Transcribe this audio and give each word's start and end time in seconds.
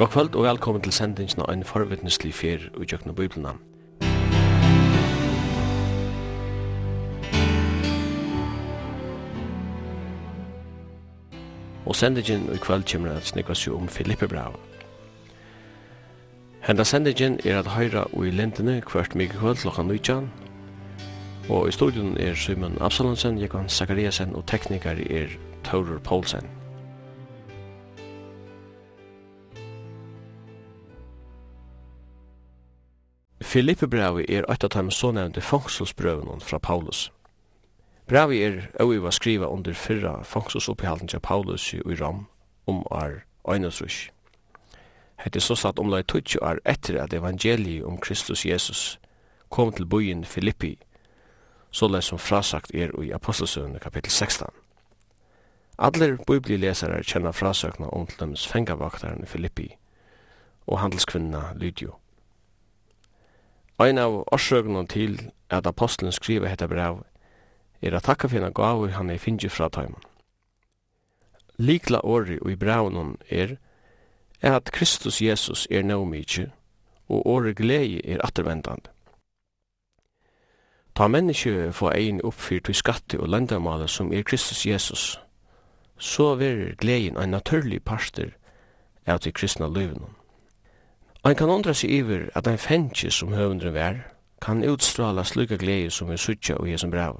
God 0.00 0.08
kvöld 0.08 0.34
og 0.34 0.44
velkommen 0.44 0.82
til 0.82 0.92
sendingen 0.92 1.42
av 1.44 1.52
en 1.52 1.64
forvittneslig 1.64 2.34
fyr 2.34 2.62
i 2.80 2.86
Jøkna 2.92 3.12
Bibelna. 3.12 3.50
Og 11.86 11.96
sendingen 11.96 12.48
i 12.54 12.56
kvöld 12.56 12.92
kommer 12.92 13.12
at 13.12 13.26
snikka 13.28 13.54
seg 13.54 13.74
om 13.76 13.88
Filippe 13.88 14.28
Brau. 14.28 14.56
Henda 16.64 16.84
sendingen 16.84 17.36
er 17.44 17.58
at 17.58 17.66
høyra 17.66 18.06
og 18.12 18.26
i 18.26 18.30
lindene 18.30 18.80
kvart 18.80 19.14
mykje 19.14 19.36
kvöld 19.36 19.60
klokka 19.60 19.82
19. 19.82 20.30
Og 21.50 21.68
i 21.68 21.72
studion 21.72 22.16
er 22.16 22.34
Simon 22.34 22.78
Absalonsen, 22.80 23.38
Jekon 23.38 23.68
Zakariasen 23.68 24.34
og 24.34 24.46
teknikar 24.46 24.96
er 25.10 25.36
Taurer 25.64 25.98
Poulsen. 25.98 26.59
Filippe 33.50 33.88
brevi 33.88 34.22
er 34.30 34.44
eit 34.46 34.62
av 34.62 34.70
dem 34.70 34.92
så 34.94 35.08
nevnte 35.10 35.42
fangselsbrøvene 35.42 36.36
fra 36.46 36.58
Paulus. 36.62 37.08
Brevi 38.06 38.36
er 38.46 38.68
øyva 38.78 39.10
skriva 39.10 39.48
under 39.50 39.74
fyrra 39.74 40.22
fangselsopphalden 40.22 41.08
til 41.08 41.20
Paulus 41.20 41.72
i 41.74 41.96
Ram 41.98 42.28
om 42.66 42.84
ar 42.90 43.24
Øynesrush. 43.48 44.12
Hette 45.18 45.38
er 45.38 45.42
så 45.42 45.56
satt 45.58 45.82
omlai 45.82 46.02
tutsi 46.02 46.38
ar 46.42 46.60
etter 46.64 47.02
at 47.02 47.12
evangeliet 47.12 47.84
om 47.84 47.98
Kristus 47.98 48.46
Jesus 48.46 49.00
kom 49.48 49.72
til 49.72 49.86
byen 49.86 50.24
Filippi, 50.24 50.78
såleis 51.70 52.04
som 52.04 52.18
frasagt 52.18 52.70
er 52.74 52.94
i 53.02 53.10
Apostelsøvne 53.10 53.78
kapittel 53.78 54.12
16. 54.12 54.46
Adler 55.78 56.22
biblilesare 56.26 57.02
kjenner 57.02 57.32
frasøkna 57.32 57.90
om 57.90 58.06
til 58.06 58.20
dems 58.20 58.46
fengavaktaren 58.46 59.26
Filippi 59.26 59.72
og 60.66 60.78
handelskvinna 60.78 61.42
Lydio. 61.56 61.99
Ein 63.80 63.96
av 63.96 64.18
orsøkene 64.28 64.82
til 64.92 65.14
at 65.48 65.66
apostelen 65.66 66.12
skriver 66.12 66.50
hetta 66.52 66.66
brev 66.68 66.98
er 67.80 67.94
at 67.96 68.04
takka 68.04 68.28
finna 68.28 68.50
gavu 68.52 68.90
han 68.92 69.10
er 69.10 69.18
finnji 69.18 69.48
fra 69.48 69.70
taimen. 69.72 70.02
Likla 71.56 72.02
åri 72.04 72.36
og 72.42 72.50
i 72.52 72.56
braunon 72.56 73.16
er 73.30 73.56
at 74.42 74.72
Kristus 74.72 75.22
Jesus 75.22 75.66
er 75.70 75.82
naumikje, 75.82 76.50
og 77.08 77.26
åri 77.26 77.54
glei 77.56 78.00
er 78.04 78.20
attervendande. 78.24 78.92
Ta 80.94 81.08
menneskje 81.08 81.72
få 81.72 81.88
ein 81.96 82.20
oppfyrt 82.24 82.68
i 82.68 82.76
skatte 82.76 83.20
og 83.20 83.28
landamale 83.28 83.88
som 83.88 84.12
er 84.12 84.22
Kristus 84.22 84.66
Jesus, 84.66 85.20
så 85.96 86.34
verir 86.34 86.76
gleien 86.76 87.16
ein 87.16 87.32
naturlig 87.32 87.82
parster 87.84 88.36
av 89.06 89.24
til 89.24 89.32
kristna 89.32 89.68
løyvnum. 89.68 90.19
Ein 91.22 91.36
kan 91.36 91.50
undra 91.52 91.74
seg 91.76 91.90
iver 91.92 92.30
at 92.34 92.46
ein 92.48 92.56
fengi 92.58 93.10
som 93.12 93.34
høvundren 93.36 93.74
vær, 93.74 93.96
kan 94.40 94.62
utstråla 94.64 95.20
slukka 95.28 95.58
glede 95.60 95.90
som 95.92 96.08
vi 96.08 96.16
sutja 96.16 96.54
og 96.56 96.68
jesum 96.70 96.90
brav. 96.90 97.18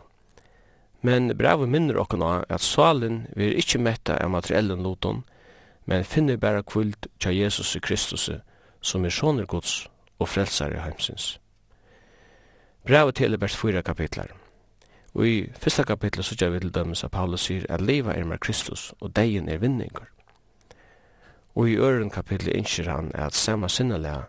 Men 1.05 1.37
brav 1.37 1.67
minner 1.69 1.99
okkona 2.01 2.45
at 2.49 2.65
salen 2.65 3.27
vil 3.37 3.59
ikkje 3.61 3.81
metta 3.85 4.17
av 4.17 4.33
materiellen 4.33 4.81
loton, 4.83 5.21
men 5.85 6.05
finner 6.09 6.41
bæra 6.41 6.63
kvult 6.63 7.11
tja 7.21 7.33
Jesus 7.33 7.77
Kristus 7.83 8.31
som 8.81 9.05
er 9.05 9.13
såner 9.13 9.45
gods 9.45 9.89
og 10.19 10.29
frelsare 10.29 10.81
heimsins. 10.81 11.39
Bravet 12.89 13.21
til 13.21 13.37
er 13.37 13.41
bært 13.41 13.57
fyra 13.57 13.83
kapitlar. 13.85 14.33
Og 15.13 15.27
i 15.27 15.37
fyrsta 15.61 15.85
kapitlet 15.85 16.25
sutja 16.25 16.49
vi 16.49 16.61
til 16.61 16.73
dømes 16.73 17.05
at 17.05 17.13
Paulus 17.13 17.45
sier 17.51 17.69
at 17.69 17.85
liva 17.85 18.17
er 18.17 18.25
med 18.25 18.41
Kristus 18.41 18.95
og 19.01 19.13
deien 19.17 19.49
er 19.49 19.61
vinningar. 19.61 20.09
Og 21.55 21.71
i 21.71 21.77
øren 21.77 22.11
kapitlet 22.11 22.57
innskjer 22.57 22.91
han 22.91 23.11
at 23.15 23.35
samme 23.35 23.69
sinnelega 23.69 24.23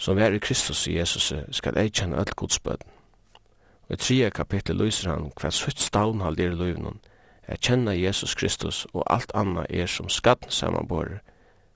som 0.00 0.18
er 0.18 0.32
i 0.32 0.38
Kristus 0.38 0.86
i 0.86 0.96
Jesus 0.98 1.32
skal 1.50 1.76
eikjenne 1.78 2.16
alt 2.16 2.36
godsbøden. 2.36 2.88
Og 3.88 3.94
i 3.94 3.96
tredje 3.96 4.30
kapitlet 4.30 4.76
lyser 4.76 5.10
han 5.10 5.32
hva 5.40 5.50
sutt 5.50 5.80
stavnhald 5.80 6.40
er 6.40 6.54
i 6.54 6.56
løvnen, 6.56 7.00
er 7.42 7.60
kjenne 7.60 7.92
Jesus 7.92 8.34
Kristus 8.34 8.86
og 8.92 9.04
alt 9.12 9.32
anna 9.34 9.66
er 9.68 9.86
som 9.86 10.08
skatten 10.08 10.50
samanbore 10.50 11.18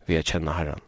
vi 0.07 0.17
er 0.17 0.23
kjenne 0.23 0.53
Herren. 0.53 0.81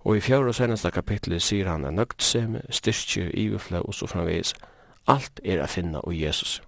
Og 0.00 0.16
i 0.16 0.20
fjord 0.20 0.48
og 0.48 0.54
seneste 0.54 0.90
kapitlet 0.90 1.42
sier 1.42 1.68
han 1.68 1.84
er 1.84 1.90
nøgtseme, 1.90 2.62
styrkje, 2.70 3.30
iverflø 3.34 3.80
og 3.80 3.94
så 3.94 4.06
framvis. 4.06 4.54
Alt 5.06 5.40
er 5.44 5.62
a 5.62 5.66
finna 5.66 6.00
i 6.10 6.24
Jesus. 6.24 6.62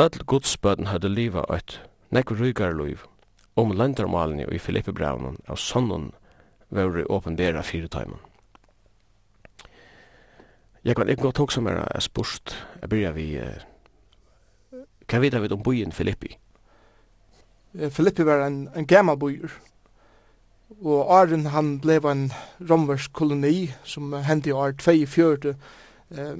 Öll 0.00 0.24
godsbøden 0.26 0.86
hadde 0.86 1.08
liva 1.08 1.44
et 1.54 1.80
nekv 2.10 2.40
rygare 2.40 2.76
liv, 2.86 3.04
om 3.60 3.72
landarmalene 3.76 4.48
i 4.52 4.58
Filippe 4.58 4.92
Braunen 4.92 5.38
av 5.48 5.58
sonnen 5.60 6.10
vore 6.70 7.04
fire 7.36 7.62
fyretøymen. 7.62 8.18
Jeg 10.84 10.96
kan 10.96 11.08
ikke 11.08 11.22
gå 11.22 11.30
tog 11.32 11.52
som 11.52 11.66
er 11.66 12.00
spørst, 12.00 12.56
jeg 12.80 12.88
byrja 12.88 13.10
vi, 13.12 13.36
eh, 13.36 13.60
hva 15.08 15.18
vet 15.20 15.52
om 15.52 15.62
byen 15.62 15.92
Filippi? 15.92 16.38
Filippi 17.90 18.24
var 18.24 18.46
en, 18.46 18.68
en 18.74 18.86
gammal 18.86 19.18
byer, 19.18 19.50
og 20.80 21.12
Arjen 21.12 21.46
han 21.46 21.80
blev 21.80 22.04
en 22.04 22.32
romversk 22.70 23.12
koloni 23.12 23.70
som 23.84 24.12
hendte 24.12 24.50
i 24.50 24.52
år 24.52 24.72
24 24.78 25.54
eh, 26.10 26.36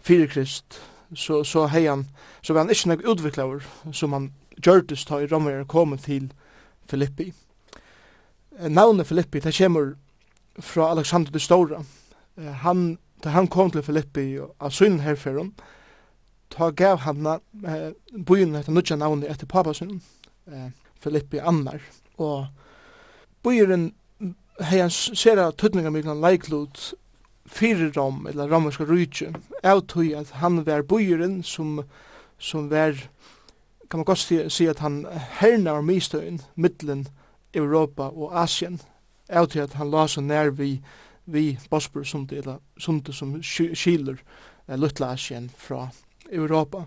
fire 0.00 0.26
krist, 0.26 0.80
så, 1.14 1.44
så 1.44 1.66
hei 1.66 1.86
han, 1.86 2.08
så 2.42 2.52
var 2.52 2.66
han 2.66 2.70
ikke 2.70 2.88
nek 2.88 3.06
utviklaver 3.08 3.64
som 3.92 4.12
han 4.12 4.32
gjørtes 4.62 5.04
ta 5.04 5.20
i 5.20 5.28
romver 5.30 5.64
kom 5.64 5.96
til 5.98 6.32
Filippi. 6.90 7.32
Navnet 8.68 9.06
Filippi, 9.06 9.40
det 9.40 9.56
kommer 9.56 9.94
fra 10.60 10.90
Alexander 10.90 11.32
de 11.32 11.40
Stora. 11.40 11.82
Han, 12.36 12.98
da 13.24 13.30
han 13.30 13.48
kom 13.48 13.70
til 13.70 13.82
Filippi 13.82 14.38
av 14.38 14.70
synen 14.70 15.00
herfæren, 15.00 15.54
ta 16.50 16.70
gav 16.70 17.02
han 17.02 17.26
eh, 17.26 17.90
byen 18.26 18.54
etter 18.54 18.72
nødja 18.72 18.96
navnet 18.96 19.30
etter 19.30 19.46
papasen, 19.50 20.00
eh, 20.46 20.70
Filippi 21.02 21.38
Annar. 21.42 21.82
Og 22.18 22.46
byen 23.42 23.92
hei 24.62 24.78
han 24.78 24.92
sera 24.92 25.50
tøtninga 25.50 25.90
mykna 25.90 26.14
leiklod 26.14 26.92
fyrir 27.50 27.90
rom, 27.96 28.26
eller 28.30 28.48
romerska 28.48 28.86
rujtje, 28.88 29.32
av 29.64 29.82
tog 29.90 30.12
at 30.16 30.30
han 30.40 30.62
var 30.64 30.86
byen 30.88 31.42
som, 31.42 31.82
som 32.38 32.70
var 32.70 32.96
kan 33.90 33.98
man 33.98 34.04
godt 34.04 34.52
si 34.52 34.66
at 34.66 34.78
han 34.78 35.06
hernar 35.40 35.80
mistøyen 35.80 36.40
middelen 36.54 37.06
Europa 37.54 38.02
og 38.02 38.42
Asien 38.42 38.80
av 39.28 39.48
til 39.48 39.64
at 39.64 39.76
han 39.78 39.90
la 39.90 40.06
seg 40.10 40.26
nær 40.26 40.52
vi, 40.58 40.78
vi 41.26 41.58
Bospor 41.70 42.04
som 42.04 42.26
det 42.28 42.44
som 43.14 43.34
skiler 43.42 44.18
eh, 44.68 44.76
Lutla 44.78 45.12
Asien 45.14 45.50
fra 45.56 45.88
Europa. 46.32 46.84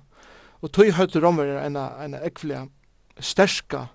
Og 0.62 0.72
tog 0.74 0.94
høyte 0.94 1.22
romverere 1.22 1.66
en, 1.66 1.78
en 1.78 2.18
ekvelige 2.18 2.68
sterska 3.20 3.88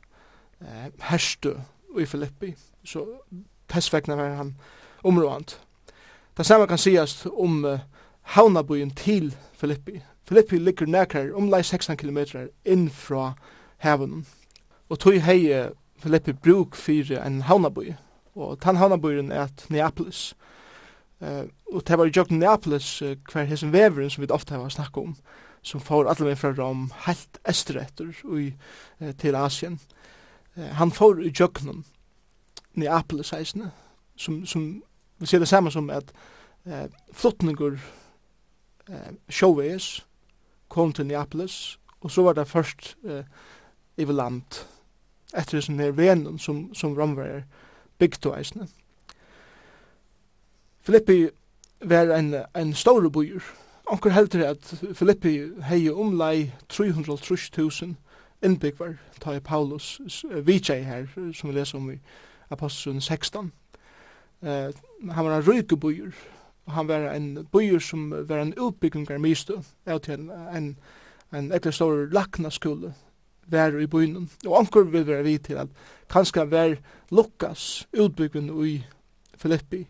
eh, 0.61 0.91
herstu 1.11 1.55
i 1.99 2.07
Filippi. 2.07 2.55
Så 2.85 3.05
tessvekna 3.69 4.17
var 4.17 4.37
han 4.37 4.57
områdant. 5.05 5.61
Det 6.37 6.47
samme 6.47 6.67
kan 6.67 6.79
sies 6.79 7.27
om 7.27 7.65
eh, 7.65 7.81
havnabyen 8.37 8.91
til 8.91 9.35
Filippi, 9.53 10.01
Filippi 10.33 10.57
ligger 10.59 10.89
nekrar 10.89 11.35
omlai 11.37 11.61
16 11.63 11.97
km 12.01 12.49
inn 12.65 12.87
fra 12.91 13.35
hevun. 13.85 14.23
Og 14.89 14.99
tog 14.99 15.19
hei 15.21 15.69
Filippi 16.01 16.33
bruk 16.33 16.77
fyrir 16.77 17.21
en 17.21 17.43
havnabøy. 17.43 17.93
Og 18.35 18.57
tan 18.61 18.77
havnabøyren 18.81 19.33
er 19.33 19.43
at 19.43 19.67
Neapolis. 19.69 20.35
Uh, 21.21 21.45
og 21.73 21.85
det 21.89 21.99
var 21.99 22.09
i 22.09 22.15
jokken 22.17 22.39
Neapolis 22.39 23.03
uh, 23.03 23.13
hver 23.33 23.45
hesen 23.45 23.73
veveren 23.73 24.11
som 24.11 24.23
vi 24.23 24.31
ofte 24.31 24.55
har 24.55 24.69
snakka 24.69 25.01
om, 25.01 25.17
som 25.63 25.81
får 25.81 26.09
alle 26.09 26.25
vegin 26.25 26.41
fra 26.41 26.55
Rom 26.57 26.89
helt 27.05 27.39
esteretter 27.45 28.09
uh, 28.25 29.13
til 29.19 29.37
Asien. 29.37 29.79
Uh, 30.57 30.65
han 30.65 30.91
får 30.91 31.21
i 31.23 31.35
jokken 31.41 31.85
Neapolis 32.75 33.31
heisene, 33.31 33.71
som, 34.17 34.47
som 34.47 34.83
vi 35.19 35.27
ser 35.27 35.39
det 35.39 35.49
samme 35.49 35.71
som 35.71 35.91
at 35.91 36.13
uh, 36.67 36.89
flottningur 37.13 37.77
uh, 38.89 39.13
showways 39.29 40.07
kom 40.73 40.93
til 40.93 41.07
Neapolis, 41.07 41.79
og 42.01 42.11
så 42.11 42.23
var 42.23 42.33
det 42.33 42.49
først 42.49 42.97
eh, 43.05 43.25
i 43.97 44.05
land, 44.09 44.65
etter 45.37 45.61
sånn 45.61 45.81
her 45.81 45.93
venen 45.97 46.39
som, 46.41 46.71
som 46.75 46.97
romverer 46.97 47.45
og 48.03 48.33
eisene. 48.35 48.67
Filippi 50.83 51.29
var 51.87 52.11
en, 52.17 52.35
en 52.59 52.73
stor 52.75 53.05
byer. 53.15 53.45
Anker 53.93 54.11
heldur 54.11 54.43
at 54.49 54.73
Filippi 54.99 55.37
hei 55.69 55.85
omlai 55.91 56.51
330.000 56.73 57.95
innbyggvar, 58.43 58.97
ta 59.21 59.37
i 59.37 59.41
Paulus 59.41 60.01
uh, 60.25 60.41
vitsei 60.47 60.83
her, 60.83 61.07
som 61.35 61.51
vi 61.51 61.55
leser 61.55 61.79
om 61.79 61.93
i 61.93 62.01
Apostelsen 62.51 63.01
16. 63.01 63.53
Uh, 64.43 64.49
han 64.49 65.25
var 65.25 65.37
en 65.37 65.47
ryke 65.47 65.77
byer, 65.77 66.11
han 66.73 66.89
var 66.89 67.09
en 67.13 67.47
byer 67.53 67.79
som 67.79 68.11
var 68.29 68.43
en 68.43 68.55
utbyggingar 68.57 69.19
mistu, 69.19 69.55
av 69.87 70.03
til 70.05 70.21
en, 70.21 70.31
en, 70.57 70.69
en 71.33 71.53
ekle 71.53 71.73
stor 71.73 72.07
laknaskole, 72.13 72.93
var 73.53 73.79
i 73.81 73.87
byen. 73.87 74.29
Og 74.47 74.59
anker 74.59 74.89
vil 74.91 75.07
være 75.07 75.23
vidt 75.27 75.45
til 75.51 75.61
at 75.63 75.69
kanskje 76.11 76.51
var 76.51 76.77
Lukas 77.11 77.87
utbygging 77.93 78.51
i 78.67 78.85
Filippi. 79.37 79.87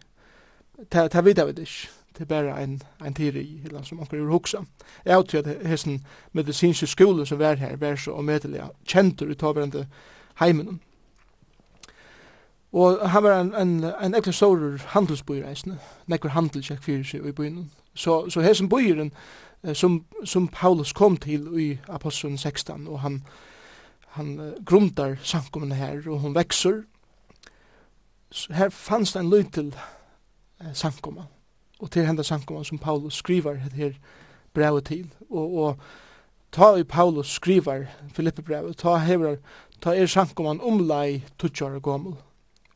Ta, 0.90 1.08
ta 1.08 1.20
vidt 1.20 1.38
av 1.38 1.52
det 1.52 1.67
ikke. 1.69 1.90
Det 2.12 2.26
er 2.26 2.29
bare 2.29 2.56
en, 2.61 2.82
en 3.00 3.14
teori, 3.14 3.62
eller 3.64 3.82
som 3.88 4.00
anker 4.00 4.19
vil 4.19 4.32
hoksa. 4.32 4.58
Jeg 5.05 5.14
har 5.14 5.23
til 5.23 5.38
at 5.38 5.67
hessen 5.67 6.02
medisinske 6.32 6.87
skole 6.87 7.26
som 7.26 7.38
var 7.38 7.56
her, 7.56 7.76
var 7.76 7.96
så 7.96 8.12
omedelig 8.20 8.67
kjentur 8.84 9.31
i 9.32 9.34
taverende 9.34 9.87
heimen. 10.40 10.81
Og 12.72 13.10
han 13.10 13.22
var 13.22 13.40
en, 13.40 13.54
en, 13.54 13.84
en 13.84 14.14
ekkert 14.16 14.34
stor 14.34 14.78
handelsbøyer 14.94 15.48
eisne, 15.50 15.78
nekker 16.08 16.32
handelskjekk 16.32 16.82
fyrir 16.82 17.04
seg 17.04 17.26
i 17.28 17.34
byen. 17.36 17.66
Så, 17.94 18.30
så 18.32 18.40
hesen 18.40 18.70
bøyeren 18.72 19.12
som, 19.74 20.04
som 20.24 20.48
Paulus 20.48 20.92
kom 20.92 21.16
til 21.16 21.46
i 21.60 21.78
Apostelen 21.88 22.38
16, 22.38 22.88
og 22.88 23.00
han, 23.00 23.22
han 24.16 24.54
grundar 24.66 25.14
samkommunne 25.22 25.74
her, 25.74 26.02
og 26.06 26.19
hun 26.19 26.34
vekser. 26.34 26.82
Så 28.30 28.52
her 28.52 28.69
fanns 28.69 29.12
det 29.12 29.20
en 29.20 29.30
løy 29.30 29.44
til 29.52 29.74
eh, 30.60 30.72
samkomman, 30.74 31.28
og 31.80 31.90
til 31.90 32.06
henda 32.06 32.22
samkomman 32.22 32.64
som 32.64 32.78
Paulus 32.78 33.14
skriver 33.14 33.54
her 33.54 33.92
brevet 34.54 34.84
til, 34.84 35.12
og, 35.30 35.54
og 35.54 35.76
ta 36.52 36.74
i 36.74 36.84
Paulus 36.84 37.28
skriver 37.28 37.84
Filippe 38.14 38.42
brevet, 38.42 38.76
ta 38.76 38.96
hever, 38.96 39.36
ta 39.80 39.94
er 39.94 40.06
samkomman 40.06 40.60
omlai 40.60 41.22
tutsjare 41.38 41.80
gommel, 41.80 42.16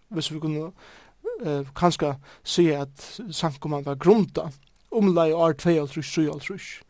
hvis 0.09 0.33
vi 0.33 0.41
kunne 0.41 0.71
uh, 0.71 1.69
kanskje 1.75 2.15
si 2.45 2.69
at 2.73 3.21
sankumann 3.31 3.87
var 3.87 3.95
grunda, 3.95 4.51
omlai 4.91 5.33
år 5.33 5.55
2-3-3, 5.63 6.83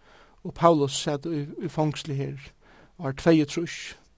og 0.45 0.55
Paulus 0.55 0.93
satt 0.93 1.27
i, 1.27 1.47
i 1.63 1.69
fangsli 1.69 2.15
her 2.15 2.53
år 2.99 3.17
2-3, 3.21 3.67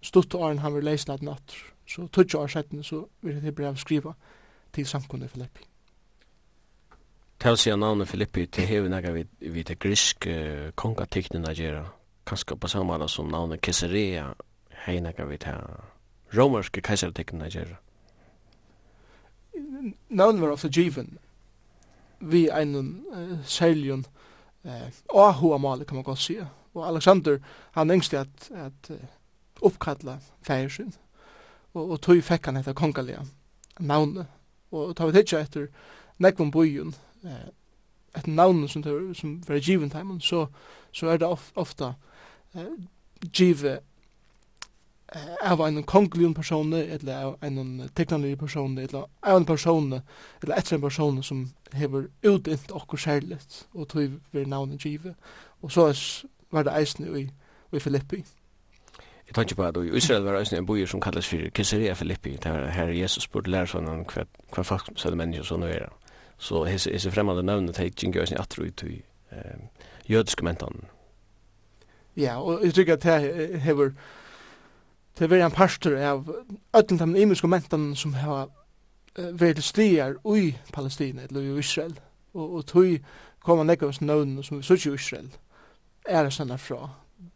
stutt 0.03 0.35
åren 0.35 0.59
han 0.59 0.75
var 0.75 0.85
leisla 0.85 1.15
at 1.15 1.23
natt, 1.23 1.57
så 1.89 2.09
tutsi 2.13 2.37
år 2.37 2.47
setten 2.53 2.83
så 2.85 3.07
vil 3.23 3.43
det 3.43 3.55
brev 3.55 3.77
skriva 3.77 4.13
til 4.73 4.87
samkunni 4.87 5.29
Filippi. 5.29 5.65
Til 7.39 7.55
å 7.55 7.59
si 7.59 7.71
navnet 7.71 8.11
Filippi 8.11 8.47
til 8.51 8.67
hever 8.67 8.91
nega 8.91 9.13
vi, 9.15 9.23
vi 9.41 9.63
til 9.65 9.79
grisk 9.79 10.27
uh, 10.27 10.71
kongatiknina 10.75 11.55
gjerra, 11.55 11.87
kanskje 12.27 12.59
på 12.59 12.69
samme 12.69 12.93
måte 12.93 13.09
som 13.09 13.31
navnet 13.31 13.63
Caesarea 13.63 14.33
hei 14.85 14.99
nega 15.01 15.25
vi 15.29 15.39
til 15.43 15.63
romerske 16.37 16.83
keisertiknina 16.85 17.49
gjerra 17.53 17.79
navn 20.09 20.41
var 20.41 20.49
også 20.49 20.69
given 20.69 21.19
vi 22.21 22.49
en 22.49 22.77
uh, 22.77 23.45
særlig 23.45 23.93
uh, 23.93 24.03
ahua 25.15 25.59
male 25.59 25.85
kan 25.85 25.95
man 25.95 26.05
godt 26.05 26.19
sige 26.19 26.49
og 26.75 26.89
Alexander 26.89 27.39
han 27.71 27.91
engste 27.91 28.19
at, 28.19 28.51
at 28.51 28.91
uh, 28.91 28.97
oppkalla 29.63 30.19
fægersyn 30.43 30.93
og, 31.75 31.91
og 31.91 32.01
tog 32.01 32.23
fekk 32.23 32.47
han 32.47 32.57
etter 32.57 32.77
kongalia 32.77 33.23
navnet 33.81 34.27
og 34.71 34.97
ta 34.97 35.07
vi 35.07 35.17
tidsja 35.17 35.43
etter 35.45 35.69
nekvun 36.19 36.51
bujun 36.53 36.95
eh, 37.25 37.49
etter 38.17 38.33
navnet 38.33 38.71
som, 38.71 38.85
som 39.15 39.37
var 39.49 39.61
given 39.65 39.91
time 39.91 40.21
så, 40.21 40.47
så 40.93 41.09
er 41.09 41.21
det 41.23 41.29
of, 41.29 41.53
ofta 41.57 41.93
eh, 42.55 42.75
give 43.33 43.79
av 45.43 45.61
en 45.61 45.83
kongelig 45.83 46.35
person 46.37 46.73
eller 46.73 47.23
av 47.25 47.37
en 47.43 47.91
teknologi 47.97 48.37
person 48.37 48.79
eller 48.79 49.07
av 49.23 49.37
en 49.37 49.45
person 49.45 49.93
eller 50.43 50.57
etter 50.57 50.75
en 50.75 50.83
person 50.83 51.23
som 51.23 51.47
hever 51.73 52.09
utint 52.23 52.73
okkur 52.73 52.99
særligt 52.99 53.67
og 53.75 53.89
tog 53.89 54.21
vi 54.33 54.45
navnet 54.45 54.85
give 54.85 55.15
og 55.63 55.73
så 55.73 55.93
var 56.51 56.63
det 56.63 56.77
eisne 56.77 57.21
i, 57.21 57.31
i 57.73 57.79
Filippi. 57.79 58.25
Jeg 59.27 59.35
tar 59.35 59.43
ikke 59.43 59.55
på 59.55 59.63
at 59.63 59.77
i 59.77 59.97
Israel 59.97 60.23
var 60.23 60.39
eisne 60.39 60.59
en 60.59 60.67
bojer 60.67 60.87
som 60.87 61.01
kallas 61.01 61.29
for 61.29 61.51
Caesarea 61.55 61.95
Filippi. 61.95 62.37
Det 62.37 62.53
var 62.53 62.71
her 62.73 62.89
Jesus 62.89 63.27
burde 63.29 63.51
lære 63.51 63.67
sånn 63.67 64.05
hva, 64.09 64.25
hva 64.55 64.65
folk 64.65 64.89
søde 64.97 65.17
mennesker 65.17 65.45
sånn 65.45 65.67
å 65.67 65.73
gjøre. 65.73 65.91
så 66.39 66.65
hese, 66.65 66.93
hese 66.93 67.11
fremmede 67.11 67.43
navnet 67.43 67.75
tar 67.75 67.91
jingi 68.03 68.21
eisne 68.21 68.39
atro 68.41 68.65
ut 68.65 68.83
i 68.83 69.03
eh, 69.33 69.59
jødiske 70.07 70.45
mentan 70.45 70.85
Ja, 72.17 72.41
og 72.41 72.65
jeg 72.65 72.75
tykker 72.75 72.93
at 72.93 73.03
det 73.03 73.61
hever 73.61 73.93
til 75.19 75.31
vera 75.31 75.49
en 75.49 75.55
pastor 75.55 75.97
av 75.99 76.29
öllum 76.79 76.99
dem 76.99 77.17
imisku 77.17 77.49
mentan 77.51 77.91
som 77.99 78.13
har 78.15 78.51
vært 79.17 79.59
stier 79.67 80.15
stigar 80.15 80.37
i 80.37 80.53
Palestina 80.73 81.25
eller 81.27 81.43
i 81.43 81.59
Israel 81.59 81.97
og, 82.35 82.55
og 82.55 82.67
tog 82.67 83.01
koma 83.43 83.65
nekka 83.67 83.89
av 83.89 83.97
snøvn 83.99 84.37
som 84.47 84.61
vi 84.61 84.69
sutsi 84.69 84.93
i 84.93 84.95
Israel 84.95 85.33
er 86.07 86.31
sanna 86.31 86.57
fra 86.57 86.93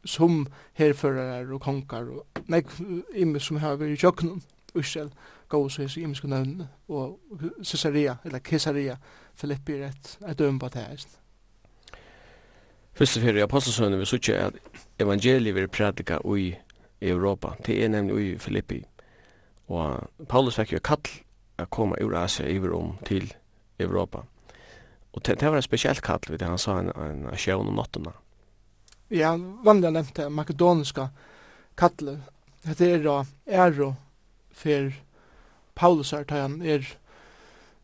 som 0.06 0.46
herførarar 0.78 1.50
og 1.50 1.60
konkar 1.60 2.06
og 2.06 2.42
nek 2.46 2.70
imis 3.18 3.50
som 3.50 3.58
har 3.58 3.80
vært 3.80 3.96
i 3.96 4.06
jøknum 4.06 4.42
Israel 4.78 5.10
gav 5.50 5.68
så 5.68 5.82
hese 5.82 6.00
imisku 6.00 6.30
nøvn 6.30 6.62
og 6.88 7.18
Caesarea 7.64 8.16
eller 8.24 8.38
Caesarea 8.38 8.96
Filippi 9.34 9.80
er 9.80 9.88
et, 9.90 10.18
et 10.28 10.38
døm 10.38 10.58
på 10.58 10.68
det 10.68 10.86
her 10.86 11.06
Fyrst 12.94 13.16
og 13.16 13.22
fyrir 13.22 13.42
i 13.42 13.96
vi 13.96 14.06
sutsi 14.06 14.32
at 14.32 14.54
evangeliet 15.00 15.54
vi 15.54 15.66
prædika 15.66 16.22
ui 16.24 16.52
i 17.02 17.10
Europa. 17.10 17.54
Det 17.66 17.76
er 17.84 17.88
nemlig 17.88 18.24
i 18.24 18.38
Filippi. 18.38 18.82
Og 19.68 20.26
Paulus 20.28 20.58
fikk 20.60 20.76
jo 20.76 20.82
kall 20.84 21.08
å 21.58 21.66
komme 21.70 21.98
ur 22.00 22.14
Asia 22.16 22.46
iver 22.48 22.74
om 22.76 22.96
til 23.06 23.32
Europa. 23.80 24.24
Og 25.12 25.22
det, 25.26 25.40
det 25.40 25.50
var 25.50 25.58
en 25.58 25.66
spesielt 25.66 26.02
kall, 26.02 26.22
vet 26.28 26.44
han 26.46 26.58
sa 26.58 26.78
en, 26.80 26.92
en, 26.96 27.26
en 27.28 27.38
sjøen 27.38 27.68
om 27.68 27.76
nottene. 27.76 28.14
Ja, 29.12 29.34
vanlig 29.64 29.92
nevnte 29.92 30.30
makedoniska 30.32 31.10
kallet. 31.76 32.22
Det 32.62 32.88
er 32.88 33.02
da 33.04 33.22
æro 33.50 33.94
for 34.54 34.92
Paulus 35.74 36.12
her, 36.14 36.24
da 36.24 36.46
han 36.46 36.60
er 36.62 36.86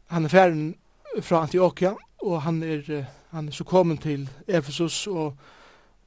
han 0.08 0.24
er 0.24 0.28
ferden 0.28 0.74
fra 1.20 1.42
Antioquia, 1.42 1.94
og 2.24 2.42
han 2.42 2.62
er, 2.62 3.04
han 3.30 3.48
er 3.48 3.52
så 3.52 3.64
kommet 3.64 4.00
til 4.00 4.28
Ephesus 4.48 5.06
og, 5.06 5.34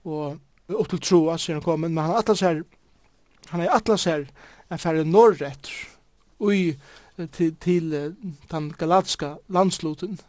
og 0.03 0.39
opp 0.73 0.89
til 0.89 1.01
Troa, 1.01 1.35
er 1.35 1.53
han 1.53 1.61
kommet, 1.61 1.91
men 1.91 2.03
han 2.03 2.15
er 2.15 2.21
alt 2.23 2.41
her 2.41 2.63
han 3.49 3.61
er 3.61 3.73
atlas 3.73 4.05
her 4.05 4.27
en 4.71 4.79
færre 4.79 5.03
norrett 5.03 5.71
ui 6.39 6.77
til, 7.31 7.55
til 7.55 7.89
den 8.51 8.71
galatska 8.77 9.35
landsloten. 9.49 10.19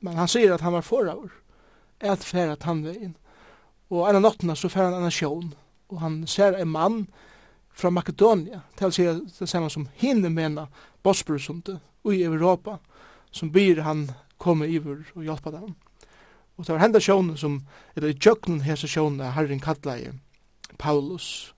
Men 0.00 0.16
han 0.16 0.30
sier 0.30 0.54
at 0.54 0.64
han 0.64 0.72
var 0.72 0.86
foraver 0.86 1.34
at 2.00 2.24
færre 2.24 2.56
tannvegin. 2.56 3.16
Og 3.90 4.06
en 4.08 4.20
av 4.20 4.24
nottena 4.24 4.56
så 4.56 4.70
færre 4.72 4.94
han 4.94 5.04
en 5.04 5.14
sjån 5.14 5.50
og 5.90 6.00
han 6.00 6.26
ser 6.26 6.54
en 6.54 6.70
mann 6.70 7.04
fra 7.74 7.90
Makedonia 7.90 8.62
til 8.78 8.88
å 8.88 8.94
si 8.94 9.06
det 9.06 9.48
samme 9.48 9.70
som 9.72 9.88
hinne 10.00 10.30
mena 10.32 10.68
Bosporusundet 11.02 11.80
i 12.10 12.22
Europa 12.24 12.78
som 13.30 13.52
byr 13.52 13.82
han 13.86 14.08
komme 14.40 14.68
iver 14.68 15.04
og 15.14 15.24
hjelpa 15.24 15.52
dem. 15.54 15.74
Og 16.56 16.66
det 16.66 16.74
var 16.74 16.82
henda 16.82 17.00
sjånen 17.00 17.38
som, 17.40 17.60
eller 17.94 18.12
i 18.12 18.18
tjøkken 18.18 18.62
hese 18.66 18.88
sjånen, 18.90 19.22
herren 19.34 19.62
kallar 19.62 20.02
Paulus 20.78 21.52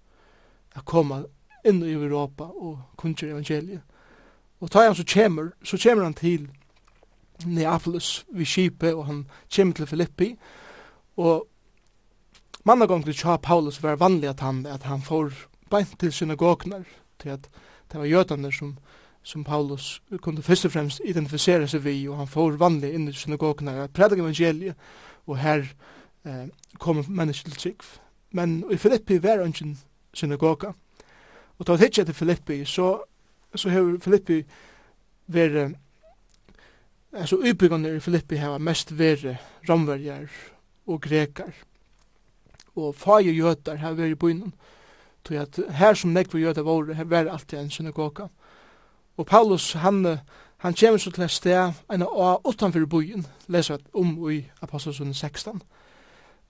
at 0.75 0.85
komme 0.85 1.25
inn 1.65 1.83
i 1.85 1.93
Europa 1.93 2.45
og 2.45 2.79
kunnskjer 2.97 3.35
evangeliet. 3.35 3.83
Og 4.61 4.71
tar 4.71 4.87
han 4.87 4.95
så 4.95 5.05
kommer, 5.15 5.51
så 5.65 5.79
kommer 5.83 6.05
han 6.05 6.15
til 6.15 6.49
Neapolis 7.47 8.25
vid 8.31 8.47
Kipe, 8.47 8.95
og 8.95 9.07
han 9.07 9.27
kommer 9.57 9.75
til 9.75 9.87
Filippi, 9.87 10.37
og 11.17 11.49
mannagong 12.65 13.05
til 13.05 13.15
Tja 13.15 13.37
Paulus 13.37 13.83
var 13.83 13.97
vanlig 13.97 14.29
at 14.29 14.41
han, 14.41 14.67
at 14.67 14.83
han 14.83 15.03
får 15.03 15.33
beint 15.71 15.99
til 15.99 16.13
synagognar, 16.13 16.85
til 17.19 17.29
at 17.29 17.49
det 17.93 18.01
var 18.01 18.07
jødaner 18.07 18.51
som, 18.51 18.79
som 19.23 19.45
Paulus 19.45 20.03
kunde 20.23 20.43
først 20.43 20.65
og 20.65 20.73
fremst 20.73 21.01
identifisere 21.05 21.69
seg 21.69 21.85
vi, 21.85 22.09
og 22.09 22.17
han 22.17 22.31
får 22.31 22.59
vanlig 22.63 22.95
inn 22.95 23.09
i 23.09 23.13
synagognar, 23.13 23.85
at 23.85 23.93
predik 23.93 24.23
evangeliet, 24.23 24.75
og 25.27 25.39
her 25.39 25.67
eh, 26.25 26.49
kommer 26.79 27.05
mennesker 27.09 27.51
til 27.51 27.61
trygg. 27.61 27.83
Men 28.33 28.65
i 28.71 28.77
Filippi 28.77 29.23
var 29.23 29.45
ingen 29.45 29.79
synagoga. 30.15 30.73
Og 31.59 31.67
ta 31.67 31.77
hitje 31.77 32.05
til 32.05 32.15
Filippi, 32.15 32.65
så, 32.65 32.99
så 33.55 33.71
har 33.71 33.99
Filippi 34.03 34.43
vært 35.27 35.77
altså 37.13 37.37
utbyggene 37.37 37.97
i 37.97 38.01
Filippi 38.01 38.37
har 38.41 38.59
mest 38.59 38.93
vært 38.99 39.37
romverjar 39.69 40.29
og 40.87 41.01
grekar. 41.03 41.53
Og 42.77 42.95
fagir 42.97 43.37
jøtar 43.37 43.77
har 43.77 43.95
vært 43.95 44.17
i 44.17 44.21
byen. 44.21 44.55
Så 45.29 45.39
at 45.39 45.59
her 45.71 45.95
som 45.95 46.11
nekvar 46.11 46.41
jøtar 46.41 46.63
våre, 46.67 46.95
har 46.95 47.05
vært 47.05 47.31
alltid 47.31 47.59
en 47.59 47.71
synagoga. 47.71 48.27
Og 49.17 49.27
Paulus, 49.27 49.73
han, 49.73 50.19
han 50.57 50.75
kommer 50.75 50.99
så 50.99 51.11
til 51.11 51.25
et 51.25 51.31
sted, 51.31 51.73
en 51.93 52.03
av 52.03 52.41
utanfor 52.49 52.87
byen, 52.87 53.27
leser 53.47 53.79
om 53.95 54.17
i 54.31 54.41
Apostelsund 54.63 55.15
16, 55.15 55.63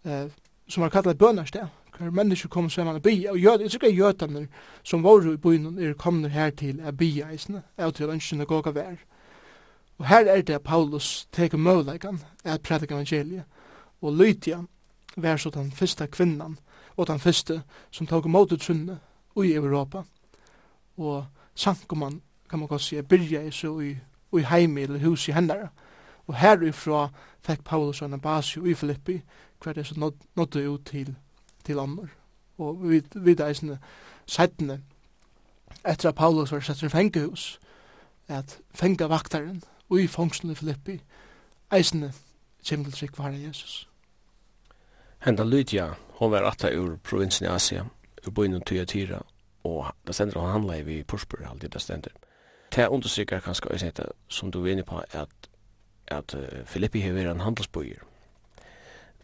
eh, 0.04 0.30
som 0.68 0.82
har 0.82 0.90
kallet 0.90 1.18
bønarsted 1.18 1.66
hver 1.98 2.10
mennesker 2.10 2.48
kom 2.48 2.70
saman 2.70 2.94
og 2.94 3.02
bia, 3.02 3.30
og 3.30 3.38
jød, 3.38 3.60
jeg 3.60 3.70
sikker 3.70 3.88
jødene 3.88 4.48
som 4.82 5.02
var 5.04 5.32
i 5.32 5.36
byen 5.36 5.78
er 5.78 5.92
kommet 5.92 6.30
her 6.30 6.50
til 6.50 6.80
er 6.80 6.92
bia 6.92 7.30
eisne, 7.30 7.62
av 7.78 7.92
til 7.92 8.10
ønskene 8.10 8.46
gåga 8.46 8.70
vær. 8.70 8.96
Og 9.98 10.06
her 10.06 10.26
er 10.26 10.42
det 10.42 10.62
Paulus 10.62 11.28
teker 11.32 11.58
møvleikan 11.58 12.20
at 12.44 12.62
prædik 12.62 12.90
evangeliet, 12.90 13.42
og 14.02 14.16
Lydia 14.16 14.58
vær 15.16 15.36
så 15.36 15.50
den 15.50 15.72
første 15.72 16.06
kvinnan, 16.06 16.58
og 16.96 17.06
den 17.06 17.18
første 17.18 17.62
som 17.90 18.06
tog 18.06 18.30
mot 18.30 18.52
ut 18.52 18.62
sunne 18.62 18.98
i 19.36 19.54
Europa. 19.54 20.02
Og 20.96 21.26
sankumann, 21.54 22.20
kan 22.50 22.58
man 22.58 22.68
godt 22.68 22.80
si, 22.80 23.02
byrja 23.02 23.42
i 23.42 23.50
så 23.50 23.80
i, 23.80 23.96
i 24.38 24.42
heimi 24.42 24.82
eller 24.82 24.98
hus 24.98 25.28
i 25.28 25.32
hendara. 25.32 25.68
Og 26.26 26.36
herifra 26.36 27.08
fikk 27.42 27.64
Paulus 27.64 28.02
og 28.02 28.06
Anabasio 28.06 28.64
i 28.64 28.74
Filippi, 28.74 29.20
hver 29.62 29.72
det 29.72 29.86
så 29.86 30.12
nådde 30.34 30.70
ut 30.70 30.86
til 30.86 31.16
til 31.64 31.78
andre. 31.78 32.08
Og 32.58 32.82
vi 32.82 33.02
vet 33.14 33.40
eisne 33.40 33.78
settene 34.26 34.80
etter 35.88 36.08
at 36.08 36.14
Paulus 36.14 36.52
var 36.52 36.60
sett 36.60 36.82
i 36.82 36.88
fengehus 36.88 37.58
at 38.28 38.58
fenga 38.74 39.08
vaktaren 39.10 39.62
og 39.88 40.00
i 40.00 40.06
fongsen 40.06 40.50
i 40.50 40.54
Filippi 40.54 41.00
eisne 41.72 42.12
kjem 42.64 42.84
til 42.84 42.92
trygg 42.92 43.18
var 43.18 43.34
Jesus. 43.34 43.88
Henda 45.24 45.44
Lydia, 45.44 45.94
hon 46.18 46.30
var 46.30 46.46
atta 46.46 46.70
ur 46.74 46.96
provinsen 47.04 47.46
i 47.46 47.50
Asia, 47.50 47.84
ur 48.26 48.30
boinu 48.30 48.60
Tyatira, 48.60 49.22
og 49.64 49.86
det 50.06 50.14
stender 50.14 50.40
han 50.40 50.52
handla 50.52 50.78
i 50.78 50.82
vi 50.82 51.02
Porsburg, 51.02 51.46
alltid 51.50 51.68
det 51.68 51.82
stender. 51.82 52.10
Det 52.74 52.88
understrykker 52.88 53.40
kanskje, 53.40 53.92
som 54.28 54.50
du 54.50 54.64
er 54.64 54.72
inne 54.72 54.82
på, 54.82 55.02
at, 55.10 55.28
at 56.06 56.34
Filippi 56.66 57.00
har 57.00 57.12
vært 57.12 57.30
en 57.30 57.40
handelsbøyer, 57.40 58.02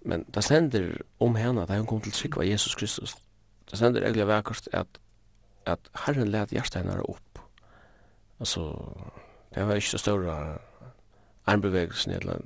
men 0.09 0.25
det 0.35 0.45
sender 0.45 0.95
om 1.21 1.35
henne 1.37 1.67
da 1.69 1.77
hun 1.77 1.87
kom 1.87 2.01
til 2.01 2.15
sikva 2.17 2.47
Jesus 2.49 2.75
Kristus. 2.75 3.13
Det 3.71 3.79
sender 3.79 4.07
egentlig 4.07 4.25
vekkert 4.29 4.69
at, 4.73 5.01
at 5.69 5.91
Herren 6.07 6.31
let 6.33 6.55
hjertet 6.55 6.81
henne 6.81 7.03
opp. 7.05 7.43
Altså, 8.41 8.63
det 9.55 9.67
var 9.69 9.77
ikke 9.77 9.91
så 9.91 10.01
større 10.01 10.37
armbevegelsen, 11.47 12.13
eller 12.17 12.41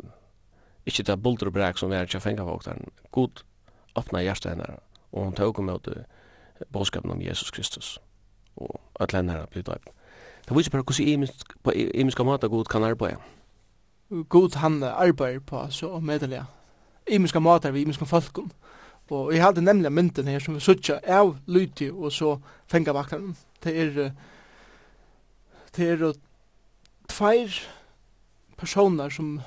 ikke 0.86 1.02
det 1.06 1.22
bulter 1.22 1.46
og 1.46 1.54
brek 1.54 1.78
som 1.78 1.92
er 1.92 2.02
ikke 2.02 2.20
fengt 2.20 2.42
folk 2.42 2.64
der. 2.64 2.80
God 3.14 3.44
åpna 3.94 4.24
hjertet 4.26 4.56
henne, 4.56 4.66
og 5.12 5.24
hun 5.24 5.34
tog 5.38 5.62
med 5.64 6.04
bådskapen 6.72 7.10
om 7.10 7.22
Jesus 7.22 7.50
Kristus. 7.50 7.98
Og 8.56 8.80
at 9.00 9.14
henne 9.14 9.32
her 9.32 9.46
blir 9.46 9.62
døpt. 9.62 9.88
Det 10.48 10.56
viser 10.56 10.70
bare 10.70 10.82
hvordan 10.82 11.90
imiske 11.94 12.24
måter 12.24 12.48
God 12.48 12.64
kan 12.64 12.84
arbeide. 12.84 13.22
God 14.28 14.56
han 14.56 14.82
arbeider 14.82 15.40
på 15.40 15.66
så 15.70 16.00
medelig 16.00 16.42
imiska 17.06 17.40
matar 17.40 17.72
vi 17.72 17.82
imiska 17.82 18.04
folkum. 18.04 18.50
Og 19.10 19.34
jeg 19.34 19.42
hadde 19.42 19.60
nemlig 19.60 19.92
mynden 19.92 20.28
her 20.28 20.40
som 20.40 20.54
vi 20.54 20.60
suttja 20.60 21.00
av 21.04 21.36
lyti 21.46 21.90
og 21.90 22.12
så 22.12 22.36
fenga 22.70 22.92
vaknaren. 22.92 23.36
Det 23.64 23.76
er 23.76 24.12
det 25.76 25.88
er 25.88 26.12
tveir 27.08 27.60
personer 28.56 29.10
som 29.10 29.40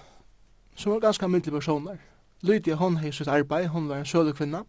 som 0.76 0.92
var 0.92 1.00
ganske 1.00 1.28
myndelig 1.28 1.54
personer. 1.54 1.98
Lyti, 2.42 2.72
hon 2.72 2.98
hei 2.98 3.12
sitt 3.12 3.28
arbeid, 3.32 3.68
hon 3.68 3.88
var 3.90 4.04
en 4.04 4.06
søle 4.06 4.34
kvinna. 4.34 4.64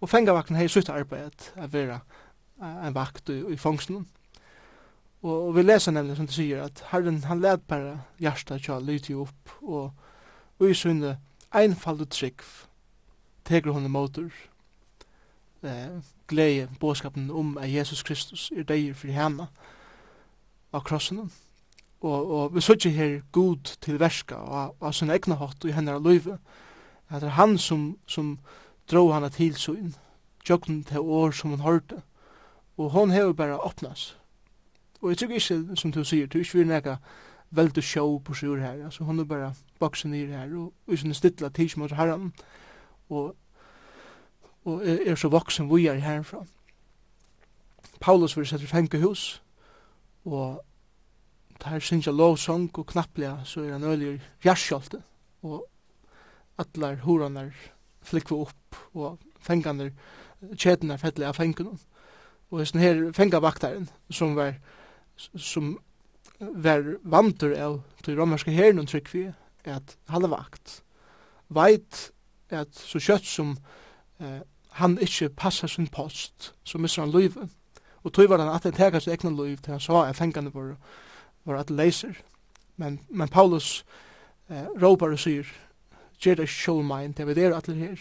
Og 0.00 0.08
fengavakten 0.08 0.56
hei 0.56 0.66
sitt 0.68 0.88
arbeid 0.90 1.52
at 1.56 1.72
vera 1.72 2.00
en 2.60 2.94
vakt 2.94 3.30
i, 3.30 3.38
i 3.52 3.56
fangsten. 3.56 4.06
Og, 5.22 5.48
og 5.48 5.56
vi 5.56 5.62
leser 5.62 5.92
nemlig 5.92 6.16
som 6.16 6.26
det 6.26 6.34
sier 6.34 6.64
at 6.64 6.82
Herren 6.90 7.22
han 7.28 7.42
led 7.44 7.66
bare 7.68 8.00
hjertet 8.18 8.64
til 8.64 8.86
Lyti 8.86 9.14
opp 9.14 9.54
og, 9.60 9.90
og 10.58 10.66
i 10.68 10.74
synne 10.74 11.18
einfaldu 11.50 12.04
trygg 12.04 12.42
tegur 13.44 13.72
hon 13.72 13.90
motor 13.90 14.30
eh, 15.62 15.98
glei 16.28 16.66
båskapen 16.80 17.30
om 17.30 17.58
at 17.58 17.72
Jesus 17.72 18.02
Kristus 18.02 18.50
er 18.56 18.62
deir 18.62 18.94
for 18.94 19.10
henne 19.10 19.48
av 20.72 20.84
krossen 20.86 21.24
og, 22.00 22.30
og 22.30 22.54
vi 22.54 22.60
søtje 22.60 22.90
her 22.90 23.20
god 23.32 23.76
til 23.80 24.00
verska 24.00 24.34
og, 24.34 24.76
og 24.80 24.94
sin 24.94 25.10
egna 25.10 25.40
hatt 25.40 25.64
og 25.64 25.70
i 25.70 25.74
henne 25.74 25.98
løyve 25.98 26.38
at 27.10 27.22
det 27.22 27.32
er 27.32 27.38
han 27.40 27.58
som, 27.58 27.96
som 28.06 28.38
drog 28.90 29.14
henne 29.14 29.30
til 29.34 29.56
søgn 29.58 29.94
tjøkken 30.44 30.84
til 30.84 31.00
år 31.00 31.34
som 31.34 31.50
hun 31.50 31.66
hørte 31.66 32.02
og 32.78 32.90
hon 32.90 33.10
hever 33.10 33.32
bare 33.32 33.58
åpnas 33.58 34.16
og 35.02 35.10
jeg 35.10 35.18
tykker 35.18 35.34
ikke 35.34 35.76
som 35.76 35.92
du 35.92 36.04
sier 36.04 36.26
du 36.26 36.38
er 36.38 36.44
ikke 36.44 36.58
vil 36.58 36.70
nega 36.70 36.96
veldig 37.50 37.82
på 38.24 38.34
sjur 38.34 38.56
her. 38.56 38.84
Altså 38.84 39.04
hon 39.04 39.18
er 39.18 39.24
bare 39.24 39.54
boksen 39.80 40.12
nir 40.12 40.30
her, 40.32 40.52
og 40.56 40.72
vi 40.86 40.98
sånne 41.00 41.16
stilla 41.16 41.50
tids 41.54 41.76
mot 41.80 41.92
herran, 41.96 42.30
og, 43.10 43.34
og 44.64 44.86
er, 44.86 45.04
er 45.10 45.18
så 45.18 45.30
voksen 45.32 45.70
vi 45.72 45.86
er 45.90 46.02
herfra. 46.04 46.44
Paulus 48.00 48.36
vil 48.36 48.48
sette 48.48 48.68
fenge 48.68 49.00
hus, 49.02 49.42
og 50.24 50.60
der 51.60 51.82
synsja 51.84 52.12
lovsong 52.12 52.70
og 52.78 52.86
knapplega, 52.92 53.44
så 53.44 53.64
er 53.64 53.72
han 53.76 53.84
øyler 53.84 54.20
fjarskjolte, 54.40 55.02
og 55.42 55.66
atlar 56.60 57.00
horanar 57.04 57.52
flikva 58.04 58.44
opp, 58.46 58.80
og 58.94 59.18
fenganar, 59.40 59.92
kjetene 60.56 60.98
fettelig 61.00 61.28
av 61.28 61.36
fengene. 61.36 61.76
Og 62.50 62.64
sånn 62.66 62.82
her 62.82 63.02
fengavaktaren, 63.16 63.88
som 64.10 64.34
var, 64.38 64.56
som 65.16 65.76
var 66.40 66.96
vantur 67.04 67.54
av 67.60 67.80
til 68.04 68.16
romerske 68.18 68.54
herren 68.54 68.80
og 68.80 69.12
vi, 69.12 69.28
at 69.64 69.96
halda 70.08 70.30
vakt. 70.32 70.80
Veit 71.48 72.10
at 72.50 72.74
så 72.74 73.00
kjøtt 73.02 73.26
som 73.26 73.56
eh, 74.20 74.40
han 74.80 74.98
ikkje 75.02 75.32
passar 75.36 75.68
sin 75.68 75.88
post, 75.88 76.52
så 76.64 76.78
misser 76.78 77.02
han 77.02 77.12
løyve. 77.12 77.48
Og 78.02 78.12
tog 78.12 78.28
var 78.30 78.38
han 78.38 78.54
at 78.54 78.64
han 78.64 78.72
tega 78.72 79.00
sitt 79.00 79.12
egna 79.12 79.30
liv 79.30 79.58
til 79.58 79.76
han 79.76 79.82
sa 79.82 80.04
at 80.06 80.16
fengene 80.16 80.54
var, 80.54 80.76
var 81.44 81.60
at 81.60 81.70
leiser. 81.70 82.14
Men, 82.76 83.00
men 83.08 83.28
Paulus 83.28 83.84
eh, 84.48 84.66
råpar 84.82 85.12
og 85.12 85.20
sier, 85.20 85.46
gjer 86.20 86.40
det 86.40 86.48
sjål 86.48 86.84
mein, 86.84 87.12
det 87.12 87.38
er 87.38 87.56
atler 87.56 87.74
her. 87.74 88.00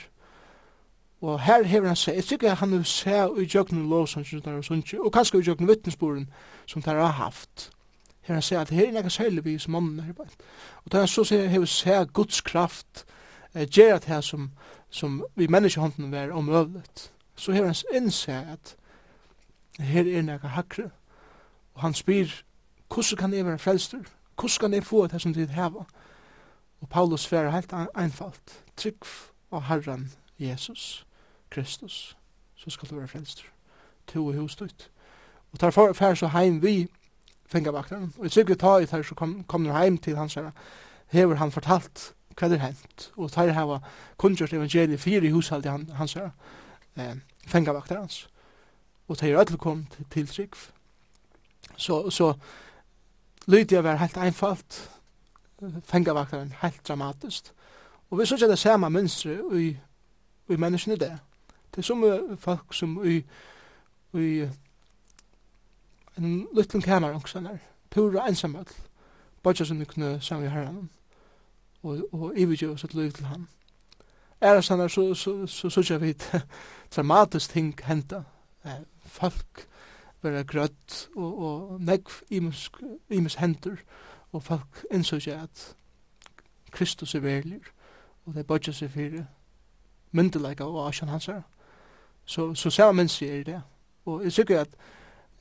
Og 1.21 1.41
her 1.43 1.63
hever 1.67 1.87
han 1.87 1.99
seg, 1.99 2.15
jeg 2.15 2.23
sikker 2.23 2.55
han 2.61 2.71
vil 2.71 2.85
se 2.87 3.15
i 3.41 3.43
jøgnen 3.43 3.89
lovsansynet 3.89 4.47
og 4.47 5.11
kanskje 5.11 5.41
i 5.41 5.49
jøgnen 5.49 5.67
vittnesboren 5.67 6.29
som 6.67 6.83
han 6.85 6.95
har 6.95 7.17
haft 7.19 7.71
her 8.29 8.37
han 8.37 8.45
sier 8.45 8.61
at 8.61 8.69
her 8.69 8.87
er 8.87 8.91
nekka 8.93 9.09
særlig 9.09 9.45
vi 9.45 9.57
som 9.57 9.73
mannen 9.73 9.99
her 9.99 10.13
bare. 10.13 10.35
Og 10.85 10.91
da 10.91 11.01
han 11.03 11.07
så 11.07 11.23
sier 11.25 11.47
hever 11.49 11.65
seg 11.69 12.13
Guds 12.13 12.41
kraft 12.41 13.05
eh, 13.55 13.65
gjer 13.65 13.95
at 13.95 14.05
her 14.05 14.21
som, 14.21 14.51
som 14.89 15.23
vi 15.35 15.47
menneskehånden 15.47 16.13
er 16.13 16.31
omøvlet. 16.31 17.11
Så 17.35 17.51
hever 17.51 17.73
han 17.73 17.95
innse 17.95 18.31
at 18.31 18.75
her 19.79 20.05
er 20.05 20.21
nekka 20.21 20.53
hakre. 20.53 20.89
Og 21.73 21.81
han 21.81 21.93
spyr 21.93 22.29
hvordan 22.93 23.17
kan 23.17 23.33
jeg 23.33 23.45
være 23.45 23.59
frelster? 23.59 23.99
Hvordan 24.35 24.59
kan 24.59 24.73
jeg 24.73 24.83
få 24.83 25.07
det 25.07 25.21
som 25.21 25.33
tid 25.33 25.47
heva? 25.47 25.85
Og 26.81 26.89
Paulus 26.89 27.27
fer 27.27 27.49
helt 27.49 27.73
einfalt. 27.95 28.63
Trygg 28.77 29.05
av 29.51 29.61
Herren 29.61 30.11
Jesus 30.39 31.05
Kristus. 31.49 32.17
Så 32.55 32.69
skal 32.69 32.89
du 32.89 32.95
være 32.95 33.07
frelster. 33.07 33.43
To 34.07 34.25
og 34.25 34.33
hos 34.33 34.57
Og 35.51 35.59
tar 35.59 35.71
fer 35.93 36.15
så 36.15 36.27
heim 36.27 36.61
vi 36.61 36.87
fengavakteren. 37.49 38.13
Og 38.17 38.25
i 38.25 38.29
Sigrid 38.29 38.59
ta 38.61 38.77
i 38.77 38.85
tar 38.85 39.03
så 39.03 39.15
kom, 39.15 39.43
kom 39.43 39.65
heim 39.73 39.97
til 39.97 40.17
hans 40.17 40.37
herre, 40.37 40.51
hever 41.13 41.35
han 41.41 41.51
fortalt 41.51 42.13
hva 42.39 42.47
det 42.49 42.59
er 42.59 42.69
hent. 42.69 43.09
Og 43.17 43.31
tar 43.31 43.51
hava 43.55 43.81
kunngjørt 44.17 44.53
evangeliet 44.53 45.01
fire 45.01 45.25
i 45.25 45.33
hushalt 45.33 45.65
til 45.65 45.71
han, 45.71 45.89
hans 45.99 46.13
herre, 46.13 46.31
eh, 46.97 47.15
fengavakteren 47.47 48.05
hans. 48.07 48.27
Og 49.09 49.17
tar 49.17 49.35
er 49.35 49.57
kom 49.57 49.85
til, 49.95 50.05
til 50.11 50.27
trygg. 50.27 50.55
Så, 51.77 52.09
så 52.09 52.33
Lydia 53.47 53.81
var 53.81 53.95
helt 53.95 54.17
einfalt, 54.17 54.89
fengavakteren 55.83 56.53
helt 56.61 56.87
dramatisk. 56.87 57.51
Og 58.09 58.19
vi 58.19 58.25
synes 58.25 58.43
at 58.43 58.49
det 58.49 58.59
samme 58.59 58.89
mønstre 58.89 59.37
i, 59.53 59.77
i 60.49 60.55
menneskene 60.55 60.95
der. 60.95 61.17
Det 61.71 61.77
er 61.77 61.81
som 61.81 62.03
folk 62.37 62.73
som 62.73 63.05
i, 63.05 63.23
i 64.13 64.47
en 66.19 66.47
liten 66.55 66.81
kamer 66.81 67.13
også 67.13 67.39
der, 67.39 67.57
pura 67.89 68.27
ensamhet. 68.27 68.89
bodja 69.43 69.65
som 69.65 69.85
kunne 69.85 70.21
sang 70.21 70.45
i 70.45 70.49
herren, 70.49 70.89
og, 71.83 72.07
og 72.11 72.33
ivigjø 72.37 72.71
og 72.71 72.79
sitt 72.79 72.93
liv 72.93 73.11
til 73.11 73.25
han. 73.25 73.47
Er 74.41 74.61
sånn 74.61 74.79
her, 74.79 74.87
så, 74.87 75.13
så, 75.15 75.47
så, 75.47 75.69
så, 75.69 75.83
så 75.83 75.97
vi 75.97 76.13
dramatisk 76.95 77.51
ting 77.51 77.73
henta, 77.83 78.23
eh, 78.65 78.83
folk 79.05 79.65
vera 80.21 80.43
grøtt, 80.43 81.09
og, 81.15 81.39
og 81.39 81.81
negv 81.81 82.21
imus, 82.29 82.69
imus 83.09 83.35
hender, 83.39 83.79
og 84.31 84.43
folk 84.43 84.85
innsøkja 84.91 85.41
at 85.43 85.75
Kristus 86.71 87.15
er 87.15 87.23
verlig, 87.23 87.61
og 88.25 88.35
det 88.35 88.47
bodja 88.47 88.73
seg 88.75 88.91
fyrir 88.91 89.23
myndelega 90.11 90.67
og 90.67 90.87
asjan 90.87 91.09
hans 91.09 91.25
her. 91.31 91.41
Så, 92.25 92.53
så 92.55 92.69
samme 92.69 93.01
mennesker 93.01 93.39
er 93.39 93.43
det, 93.43 93.61
og 94.05 94.23
jeg 94.23 94.31
sykker 94.31 94.61
at 94.61 94.75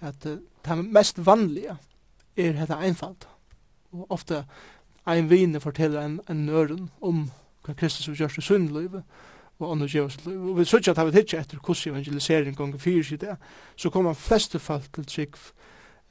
at 0.00 0.26
uh, 0.26 0.38
det 0.64 0.84
mest 0.84 1.26
vanlige 1.26 1.76
er 2.36 2.52
dette 2.52 2.76
einfalt. 2.76 3.28
Og 3.92 4.06
ofte 4.10 4.44
ein 5.06 5.30
vine 5.30 5.60
forteller 5.60 6.04
en, 6.04 6.20
en 6.28 6.46
nøren 6.46 6.90
om 7.00 7.30
hva 7.64 7.74
Kristus 7.74 8.06
har 8.06 8.14
gjort 8.14 8.38
i 8.38 8.44
sunnløyve 8.44 9.02
og 9.58 9.70
andre 9.72 9.88
djevs 9.90 10.18
Og 10.26 10.58
vi 10.58 10.64
sørger 10.64 10.92
at 10.92 11.06
vi 11.06 11.12
tidsje 11.12 11.40
etter 11.40 11.58
hvordan 11.58 11.92
evangelisering 11.92 12.56
ganger 12.56 12.78
fyrir 12.78 13.02
seg 13.02 13.20
det, 13.20 13.36
så 13.76 13.90
kommer 13.90 14.12
fleste 14.12 14.58
folk 14.58 14.92
til 14.94 15.06
trygg 15.06 15.38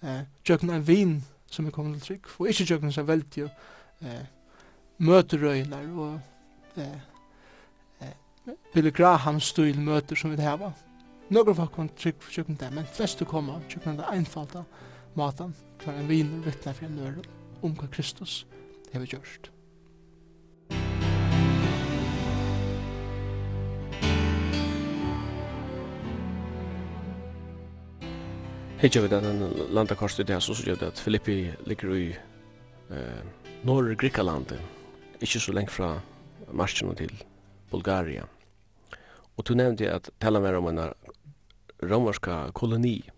eh, 0.03 0.23
tjøkken 0.43 0.69
en 0.69 0.87
vin 0.87 1.23
som 1.51 1.65
er 1.65 1.71
kommet 1.71 2.01
til 2.01 2.07
trygg, 2.07 2.27
og 2.39 2.49
ikke 2.49 2.65
tjøkken 2.65 2.91
som 2.91 3.07
veldig 3.07 3.45
eh, 4.01 4.25
møterøyner 4.97 5.87
og 5.95 6.19
eh, 6.77 6.99
eh, 8.01 8.53
Billy 8.73 8.91
Graham-stil 8.91 9.79
møter 9.79 10.15
som 10.15 10.31
vi 10.31 10.41
har 10.43 10.73
Några 11.29 11.55
folk 11.55 11.71
kom 11.71 11.89
trygg 11.89 12.15
for 12.19 12.31
tjukken 12.31 12.55
det, 12.55 12.69
men 12.71 12.85
flest 12.85 13.19
du 13.19 13.25
kommer 13.25 13.59
tjukken 13.67 13.97
det 13.97 14.05
einfalda 14.07 14.63
matan, 15.13 15.53
for 15.79 15.91
en 15.91 16.07
viner 16.07 16.45
vittnar 16.45 16.73
for 16.73 16.85
en 16.85 16.99
öre 17.03 17.23
om 17.61 17.73
hva 17.75 17.87
Kristus 17.91 18.45
har 18.93 19.03
gjort. 19.03 19.49
Hei, 28.77 28.87
kjøy, 28.87 29.01
vet 29.01 29.13
att 29.17 29.23
den 29.23 29.51
landakorset 29.75 30.19
i 30.19 30.27
det 30.31 30.39
så 30.41 30.55
sier 30.55 30.77
jag 30.77 30.83
at 30.87 30.99
Filippi 30.99 31.51
ligger 31.65 31.95
i 31.95 32.05
eh, 32.89 33.21
norr 33.67 33.95
Grikalandet, 33.99 34.61
ikke 35.19 35.43
så 35.43 35.51
lengt 35.51 35.75
fra 35.75 35.97
marsjen 36.53 36.95
til 36.95 37.11
Bulgaria. 37.71 38.23
Og 39.35 39.43
du 39.43 39.57
nevnte 39.59 39.91
at 39.91 40.07
tala 40.21 40.39
mer 40.39 40.55
om 40.61 40.71
en 40.71 40.85
romerska 41.83 42.51
koloni. 42.53 43.09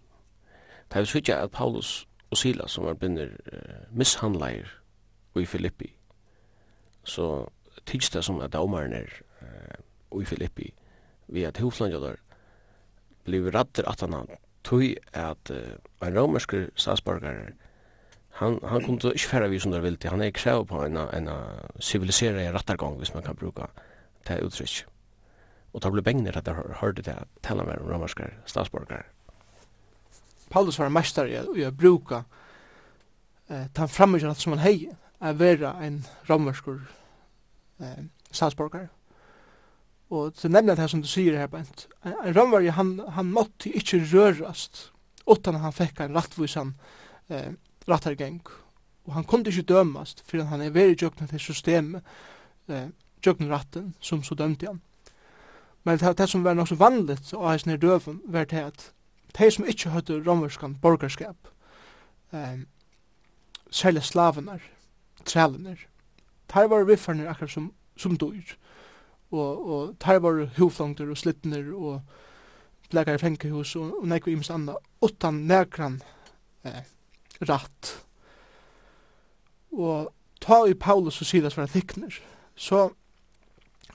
Det 0.89 0.99
er 0.99 1.03
sikkert 1.05 1.37
at 1.37 1.51
Paulus 1.51 2.07
og 2.31 2.37
Silas 2.37 2.71
som 2.71 2.85
var 2.85 2.93
binder 2.93 3.29
uh, 3.53 3.97
mishandleir 3.97 4.67
i 5.39 5.45
Filippi, 5.45 5.93
så 7.03 7.47
tids 7.85 8.09
det 8.09 8.23
som 8.25 8.41
at 8.41 8.53
daumaren 8.53 8.93
er 8.93 9.07
uh, 9.41 10.21
i 10.21 10.25
Filippi, 10.25 10.73
vi 11.27 11.43
at 11.43 11.57
hoflandjadar 11.57 12.17
bliv 13.23 13.47
radder 13.55 13.87
at 13.87 14.01
han 14.01 14.27
tog 14.63 14.83
at 15.13 15.51
uh, 15.51 16.07
en 16.07 16.19
romersk 16.19 16.53
statsborgar 16.75 17.53
han, 18.39 18.59
han 18.63 18.83
kunde 18.85 19.13
ikke 19.13 19.27
færa 19.27 19.47
vi 19.47 19.59
som 19.59 19.71
der 19.71 19.81
vilti, 19.81 20.07
han 20.07 20.21
er 20.21 20.31
krev 20.31 20.65
på 20.65 20.83
en, 20.85 20.97
en, 20.97 21.27
en 21.27 21.29
civilisera 21.79 22.51
rattargång 22.55 22.97
hvis 22.97 23.13
man 23.13 23.23
kan 23.23 23.35
bruka 23.35 23.67
det 24.27 24.43
uttrykk 24.43 24.85
og 25.73 25.81
det 25.83 25.91
ble 25.93 26.03
bengner 26.05 26.37
at 26.37 26.47
jeg 26.47 26.77
hørte 26.81 27.05
det 27.05 27.15
tala 27.45 27.65
med 27.67 27.81
romerske 27.85 28.31
statsborgare. 28.49 29.05
Paulus 30.49 30.79
var 30.79 30.89
en 30.89 30.95
mester 30.95 31.29
i 31.29 31.65
å 31.65 31.71
bruka 31.71 32.23
eh, 33.49 33.67
ta 33.73 33.85
framgjør 33.85 34.31
alt 34.31 34.41
som 34.41 34.55
han 34.55 34.65
hei 34.65 34.89
a 35.19 35.33
vera 35.35 35.75
en 35.83 36.01
romerskur 36.29 36.79
eh, 37.79 38.07
statsborgare. 38.31 38.89
Og 40.09 40.33
til 40.33 40.51
nemna 40.51 40.73
det 40.75 40.87
som 40.89 41.03
du 41.03 41.07
sier 41.07 41.37
her, 41.37 41.51
Bent, 41.51 41.85
en, 42.01 42.15
en 42.23 42.33
romer, 42.33 42.65
han, 42.73 42.95
han 43.13 43.29
måtte 43.29 43.69
ikke 43.69 44.01
rørast 44.09 44.87
utan 45.29 45.59
han 45.61 45.75
fikk 45.75 46.01
en 46.01 46.15
rattvisan 46.17 46.73
eh, 47.29 47.53
rattargeng. 47.89 48.41
Og 49.05 49.13
han 49.13 49.27
kunde 49.29 49.53
ikke 49.53 49.69
dømast, 49.69 50.23
for 50.25 50.41
han 50.49 50.61
er 50.61 50.73
veri 50.73 50.97
jøkna 50.97 51.27
til 51.29 51.41
systemet, 51.43 52.05
eh, 52.69 52.89
jøkna 53.25 53.51
ratten, 53.53 53.93
som 54.01 54.23
så 54.25 54.35
dømte 54.35 54.71
han. 54.71 54.81
Men 55.83 55.99
det, 55.99 56.17
det 56.17 56.29
som 56.29 56.43
var 56.43 56.53
nok 56.53 56.67
så 56.67 56.75
vanligt 56.75 57.33
og 57.33 57.49
hans 57.49 57.65
nere 57.65 57.77
døven 57.77 58.21
var 58.25 58.43
det 58.43 58.57
at 58.57 58.91
de 59.37 59.51
som 59.51 59.65
ikke 59.65 59.89
hadde 59.89 60.23
romerskan 60.27 60.75
borgerskap, 60.75 61.37
um, 62.31 62.65
særlig 63.71 64.03
slavenar, 64.03 64.59
trælenar 65.25 65.89
tar 66.49 66.67
var 66.67 66.83
viffarnir 66.83 67.29
akkurat 67.29 67.51
som, 67.53 67.71
som 67.97 68.17
dyr, 68.17 68.55
og, 69.31 69.69
og 69.69 69.95
tar 70.01 70.21
var 70.23 70.47
huflangter 70.57 71.09
og 71.09 71.17
slittner 71.17 71.71
og 71.75 72.01
blekar 72.89 73.19
i 73.19 73.21
fengkehus 73.21 73.75
og, 73.77 73.93
og 74.01 74.07
nekve 74.09 74.33
imens 74.33 74.49
anna, 74.53 74.77
utan 75.05 75.43
nekran 75.49 75.99
eh, 76.65 76.81
ratt. 77.45 77.91
Og 79.71 80.09
ta 80.41 80.63
i 80.65 80.73
Paulus 80.73 81.21
og 81.21 81.29
Silas 81.29 81.57
var 81.57 81.69
tikkner, 81.69 82.17
så 82.55 82.89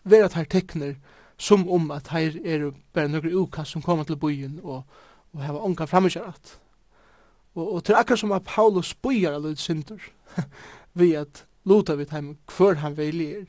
vera 0.05 0.31
tar 0.31 0.47
tikkner, 0.47 0.95
som 1.39 1.69
om 1.71 1.91
at 1.91 2.09
her 2.15 2.37
er 2.45 2.71
bare 2.95 3.11
noen 3.11 3.35
ukas 3.35 3.75
som 3.75 3.83
kommer 3.83 4.05
til 4.05 4.19
byen 4.21 4.61
og, 4.63 4.85
og 5.35 5.43
har 5.43 5.59
ånka 5.59 5.87
framkjøret. 5.91 6.59
Og, 7.55 7.67
og 7.75 7.85
til 7.85 7.99
akkurat 7.99 8.21
som 8.21 8.33
at 8.33 8.47
Paulus 8.47 8.95
byer 8.95 9.35
alle 9.35 9.57
synder 9.57 10.03
ved 10.99 11.15
at 11.25 11.45
luta 11.65 11.95
vid 11.99 12.11
ham 12.15 12.37
hver 12.57 12.81
han 12.83 12.97
velger. 12.97 13.47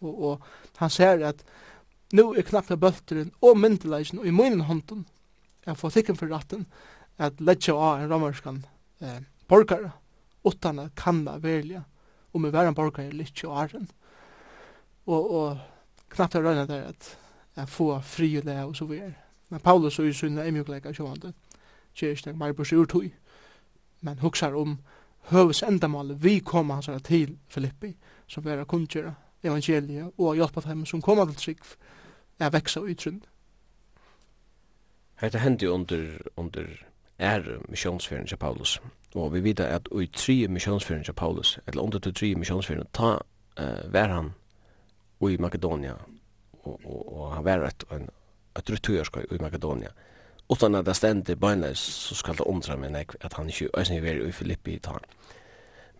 Og, 0.00 0.22
og 0.22 0.42
han 0.76 0.90
ser 0.90 1.24
at 1.26 1.44
nu 2.12 2.32
er 2.34 2.44
knappt 2.44 2.74
bøtteren 2.80 3.32
og 3.40 3.58
myndeleisen 3.58 4.20
og 4.20 4.26
i 4.28 4.34
munnen 4.34 4.66
hånden 4.68 5.06
jeg 5.66 5.78
får 5.78 5.94
tikken 5.94 6.18
for 6.18 6.32
ratten 6.32 6.66
at 7.22 7.40
letja 7.40 7.74
av 7.76 8.00
en 8.02 8.10
romerskan 8.10 8.64
eh, 9.00 9.20
borgare 9.48 9.92
utan 10.42 10.80
at 10.82 10.96
kanna 10.98 11.36
velja 11.38 11.84
om 12.32 12.42
vi 12.42 12.50
var 12.50 12.66
en 12.66 12.74
borgare 12.74 13.12
litt 13.14 13.44
i 13.44 13.46
arren. 13.46 13.86
Og, 15.06 15.30
og 15.30 15.60
knappt 16.12 16.34
har 16.34 16.42
røyna 16.42 16.66
der 16.66 16.88
at 16.88 17.18
jeg 17.56 17.68
få 17.68 18.00
fri 18.00 18.36
og 18.38 18.44
det 18.44 18.56
og 18.64 18.76
så 18.76 18.84
vidare. 18.84 19.14
Men 19.50 19.60
Paulus 19.60 19.98
og 19.98 20.04
och 20.04 20.08
i 20.08 20.12
sina 20.12 20.44
emjukläka 20.44 20.92
sjående 20.92 21.32
ger 21.94 22.10
inte 22.10 22.32
mer 22.32 22.52
på 22.52 22.64
sig 22.64 22.78
ur 22.78 23.10
men 24.00 24.18
huksar 24.18 24.54
om 24.54 24.78
høves 25.30 25.62
endamål 25.62 26.14
vi 26.14 26.38
koma 26.38 26.74
hans 26.74 26.90
til 27.04 27.38
Filippi 27.48 27.96
som 28.26 28.44
vera 28.44 28.64
kundgjera 28.64 29.14
evangeliet 29.42 30.10
og 30.18 30.36
hjelpa 30.36 30.60
dem 30.60 30.86
som 30.86 31.02
koma 31.02 31.24
til 31.24 31.34
trygg 31.34 31.58
er 32.40 32.50
veksa 32.50 32.80
og 32.80 32.88
ytrund. 32.88 33.20
Hetta 35.20 35.38
hendi 35.38 35.66
under, 35.66 36.18
under 36.36 36.66
er 37.18 37.42
missionsferien 37.68 38.26
til 38.26 38.36
Paulus. 38.36 38.80
Og 39.14 39.34
vi 39.34 39.40
vita 39.40 39.62
at 39.62 39.88
i 40.00 40.06
tre 40.06 40.48
missionsferien 40.48 41.04
til 41.04 41.12
Paulus, 41.12 41.58
eller 41.66 41.82
under 41.82 41.98
til 41.98 42.14
tre 42.14 42.34
missionsferien, 42.34 42.86
ta 42.92 43.18
uh, 43.60 43.92
var 43.92 44.06
han 44.08 44.32
i 45.30 45.38
Makedonia 45.38 45.96
och, 46.62 46.80
och, 46.84 47.30
han 47.30 47.44
var 47.44 47.58
ett, 47.58 47.84
en, 47.92 48.10
ett 48.58 48.70
returskoj 48.70 49.26
i 49.30 49.42
Makedonia. 49.42 49.90
Utan 50.48 50.74
att 50.74 50.84
det 50.84 50.94
ständer 50.94 51.34
bönnes 51.34 51.78
så 51.78 52.14
skal 52.14 52.36
det 52.36 52.42
omtra 52.42 52.76
mig 52.76 53.06
att 53.20 53.32
han 53.32 53.50
inte 53.50 54.00
var 54.00 54.28
i 54.28 54.32
Filippi 54.32 54.72
i 54.72 54.78
tal. 54.78 55.00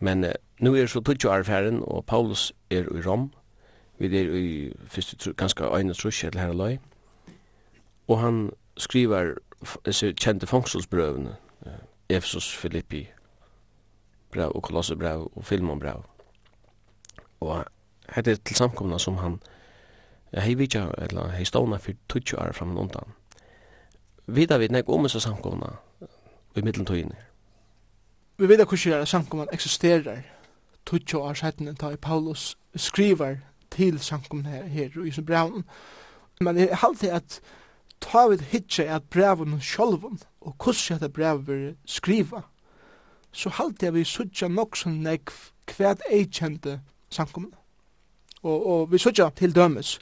Men 0.03 0.27
nu 0.59 0.75
er 0.75 0.87
så 0.87 1.01
tutsi 1.01 1.29
arfæren, 1.29 1.83
og 1.83 2.05
Paulus 2.07 2.53
er 2.71 2.83
i 2.83 3.03
Rom. 3.07 3.33
Vi 3.99 4.07
er 4.19 4.35
i 4.35 4.73
fyrst 4.87 5.29
ganske 5.37 5.65
øyne 5.65 5.95
trusje 5.95 6.31
til 6.31 6.41
herre 6.41 6.57
løy. 6.57 6.79
Og 8.09 8.21
han 8.21 8.51
skriver 8.77 9.35
disse 9.87 10.13
kjente 10.13 10.47
fangselsbrøvene, 10.47 11.37
eh, 11.67 11.73
Efesus, 12.09 12.57
Filippi, 12.57 13.09
brev 14.33 14.53
og 14.55 14.63
Kolosserbrev 14.63 15.31
og 15.37 15.45
Filmonbrev. 15.45 16.03
Og 17.41 17.65
hette 18.15 18.31
er 18.31 18.41
til 18.45 18.57
samkomna 18.57 18.99
som 18.99 19.17
han 19.17 19.41
hei 20.41 20.55
vidja, 20.57 20.87
eller 20.99 21.29
hei 21.37 21.45
ståna 21.45 21.77
for 21.77 21.93
20 22.09 22.39
år 22.41 22.53
fram 22.53 22.77
undan. 22.79 23.13
Vida 24.27 24.59
vi 24.59 24.69
nek 24.69 24.89
om 24.89 25.03
disse 25.05 25.21
samkomna 25.21 25.77
i 26.57 26.63
middeltøyene. 26.63 27.17
Vi 28.39 28.49
vet 28.49 28.65
hvordan 28.65 29.07
samkomna 29.07 29.47
eksisterer 29.53 30.23
20 30.87 31.19
år 31.19 31.35
siden 31.35 31.75
da 31.75 31.97
Paulus 31.97 32.57
skriver 32.77 33.37
til 33.71 33.99
samkomna 33.99 34.49
her, 34.49 34.65
her 34.65 35.05
i 35.05 35.11
sin 35.11 35.27
brev. 35.27 35.63
Men 36.41 36.57
det 36.57 36.73
er 36.73 36.85
alltid 36.85 37.11
at 37.11 37.41
ta 38.01 38.27
vi 38.29 38.37
hitje 38.37 38.85
at 38.85 39.03
breven 39.03 39.61
sjolvun 39.61 40.21
og 40.41 40.55
hvordan 40.59 40.99
dette 40.99 41.13
brev 41.13 41.47
vi 41.47 41.75
skriva, 41.87 42.43
så 43.33 43.49
halte 43.49 43.87
jeg 43.87 43.95
vi 43.95 44.05
suttja 44.05 44.49
nok 44.49 44.77
som 44.77 44.93
nek 44.93 45.31
kvært 45.67 46.03
eikjente 46.11 46.81
samkomna. 47.11 47.62
Og, 48.43 48.67
og 48.67 48.93
vi 48.93 48.99
søtja 48.99 49.29
til 49.37 49.55
dømes 49.55 49.99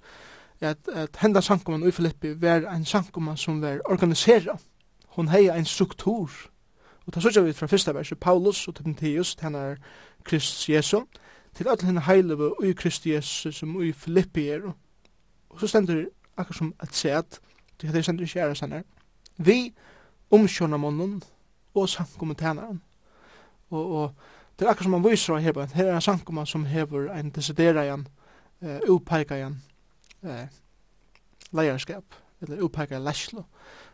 at, 0.60 0.78
at 0.92 1.16
henda 1.20 1.40
sankumann 1.40 1.88
i 1.88 1.90
Filippi 1.90 2.40
var 2.40 2.56
en 2.76 2.84
sankumann 2.84 3.36
som 3.36 3.62
var 3.62 3.80
organisera. 3.84 4.58
Hon 5.08 5.28
hei 5.28 5.48
en 5.48 5.64
struktur. 5.64 6.30
Og 7.06 7.12
ta 7.12 7.20
søtja 7.20 7.42
vi 7.42 7.52
fra 7.52 7.66
fyrsta 7.66 7.92
verset, 7.92 8.20
Paulus 8.20 8.68
og 8.68 8.76
Timotheus, 8.76 9.34
tennar 9.34 9.76
Kristus 10.24 10.68
Jesu, 10.68 11.00
til 11.54 11.68
alle 11.68 11.86
henne 11.86 12.00
heileve 12.00 12.52
og 12.58 12.66
i 12.66 12.72
Krist 12.72 13.06
Jesu 13.06 13.50
som 13.52 13.82
i 13.82 13.92
Filippi 13.92 14.48
er. 14.48 14.72
Og 15.50 15.60
så 15.60 15.66
stender 15.66 16.04
akkur 16.36 16.54
som 16.54 16.74
et 16.82 16.94
set, 16.94 17.40
til 17.78 17.92
det 17.92 18.04
stender 18.04 18.22
ikke 18.22 18.54
stender, 18.54 18.82
vi 19.36 19.74
omkjørna 20.30 20.76
munnen 20.76 21.22
og 21.74 21.88
sankumann 21.88 22.36
tænaren. 22.36 22.82
Og, 23.70 23.92
og 23.96 24.14
det 24.58 24.66
er 24.66 24.70
akkur 24.70 24.82
som 24.82 24.92
man 24.92 25.10
viser 25.10 25.36
her, 25.36 25.66
her 25.74 25.86
er 25.86 25.94
en 25.94 26.00
sankumann 26.00 26.46
som 26.46 26.64
hever 26.64 27.12
en 27.12 27.30
desidera 27.30 27.82
igjen, 27.82 28.06
eh 28.62 28.80
uppeikajan 28.88 29.62
eh 30.22 30.46
leierskap 31.52 32.04
eller 32.42 32.62
uppeikajan 32.62 33.04
læslo 33.04 33.42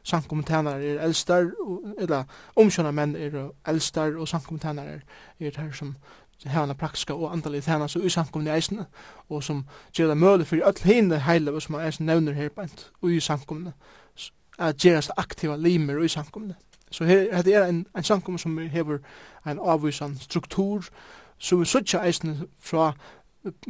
sankomtanar 0.03 0.77
er 0.77 1.01
elstar 1.01 1.51
eller 1.99 2.25
omsjónar 2.57 2.91
menn 2.91 3.17
er 3.17 3.51
elstar 3.67 4.17
og 4.17 4.29
sankomtanar 4.29 4.85
er 4.85 5.01
er 5.41 5.61
her 5.61 5.73
som 5.73 5.97
hana 6.45 6.75
praktiska 6.75 7.15
og 7.15 7.33
andalig 7.33 7.63
tæna 7.63 7.89
så 7.89 7.99
usankomni 7.99 8.51
eisne 8.51 8.87
og 9.29 9.43
som 9.43 9.67
gjør 9.93 10.09
det 10.09 10.17
møle 10.17 10.45
for 10.45 10.57
all 10.65 10.83
hinne 10.85 11.21
heile 11.21 11.61
som 11.61 11.73
man 11.73 11.87
eisne 11.87 12.07
nevner 12.07 12.33
her 12.33 12.49
bænt 12.49 12.91
ui 13.03 13.21
sankomne 13.21 13.73
at 14.59 14.77
gjerast 14.77 15.11
aktiva 15.17 15.57
limer 15.57 15.99
ui 15.99 16.09
sankomne 16.09 16.55
så 16.91 17.05
her, 17.05 17.37
her 17.37 17.59
er 17.59 17.67
en, 17.67 17.87
en 17.97 18.03
sankomne 18.03 18.39
som 18.39 18.59
hever 18.59 18.99
en 19.47 19.59
avvisan 19.63 20.17
struktur 20.21 20.85
som 21.39 21.61
vi 21.61 21.65
suttja 21.65 22.05
eisne 22.07 22.47
fra 22.59 22.93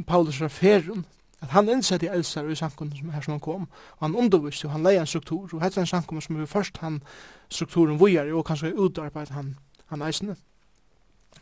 Paulus 0.06 0.38
fra 0.38 0.48
ferien, 0.48 1.06
at 1.40 1.48
han 1.48 1.68
innsett 1.68 2.02
i 2.02 2.06
Elsar 2.06 2.48
i 2.48 2.54
samkommet 2.54 2.98
som 2.98 3.10
her 3.10 3.20
som 3.20 3.32
han 3.32 3.40
kom, 3.40 3.68
og 3.98 4.06
han 4.06 4.16
undervist, 4.16 4.64
og 4.64 4.70
han 4.70 4.82
leia 4.82 5.00
en 5.00 5.06
struktur, 5.06 5.48
og 5.52 5.62
hette 5.62 5.80
en 5.80 5.86
samkommet 5.86 6.24
som 6.24 6.40
er 6.40 6.46
først 6.46 6.78
han 6.78 7.02
strukturen 7.48 8.00
vujar, 8.00 8.32
og 8.32 8.44
kanskje 8.44 8.74
utarbeid 8.74 9.30
han, 9.30 9.56
han 9.86 10.02
eisne. 10.02 10.36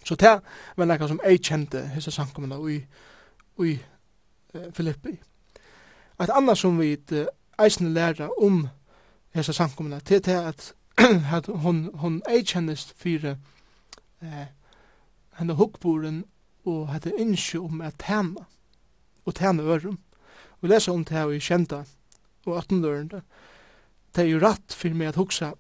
Så 0.05 0.15
det 0.15 0.41
var 0.77 0.85
nekka 0.85 1.09
som 1.09 1.21
ei 1.25 1.39
kjente 1.39 1.87
hisse 1.95 2.11
samkommet 2.11 2.71
i, 2.71 2.81
i 3.65 3.79
uh, 4.55 4.73
Filippi. 4.73 5.15
Et 6.21 6.31
annet 6.31 6.59
som 6.59 6.81
vi 6.81 6.97
uh, 7.13 7.25
eisne 7.59 7.89
læra 7.95 8.29
om 8.43 8.69
hisse 9.35 9.53
samkommet, 9.53 10.09
det 10.09 10.29
er 10.29 10.49
at, 10.49 10.75
at 11.37 11.47
hon, 11.47 11.91
hon 11.95 12.23
ei 12.29 12.43
kjennest 12.43 12.95
fyrir 12.97 13.37
eh, 14.23 14.47
henne 15.39 15.57
hukkboren 15.59 16.25
og 16.65 16.93
hette 16.93 17.13
innsjø 17.19 17.59
om 17.59 17.81
at 17.81 17.99
tæna, 17.99 18.45
og 19.25 19.35
tæna 19.35 19.63
ørum. 19.63 19.99
Vi 20.61 20.69
leser 20.69 20.93
om 20.93 21.05
det 21.05 21.17
her 21.17 21.31
i 21.31 21.39
kjenta 21.39 21.85
og 22.47 22.59
18-dørende. 22.59 23.21
Det 24.15 24.25
er 24.25 24.29
jo 24.29 24.39
rett 24.39 24.73
for 24.73 24.95
meg 24.95 25.09
at 25.09 25.17
huksa 25.17 25.53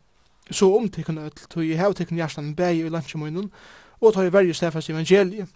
så 0.50 0.68
om 0.76 0.88
tikkun 0.88 1.18
øtl, 1.18 1.46
tog 1.50 1.64
jeg 1.64 1.80
hev 1.80 1.94
tikkun 1.94 2.20
hjertan 2.20 2.54
bæg 2.56 2.84
i 2.84 2.88
landsjemunnen, 2.88 3.50
og 4.00 4.14
tog 4.14 4.24
jeg 4.24 4.32
verje 4.32 4.54
stefas 4.54 4.90
evangeliet. 4.90 5.48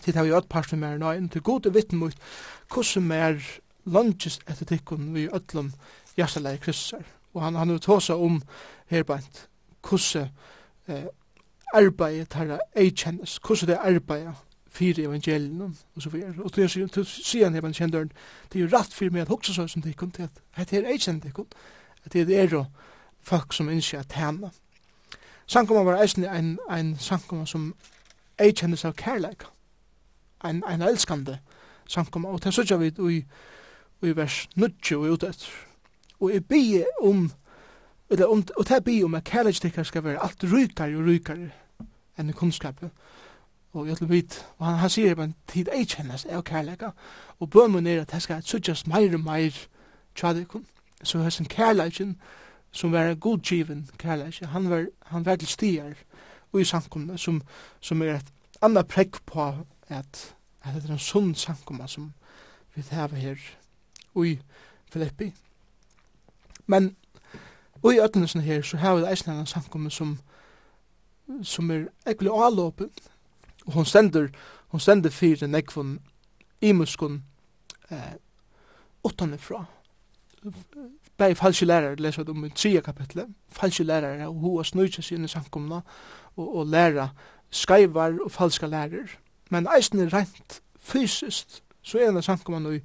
Til 0.00 0.14
det 0.14 0.16
har 0.16 0.24
vi 0.24 0.32
öll 0.32 0.46
parst 0.48 0.72
med 0.72 0.80
mer 0.80 0.98
nøyen, 0.98 1.28
til 1.28 1.42
god 1.42 1.70
vittn 1.72 1.96
mot 1.96 2.14
hvordan 2.72 3.02
mer 3.02 3.40
landsjes 3.84 4.40
etter 4.48 4.64
tikkun 4.64 5.14
vi 5.14 5.28
øtlom 5.28 5.72
hjertalega 6.16 6.56
kristusar. 6.56 7.04
Og 7.34 7.42
han 7.42 7.54
har 7.54 7.78
tåsa 7.78 8.14
om 8.14 8.42
herbeint 8.86 9.48
hvordan 9.88 10.28
eh, 10.88 11.04
arbeidet 11.74 12.28
tarra 12.28 12.58
eikjennes, 12.76 13.38
hvordan 13.46 13.68
det 13.68 13.76
er 13.76 13.94
arbeidet 13.94 14.34
fire 14.70 15.02
evangelien 15.02 15.76
og 15.96 16.02
så 16.02 16.10
videre. 16.10 16.34
Og 16.44 16.52
til 16.52 16.64
å 16.64 17.04
si 17.04 17.42
han 17.42 17.56
evangelieren, 17.56 18.12
det 18.52 18.60
er 18.60 18.64
jo 18.64 18.70
rett 18.76 18.94
for 18.94 19.10
meg 19.10 19.26
at 19.26 19.32
hoksa 19.32 19.54
sånn 19.54 19.68
som 19.68 19.82
det 19.82 19.96
til 19.98 20.28
at 20.28 20.70
det 20.70 20.78
er 20.78 20.90
eikjennet 20.92 21.26
det 21.26 21.34
kun, 21.34 21.48
at 22.04 22.12
det 22.12 22.38
er 22.38 22.50
jo 22.50 22.64
folk 23.20 23.52
som 23.52 23.68
innskjer 23.68 24.00
at 24.00 24.12
henne. 24.12 24.50
Sankoma 25.46 25.82
var 25.82 26.02
eisen 26.02 26.24
en, 26.24 26.58
en 26.70 26.94
sankoma 26.98 27.46
som 27.46 27.74
eikjennes 28.38 28.84
av 28.84 28.94
kærleik, 28.94 29.44
en, 30.44 30.62
en 30.64 30.82
elskande 30.82 31.38
sankoma, 31.90 32.30
og 32.30 32.44
det 32.44 32.54
sørger 32.54 32.78
vi 32.78 32.92
i, 33.16 33.24
i 34.06 34.16
vers 34.16 34.46
90 34.56 34.96
og 34.96 35.12
utet, 35.12 35.50
Og 36.20 36.32
jeg 36.32 36.44
bier 36.44 36.84
om 37.00 37.30
Eller, 38.10 38.26
om, 38.26 38.44
og 38.56 38.68
det 38.68 38.84
blir 38.84 39.04
om 39.04 39.14
at 39.14 39.24
kærlighetstikker 39.24 39.82
skal 39.82 40.04
være 40.04 40.22
alt 40.22 40.44
rykare 40.44 40.96
og 40.96 41.06
rykare 41.06 41.50
enn 42.18 42.30
i 42.30 42.32
kunnskapet. 42.32 42.90
Og 43.72 43.86
jeg 43.88 43.96
vil 44.00 44.10
vite, 44.10 44.42
og 44.58 44.66
han, 44.66 44.78
han 44.82 44.90
sier 44.90 45.20
at 45.22 45.30
tid 45.48 45.70
ei 45.70 45.84
kjennes 45.86 46.26
av 46.26 46.42
kærlighet, 46.42 46.90
og 47.38 47.50
bønnen 47.50 47.86
er 47.86 48.02
at 48.02 48.10
det 48.10 48.22
skal 48.22 48.42
suttjes 48.42 48.86
meir 48.90 49.14
og 49.14 49.22
meir 49.24 49.54
tjadikken. 50.18 50.66
Så 51.02 51.22
hessen 51.22 51.46
kærligheten, 51.46 52.16
som 52.72 52.92
var 52.92 53.14
godgiven 53.14 53.88
kærlighet, 53.98 54.48
han 54.48 54.70
var, 54.70 54.86
han 55.06 55.26
var 55.26 55.36
til 55.36 55.48
stier 55.48 55.94
og 56.52 56.60
i 56.60 56.64
samkomna 56.64 57.16
som, 57.16 57.42
som 57.80 58.02
er 58.02 58.16
et 58.16 58.32
annet 58.62 58.88
prekk 58.90 59.20
på 59.26 59.46
at, 59.88 60.34
at 60.62 60.74
det 60.74 60.84
er 60.84 60.92
en 60.92 60.98
sunn 60.98 61.34
samkomne 61.34 61.88
som 61.88 62.12
vi 62.74 62.82
har 62.90 63.14
her 63.14 63.38
i 64.24 64.38
Filippi. 64.92 65.32
Men 66.66 66.96
Og 67.82 67.94
i 67.94 68.00
ødlene 68.00 68.42
her, 68.42 68.62
så 68.62 68.76
har 68.76 68.94
vi 68.94 69.06
eisne 69.10 69.40
en 69.40 69.46
samkomme 69.46 69.90
som, 69.90 70.18
som 71.42 71.70
er 71.70 71.86
ekkelig 72.06 72.30
avlåpen. 72.30 72.90
Og 73.66 73.72
hon 73.72 73.84
sender, 73.84 74.28
hon 74.68 74.80
sender 74.80 75.10
fire 75.10 75.46
nekvun 75.46 75.98
i 76.60 76.72
muskun 76.72 77.22
eh, 77.90 78.16
åttane 79.04 79.38
fra. 79.38 79.64
bei 81.20 81.34
falske 81.34 81.66
lærere 81.66 81.96
leser 81.96 82.24
om 82.28 82.44
i 82.44 82.48
tredje 82.48 82.80
kapitlet. 82.80 83.26
Falske 83.48 83.84
lærere, 83.84 84.28
og 84.28 84.34
hun 84.34 84.56
har 84.56 84.62
snøytja 84.62 85.02
sine 85.02 85.28
samkomna 85.28 85.80
og, 86.36 86.56
og 86.56 86.66
læra 86.66 87.08
skaivar 87.50 88.14
og 88.24 88.30
falska 88.30 88.66
lærere. 88.66 89.08
Men 89.50 89.68
eisen 89.76 90.12
rent 90.12 90.62
fysiskt, 90.78 91.62
så 91.82 91.98
er 91.98 92.12
det 92.12 92.24
samkomna 92.24 92.80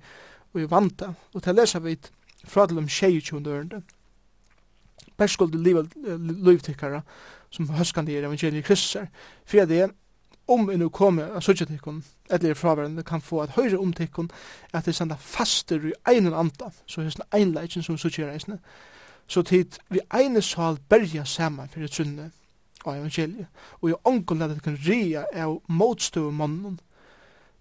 og 0.54 0.62
i 0.62 0.70
vanta. 0.70 1.14
Og 1.34 1.44
til 1.44 1.56
lesa 1.56 1.80
vi 1.80 1.98
fra 2.44 2.68
til 2.68 2.78
om 2.78 2.88
tjej 2.88 3.20
tjej 3.22 3.44
tjej 3.44 3.82
perskulde 5.18 5.60
livtikkara 6.46 7.02
som 7.50 7.70
høskande 7.70 8.12
i 8.12 8.18
evangeliet 8.20 8.66
Kristus 8.66 9.08
For 9.46 9.66
det 9.66 9.90
om 10.48 10.68
vi 10.68 10.78
nu 10.78 10.90
kommer 10.90 11.32
av 11.34 11.42
sutja 11.42 11.66
tikkun, 11.66 12.04
eller 12.30 12.52
i 12.52 12.54
fraværende, 12.54 13.04
kan 13.04 13.22
få 13.22 13.42
at 13.42 13.56
høyre 13.56 13.80
om 13.80 13.94
tikkun, 13.94 14.30
at 14.74 14.86
de 14.86 14.94
senda 14.94 15.16
faster 15.20 15.88
i 15.90 15.94
einen 16.08 16.34
anda, 16.34 16.70
så 16.86 17.02
hesten 17.02 17.26
einleitjen 17.34 17.84
som 17.84 17.98
sutja 17.98 18.28
reisne, 18.30 18.60
så 19.28 19.42
tid 19.42 19.80
vi 19.90 20.00
eine 20.14 20.42
sal 20.42 20.78
berja 20.90 21.26
saman 21.26 21.70
fyrir 21.70 21.90
trunne 21.90 22.30
av 22.86 22.94
evangeliet, 22.94 23.48
og 23.82 23.90
i 23.90 23.98
ongon 24.06 24.42
at 24.42 24.54
det 24.54 24.64
kan 24.64 24.78
ria 24.86 25.26
av 25.34 25.58
motstøv 25.68 26.32
mannen, 26.32 26.80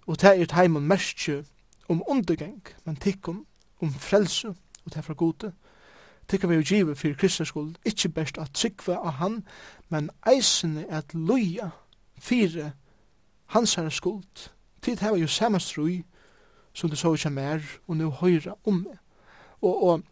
og 0.06 0.20
det 0.20 0.34
er 0.34 0.46
teimen 0.46 0.84
merskje 0.84 1.44
om 1.88 2.02
undergeng, 2.08 2.60
men 2.84 2.96
tikkun 2.96 3.46
om 3.80 3.92
frelse, 3.92 4.48
og 4.84 4.92
det 4.92 5.00
er 5.00 5.08
fra 5.08 5.16
gode, 5.16 5.52
tykker 6.28 6.48
vi 6.48 6.54
jo 6.54 6.62
givet 6.66 6.98
for 6.98 7.14
Kristus 7.18 7.48
skuld, 7.48 7.74
ikkje 7.84 8.08
best 8.08 8.38
at 8.38 8.50
trykva 8.54 8.96
av 8.96 9.18
han, 9.20 9.44
men 9.88 10.10
eisene 10.26 10.86
at 10.90 11.14
loja 11.14 11.70
fire 12.18 12.72
hans 13.46 13.74
herre 13.74 13.90
skuld. 13.90 14.50
Tid 14.82 15.00
heva 15.04 15.16
jo 15.16 15.26
samastrui, 15.26 16.04
som 16.74 16.90
du 16.90 16.96
så 16.96 17.14
ikkje 17.14 17.30
mer, 17.30 17.62
og 17.86 17.96
nu 17.96 18.10
høyra 18.10 18.54
om 18.64 18.74
meg. 18.74 18.98
Og, 19.62 19.82
og 19.82 20.02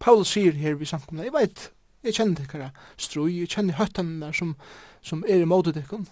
Paulus 0.00 0.28
sier 0.32 0.52
her 0.52 0.74
vi 0.74 0.84
samkomna, 0.84 1.24
jeg 1.24 1.32
veit, 1.32 1.70
jeg 2.04 2.14
kjenner 2.14 2.40
tykkara 2.40 2.70
strui, 2.96 3.40
jeg 3.40 3.48
kjenner 3.48 3.78
høttene 3.78 4.20
der 4.26 4.32
som, 4.32 4.54
som 5.02 5.24
er 5.28 5.42
i 5.42 5.48
måte 5.48 5.72
tykkara, 5.72 6.06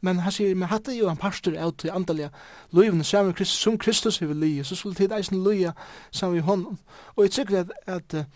Men 0.00 0.18
han 0.18 0.32
sier, 0.32 0.54
men 0.54 0.68
hatt 0.68 0.88
er 0.88 0.98
jo 0.98 1.08
en 1.10 1.18
pastor 1.20 1.56
av 1.58 1.72
til 1.80 1.90
andalega 1.94 2.28
loivene 2.76 3.04
sammen 3.04 3.34
Kristus, 3.34 3.62
som 3.62 3.78
Kristus 3.78 4.18
hever 4.20 4.36
loia, 4.36 4.64
så 4.64 4.76
skulle 4.76 4.94
tid 4.98 5.12
eisen 5.16 5.42
loia 5.44 5.72
sammen 6.10 6.36
vi 6.36 6.44
honom. 6.46 6.78
Og 7.16 7.24
jeg 7.24 7.36
tykker 7.38 7.64
at, 7.64 7.72
at, 7.86 8.26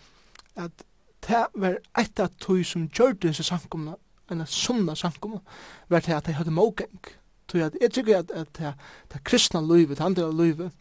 at 0.55 0.85
det 1.27 1.43
var 1.53 1.77
eit 1.97 2.19
av 2.19 2.33
tog 2.41 2.63
som 2.65 2.89
gjør 2.89 3.13
det 3.13 3.29
disse 3.29 3.45
samkomna, 3.45 3.95
enn 4.31 4.45
sunna 4.47 4.95
samkomna, 4.97 5.41
var 5.91 6.01
det 6.05 6.17
at 6.17 6.29
de 6.29 6.37
hadde 6.39 6.55
mågeng. 6.55 6.97
Tog 7.47 7.61
jeg 7.61 7.93
tykker 7.93 8.23
at, 8.23 8.31
at 8.31 8.51
det, 8.57 8.73
det 9.13 9.23
kristna 9.27 9.61
loivet, 9.61 9.99
det 9.99 10.05
andra 10.05 10.31
loivet, 10.31 10.71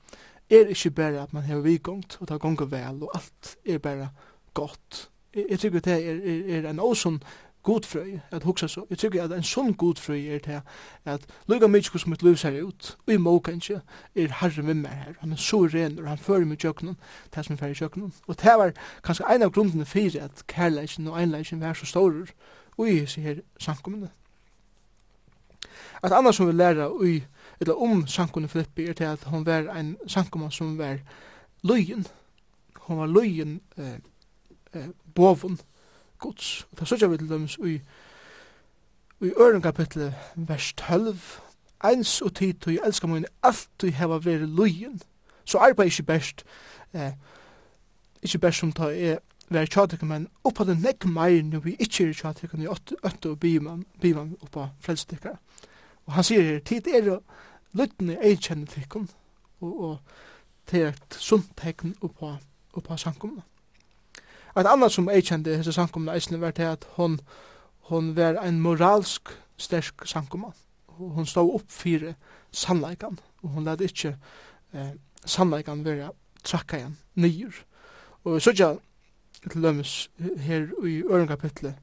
er 0.50 0.72
ikke 0.72 0.90
bare 0.90 1.22
at 1.22 1.32
man 1.32 1.46
hever 1.46 1.62
vigongt, 1.62 2.16
og 2.20 2.26
det 2.26 2.34
har 2.34 2.42
gongt 2.42 2.70
vel, 2.70 3.04
og 3.04 3.10
alt 3.14 3.56
er 3.66 3.78
bare 3.78 4.08
godt. 4.54 5.08
Jeg, 5.34 5.44
jeg 5.50 5.58
tykker 5.58 5.78
at 5.78 5.84
det 5.84 5.94
er, 5.94 6.16
er, 6.16 6.58
er 6.58 6.70
en 6.70 6.80
åsund 6.80 7.20
godfrøy, 7.62 8.18
at 8.30 8.42
hugsa 8.42 8.66
så. 8.68 8.86
Jeg 8.90 8.98
tykker 8.98 9.24
at 9.24 9.32
en 9.36 9.44
sånn 9.46 9.74
godfrøy 9.76 10.26
er 10.34 10.38
til 10.44 10.60
at 11.04 11.26
lukka 11.46 11.68
mykje 11.68 11.92
hos 11.92 12.06
mitt 12.06 12.22
liv 12.24 12.36
ser 12.40 12.56
ut, 12.64 12.96
og 13.06 13.14
i 13.14 13.20
måka 13.20 13.52
ikke, 13.52 13.82
er 14.16 14.36
herren 14.40 14.66
med 14.66 14.82
meg 14.84 14.96
her. 15.04 15.18
Han 15.20 15.32
er 15.32 15.40
så 15.40 15.66
ren, 15.66 15.98
og 15.98 16.08
han 16.08 16.18
fører 16.18 16.48
meg 16.48 16.58
tjøkkenen, 16.58 16.80
kjøkkenen, 16.80 16.96
det 17.34 17.44
som 17.44 17.54
er 17.54 17.58
ferdig 17.58 17.76
tjøkkenen. 17.76 18.12
Og 18.26 18.36
det 18.40 18.54
var 18.58 18.72
kanskje 19.04 19.26
en 19.34 19.42
av 19.42 19.52
grunnene 19.52 19.86
for 19.86 20.22
at 20.22 20.44
kærleisen 20.48 21.08
og 21.08 21.20
einleisen 21.20 21.60
var 21.60 21.74
så 21.74 21.86
stor, 21.86 22.26
og 22.76 22.88
i 22.88 23.00
disse 23.00 23.20
her 23.20 23.42
samkommende. 23.58 24.10
At 26.02 26.12
annars 26.12 26.36
som 26.36 26.46
vi 26.46 26.52
lærer 26.52 27.04
i, 27.04 27.24
eller 27.60 27.74
om 27.74 28.06
samkommende 28.06 28.48
Filippi, 28.48 28.86
er 28.86 28.92
til 28.92 29.04
at 29.04 29.24
hon 29.24 29.46
var 29.46 29.68
en 29.76 29.96
samkommende 30.06 30.54
som 30.54 30.78
var 30.78 30.98
løyen. 31.62 32.06
Hon 32.76 32.98
var 32.98 33.06
løyen 33.06 33.60
eh, 33.76 34.00
eh, 34.74 34.88
bovun, 35.14 35.60
Guds. 36.20 36.66
Og 36.72 36.80
det 36.80 36.88
sørger 36.88 37.08
vi 37.08 37.18
til 37.18 37.28
dem 37.28 37.48
i, 37.66 37.80
i 39.26 39.32
øren 39.40 39.62
kapitlet, 39.62 40.14
vers 40.36 40.72
12, 40.72 41.18
Eins 41.84 42.20
og 42.20 42.34
tid 42.34 42.54
til 42.54 42.72
jeg 42.72 42.82
elsker 42.86 43.08
min 43.08 43.24
alltid 43.42 43.94
heva 43.96 44.18
vært 44.20 44.48
løyen. 44.48 45.00
Så 45.44 45.58
arbeid 45.58 45.86
ikke 45.86 46.02
best, 46.02 46.44
eh, 46.92 47.12
ikke 48.22 48.38
best 48.38 48.58
som 48.58 48.72
ta 48.72 48.90
er 48.92 49.18
være 49.50 49.66
tjatikken, 49.66 50.08
men 50.08 50.28
oppa 50.44 50.64
den 50.64 50.82
nekk 50.84 51.06
meir 51.10 51.42
når 51.42 51.64
vi 51.64 51.76
ikke 51.78 52.08
er 52.08 52.14
tjatikken 52.14 52.62
i 52.62 52.68
åtte 52.70 53.30
og 53.30 53.38
biman, 53.40 54.36
oppa 54.40 54.68
frelstikker. 54.80 55.36
Og 56.06 56.12
han 56.12 56.24
sier 56.24 56.42
her, 56.42 56.58
tid 56.58 56.86
er 56.86 57.04
jo 57.04 57.20
lyttene 57.72 58.18
eikjenne 58.22 58.66
tikkun, 58.66 59.08
og, 59.60 59.80
og 59.80 59.98
til 60.66 60.86
et 60.90 61.18
sunt 61.18 61.50
tekken 61.58 61.96
oppa, 62.00 62.36
oppa 62.74 62.96
sankumna. 62.96 63.42
Et 64.56 64.66
annat 64.66 64.92
som 64.92 65.08
jeg 65.10 65.24
kjente 65.28 65.54
hese 65.54 65.72
sankumna 65.72 66.16
eisne 66.18 66.40
var 66.40 66.50
til 66.56 66.72
at 66.72 66.86
hon, 66.96 67.20
hon 67.90 68.16
var 68.16 68.40
en 68.42 68.60
moralsk 68.60 69.30
sterk 69.60 70.06
sankumma. 70.08 70.50
Hon 70.98 71.26
stod 71.26 71.54
opp 71.54 71.70
fire 71.70 72.14
sannleikan, 72.52 73.18
og 73.42 73.54
hon 73.54 73.64
lade 73.64 73.86
ikkje 73.86 74.16
eh, 74.74 74.94
sannleikan 75.24 75.84
være 75.84 76.10
trakka 76.44 76.80
igjen, 76.80 76.96
nyur. 77.14 77.62
Og 78.24 78.40
så 78.42 78.52
tja, 78.52 78.74
til 79.40 79.62
lømmes 79.62 80.10
her 80.44 80.66
i 80.86 81.00
øren 81.06 81.30
kapitlet, 81.30 81.78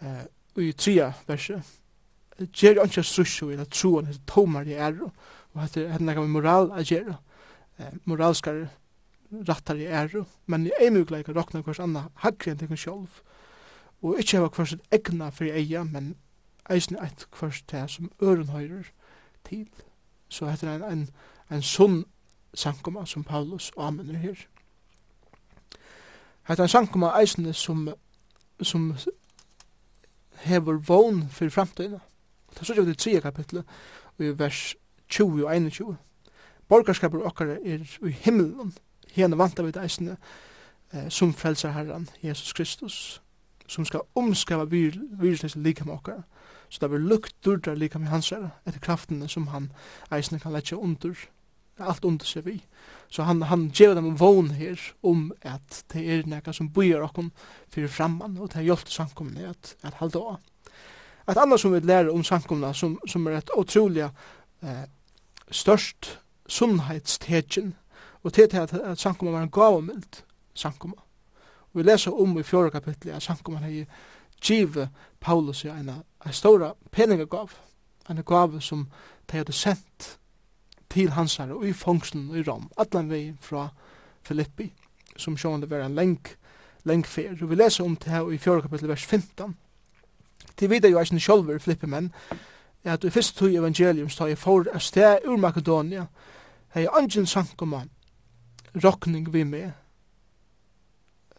eh, 0.00 0.24
i 0.56 0.72
tria 0.72 1.12
verset, 1.28 1.60
gjer 2.52 2.80
ikke 2.84 3.04
strusjo 3.04 3.50
eller 3.52 3.68
troen, 3.68 4.08
hese 4.08 4.24
tomar 4.26 4.66
i 4.66 4.78
er, 4.80 4.96
og 5.04 5.60
hette 5.60 5.86
henne 5.92 6.16
med 6.22 6.32
moral 6.32 6.72
a 6.72 6.82
gjerra, 6.82 7.20
eh, 7.78 7.92
moralskare 8.04 8.68
rattar 9.48 9.76
i 9.76 9.86
æru, 9.86 10.24
men 10.46 10.66
i 10.66 10.72
ei 10.80 10.90
mugleika 10.90 11.32
rokna 11.32 11.60
hvers 11.60 11.80
anna 11.80 12.06
hagri 12.22 12.52
enn 12.52 12.60
tekken 12.60 12.80
sjolv, 12.80 13.20
og 14.02 14.20
ikkje 14.20 14.38
heva 14.38 14.50
hvers 14.54 14.76
egna 14.92 15.30
fyrir 15.34 15.58
eia, 15.60 15.84
men 15.84 16.14
eisen 16.70 16.98
eit 17.02 17.26
hvers 17.38 17.62
te 17.62 17.84
som 17.88 18.10
øren 18.22 18.48
høyrer 18.48 18.90
til. 19.44 19.68
Så 20.28 20.46
hette 20.50 20.66
er 20.66 20.76
en, 20.76 20.84
en, 20.92 21.08
en 21.50 21.62
sunn 21.62 22.04
sankoma 22.54 23.04
som 23.06 23.24
Paulus 23.24 23.70
amener 23.78 24.18
her. 24.18 24.46
Hette 26.48 26.62
er 26.62 26.66
en 26.66 26.74
sankoma 26.74 27.12
eisne 27.20 27.52
som, 27.54 27.88
som 28.62 28.90
hever 30.46 30.80
vogn 30.88 31.28
fyrir 31.30 31.50
framtøyna. 31.50 32.00
Det 32.50 32.60
er 32.60 32.64
så 32.64 32.84
det 32.84 32.98
tredje 32.98 33.20
kapitlet, 33.20 33.64
og 34.18 34.24
i 34.24 34.38
vers 34.38 34.74
20 35.08 35.46
og 35.46 35.56
21. 35.56 35.96
Borgarskapur 36.68 37.22
okkar 37.26 37.46
er 37.46 37.84
i 38.02 38.10
himmelen, 38.10 38.72
hen 39.16 39.38
vantar 39.38 39.66
vi 39.66 39.74
deisne 39.74 40.16
eh, 40.92 41.08
som 41.08 41.34
frelser 41.34 41.74
Herren, 41.74 42.08
Jesus 42.22 42.52
Kristus, 42.52 43.20
som 43.68 43.84
skal 43.84 44.06
omskava 44.14 44.64
virusnes 44.70 45.56
likam 45.56 45.90
okkar, 45.90 46.22
så 46.68 46.82
det 46.82 46.90
blir 46.90 47.08
lukt 47.08 47.34
durdar 47.44 47.76
likam 47.78 48.04
i 48.04 48.10
hans 48.10 48.30
herra, 48.30 48.50
etter 48.66 48.82
kraftene 48.82 49.28
som 49.28 49.48
han 49.52 49.70
eisne 50.12 50.40
kan 50.42 50.54
letja 50.54 50.78
under, 50.78 51.14
alt 51.78 52.04
under 52.04 52.26
seg 52.26 52.46
vi. 52.46 52.56
Så 53.08 53.22
han, 53.22 53.42
han 53.46 53.68
gjev 53.74 53.94
dem 53.94 54.16
vogn 54.18 54.50
her 54.58 54.80
om 55.06 55.30
at 55.46 55.84
det 55.92 56.02
er 56.02 56.26
nekka 56.26 56.54
som 56.56 56.72
bojar 56.74 57.04
okkom 57.06 57.30
fyrir 57.72 57.92
framman, 57.92 58.38
og 58.38 58.50
det 58.50 58.62
er 58.62 58.68
hjelpt 58.70 58.92
samkomne 58.92 59.50
at, 59.50 59.76
at 59.86 59.98
halda 60.00 60.22
av. 60.34 60.38
Et 61.26 61.38
annet 61.38 61.60
som 61.60 61.72
vi 61.74 61.80
lærer 61.82 62.12
om 62.14 62.22
samkomna, 62.24 62.72
som, 62.74 62.98
som 63.06 63.26
er 63.26 63.40
et 63.40 63.50
utrolig 63.58 64.06
eh, 64.06 64.84
størst 65.50 66.16
sunnheitstegjen 66.48 67.74
Og 68.22 68.32
til 68.32 68.48
til 68.48 68.56
at, 68.56 68.72
at 68.72 68.98
sankumma 68.98 69.32
var 69.32 69.42
en 69.42 69.50
gavamild 69.50 70.22
sankumma. 70.54 70.96
Vi 71.74 71.82
leser 71.82 72.20
om 72.20 72.38
i 72.38 72.42
fjore 72.42 72.70
kapitlet 72.70 73.12
at 73.12 73.22
sankumma 73.22 73.58
hei 73.58 73.86
givet 74.40 74.88
Paulus 75.20 75.64
i 75.64 75.68
en, 75.68 75.90
en 76.26 76.32
stora 76.32 76.72
peningagav, 76.92 77.50
en 78.10 78.22
gav 78.22 78.60
som 78.60 78.86
de 79.30 79.36
hadde 79.36 79.52
sendt 79.52 80.18
til 80.90 81.10
hansar 81.10 81.50
og 81.52 81.66
i 81.66 81.72
fongsen 81.72 82.30
i 82.36 82.42
Rom, 82.42 82.70
allan 82.76 83.10
vegin 83.10 83.38
fra 83.40 83.68
Filippi, 84.22 84.72
som 85.16 85.36
sjående 85.36 85.70
var 85.70 85.84
en 85.84 85.94
lenk, 85.94 86.36
lenk 86.84 87.06
fer. 87.06 87.34
Og 87.42 87.50
vi 87.50 87.58
leser 87.58 87.84
om 87.84 87.96
det 87.96 88.12
her 88.12 88.30
i 88.30 88.38
fjore 88.38 88.62
kapitli 88.62 88.88
vers 88.88 89.04
15. 89.04 89.56
Til 90.56 90.70
videre 90.70 90.90
jo 90.90 91.00
eisen 91.00 91.20
sjolver 91.20 91.58
Filippi 91.58 91.86
menn, 91.86 92.12
at 92.84 93.04
i 93.04 93.10
fyrst 93.10 93.36
tog 93.36 93.54
evangelium 93.54 94.08
stod 94.08 94.28
jeg 94.28 94.38
for 94.38 94.64
a 94.72 94.78
sted 94.78 95.26
ur 95.26 95.36
Makedonia, 95.36 96.06
hei 96.74 96.86
angel 96.86 97.26
sankumma 97.26 97.82
rockning 98.84 99.32
vi 99.32 99.44
med 99.44 99.72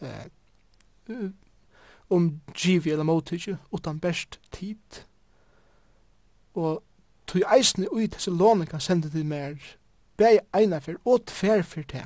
eh, 0.02 1.30
om 2.10 2.42
givi 2.56 2.92
eller 2.92 3.04
motige 3.04 3.58
utan 3.72 4.00
best 4.00 4.40
tid 4.52 5.04
og 6.54 6.84
tog 7.28 7.44
eisne 7.56 7.88
ui 7.92 8.08
Thessalonika 8.08 8.80
sendte 8.80 9.10
til 9.10 9.26
mer 9.26 9.56
Bei 10.18 10.40
eina 10.56 10.80
fyr 10.82 10.98
og 11.06 11.28
tver 11.30 11.62
fyr 11.62 11.86
til 11.86 12.06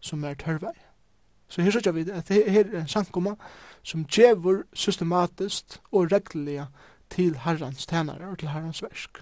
som 0.00 0.24
er 0.24 0.34
tørvei. 0.34 0.72
Så 1.48 1.62
her 1.62 1.70
sørger 1.70 1.92
vi 1.92 2.10
at 2.10 2.28
her 2.28 2.64
er 2.64 2.80
en 2.80 2.88
sankoma 2.88 3.34
som 3.82 4.04
djevur 4.04 4.64
systematiskt 4.72 5.80
og 5.92 6.12
reglulega 6.12 6.64
til 7.10 7.36
herrans 7.44 7.86
tænare 7.86 8.28
og 8.28 8.38
til 8.38 8.48
herrans 8.48 8.82
versk. 8.82 9.20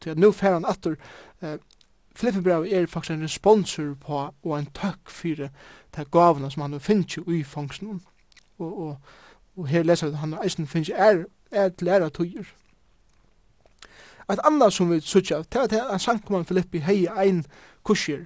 Til 0.00 0.10
at 0.10 0.18
nu 0.18 0.32
fer 0.32 0.52
han 0.52 0.64
atur 0.64 0.96
eh, 1.42 1.58
Flippebrev 2.14 2.66
er 2.70 2.86
faktisk 2.86 3.10
en 3.10 3.24
responsor 3.24 3.94
på 4.00 4.34
og 4.42 4.58
en 4.58 4.68
takk 4.74 5.10
fyrir 5.10 5.48
de 5.96 6.04
gavene 6.04 6.50
som 6.50 6.62
han 6.62 6.80
finner 6.80 7.30
i 7.30 7.42
fangsten. 7.42 8.02
Og, 8.58 8.78
og, 8.78 8.96
og 9.56 9.66
her 9.66 9.82
leser 9.82 10.06
vi 10.06 10.12
at 10.12 10.18
han 10.18 10.38
eisen 10.44 10.66
finner 10.66 10.94
er, 10.94 11.24
er 11.50 11.68
til 11.68 11.88
æra 11.88 12.08
tøyer. 12.08 12.46
Et 14.30 14.40
annet 14.44 14.72
som 14.72 14.90
vi 14.90 15.00
sutja, 15.00 15.38
det 15.38 15.56
er 15.56 15.82
at 15.84 15.90
han 15.90 16.00
sankumann 16.00 16.44
Filippi 16.44 16.78
hei 16.78 17.06
ein 17.06 17.44
kursier 17.84 18.24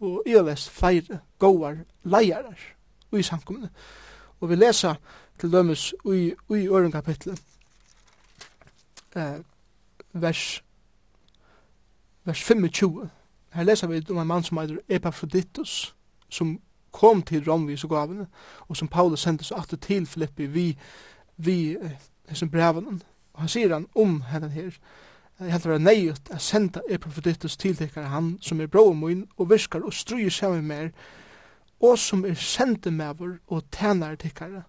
og 0.00 0.22
jeg 0.26 0.44
lest 0.44 0.70
flere 0.70 1.20
gåar 1.38 1.76
leiarar 2.04 2.58
i 3.12 3.22
sankumene. 3.22 3.70
Og 4.40 4.50
vi 4.50 4.56
leser 4.56 4.94
til 5.38 5.52
dømes 5.52 5.94
i, 6.12 6.34
i 6.50 6.68
øren 6.68 6.92
kapitlet 6.92 7.42
eh, 9.16 9.40
vers 10.12 10.64
vers 12.24 12.42
25 12.42 13.10
her 13.54 13.64
leser 13.64 13.90
vi 13.90 14.02
om 14.10 14.18
en 14.18 14.26
mann 14.26 14.42
som 14.42 14.58
heter 14.58 14.78
Epaphroditus, 14.88 15.94
som 16.28 16.58
kom 16.92 17.22
til 17.22 17.44
Rom 17.46 17.68
og 17.68 17.90
gavene, 17.90 18.26
og 18.68 18.76
som 18.76 18.88
Paulus 18.88 19.20
sendte 19.20 19.44
så 19.44 19.54
alltid 19.54 19.78
til 19.78 20.06
Filippi 20.06 20.46
vi, 20.46 20.78
vi 21.36 21.76
som 22.32 22.50
brevene. 22.50 23.00
Og 23.34 23.40
han 23.40 23.48
sier 23.48 23.72
han 23.72 23.88
om 23.94 24.20
henne 24.30 24.48
her, 24.48 24.78
jeg 25.40 25.50
helt 25.50 25.66
var 25.66 25.78
nøyut 25.82 26.30
å 26.30 26.38
sende 26.38 26.82
Epaphroditus 26.90 27.56
til 27.58 27.74
tekkar 27.76 28.06
han 28.12 28.36
som 28.40 28.60
er 28.60 28.70
bror 28.70 28.92
min 28.94 29.24
og 29.36 29.50
virker 29.50 29.82
og 29.82 29.94
struer 29.94 30.30
seg 30.30 30.60
med 30.62 30.92
og 31.82 31.98
som 31.98 32.22
er 32.24 32.38
sendte 32.38 32.92
med 32.94 33.18
vår 33.18 33.34
og 33.50 33.66
tjener 33.74 34.14
tekkar 34.20 34.62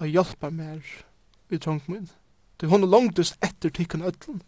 og 0.00 0.10
hjelper 0.10 0.52
mer 0.52 0.82
er 0.82 1.56
i 1.56 1.58
trångt 1.58 1.88
min. 1.88 2.08
Det 2.60 2.68
hun 2.68 2.84
er 2.84 2.92
langtest 2.92 3.38
etter 3.42 3.72
tikkene 3.72 4.10
ødlen 4.10 4.42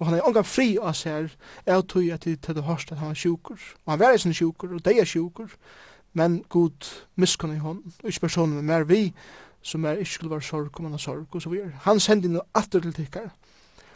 og 0.00 0.08
han 0.08 0.16
er 0.16 0.26
ongan 0.26 0.48
fri 0.48 0.72
av 0.80 0.96
seg 0.98 1.34
er 1.66 1.84
tog 1.84 2.08
at 2.10 2.24
de 2.24 2.36
tøyde 2.36 2.64
hørst 2.66 2.92
at 2.92 2.98
han 2.98 3.14
er 3.14 3.20
sjukur 3.20 3.60
og 3.84 3.92
han 3.92 4.00
var 4.00 4.16
eisen 4.16 4.34
sjukur 4.34 4.74
og 4.74 4.84
de 4.84 4.96
er 5.00 5.08
sjukur 5.08 5.52
men 6.12 6.40
god 6.48 6.88
miskunn 7.20 7.54
i 7.54 7.60
hon 7.62 7.84
og 8.02 8.08
ikke 8.08 8.26
personen 8.26 8.56
men 8.56 8.66
mer 8.72 8.88
vi 8.88 9.12
som 9.62 9.84
er 9.84 10.00
ikke 10.00 10.16
skulle 10.16 10.32
være 10.32 10.48
sorg 10.48 10.80
om 10.80 10.88
han 10.88 10.96
har 10.96 11.04
sorg 11.04 11.36
og 11.36 11.42
så 11.42 11.52
videre 11.52 11.84
han 11.84 12.00
sender 12.00 12.28
inn 12.28 12.40
atter 12.54 12.80
til 12.80 12.96
tikkar 12.96 13.30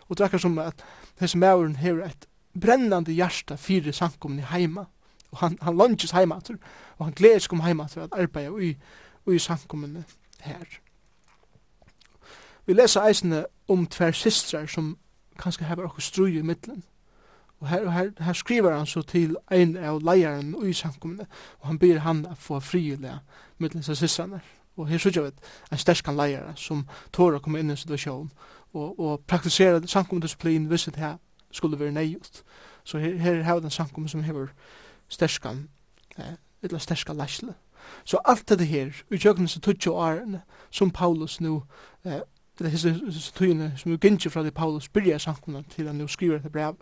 og 0.08 0.18
det 0.18 0.40
som 0.40 0.58
at 0.58 0.84
hans 1.18 1.36
mauren 1.36 1.76
her 1.76 2.04
et 2.04 2.28
brennande 2.60 3.12
hjärsta 3.12 3.56
fyrir 3.56 3.92
sankomne 3.92 4.42
heima. 4.42 4.84
Og 5.30 5.38
han, 5.38 5.58
han 5.62 5.76
lunges 5.76 6.10
heima 6.10 6.36
atur 6.36 6.56
og 6.98 7.06
han 7.06 7.14
gledes 7.14 7.46
kom 7.48 7.60
heima 7.60 7.88
til 7.88 8.00
at 8.00 8.12
arbeida 8.12 8.50
ui, 8.50 8.76
ui 9.26 9.38
sankomne 9.38 10.04
her. 10.40 10.64
Vi 12.66 12.72
leser 12.72 13.02
eisene 13.02 13.46
om 13.68 13.86
tver 13.86 14.12
systrar 14.12 14.66
som 14.66 14.96
kanskje 15.38 15.66
hever 15.66 15.84
okkur 15.84 16.00
strui 16.00 16.38
i 16.38 16.42
middelen. 16.42 16.84
Og 17.60 17.68
her, 17.68 17.90
her, 17.90 18.10
her 18.20 18.32
skriver 18.32 18.76
han 18.76 18.86
så 18.86 19.02
til 19.02 19.36
ein 19.52 19.76
av 19.76 20.02
leieren 20.04 20.54
i 20.66 20.72
samkommende, 20.72 21.26
og 21.60 21.66
han 21.66 21.78
byr 21.78 21.98
han 21.98 22.26
å 22.26 22.34
få 22.36 22.60
frivillige 22.60 23.20
middelen 23.58 23.82
seg 23.82 23.96
sissene. 23.96 24.40
Og 24.76 24.88
her 24.88 24.98
sørger 24.98 25.22
vi 25.22 25.30
en 25.72 25.78
sterskan 25.78 26.16
leier 26.18 26.50
som 26.58 26.86
tårer 27.12 27.38
å 27.38 27.44
komme 27.44 27.62
inn 27.62 27.70
i 27.70 27.78
situasjonen 27.78 28.32
og, 28.74 29.00
og 29.00 29.20
praktisere 29.30 29.86
samkommendisciplin 29.86 30.66
hvis 30.66 30.88
det 30.90 30.98
her 30.98 31.16
skulle 31.54 31.78
være 31.78 31.94
nøyut. 31.94 32.42
Så 32.84 32.98
her, 32.98 33.16
her 33.16 33.42
har 33.42 33.54
vi 33.54 33.62
den 33.62 33.70
samkommende 33.70 34.10
som 34.10 34.22
hever 34.22 34.50
sterskan, 35.08 35.68
eh, 36.18 36.34
eller 36.62 36.78
sterskan 36.78 37.16
leisle. 37.16 37.54
Så 38.04 38.18
alt 38.24 38.48
det 38.48 38.66
her, 38.66 38.92
vi 39.08 39.16
jøknes 39.24 39.56
i 39.56 39.60
20 39.60 39.90
årene, 39.90 40.42
som 40.70 40.90
Paulus 40.90 41.40
nu 41.40 41.62
eh, 42.04 42.20
det 42.58 42.66
er 42.66 42.70
hese 42.70 43.32
tøyene 43.34 43.72
som 43.76 43.92
vi 43.92 43.96
gynnsi 43.98 44.30
fra 44.30 44.42
det 44.42 44.54
Paulus 44.54 44.88
byrja 44.88 45.18
samkomna 45.18 45.62
til 45.70 45.86
han 45.86 46.00
jo 46.00 46.06
skriver 46.06 46.36
etter 46.36 46.50
brev. 46.50 46.76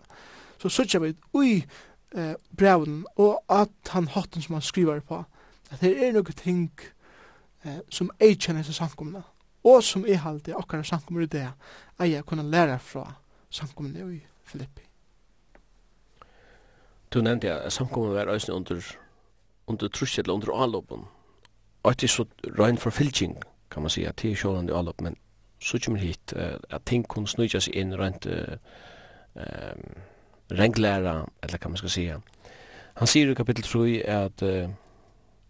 Så 0.61 0.69
sutja 0.69 0.99
vi 0.99 1.13
ui 1.33 1.63
eh, 2.15 2.35
breven 2.57 3.05
og 3.15 3.43
at 3.49 3.89
han 3.89 4.07
hatten 4.07 4.41
som 4.41 4.53
han 4.53 4.61
skriver 4.61 4.99
på 4.99 5.23
at 5.71 5.81
det 5.81 5.95
er 5.97 6.13
noe 6.13 6.35
ting 6.37 6.69
eh, 7.65 7.79
som 7.89 8.11
ei 8.21 8.35
kjenner 8.35 8.61
hese 8.61 8.75
samkomna 8.77 9.23
og 9.63 9.83
som 9.83 10.05
ei 10.05 10.19
halde 10.19 10.55
okkar 10.55 10.83
samkomna 10.83 11.25
i 11.25 11.31
det 11.31 11.47
jeg 11.99 12.25
kunne 12.25 12.43
lære 12.43 12.79
fra 12.79 13.13
samkomna 13.49 14.05
i 14.11 14.19
Filippi. 14.45 14.81
Du 17.13 17.21
nevnte 17.21 17.53
at 17.53 17.73
samkomna 17.73 18.13
var 18.13 18.33
eisne 18.33 18.53
under 18.53 18.81
under 19.67 19.87
trusjet 19.87 20.25
eller 20.25 20.33
under 20.33 20.53
avlopen 20.53 21.07
og 21.83 21.91
at 21.91 22.01
det 22.01 22.07
er 22.07 22.13
så 22.13 22.25
rein 22.59 22.77
forfylking 22.77 23.41
kan 23.71 23.81
man 23.81 23.89
sige, 23.89 24.07
at 24.07 24.21
det 24.21 24.31
er 24.31 24.35
sjålande 24.35 24.73
avlop 24.73 25.01
men 25.01 25.17
så 25.63 25.79
kommer 25.79 26.03
hit 26.03 26.33
at 26.35 26.83
ting 26.85 27.05
kunne 27.07 27.27
snudja 27.31 27.61
seg 27.63 27.75
inn 27.79 27.95
rundt 27.95 28.27
um, 28.27 29.85
renglæra, 30.51 31.25
eller 31.43 31.57
hva 31.57 31.71
man 31.71 31.77
skal 31.79 31.89
si. 31.89 32.05
Han 32.99 33.07
sier 33.09 33.31
i 33.31 33.37
kapittel 33.37 33.63
3 33.63 34.01
at 34.05 34.43
uh, 34.45 34.69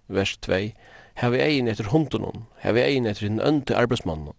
vers 0.07 0.37
2 0.37 0.53
Her 1.13 1.29
vi 1.29 1.37
egin 1.37 1.67
etter 1.67 1.91
hunden, 1.91 2.45
her 2.57 2.73
vi 2.73 2.81
egin 2.81 3.05
etter 3.05 3.27
den 3.27 3.41
ønte 3.41 3.75
arbeidsmannen, 3.77 4.33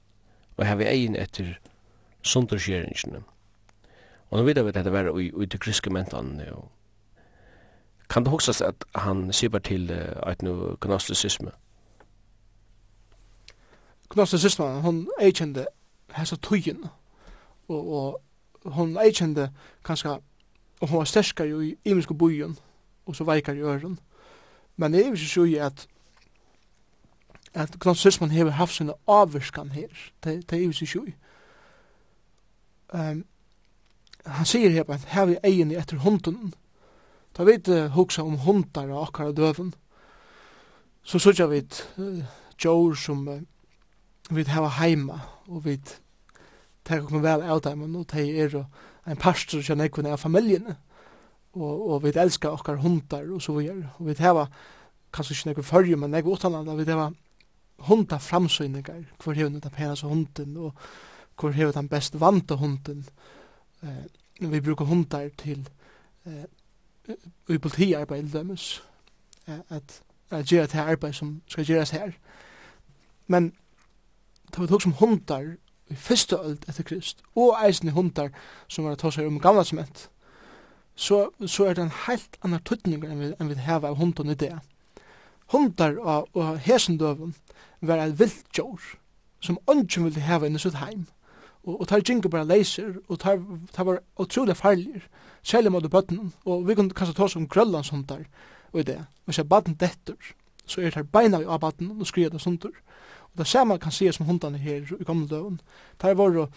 og 0.56 0.66
her 0.66 0.74
vi 0.74 0.84
egin 0.84 1.16
etter 1.16 1.58
sunderskjeringene. 2.22 3.22
Og 4.30 4.38
nå 4.38 4.42
vet 4.42 4.58
vi 4.58 4.72
at 4.72 4.74
dette 4.74 4.92
var 4.92 5.10
ui 5.12 5.30
til 5.30 5.52
de 5.52 5.58
griske. 5.58 5.90
Og... 5.90 6.70
Kan 8.10 8.24
det 8.24 8.30
hoksas 8.30 8.60
at 8.60 8.84
han 8.94 9.32
sier 9.32 9.50
bare 9.50 9.62
til 9.62 9.90
uh, 9.90 10.30
et 10.30 10.42
noe 10.42 10.76
gnostisisme? 10.80 11.52
Gnosen 14.14 14.38
Sistman, 14.38 14.80
hon 14.80 15.08
eikjende 15.20 15.66
hessa 16.14 16.36
tøyen, 16.36 16.84
og, 17.68 17.88
og 17.94 18.74
hon 18.76 18.96
eikjende 19.02 19.48
kanska, 19.84 20.18
og 20.80 20.88
hon 20.88 20.98
var 20.98 21.08
sterskar 21.10 21.48
jo 21.50 21.60
i 21.60 21.74
imensko 21.84 22.14
bojen, 22.14 22.58
og 23.06 23.16
så 23.16 23.24
veikar 23.24 23.58
i 23.58 23.64
øren. 23.66 23.98
Men 24.76 24.94
jeg 24.94 25.04
vil 25.04 25.18
ikke 25.18 25.32
sjoe 25.32 25.60
at 25.60 25.88
at 27.54 27.78
Gnosen 27.78 28.02
Sistman 28.02 28.30
hever 28.30 28.50
haft 28.50 28.74
sinne 28.74 28.94
avvirskan 29.06 29.68
her, 29.70 29.88
det 30.24 30.52
er 30.52 30.56
jeg 30.56 30.68
vil 30.68 30.82
ikke 30.82 30.86
sjoe. 30.86 31.12
Um, 32.94 33.24
han 34.26 34.46
sier 34.46 34.70
her 34.70 34.90
at 34.90 35.04
her 35.04 35.26
vi 35.26 35.36
egin 35.44 35.70
i 35.70 35.78
etter 35.78 35.96
hunden, 35.96 36.54
Da 37.38 37.44
vi 37.44 37.58
uh, 37.68 37.90
hugsa 37.90 38.22
om 38.22 38.38
hundar 38.38 38.90
og 38.94 39.08
akkar 39.08 39.24
og 39.24 39.36
døven, 39.36 39.74
så 41.02 41.18
sørger 41.18 41.46
vi 41.46 41.56
et 41.56 41.80
uh, 41.98 42.22
jord 42.64 42.96
som 42.96 43.28
uh, 43.28 43.40
vi 44.30 44.44
hava 44.48 44.68
heima, 44.80 45.20
og 45.48 45.64
vi 45.64 45.78
tar 46.84 47.02
okkur 47.02 47.22
vel 47.24 47.42
av 47.42 47.62
dem, 47.64 47.82
og 47.96 48.06
de 48.12 48.24
er 48.40 48.56
en 49.06 49.20
pastor 49.20 49.62
som 49.62 49.80
ekvinn 49.80 50.08
av 50.08 50.20
familien 50.20 50.74
og, 51.54 51.90
og 51.90 52.02
vi 52.04 52.12
elskar 52.18 52.56
okkar 52.56 52.80
hundar 52.82 53.28
og 53.30 53.42
så 53.42 53.54
videre, 53.56 53.90
og 53.98 54.08
vi 54.08 54.16
hava, 54.18 54.46
kanskje 55.14 55.34
ikke 55.36 55.50
nekkur 55.50 55.68
fyrir 55.68 56.00
men 56.00 56.10
nekkur 56.10 56.38
utanlanda, 56.38 56.74
vi 56.74 56.88
hava 56.90 57.10
hundar 57.88 58.18
framsynningar, 58.18 59.04
hvor 59.22 59.32
hever 59.32 59.50
den 59.50 59.70
penas 59.70 60.00
hunden, 60.00 60.56
og 60.56 60.74
hvor 61.40 61.54
hever 61.54 61.72
den 61.72 61.88
best 61.88 62.20
vanta 62.20 62.54
hunden, 62.54 63.04
eh, 63.82 64.04
vi 64.40 64.60
brukar 64.60 64.84
hundar 64.84 65.28
til 65.38 65.68
eh, 66.26 66.46
i 67.48 67.58
politiarbeid, 67.58 68.32
dømes, 68.32 68.82
eh, 69.46 69.58
at, 69.68 70.02
at, 70.30 70.52
at, 70.52 70.70
til 70.70 70.78
arbeid 70.78 71.12
som 71.12 71.42
skal 71.46 71.70
at, 71.70 71.90
her. 71.90 72.12
Men 73.26 73.52
ta 74.54 74.62
vi 74.62 74.70
tog 74.70 74.82
som 74.82 74.94
hundar 75.00 75.56
i 75.90 75.96
fyrsta 75.98 76.38
öld 76.38 76.64
etter 76.68 76.86
Krist, 76.86 77.22
og 77.34 77.56
eisne 77.58 77.92
hundar 77.92 78.30
som 78.68 78.86
var 78.86 78.96
tås 78.96 79.18
her 79.18 79.26
om 79.26 79.40
gamla 79.42 79.64
sement, 79.66 80.08
så, 80.94 81.28
så 81.46 81.66
er 81.66 81.74
det 81.74 81.82
en 81.84 81.96
helt 82.06 82.38
annan 82.46 82.62
tuttningar 82.62 83.10
enn 83.10 83.20
vi, 83.20 83.32
enn 83.34 83.50
vi 83.50 83.58
heva 83.58 83.90
av 83.90 83.98
hundar 83.98 84.30
i 84.30 84.38
det. 84.38 84.52
Hundar 85.52 85.98
og, 85.98 86.30
og 86.38 86.60
hesendøven 86.64 87.34
var 87.82 88.00
et 88.00 88.14
viltjår 88.20 88.94
som 89.44 89.58
ønsken 89.68 90.06
ville 90.06 90.22
heva 90.24 90.46
inn 90.46 90.56
i 90.56 90.62
sitt 90.62 90.78
heim, 90.80 91.04
og, 91.64 91.80
og 91.80 91.88
tar 91.90 92.04
jingle 92.06 92.30
bara 92.30 92.46
leiser, 92.48 92.94
og 93.08 93.20
tar, 93.20 93.42
tar 93.74 93.88
var 93.90 94.00
utrolig 94.20 94.56
farligir, 94.56 95.04
særlig 95.42 95.74
mot 95.74 95.90
bøtten, 95.90 96.32
og 96.46 96.64
vi 96.68 96.78
kunne 96.78 96.94
kanskje 96.96 97.18
ta 97.18 97.26
oss 97.26 97.36
om 97.36 97.48
grøllans 97.50 97.90
hundar 97.92 98.24
og 98.72 98.80
i 98.80 98.88
det. 98.88 99.02
Hvis 99.26 99.42
jeg 99.42 99.48
baden 99.48 99.76
detter, 99.80 100.16
så 100.66 100.80
er 100.80 100.88
det 100.88 101.02
her 101.02 101.12
beina 101.12 101.42
vi 101.42 101.48
av 101.48 101.60
baden 101.60 101.92
og 101.98 102.06
skriver 102.08 102.32
det 102.32 102.40
sundur. 102.40 102.72
Og 103.34 103.42
det 103.42 103.50
samme 103.50 103.78
kan 103.82 103.92
sies 103.92 104.16
som 104.16 104.26
hundene 104.26 104.58
her 104.58 104.86
i 104.94 105.04
gamle 105.04 105.28
døven. 105.28 105.60
Der 106.02 106.14
var 106.14 106.48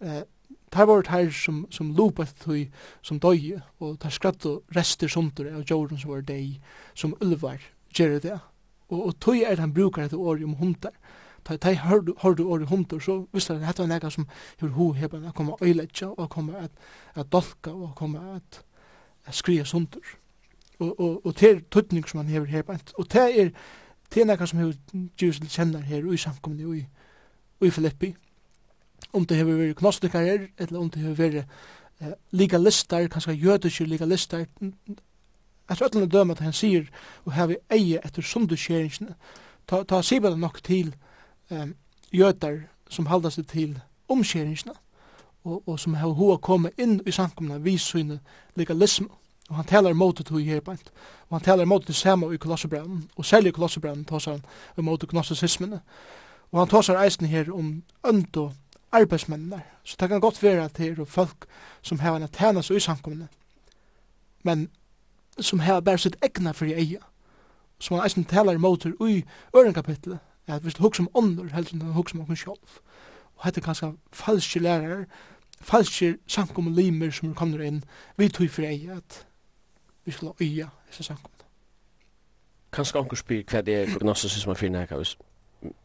eh, 0.00 0.22
der 0.72 0.82
var 0.82 1.02
det 1.02 1.34
som, 1.34 1.66
som 1.70 1.94
lopet 1.94 2.34
tog 2.40 2.66
som 3.02 3.20
døye, 3.20 3.62
og 3.80 4.02
der 4.02 4.10
skratt 4.10 4.46
og 4.46 4.62
rester 4.76 5.08
sumter 5.08 5.48
av 5.54 5.64
jorden 5.70 5.98
som 5.98 6.10
var 6.10 6.26
deg, 6.26 6.58
som 6.94 7.14
ulvar 7.22 7.62
gjør 7.94 8.18
det. 8.18 8.38
Og, 8.88 9.06
og 9.06 9.20
tog 9.20 9.38
er 9.38 9.60
han 9.60 9.74
brukar 9.74 10.04
etter 10.04 10.18
året 10.18 10.44
om 10.44 10.58
hundar. 10.58 10.92
Da 11.46 11.56
jeg 11.62 11.78
hørte 11.78 12.42
året 12.42 12.68
hundar, 12.68 12.98
så 12.98 13.24
visste 13.32 13.54
jeg 13.54 13.62
at 13.62 13.78
det 13.78 13.86
var 13.86 14.02
noe 14.02 14.10
som 14.10 14.28
gjorde 14.58 14.74
ho 14.74 14.92
heben, 14.92 15.24
at 15.24 15.34
komme 15.34 15.56
øyletja, 15.62 16.10
og 16.16 16.30
komme 16.30 16.58
at, 16.58 16.70
at 17.14 17.32
dolka, 17.32 17.70
og 17.70 17.94
komme 17.96 18.20
at, 18.34 18.62
at 19.26 19.34
skrie 19.34 19.64
sumter. 19.64 20.02
Og, 20.78 21.00
og, 21.00 21.26
og 21.26 21.40
det 21.40 21.50
er 21.50 21.60
tøtning 21.70 22.08
som 22.08 22.20
han 22.20 22.28
hever 22.28 22.46
hebent. 22.46 22.92
Og 22.98 23.06
det 23.12 23.26
er 23.40 23.50
Det 24.14 24.20
er 24.22 24.28
nekka 24.28 24.46
som 24.46 24.58
hefur 24.58 24.74
Jesus 25.22 25.40
til 25.40 25.50
kjennar 25.50 25.80
her 25.86 26.12
i 26.12 26.16
samkomni 26.16 26.64
og 26.64 26.76
i, 26.76 26.84
i 27.66 27.70
Filippi. 27.70 28.14
Om 29.12 29.26
det 29.26 29.36
hefur 29.36 29.58
vært 29.58 29.76
gnostikar 29.76 30.24
her, 30.24 30.46
eller 30.58 30.78
om 30.78 30.90
det 30.90 31.02
hefur 31.02 31.18
vært 31.18 31.42
eh, 32.00 32.14
legalistar, 32.30 33.08
kanskje 33.08 33.32
jødiske 33.32 33.84
legalistar, 33.84 34.46
Jeg 35.68 35.76
tror 35.76 35.88
alle 35.94 36.06
dømer 36.06 36.34
at 36.34 36.40
han 36.40 36.52
sier 36.52 36.84
og 37.24 37.32
har 37.32 37.54
eie 37.70 37.98
etter 38.04 38.22
sunderskjeringsene. 38.22 39.14
Ta, 39.66 39.82
ta 39.82 40.02
sibel 40.02 40.38
nok 40.38 40.62
til 40.62 40.94
um, 41.50 41.74
jøtar 42.12 42.60
som 42.90 43.06
halda 43.06 43.30
seg 43.30 43.48
til 43.50 43.78
omskjeringsene 44.08 44.72
og, 45.44 45.62
og 45.68 45.80
som 45.80 45.94
har 45.94 46.14
hoa 46.14 46.36
kommet 46.36 46.78
inn 46.78 47.00
i 47.06 47.10
samkomna 47.10 47.58
vi 47.58 47.78
syne 47.78 48.20
legalismen. 48.54 49.10
Og 49.48 49.56
han 49.56 49.64
talar 49.64 49.92
mot 49.92 50.18
det 50.18 50.44
her 50.44 50.60
på 50.60 50.70
Og 51.28 51.38
han 51.38 51.40
talar 51.40 51.64
mot 51.64 51.86
det 51.86 51.94
samme 51.94 52.34
i 52.34 52.36
Kolossebrevn. 52.36 53.10
Og 53.16 53.24
særlig 53.24 53.48
i 53.48 53.52
Kolossebrevn 53.52 54.04
tar 54.04 54.30
han 54.30 54.84
mot 54.84 55.08
gnostisismene. 55.08 55.80
Og 56.52 56.58
han 56.58 56.68
tar 56.68 57.02
eisen 57.04 57.26
her 57.26 57.52
om 57.52 57.82
ønd 58.06 58.36
og 58.36 58.52
arbeidsmennene. 58.92 59.62
Så 59.84 59.96
det 60.00 60.08
kan 60.08 60.20
godt 60.20 60.42
være 60.42 60.64
at 60.64 60.76
det 60.76 60.98
er 60.98 61.04
folk 61.04 61.46
som 61.82 61.98
har 61.98 62.16
en 62.16 62.28
tænas 62.28 62.70
i 62.70 62.80
samkommende. 62.80 63.28
Men 64.42 64.68
som 65.40 65.58
har 65.58 65.80
bare 65.80 65.98
sitt 65.98 66.16
egna 66.22 66.50
for 66.50 66.64
eia. 66.64 66.98
Som 67.78 67.96
han 67.96 68.06
eisen 68.06 68.24
talar 68.24 68.58
mot 68.58 68.84
det 68.84 68.94
i 69.08 69.24
ørenkapitlet. 69.56 70.18
At 70.46 70.62
hvis 70.62 70.74
du 70.74 70.82
hugger 70.82 70.96
som 70.96 71.08
ånder, 71.14 71.54
helst 71.54 71.72
enn 71.72 71.80
du 71.80 71.86
hugger 71.86 72.10
som 72.10 72.20
åkken 72.20 72.36
sjolv. 72.36 72.78
Og 73.36 73.44
hette 73.44 73.60
kanskje 73.60 73.92
falske 74.12 74.60
lærere, 74.60 75.06
falske 75.60 76.16
samkommende 76.26 76.82
limer 76.82 77.10
som 77.10 77.34
kommer 77.34 77.60
inn, 77.60 77.84
vi 78.16 78.28
tog 78.28 78.50
for 78.50 78.62
eia 78.62 78.96
at 78.96 79.26
vi 80.06 80.12
skulle 80.12 80.32
øya 80.40 80.68
disse 80.88 81.02
sangkomna. 81.02 81.44
Kanskje 82.72 82.98
anker 82.98 83.16
spyr 83.16 83.42
hva 83.50 83.60
det 83.60 83.74
er 83.74 83.92
prognosisisme 83.92 84.54
for 84.54 84.68
nekka, 84.68 84.96
hvis, 84.96 85.16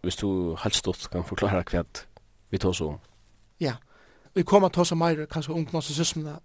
hvis 0.01 0.15
du 0.15 0.55
helt 0.63 0.75
stått 0.75 1.09
kan 1.11 1.23
forklara 1.23 1.63
hva 1.71 1.83
vi 2.51 2.57
tar 2.57 2.71
så 2.71 2.87
om. 2.87 2.99
Ja, 3.59 3.75
vi 4.35 4.43
kommer 4.43 4.69
til 4.69 4.81
å 4.81 4.83
ta 4.83 4.87
så 4.89 4.95
mer 4.95 5.25
kanskje 5.25 5.53
om 5.53 5.65
gnosisismene 5.65 6.37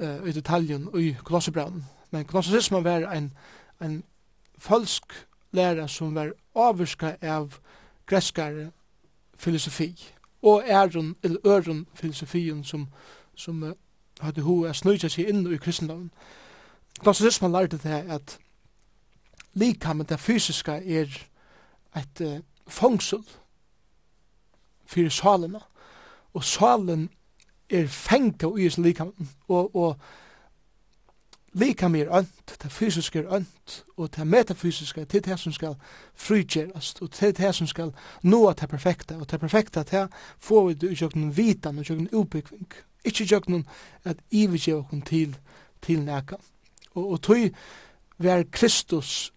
uh, 0.00 0.28
i 0.28 0.32
detaljen 0.32 0.88
i 0.96 1.16
Kolossebraun, 1.24 1.84
men 2.10 2.26
gnosisismen 2.26 2.84
var 2.84 3.08
en, 3.12 3.32
en 3.80 4.02
falsk 4.58 5.12
læra 5.52 5.88
som 5.88 6.14
var 6.14 6.32
avvirka 6.54 7.16
av 7.22 7.58
greskare 8.06 8.70
filosofi 9.36 9.92
og 10.42 10.62
æren 10.66 11.16
eller 11.22 11.46
øren 11.46 11.86
filosofien 11.94 12.64
som, 12.64 12.88
som 13.34 13.62
uh, 13.62 13.72
hadde 14.20 14.42
hoa 14.42 14.72
snøyta 14.72 15.08
seg 15.10 15.28
inn 15.28 15.46
i 15.52 15.58
kristendommen. 15.58 16.10
Klassicismen 16.98 17.52
lærte 17.52 17.78
det 17.78 18.04
at 18.08 18.38
likammen, 19.54 20.06
det 20.06 20.20
fysiska, 20.20 20.72
er 20.72 21.06
et 21.96 22.20
uh, 22.20 22.38
fangsel 22.68 23.24
fyrir 24.86 25.08
salina. 25.08 25.58
Og 26.34 26.44
salen 26.44 27.10
er 27.70 27.86
fengt 27.86 28.44
av 28.44 28.58
ysen 28.58 28.84
likammen. 28.84 29.30
Og, 29.48 29.76
og 29.76 29.96
likam 31.52 31.94
er 31.94 32.10
ønt, 32.18 32.54
det 32.62 32.72
fysiska 32.72 33.18
er 33.18 33.34
ønt, 33.36 33.84
og 33.96 34.16
det 34.16 34.26
metafysiska 34.26 35.04
det 35.04 35.14
er 35.14 35.30
det 35.30 35.40
som 35.40 35.52
skal 35.52 35.74
frygjerast, 36.14 37.02
og 37.02 37.10
det 37.10 37.28
er 37.28 37.32
det 37.32 37.54
som 37.54 37.66
skal 37.66 37.92
nå 38.22 38.52
det 38.52 38.68
perfekta, 38.68 39.16
og 39.16 39.30
det 39.30 39.40
perfekta, 39.40 39.82
det 39.82 40.08
får 40.38 40.66
vi 40.66 40.74
det 40.74 40.90
utjøkken 40.90 41.36
vitan, 41.36 41.78
utjøkken 41.78 42.08
utbyggving, 42.12 42.68
ikke 43.04 43.24
utjøkken 43.24 43.66
at 44.04 44.16
ivergje 44.30 44.74
okken 44.74 45.02
til, 45.02 45.36
til 45.82 46.02
nækan. 46.02 46.40
Og, 46.98 47.10
og 47.10 47.22
tog 47.22 47.50
var 48.18 48.44
Kristus 48.52 49.32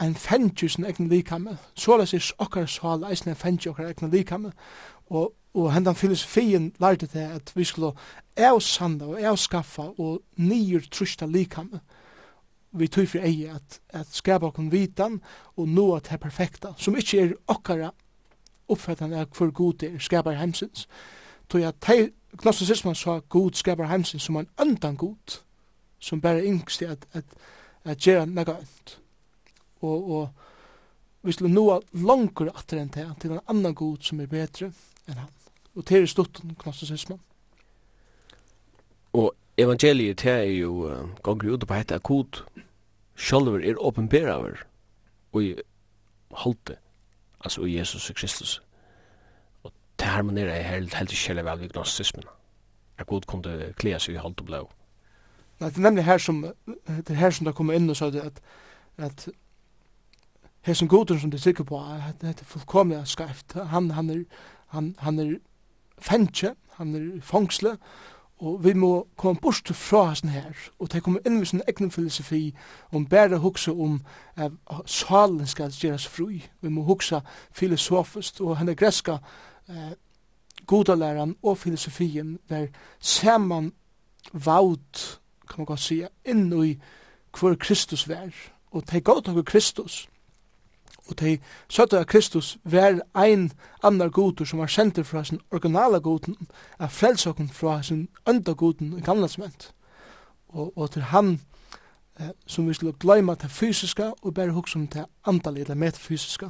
ein 0.00 0.14
fengi 0.14 0.68
sin 0.68 0.84
egnu 0.84 1.08
likamme. 1.08 1.58
Såleis 1.74 2.14
er 2.14 2.32
okkar 2.38 2.66
sval 2.66 3.04
eisne 3.08 3.32
en 3.32 3.40
fengi 3.40 3.70
okkar 3.70 3.88
egnu 3.88 4.10
likamme. 4.12 4.52
Og, 5.10 5.32
og 5.54 5.72
hendan 5.72 5.94
filosofien 5.94 6.72
lærte 6.80 7.06
det 7.06 7.24
at 7.24 7.52
vi 7.56 7.64
skulle 7.64 7.92
avsanda 8.36 9.04
og 9.04 9.22
avskaffa 9.22 9.82
og 9.98 10.22
nyur 10.36 10.80
trusta 10.90 11.26
likamme. 11.26 11.80
Vi 12.72 12.88
tog 12.88 13.08
for 13.08 13.24
eie 13.24 13.54
at, 13.54 13.80
at 13.88 14.06
skapa 14.12 14.50
okkur 14.50 14.68
vitan 14.70 15.20
og 15.56 15.68
nå 15.68 15.94
at 15.96 16.10
det 16.10 16.12
er 16.12 16.16
perfekta, 16.20 16.74
som 16.76 16.96
ikkje 16.96 17.22
er 17.22 17.32
okkara 17.48 17.90
oppfattan 18.68 19.14
av 19.14 19.30
hver 19.32 19.50
god 19.54 19.82
er 19.86 19.98
skapar 19.98 20.36
heimsins. 20.36 20.88
Tog 21.48 21.62
at 21.62 21.88
gnostisismen 22.36 22.94
sa 22.94 23.20
god 23.28 23.56
skapar 23.56 23.88
heimsins 23.88 24.22
som 24.22 24.36
en 24.36 24.48
undan 24.60 24.96
god 24.96 25.45
som 26.06 26.22
bare 26.22 26.44
yngst 26.46 26.82
at, 26.86 27.06
at, 27.18 27.36
at 27.84 27.98
gjøre 27.98 28.26
noe 28.30 28.56
ønt. 28.56 28.98
Og, 29.82 30.10
og 30.16 30.28
vi 31.26 31.34
skulle 31.34 31.54
nå 31.54 31.80
langer 32.06 32.52
atter 32.54 32.80
enn 32.80 32.92
det, 32.94 33.06
til 33.20 33.34
en 33.34 33.42
annan 33.50 33.74
god 33.74 34.06
som 34.06 34.22
er 34.22 34.30
bedre 34.30 34.70
enn 35.08 35.18
han. 35.24 35.32
Og 35.76 35.84
til 35.84 36.06
i 36.06 36.10
stutten, 36.10 36.54
knastosismen. 36.60 37.18
Og 39.16 39.34
evangeliet 39.58 40.22
det 40.22 40.32
er 40.32 40.52
jo 40.52 40.86
uh, 40.86 41.08
ganger 41.24 41.54
ut 41.54 41.66
på 41.66 41.76
hette 41.76 41.96
akut 41.96 42.44
sjølver 43.16 43.64
er 43.64 43.80
åpenberaver 43.80 44.60
og 45.32 45.42
i 45.42 45.54
halte 46.36 46.76
altså 47.40 47.64
i 47.64 47.78
Jesus 47.78 48.10
Kristus 48.16 48.58
og 49.64 49.72
det 49.98 50.08
harmonerer 50.12 50.54
jeg 50.54 50.68
helt, 50.68 50.94
helt 50.94 51.10
kjellig 51.16 51.44
vel 51.44 51.60
ved 51.60 51.72
gnostismen 51.72 52.28
akut 53.00 53.26
kunne 53.26 53.72
klea 53.80 53.98
seg 53.98 54.18
i 54.18 54.20
halte 54.20 54.44
og 54.44 54.50
blå 54.50 54.62
det 55.58 55.76
er 55.76 55.80
nemlig 55.80 56.04
her 56.04 56.18
som 56.18 56.42
det 56.86 57.10
er 57.10 57.14
her 57.14 57.30
som 57.30 57.46
det 57.46 57.54
kommer 57.54 57.74
inn 57.74 57.90
og 57.90 57.96
sa 57.96 58.10
det 58.10 58.20
at 58.20 58.40
at 58.96 59.28
her 60.62 60.74
som 60.74 60.88
goden 60.88 61.20
som 61.20 61.30
du 61.30 61.38
sikker 61.38 61.64
på 61.64 61.78
at 61.78 62.20
det 62.20 62.40
er 62.40 62.44
fullkomlig 62.44 63.00
skreft 63.04 63.52
han, 63.52 63.90
han 63.90 64.10
er 64.10 64.24
han, 64.66 64.94
han 64.98 65.18
er 65.18 65.36
fengtje 65.98 66.54
han 66.76 66.94
er 66.94 67.20
fangsle 67.22 67.76
og 68.38 68.64
vi 68.64 68.72
må 68.72 69.06
komme 69.16 69.40
bort 69.40 69.70
fra 69.74 70.02
hans 70.04 70.20
her 70.20 70.52
og 70.78 70.92
det 70.92 71.02
kommer 71.02 71.20
inn 71.26 71.38
med 71.38 71.46
sin 71.46 71.62
egen 71.68 71.90
filosofi 71.90 72.54
om 72.92 73.06
bare 73.06 73.38
hukse 73.38 73.72
om 73.72 74.02
at 74.36 74.52
salen 74.86 75.46
skal 75.46 75.72
gjøres 75.72 76.06
fri. 76.06 76.44
Vi 76.60 76.68
må 76.68 76.82
hukse 76.82 77.20
filosofisk 77.50 78.40
og 78.40 78.58
henne 78.58 78.74
greska 78.74 79.16
eh, 79.68 79.92
godalæren 80.66 81.36
og 81.42 81.58
filosofien 81.58 82.38
der 82.48 82.66
saman 83.00 83.72
vaut 84.32 85.20
kan 85.48 85.58
man 85.58 85.66
godt 85.66 85.80
sige, 85.80 86.08
inn 86.24 86.64
i 86.64 86.78
hvor 87.38 87.54
Kristus 87.54 88.08
vær. 88.08 88.30
Og 88.70 88.82
de 88.92 89.00
gav 89.00 89.22
dere 89.26 89.44
Kristus. 89.44 90.08
Og 91.08 91.20
de 91.20 91.38
søtte 91.68 91.98
av 91.98 92.04
Kristus 92.04 92.56
vær 92.64 92.98
ein 93.14 93.50
annar 93.82 94.08
godur 94.10 94.44
som 94.44 94.58
var 94.58 94.66
sender 94.66 95.02
fra 95.06 95.24
sin 95.24 95.40
originala 95.50 95.98
goden, 95.98 96.48
er 96.78 96.88
frelsokken 96.88 97.48
fra 97.48 97.82
sin 97.82 98.08
ønda 98.28 98.52
goden 98.52 98.98
i 98.98 99.00
gamlatsment. 99.00 99.72
Og, 100.48 100.72
og 100.78 100.90
til 100.90 101.02
han 101.02 101.40
eh, 102.20 102.30
som 102.46 102.68
vi 102.68 102.74
skulle 102.74 102.98
gløyma 102.98 103.34
til 103.34 103.48
fysiska 103.48 104.10
og 104.22 104.34
bare 104.34 104.50
hukse 104.50 104.78
om 104.78 104.88
til 104.88 105.04
andalig 105.26 105.60
eller 105.60 105.74
metafysiska 105.74 106.48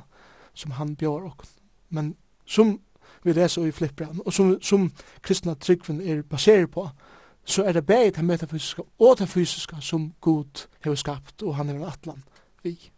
som 0.55 0.71
han 0.71 0.97
bjør 0.97 1.29
ok. 1.31 1.45
Men 1.91 2.17
som 2.47 2.81
vi 3.25 3.33
leser 3.33 3.67
i 3.67 3.71
flippbrann, 3.71 4.21
og 4.27 4.33
som, 4.33 4.57
som 4.63 4.93
kristna 5.23 5.55
tryggven 5.55 6.01
er 6.01 6.23
baseret 6.23 6.71
på, 6.71 6.89
så 7.47 7.65
er 7.65 7.73
det 7.73 7.87
bare 7.87 8.11
det 8.11 8.25
metafysiska 8.25 8.83
og 8.99 9.19
det 9.19 9.29
fysiska 9.29 9.81
som 9.81 10.13
Gud 10.21 10.67
har 10.85 10.95
skapt 10.95 11.43
og 11.43 11.55
han 11.55 11.71
er 11.71 11.79
en 11.79 11.89
atlan 11.89 12.23
vi. 12.63 12.91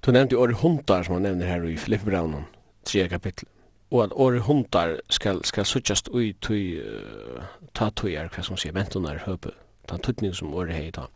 Du 0.00 0.10
nevnte 0.10 0.38
året 0.38 0.56
hundar 0.56 1.02
som 1.02 1.14
han 1.18 1.22
nevner 1.22 1.46
her 1.46 1.64
i 1.68 1.76
Filipperaunen, 1.76 2.46
tre 2.84 3.08
kapittel. 3.08 3.48
Og 3.90 4.04
at 4.04 4.12
året 4.12 4.40
hundar 4.42 4.96
skal, 5.10 5.44
skal 5.44 5.66
suttjast 5.66 6.08
ui 6.08 6.32
tui, 6.40 6.78
uh, 6.80 7.42
ta 7.74 7.90
tui 7.90 8.14
er 8.16 8.30
hva 8.32 8.44
som 8.46 8.56
sier, 8.56 8.72
mentunar 8.72 9.20
høpe, 9.26 9.52
ta 9.90 9.98
tutning 9.98 10.32
som 10.34 10.54
året 10.54 10.72
hei 10.72 10.92
ta. 10.94 11.08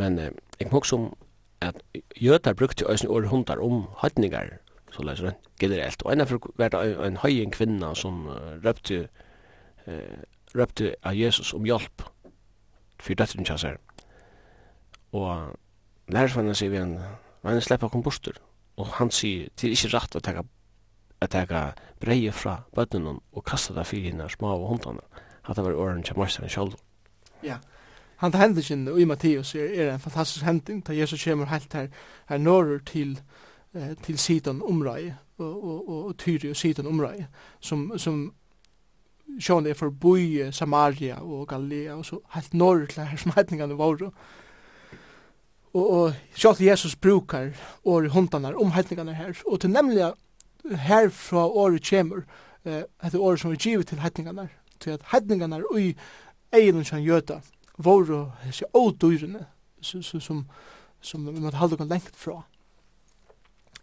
Men 0.00 0.18
uh, 0.18 0.32
jeg 0.58 0.72
må 0.72 0.80
også 0.80 0.96
om 0.96 1.06
at 1.60 1.78
jøtar 2.16 2.56
brukte 2.56 2.88
òsne 2.88 3.12
året 3.12 3.30
hundar 3.30 3.62
om 3.62 3.84
høytningar, 4.02 4.56
så 4.90 5.04
leis 5.06 5.22
generelt. 5.60 6.02
Og 6.02 6.12
enn 6.12 6.26
fyrir 6.26 6.50
var 6.58 6.72
det 6.74 6.82
en 7.06 7.20
høyen 7.22 7.54
kvinna 7.54 7.94
som 7.94 8.24
uh, 8.26 8.56
røpte 8.64 9.04
uh, 9.86 10.18
røpte 10.54 10.94
av 11.02 11.16
Jesus 11.16 11.52
om 11.54 11.66
hjelp 11.66 12.04
for 13.00 13.16
døtteren 13.16 13.46
kjassar. 13.46 13.78
Og 15.12 15.56
lærersvannen 16.12 16.54
sier 16.54 16.70
vi 16.70 16.82
han, 16.82 16.96
men 17.42 17.52
han 17.56 17.64
slipper 17.64 17.88
kom 17.88 18.02
borster. 18.02 18.36
Og 18.76 18.86
han 18.98 19.10
sier, 19.10 19.48
det 19.56 19.68
er 19.68 19.76
ikke 19.76 19.94
rett 19.96 20.16
å 20.16 20.24
teka 20.24 20.46
at 21.20 21.34
jeg 21.36 21.64
breie 22.00 22.32
fra 22.32 22.62
bøttene 22.74 23.18
og 23.32 23.44
kasta 23.44 23.74
det 23.76 23.86
fyrir 23.88 24.12
henne 24.12 24.28
små 24.32 24.54
av 24.54 24.68
hundene. 24.70 25.04
At 25.44 25.56
det 25.56 25.64
var 25.64 25.76
åren 25.76 26.02
til 26.02 26.16
marsteren 26.16 26.48
selv. 26.48 26.78
Ja, 27.44 27.58
han 28.20 28.32
tar 28.32 28.44
hendelsen 28.44 28.88
i 28.98 29.04
Matteus 29.04 29.54
er, 29.54 29.68
er 29.74 29.92
en 29.94 30.00
fantastisk 30.00 30.44
hending, 30.44 30.82
da 30.86 30.92
Jesus 30.92 31.24
kommer 31.24 31.48
helt 31.48 31.72
her, 31.72 31.88
her 32.28 32.38
norr 32.38 32.78
til, 32.86 33.18
eh, 33.74 33.96
til 34.02 34.18
Sidon 34.18 34.62
omrøy, 34.62 35.10
og, 35.38 35.64
og, 35.64 35.88
og, 35.88 36.04
og 36.06 36.18
Tyri 36.18 36.50
og 36.50 36.56
Sidon 36.56 36.86
omrøy, 36.86 37.24
som, 37.60 37.92
som 37.96 38.34
sjón 39.38 39.66
er 39.66 39.74
forbi 39.74 40.52
Samaria 40.52 41.20
og 41.22 41.48
Galilea 41.48 41.94
og 41.94 42.04
så 42.04 42.20
helt 42.34 42.54
norr 42.54 42.86
til 42.90 43.04
her 43.04 43.16
som 43.16 43.32
heitningane 43.36 43.78
var 43.78 44.10
Og, 45.72 45.90
og 45.90 46.14
sjálv 46.34 46.60
Jesus 46.60 46.96
brukar 46.96 47.50
år 47.84 48.04
i 48.04 48.54
om 48.54 48.72
heitningane 48.72 49.14
her. 49.14 49.42
Og 49.46 49.60
til 49.60 49.70
nemlig 49.70 50.12
her 50.64 51.08
fra 51.08 51.46
året 51.46 51.82
kjemur, 51.82 52.24
eh, 52.64 52.82
etter 53.04 53.18
året 53.18 53.40
som 53.40 53.50
er 53.50 53.56
givet 53.56 53.86
til 53.86 54.00
heitningane 54.00 54.48
Til 54.80 54.90
at 54.90 55.02
hetningarna 55.12 55.60
ui 55.74 55.94
eilen 56.52 56.84
som 56.84 56.98
jöta 56.98 57.40
våre 57.78 58.32
hese 58.44 58.64
ådyrene 58.74 59.46
som, 59.80 60.02
som, 60.02 60.46
som 61.00 61.26
vi 61.26 61.40
måtte 61.40 61.56
halda 61.56 61.84
lengt 61.84 62.16
fra. 62.16 62.42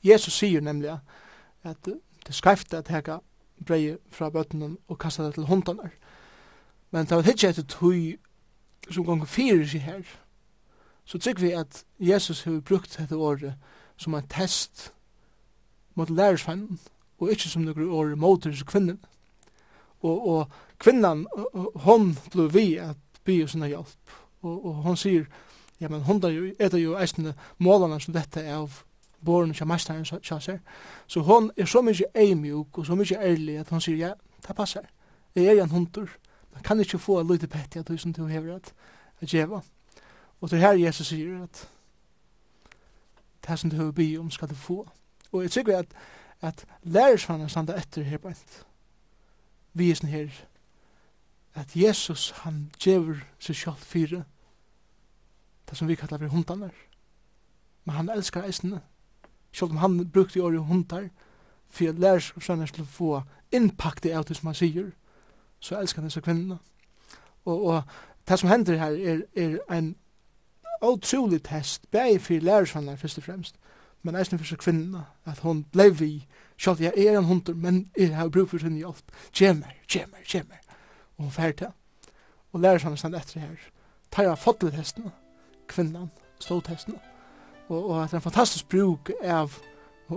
Jesus 0.04 0.34
sier 0.34 0.62
nemlig 0.62 0.98
at 1.64 1.78
det 1.86 2.00
er 2.28 2.34
skreift 2.34 2.74
at 2.74 2.88
heka 2.88 3.20
brei 3.66 3.98
fra 4.12 4.30
bøttenen 4.30 4.78
og 4.88 5.00
kasta 5.00 5.26
det 5.26 5.34
til 5.34 5.48
hundene. 5.50 5.92
Men 6.92 7.06
det 7.06 7.16
var 7.16 7.30
ikke 7.30 7.50
etter 7.50 7.64
tog 7.68 8.94
som 8.94 9.06
gong 9.06 9.26
fyrir 9.28 9.66
seg 9.68 9.84
her, 9.84 10.04
så 11.08 11.20
trykker 11.20 11.44
vi 11.44 11.52
at 11.56 11.84
Jesus 12.00 12.44
har 12.44 12.62
brukt 12.62 12.98
dette 13.00 13.16
året 13.16 13.56
som 13.98 14.16
en 14.16 14.28
test 14.28 14.92
mot 15.96 16.10
lærersvennen, 16.10 16.80
og 17.18 17.32
ikke 17.32 17.50
som 17.50 17.66
noen 17.66 17.90
år 17.90 18.16
mot 18.16 18.44
disse 18.44 18.66
kvinnen. 18.66 19.00
Og, 20.06 20.28
og 20.30 20.52
kvinnan, 20.80 21.26
hon 21.88 22.12
ble 22.32 22.48
vi 22.54 22.66
at 22.78 23.00
by 23.26 23.40
oss 23.44 23.56
henne 23.58 23.72
hjelp. 23.72 24.18
Og, 24.46 24.66
og 24.66 24.84
hon 24.86 25.00
sier, 25.00 25.26
ja, 25.82 25.90
men 25.90 26.06
hon 26.06 26.22
er 26.24 26.36
jo, 26.36 26.52
er 26.60 26.78
jo 26.78 26.98
eisende 27.00 27.34
målene 27.58 27.98
som 28.04 28.14
dette 28.14 28.44
er 28.44 28.60
av 28.62 28.84
born 29.26 29.54
som 29.54 29.68
masteren 29.68 30.06
chanser. 30.06 30.60
Så 31.08 31.22
hon 31.22 31.52
er 31.58 31.66
så 31.66 31.82
mykje 31.82 32.06
eimjuk 32.16 32.78
og 32.78 32.86
så 32.86 32.96
mykje 32.96 33.18
ærlig 33.22 33.58
at 33.58 33.70
hon 33.70 33.82
sier, 33.82 33.98
ja, 33.98 34.14
det 34.48 34.56
passar. 34.56 34.86
Jeg 35.36 35.58
er 35.58 35.64
en 35.64 35.70
hundur. 35.70 36.10
Man 36.54 36.64
kan 36.64 36.80
ikkje 36.80 37.00
få 37.00 37.24
lite 37.24 37.48
petti 37.48 37.80
at 37.80 37.88
du 37.88 37.98
som 37.98 38.14
du 38.14 38.26
hever 38.26 38.56
at 38.56 38.74
djeva. 39.22 39.56
Og 39.56 39.64
Och 40.42 40.50
det 40.50 40.60
her 40.60 40.72
Jesus 40.72 41.08
sier 41.08 41.44
at 41.44 41.70
det 43.48 43.60
som 43.60 43.70
du 43.70 43.76
hever 43.76 43.92
by 43.92 44.18
om 44.18 44.32
skal 44.32 44.50
du 44.50 44.56
få. 44.56 44.90
Og 45.32 45.42
jeg 45.42 45.52
tykker 45.52 45.78
at, 45.78 45.86
at 46.42 46.66
lärarsmannen 46.84 47.50
stannar 47.50 47.74
efter 47.74 48.04
här 48.04 48.18
på 48.18 48.30
ett. 48.30 48.66
Vi 49.74 49.92
er 49.92 49.96
sånn 49.96 50.10
her 50.10 50.34
at 51.54 51.76
Jesus 51.76 52.32
han 52.44 52.72
djever 52.80 53.22
seg 53.40 53.56
sjalt 53.56 53.86
fyrir 53.86 54.24
det 55.70 55.78
som 55.78 55.88
vi 55.88 55.96
kallar 55.96 56.18
for 56.18 56.34
hundanar. 56.34 56.74
Men 57.86 57.96
han 57.96 58.10
elskar 58.10 58.46
eisene 58.46 58.82
Selv 59.52 59.72
om 59.72 59.78
han 59.78 60.10
brukte 60.10 60.44
året 60.44 60.60
hundar, 60.60 61.10
for 61.70 61.90
at 61.90 62.00
lærersønner 62.00 62.66
skulle 62.66 62.88
få 62.88 63.22
innpakt 63.52 64.06
i 64.06 64.10
alt 64.10 64.28
det 64.28 64.38
som 64.38 64.48
han 64.48 64.56
sier, 64.56 64.92
så 65.60 65.80
elsker 65.80 66.02
han 66.02 66.08
disse 66.08 66.22
kvinnerne. 66.22 66.58
Og, 67.46 67.66
og 67.66 67.82
det 68.28 68.40
som 68.40 68.50
hender 68.50 68.78
her 68.78 68.92
er, 68.92 69.22
er 69.36 69.78
en 69.78 69.96
utrolig 70.82 71.44
test, 71.44 71.92
bare 71.92 72.20
for 72.20 72.34
lærer 72.34 72.44
lærersønner 72.44 72.96
først 72.96 73.18
og 73.18 73.24
fremst, 73.24 73.56
men 74.04 74.16
eisen 74.16 74.40
for 74.40 74.48
seg 74.48 74.60
kvinnerne, 74.62 75.06
at 75.26 75.40
hun 75.40 75.64
ble 75.72 75.90
vi, 76.00 76.12
selv 76.58 76.82
jeg 76.82 76.94
er 76.98 77.18
en 77.18 77.26
hundar, 77.26 77.54
men 77.54 77.92
jeg 77.98 78.16
har 78.16 78.30
bruk 78.30 78.50
for 78.50 78.58
sin 78.58 78.78
hjelp. 78.78 79.12
Kjemmer, 79.32 79.74
kjemmer, 79.88 80.18
kjemmer. 80.26 80.62
Og 81.18 81.24
hun 81.24 81.32
fær 81.32 81.52
til. 81.52 81.74
Og 82.52 82.60
lærer 82.60 82.72
lærersønner 82.72 82.98
stand 82.98 83.16
etter 83.16 83.40
her. 83.40 83.58
Tar 84.12 84.24
jeg 84.24 84.38
fått 84.38 84.60
til 84.60 84.72
testene, 84.72 85.12
kvinnerne, 85.68 86.10
stå 86.40 86.60
testene, 86.62 87.00
og, 87.70 87.90
og 87.90 88.04
at 88.04 88.12
det 88.12 88.14
er 88.14 88.22
en 88.22 88.30
fantastisk 88.30 88.70
bruk 88.70 89.12
av 89.24 89.60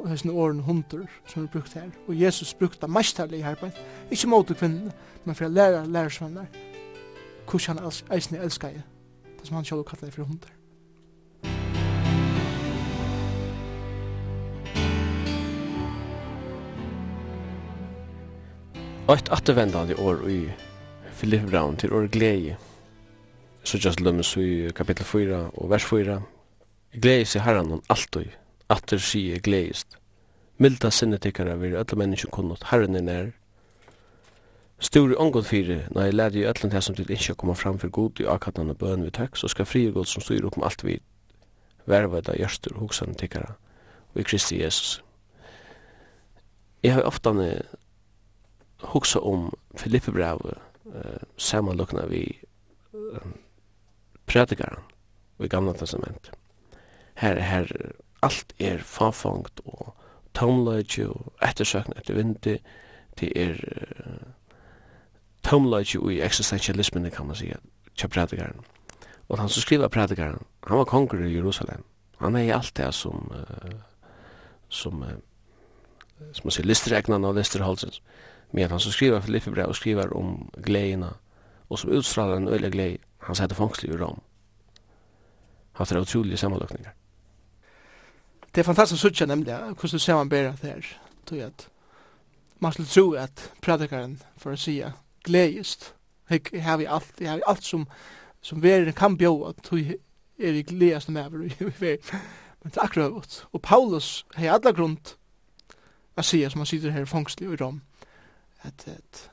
hessen 0.09 0.31
åren 0.31 0.61
hundur 0.61 1.07
som 1.27 1.43
er 1.43 1.51
brukt 1.51 1.75
her. 1.75 1.91
Og 2.07 2.21
Jesus 2.21 2.55
brukte 2.55 2.89
mestarlig 2.89 3.43
en. 3.45 3.73
ikke 4.11 4.29
mot 4.29 4.47
kvinnene, 4.47 4.93
men 5.25 5.35
for 5.35 5.45
å 5.45 5.49
lære 5.49 5.87
lærersvenner 5.87 6.47
hvordan 7.51 7.77
han 7.77 7.85
els, 7.85 8.05
eisen 8.13 8.37
elsker 8.37 8.69
det, 8.69 8.83
det 9.39 9.47
som 9.47 9.57
han 9.57 9.65
selv 9.65 9.85
kallar 9.85 10.07
det 10.07 10.15
for 10.15 10.25
hundur. 10.25 10.51
Og 19.09 19.17
et 19.17 19.29
attervendande 19.33 19.97
år 19.99 20.29
i 20.31 20.51
Philip 21.19 21.51
Brown 21.51 21.77
til 21.77 21.93
år 21.93 22.07
glede, 22.07 22.57
så 23.65 23.79
just 23.79 24.01
lømmes 24.01 24.37
i 24.37 24.71
kapittel 24.75 25.05
4 25.05 25.51
og 25.55 25.71
vers 25.71 25.85
4, 25.85 26.23
Gleis 26.93 27.37
i 27.37 27.39
herran 27.39 27.71
hon 27.71 27.83
alltid, 27.87 28.33
atter 28.67 28.99
sige 28.99 29.39
gleist. 29.39 29.97
Milda 30.59 30.91
sinnet 30.91 31.25
ikkara 31.25 31.55
vir 31.61 31.77
öll 31.79 31.97
menneskje 31.97 32.31
kunnot 32.35 32.67
herran 32.73 32.99
er 32.99 33.05
nær. 33.07 33.29
Stor 34.81 35.13
ongod 35.23 35.47
fyri, 35.47 35.83
når 35.95 36.03
jeg 36.09 36.15
lærde 36.15 36.41
i 36.41 36.47
ötlen 36.49 36.73
her 36.73 36.81
som 36.81 36.97
til 36.97 37.11
ikke 37.11 37.35
koma 37.35 37.55
fram 37.55 37.79
fyrir 37.79 37.93
god 37.93 38.21
i 38.21 38.27
akadnan 38.27 38.73
og 38.73 38.79
bøn 38.81 39.05
vi 39.05 39.11
takk, 39.11 39.37
så 39.37 39.49
skal 39.49 39.69
fri 39.69 39.85
god 39.93 40.09
som 40.09 40.25
styr 40.25 40.45
upp 40.45 40.57
om 40.59 40.65
alt 40.65 40.85
vi 40.85 40.99
verveda 41.87 42.35
gjørstur 42.37 42.79
hoksan 42.81 43.15
tikkara 43.15 43.55
og 44.15 44.21
i 44.21 44.25
Kristi 44.27 44.63
Jesus. 44.63 45.03
Jeg 46.83 46.95
har 46.95 47.07
ofta 47.07 47.33
hoksa 48.83 49.21
om 49.21 49.53
Filippe 49.77 50.13
brevet 50.13 50.59
uh, 50.87 51.23
samanlukna 51.37 52.07
vi 52.07 52.25
uh, 52.95 53.31
predikaren 54.27 54.83
i 55.39 55.49
gamla 55.49 55.73
testamentet 55.73 56.40
her, 57.15 57.41
her 57.41 57.67
alt 58.23 58.53
er 58.59 58.79
fafangt 58.79 59.61
og 59.65 59.95
tomløyge 60.35 61.09
og 61.09 61.33
ettersøkn 61.49 61.93
etter 61.97 62.15
vindi 62.15 62.59
det 63.21 63.33
er 63.37 63.55
uh, 64.07 64.29
tomløyge 65.43 66.01
og 66.01 66.13
i 66.13 66.21
existentialismen, 66.21 67.11
kan 67.11 67.27
man 67.27 67.37
sige, 67.37 67.57
tja 67.97 68.09
prædikaren. 68.09 68.61
Og 69.29 69.39
han 69.39 69.49
som 69.49 69.61
skriva 69.61 69.89
prædikaren, 69.89 70.45
han 70.67 70.79
var 70.79 70.85
konger 70.85 71.27
i 71.27 71.35
Jerusalem. 71.35 71.85
Han 72.19 72.37
er 72.37 72.41
i 72.41 72.51
alt 72.51 72.77
det 72.77 72.95
som, 72.95 73.33
uh, 73.35 73.71
som, 74.69 75.03
uh, 75.03 75.09
som 76.33 76.47
man 76.47 76.51
sier, 76.51 76.67
listeregnene 76.67 77.29
og 77.29 77.35
listerholdsens. 77.35 78.03
Men 78.53 78.71
han 78.71 78.81
som 78.81 78.93
skriva 78.93 79.19
Filippi 79.19 79.51
brev 79.51 79.69
og 79.69 79.77
skriver 79.77 80.11
om 80.17 80.51
gleina, 80.65 81.13
og 81.71 81.79
som 81.79 81.91
utstrålar 81.91 82.37
en 82.37 82.49
øyla 82.49 82.69
glei, 82.69 82.99
han 83.23 83.35
sætter 83.35 83.57
fangslig 83.57 83.95
i 83.95 83.97
Rom. 83.97 84.23
Han 85.73 85.87
tar 85.87 86.01
utrolige 86.01 86.37
sammenløkninger 86.37 86.91
det 88.55 88.61
er 88.61 88.67
fantastisk 88.67 89.03
suttja 89.03 89.27
nemlig, 89.27 89.55
hvordan 89.55 89.91
du 89.93 89.99
ser 89.99 90.15
man 90.15 90.29
bæra 90.29 90.53
det 90.63 90.71
her, 90.71 90.87
tog 91.27 91.39
at 91.39 91.69
man 92.61 92.73
skulle 92.73 92.89
tro 92.89 93.13
at 93.13 93.53
predikaren, 93.63 94.19
for 94.39 94.53
å 94.53 94.57
si, 94.57 94.83
gledest, 95.25 95.95
jeg 96.31 96.63
har 96.63 96.77
vi 96.77 96.85
alt, 96.85 97.15
jeg 97.21 97.31
har 97.31 97.41
vi 97.41 97.47
alt 97.47 97.65
som, 97.65 97.87
som 98.43 98.63
verden 98.63 98.93
kan 98.93 99.17
bjóa, 99.17 99.53
tog 99.63 99.79
er 100.41 100.53
vi 100.53 100.63
gledest 100.63 101.09
med 101.09 101.27
over. 101.27 101.39
Men 102.63 102.71
det 102.71 102.77
er 102.77 102.85
akkurat, 102.85 103.47
og 103.53 103.63
Paulus 103.63 104.27
har 104.35 104.59
alla 104.59 104.73
grunn 104.77 104.99
å 106.17 106.23
si, 106.23 106.43
som 106.51 106.61
han 106.61 106.69
sitter 106.69 106.93
her 106.93 107.07
i 107.07 107.09
fångslig 107.09 107.49
i 107.49 107.57
rom, 107.57 107.81
at, 108.63 108.85
at 108.87 109.31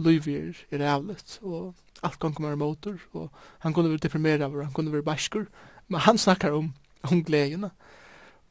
Luvir 0.00 0.58
er 0.70 0.84
avlet, 0.84 1.38
og 1.42 1.74
alt 2.02 2.20
kan 2.20 2.34
komme 2.36 2.56
motor, 2.56 2.98
og 3.12 3.30
han 3.64 3.72
kunne 3.72 3.92
være 3.92 4.04
deprimerad, 4.04 4.52
han 4.52 4.72
kunne 4.76 4.92
være 4.92 5.06
bæskur, 5.06 5.46
men 5.88 6.00
han 6.00 6.18
snakkar 6.18 6.56
om, 6.56 6.74
om 7.02 7.24
gledene, 7.24 7.70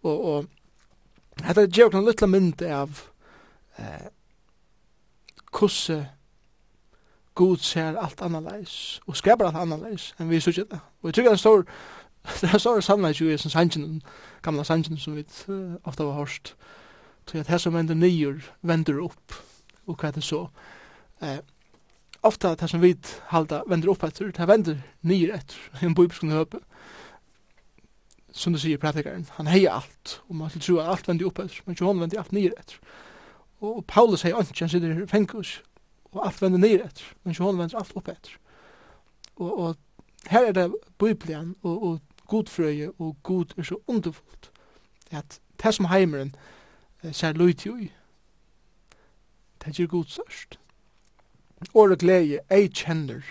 Og, 0.04 0.26
og 0.26 1.46
hetta 1.46 1.66
er 1.66 1.74
gjør 1.74 1.94
noen 1.96 2.08
litt 2.08 2.24
mynd 2.28 2.64
av 2.64 3.04
eh, 3.80 4.08
kusse 5.52 6.02
Gud 7.40 7.62
ser 7.64 7.96
alt 7.96 8.20
annerledes, 8.22 9.00
og 9.08 9.16
skapar 9.16 9.48
alt 9.48 9.62
annerledes 9.62 10.10
enn 10.20 10.28
vi 10.28 10.42
synes 10.44 10.66
det. 10.68 10.80
Og 11.00 11.08
jeg 11.08 11.14
tror 11.16 11.24
det 11.24 11.32
er 11.32 11.64
det 12.42 12.50
er 12.50 12.54
en 12.54 12.60
stor 12.60 12.82
sannleis 12.84 13.22
jo 13.22 13.30
i 13.30 13.38
sin 13.38 13.52
sannsyn, 13.52 14.02
gamla 14.44 14.64
sannsyn 14.64 14.98
som 15.00 15.16
vi 15.16 15.24
uh, 15.48 15.76
ofte 15.84 16.04
har 16.04 16.18
hørt, 16.18 16.56
til 17.26 17.38
at 17.38 17.48
her 17.48 17.58
som 17.58 17.74
vender 17.74 17.96
nyer, 17.96 18.42
vender 18.62 19.00
opp, 19.04 19.38
og 19.88 19.96
hva 19.96 20.10
er 20.10 20.18
det 20.18 20.24
så? 20.24 20.48
Eh, 21.22 21.40
ofta 22.24 22.56
det 22.56 22.70
som 22.70 22.82
vi 22.82 22.96
halda 23.32 23.62
vender 23.68 23.90
opp 23.90 24.04
etter, 24.04 24.32
det 24.36 24.48
vender 24.48 24.82
nyer 25.02 25.36
etter, 25.40 25.58
en 25.82 25.96
bibelskende 25.96 26.36
høpe. 26.36 26.58
Eh, 26.58 26.99
som 28.32 28.54
du 28.54 28.60
sier 28.62 28.78
pratikaren, 28.78 29.26
han 29.38 29.50
heier 29.50 29.80
alt, 29.80 30.20
og 30.28 30.36
man 30.36 30.50
skal 30.50 30.62
tro 30.62 30.78
at 30.80 30.92
alt 30.94 31.08
vendi 31.10 31.26
upp 31.26 31.40
etter, 31.40 31.62
men 31.66 31.76
ikke 31.76 31.88
hon 31.88 32.02
vendi 32.02 32.20
alt 32.20 32.32
nir 32.36 32.54
etter. 32.58 32.78
Og 33.62 33.84
Paulus 33.88 34.24
heier 34.24 34.40
ikke, 34.40 34.62
han 34.64 34.72
sitter 34.72 35.04
i 35.04 35.08
fengus, 35.10 35.60
og 36.12 36.26
alt 36.28 36.42
vendi 36.42 36.62
nir 36.62 36.86
etter, 36.86 37.06
men 37.24 37.34
ikke 37.34 37.48
hon 37.48 37.60
vendi 37.60 37.78
alt 37.80 37.96
upp 37.98 38.12
etter. 38.12 38.38
Og, 39.40 39.52
og 39.60 40.30
her 40.30 40.50
er 40.50 40.56
det 40.56 40.68
biblian 41.00 41.56
og, 41.64 41.84
og 41.84 42.00
godfrøye 42.30 42.92
og 43.00 43.16
god 43.24 43.58
er 43.58 43.64
så 43.64 43.80
underfullt, 43.88 44.52
at 45.12 45.40
det 45.64 45.74
som 45.76 45.90
heimeren 45.90 46.36
eh, 47.04 47.14
ser 47.14 47.34
løyt 47.34 47.66
jo 47.66 47.76
i, 47.78 47.92
det 49.66 49.76
gir 49.76 49.88
god 49.88 50.06
størst. 50.08 50.60
Åre 51.74 51.96
glede, 52.00 52.40
ei 52.52 52.68
kjenner, 52.68 53.26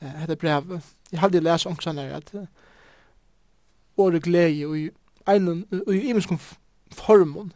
eh, 0.00 0.08
heter 0.22 0.34
brevet. 0.34 0.82
Jeg 1.12 1.20
hadde 1.20 1.40
lest 1.40 1.66
omkring 1.66 2.00
her, 2.00 2.16
at 2.16 2.34
eh, 2.34 2.46
åre 4.00 4.20
glede 4.20 4.66
og 4.66 4.78
i 4.78 4.88
einen 5.28 5.64
og 5.86 5.94
i 5.94 6.08
imenskom 6.10 6.40
formon 6.92 7.52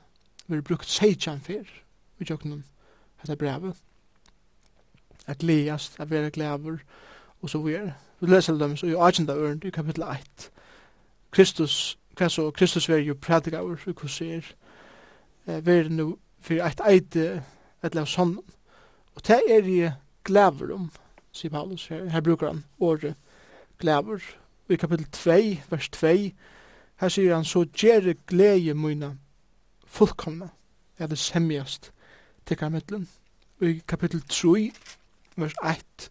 vi 0.46 0.54
har 0.54 0.62
brukt 0.62 0.88
seitjan 0.90 1.40
fyr 1.40 1.64
vi 2.18 2.28
tjokknum 2.28 2.62
hetta 3.22 3.36
brevet 3.40 3.80
at 5.26 5.42
least 5.42 6.00
at 6.00 6.10
vera 6.10 6.28
glever, 6.28 6.78
og 7.42 7.50
så 7.50 7.58
vidare 7.58 7.94
vi 8.20 8.26
leser 8.26 8.58
dem 8.58 8.76
så 8.76 8.86
i 8.86 8.94
agenda 8.94 9.34
ørn, 9.34 9.62
i 9.64 9.70
kapittel 9.70 10.02
1 10.02 10.50
Kristus 11.30 11.98
hva 12.14 12.28
så 12.28 12.50
Kristus 12.50 12.88
veri 12.88 13.08
jo 13.08 13.16
predikaver 13.20 13.80
og 13.86 14.00
hva 14.00 14.08
ser 14.08 14.52
veri 15.46 15.88
nu 15.88 16.16
fyrir 16.40 16.64
eit 16.66 16.80
eit 16.86 17.16
et 17.84 17.94
lev 17.94 18.06
sonnen 18.06 18.40
og 19.14 19.26
det 19.26 19.40
er 19.50 19.68
i 19.68 19.90
glæver 20.24 20.74
om 20.74 20.90
sier 21.32 21.50
Paulus 21.50 21.86
her, 21.86 22.08
her 22.10 22.20
bruker 22.20 22.46
han 22.46 22.64
året 22.80 23.14
glæver 23.78 24.22
i 24.68 24.76
kapittel 24.76 25.06
2, 25.06 25.30
vers 25.70 25.88
2, 25.88 26.08
her 26.96 27.08
sier 27.08 27.34
han, 27.34 27.44
så 27.44 27.64
gjere 27.76 28.14
glede 28.26 28.74
mine 28.74 29.18
fullkomne, 29.86 30.48
er 30.98 31.06
det 31.06 31.18
semjast 31.18 31.92
til 32.46 32.56
kamittelen. 32.56 33.08
I 33.60 33.80
kapittel 33.88 34.22
3, 34.28 34.72
vers 35.36 35.54
1, 35.64 36.10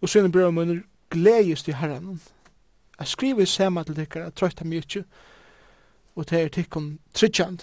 og 0.00 0.08
så 0.08 0.18
er 0.18 0.28
det 0.28 0.54
mine 0.54 0.82
gledes 1.10 1.62
til 1.62 1.74
herren. 1.74 2.20
Jeg 2.98 3.06
skriver 3.06 3.44
sema 3.44 3.82
til 3.82 3.96
dere, 3.96 4.24
jeg 4.24 4.34
trøyta 4.34 4.64
mye, 4.64 5.04
og 6.16 6.30
det 6.30 6.42
er 6.42 6.48
tikkun 6.48 6.98
tryggand. 7.14 7.58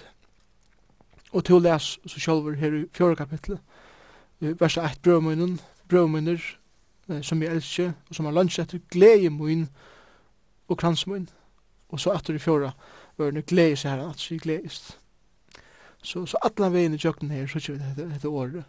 Og 1.32 1.44
til 1.44 1.54
å 1.54 1.62
les 1.62 1.98
så 2.06 2.20
sjálfur 2.20 2.56
her 2.58 2.74
i 2.74 2.84
fjore 2.92 3.16
kapitlet, 3.16 3.60
vers 4.40 4.76
1, 4.76 4.98
brøvmunnen, 5.02 5.60
mine, 5.90 6.38
som 7.22 7.42
jeg 7.42 7.54
elsker, 7.54 7.92
og 8.08 8.14
som 8.14 8.24
har 8.24 8.32
lunsj 8.32 8.60
etter 8.60 8.78
glede 8.90 9.30
mine, 9.30 9.68
og 10.70 10.78
kransmøyn. 10.78 11.28
Og 11.90 12.00
så 12.00 12.14
atter 12.14 12.34
i 12.34 12.42
fjora 12.42 12.70
ørene 13.18 13.42
gledes 13.42 13.82
her, 13.82 14.00
at 14.08 14.26
vi 14.30 14.38
gledes. 14.38 14.98
Så, 16.02 16.24
så 16.26 16.38
atlan 16.42 16.72
veien 16.72 16.94
i 16.94 17.00
jøkken 17.04 17.30
her, 17.30 17.46
så 17.46 17.58
ikke 17.58 17.72
vi 17.72 17.82
dette, 17.82 18.08
dette 18.14 18.28
året 18.28 18.64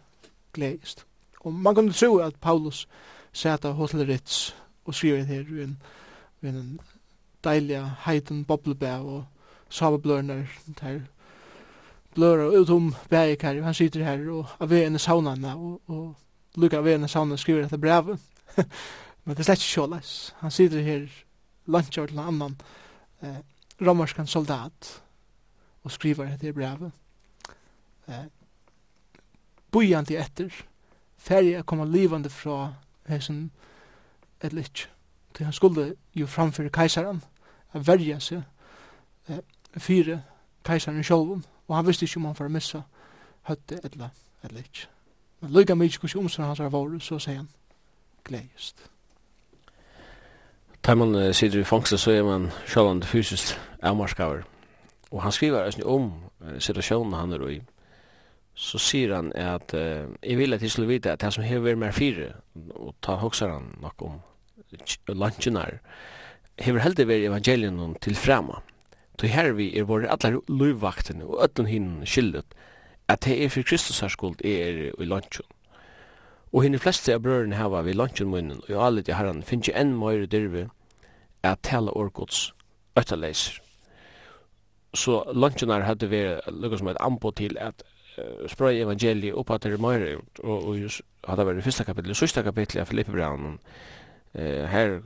gledes. 0.52 0.96
Og 1.40 1.52
man 1.52 1.74
kan 1.74 1.92
tro 1.92 2.16
at 2.18 2.34
Paulus 2.40 2.88
sæta 3.32 3.70
Hotel 3.70 4.06
Ritz 4.06 4.52
og 4.84 4.94
skriver 4.94 5.24
her 5.24 5.40
i 5.40 5.62
en, 5.62 5.78
en 6.42 6.80
deilig 7.44 7.80
heiten 8.06 8.44
boblebæ 8.44 8.98
og 8.98 9.24
saveblørner 9.68 10.44
der 10.80 11.00
blører 12.14 12.60
ut 12.60 12.70
om 12.70 12.94
bæk 13.10 13.42
her, 13.42 13.62
han 13.62 13.74
sitter 13.74 14.04
her 14.04 14.30
og 14.30 14.46
av 14.60 14.70
veien 14.70 14.94
i 14.94 15.00
saunene 15.00 15.54
og, 15.56 15.80
og 15.88 16.60
lukka 16.60 16.82
av 16.82 16.84
veien 16.84 17.04
i 17.04 17.08
saunene 17.08 17.38
skriver 17.40 17.64
dette 17.64 17.80
brevet. 17.80 18.20
Men 19.24 19.36
det 19.36 19.40
er 19.40 19.48
slett 19.48 19.62
ikke 19.62 19.74
kjåleis. 19.80 20.34
Han 20.42 20.50
sitter 20.50 20.82
her 20.84 21.06
luncher 21.66 22.06
til 22.06 22.18
en 22.18 22.26
annan 22.26 22.56
eh, 23.22 23.38
romerskan 23.80 24.26
soldat 24.26 25.02
og 25.84 25.90
skriver 25.90 26.30
dette 26.30 26.52
brevet. 26.52 26.92
Eh, 28.08 28.24
Bojan 29.72 30.06
til 30.06 30.16
etter, 30.20 30.64
ferie 31.16 31.56
er 31.56 31.62
komme 31.62 31.86
livande 31.88 32.30
fra 32.30 32.74
hesen 33.08 33.50
et 34.42 34.52
litt. 34.52 34.88
Til 35.34 35.44
han 35.44 35.52
skulle 35.52 35.94
jo 36.14 36.26
framføre 36.26 36.70
a 37.74 37.78
verja 37.78 38.18
seg, 38.20 38.42
eh, 39.28 39.38
fire 39.78 40.22
kaisaren 40.64 41.04
sjolven, 41.04 41.44
og 41.68 41.76
han 41.76 41.86
visste 41.86 42.04
ikke 42.04 42.16
om 42.16 42.24
han 42.24 42.36
var 42.38 42.48
missa 42.48 42.82
høtte 43.42 43.74
etla, 43.74 44.10
etla, 44.42 44.58
etla, 44.60 44.88
etla, 45.42 45.64
etla, 45.64 45.72
etla, 45.72 46.12
etla, 46.32 46.52
etla, 46.52 46.72
etla, 46.72 46.72
etla, 46.72 47.12
etla, 47.12 47.32
etla, 47.32 48.30
etla, 48.30 48.38
etla, 48.38 48.38
etla, 48.38 48.91
Tar 50.82 50.98
man 50.98 51.14
uh, 51.14 51.30
sitter 51.30 51.60
i 51.62 51.66
fangsel 51.66 51.98
så 51.98 52.10
er 52.10 52.24
man 52.26 52.48
sjølvand 52.66 53.04
fysisk 53.06 53.54
avmarskaver. 53.86 54.42
Og 55.12 55.22
han 55.22 55.32
skriver 55.32 55.68
æsni 55.68 55.84
om 55.86 56.08
uh, 56.42 56.56
situasjonen 56.58 57.14
han 57.14 57.36
er 57.36 57.44
i. 57.48 57.60
Så 58.54 58.80
sier 58.82 59.14
han 59.14 59.30
at 59.38 59.74
uh, 59.78 60.10
jeg 60.22 60.38
vil 60.38 60.54
at 60.54 60.62
jeg 60.62 60.74
skulle 60.74 60.90
vite 60.90 61.12
at 61.12 61.22
det 61.22 61.30
som 61.34 61.46
hever 61.46 61.78
mer 61.78 61.94
fire, 61.94 62.32
og 62.74 62.94
ta 63.02 63.14
hoksar 63.14 63.54
han 63.54 63.70
nok 63.82 64.02
om 64.02 64.18
lunchenar, 65.08 65.78
hever 66.58 66.82
heldig 66.82 67.08
veri 67.08 67.30
evangelien 67.30 67.94
til 68.02 68.18
frema. 68.18 68.58
Så 69.20 69.30
her 69.30 69.52
vi 69.54 69.68
er 69.78 69.86
våre 69.86 70.10
allar 70.10 70.40
løyvaktene 70.50 71.22
og 71.28 71.44
ötlun 71.44 71.68
hinn 71.70 71.90
skyldet 72.02 72.56
at 73.08 73.22
det 73.22 73.36
er 73.44 73.50
for 73.54 73.62
Kristus 73.62 74.00
her 74.00 74.10
skuld 74.10 74.40
er 74.44 74.90
i 74.98 75.04
lunchen. 75.06 75.46
Og 76.52 76.66
henne 76.66 76.78
fleste 76.78 77.14
av 77.14 77.22
brødrene 77.24 77.56
hava 77.56 77.80
vi 77.86 77.94
lunchen 77.96 78.28
munnen, 78.28 78.60
og 78.68 78.86
alle 78.86 79.02
de 79.02 79.12
i 79.12 79.16
herran 79.16 79.42
finnes 79.42 79.70
ikke 79.70 79.80
enn 79.80 79.94
møyre 79.96 80.26
dirve 80.28 80.66
at 81.42 81.62
tala 81.64 81.94
orkots 81.96 82.50
øttaleiser. 82.96 83.56
Så 84.94 85.22
lunchen 85.32 85.72
her 85.72 85.86
hadde 85.88 86.10
vært 86.12 86.50
lukket 86.52 86.82
som 86.82 86.92
et 86.92 87.00
ambo 87.00 87.32
til 87.32 87.56
at 87.56 87.80
uh, 88.18 88.44
sprøy 88.52 88.82
evangeliet 88.82 89.34
oppa 89.34 89.56
til 89.58 89.80
møyre, 89.80 90.18
og, 90.44 90.68
og 90.68 90.76
just, 90.76 91.00
hadde 91.24 91.48
vært 91.48 91.62
i 91.62 91.64
fyrsta 91.64 91.88
kapitel, 91.88 92.12
i 92.12 92.20
sista 92.20 92.44
kapitlet 92.44 92.84
av 92.84 92.92
Filippe 92.92 93.16
Braun, 93.16 93.56
uh, 94.36 94.64
her 94.68 95.00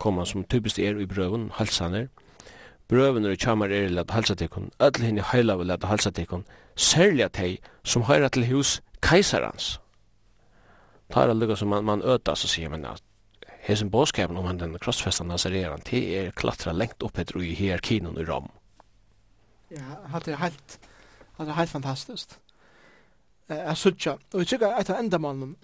kom 0.00 0.16
han 0.16 0.28
som 0.28 0.44
typisk 0.48 0.78
er 0.80 0.96
i 0.96 1.08
brøven, 1.08 1.50
halsaner, 1.60 2.08
brøven 2.88 3.28
og 3.28 3.36
kjamar 3.36 3.72
er 3.72 3.92
lett 3.92 4.12
halsa 4.14 4.36
tikkun, 4.38 4.70
öll 4.80 5.02
henne 5.02 5.24
heila 5.32 5.56
vil 5.60 5.68
lett 5.72 5.84
halsa 5.84 6.10
tikkun, 6.10 6.44
særlig 6.76 7.24
at 7.28 7.40
hei 7.40 7.56
som 7.84 8.08
høyra 8.08 8.28
til 8.32 8.46
hus 8.48 8.78
kaisarans, 9.02 9.76
tar 11.08 11.28
det 11.28 11.34
lukka 11.34 11.56
som 11.56 11.68
man, 11.68 11.84
man 11.84 12.02
öta 12.02 12.36
så 12.36 12.48
sier 12.48 12.70
man 12.72 12.84
at 12.84 13.02
hesen 13.66 13.90
båskapen 13.90 14.36
om 14.36 14.46
han 14.46 14.58
den 14.58 14.78
krossfestan 14.78 15.28
nazareran 15.28 15.80
till 15.80 16.04
er 16.14 16.30
klattra 16.30 16.72
lengt 16.72 17.02
upp 17.02 17.18
etter 17.18 17.42
i 17.42 17.54
hierarkin 17.54 18.06
i 18.06 18.24
Rom. 18.24 18.50
Ja, 19.70 20.20
det 20.24 20.32
er 20.32 20.42
helt, 20.42 20.78
det 21.38 21.48
er 21.48 21.58
helt 21.58 21.70
fantastiskt. 21.70 22.38
Jeg 23.48 23.76
sutja, 23.76 24.16
og 24.32 24.42
jeg 24.42 24.46
tykker 24.46 24.74
et 24.74 24.90
av 24.90 24.98
endamannen 24.98 25.56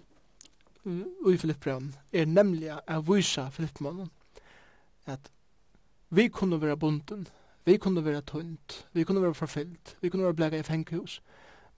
i 0.86 1.36
Filippbrevn 1.38 1.92
er 2.12 2.26
nemlig 2.26 2.70
å 2.74 2.98
vise 3.06 3.46
Filippmannen 3.54 4.10
at 5.10 5.30
vi 6.14 6.28
kunne 6.28 6.60
være 6.62 6.76
bunden, 6.76 7.26
vi 7.64 7.78
kunne 7.78 8.04
være 8.04 8.22
tunt, 8.26 8.82
vi 8.92 9.04
kunne 9.06 9.22
være 9.22 9.34
forfyllt, 9.34 9.96
vi 10.00 10.10
kunne 10.10 10.26
være 10.26 10.38
blega 10.38 10.58
i 10.58 10.66
fengehus, 10.66 11.20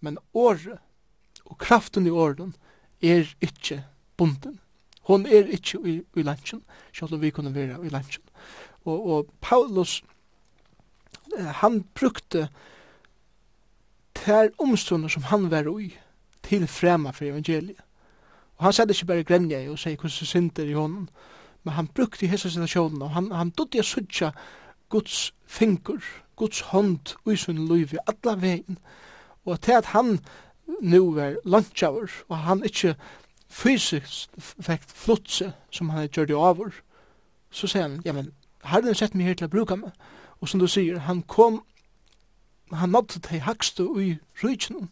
men 0.00 0.18
året 0.34 0.80
og 1.44 1.58
kraften 1.60 2.06
i 2.06 2.10
åren, 2.12 2.54
er 3.04 3.34
ikkje 3.40 3.84
bunden. 4.16 4.60
Hon 5.00 5.26
er 5.26 5.50
ikkje 5.52 5.80
i, 5.84 6.02
i 6.16 6.22
lunchen, 6.22 6.62
selv 6.92 7.14
om 7.14 7.20
vi 7.20 7.30
kunne 7.30 7.54
være 7.54 7.78
i 7.84 7.88
lunchen. 7.88 8.22
Og, 8.84 9.06
og 9.06 9.26
Paulus, 9.40 10.04
han 11.38 11.84
brukte 11.94 12.48
tær 14.14 14.48
omstunder 14.58 15.08
som 15.08 15.22
han 15.22 15.50
var 15.50 15.68
i, 15.78 15.94
til 16.42 16.66
frema 16.66 17.10
for 17.10 17.24
evangeliet. 17.24 17.80
Og 18.56 18.64
han 18.64 18.72
sædde 18.72 18.92
ikkje 18.92 19.06
bare 19.06 19.24
grenja 19.24 19.70
og 19.70 19.78
sier 19.78 19.96
hvordan 19.96 20.10
synder 20.10 20.64
i 20.64 20.72
honom, 20.72 21.08
men 21.64 21.74
han 21.74 21.88
brukte 21.88 22.26
hessa 22.26 22.48
situasjonen, 22.48 23.02
og 23.02 23.10
han, 23.10 23.32
han 23.32 23.50
dodde 23.50 23.78
jeg 23.78 23.84
suttja 23.84 24.30
Guds 24.88 25.34
fingur, 25.46 26.02
Guds 26.36 26.60
hånd 26.60 27.16
ui 27.26 27.36
sin 27.36 27.68
liv 27.68 27.92
i 27.92 28.02
alla 28.06 28.36
vegin. 28.40 28.78
Og 29.44 29.60
til 29.60 29.72
at 29.72 29.84
han 29.84 30.18
nu 30.80 31.14
var 31.14 31.36
lunchaver, 31.44 32.10
og 32.28 32.38
han 32.38 32.64
ikkje 32.64 32.94
fysisk 33.48 34.30
fekt 34.38 34.92
flutse 34.92 35.52
som 35.70 35.90
han 35.90 36.08
gjør 36.08 36.24
det 36.24 36.36
over, 36.36 36.70
så 37.50 37.66
sier 37.66 37.82
han, 37.82 38.00
ja, 38.04 38.12
men, 38.12 38.32
herren 38.64 38.94
sett 38.94 39.14
meg 39.14 39.30
her 39.30 39.38
til 39.38 39.48
å 39.48 39.52
bruka 39.52 39.76
meg, 39.78 39.92
og 40.40 40.48
som 40.48 40.60
du 40.60 40.66
sier, 40.66 40.98
han 41.06 41.22
kom, 41.22 41.62
han 42.72 42.90
nådde 42.90 43.20
til 43.28 43.44
hakste 43.44 43.86
i 44.00 44.16
rujtjen, 44.42 44.88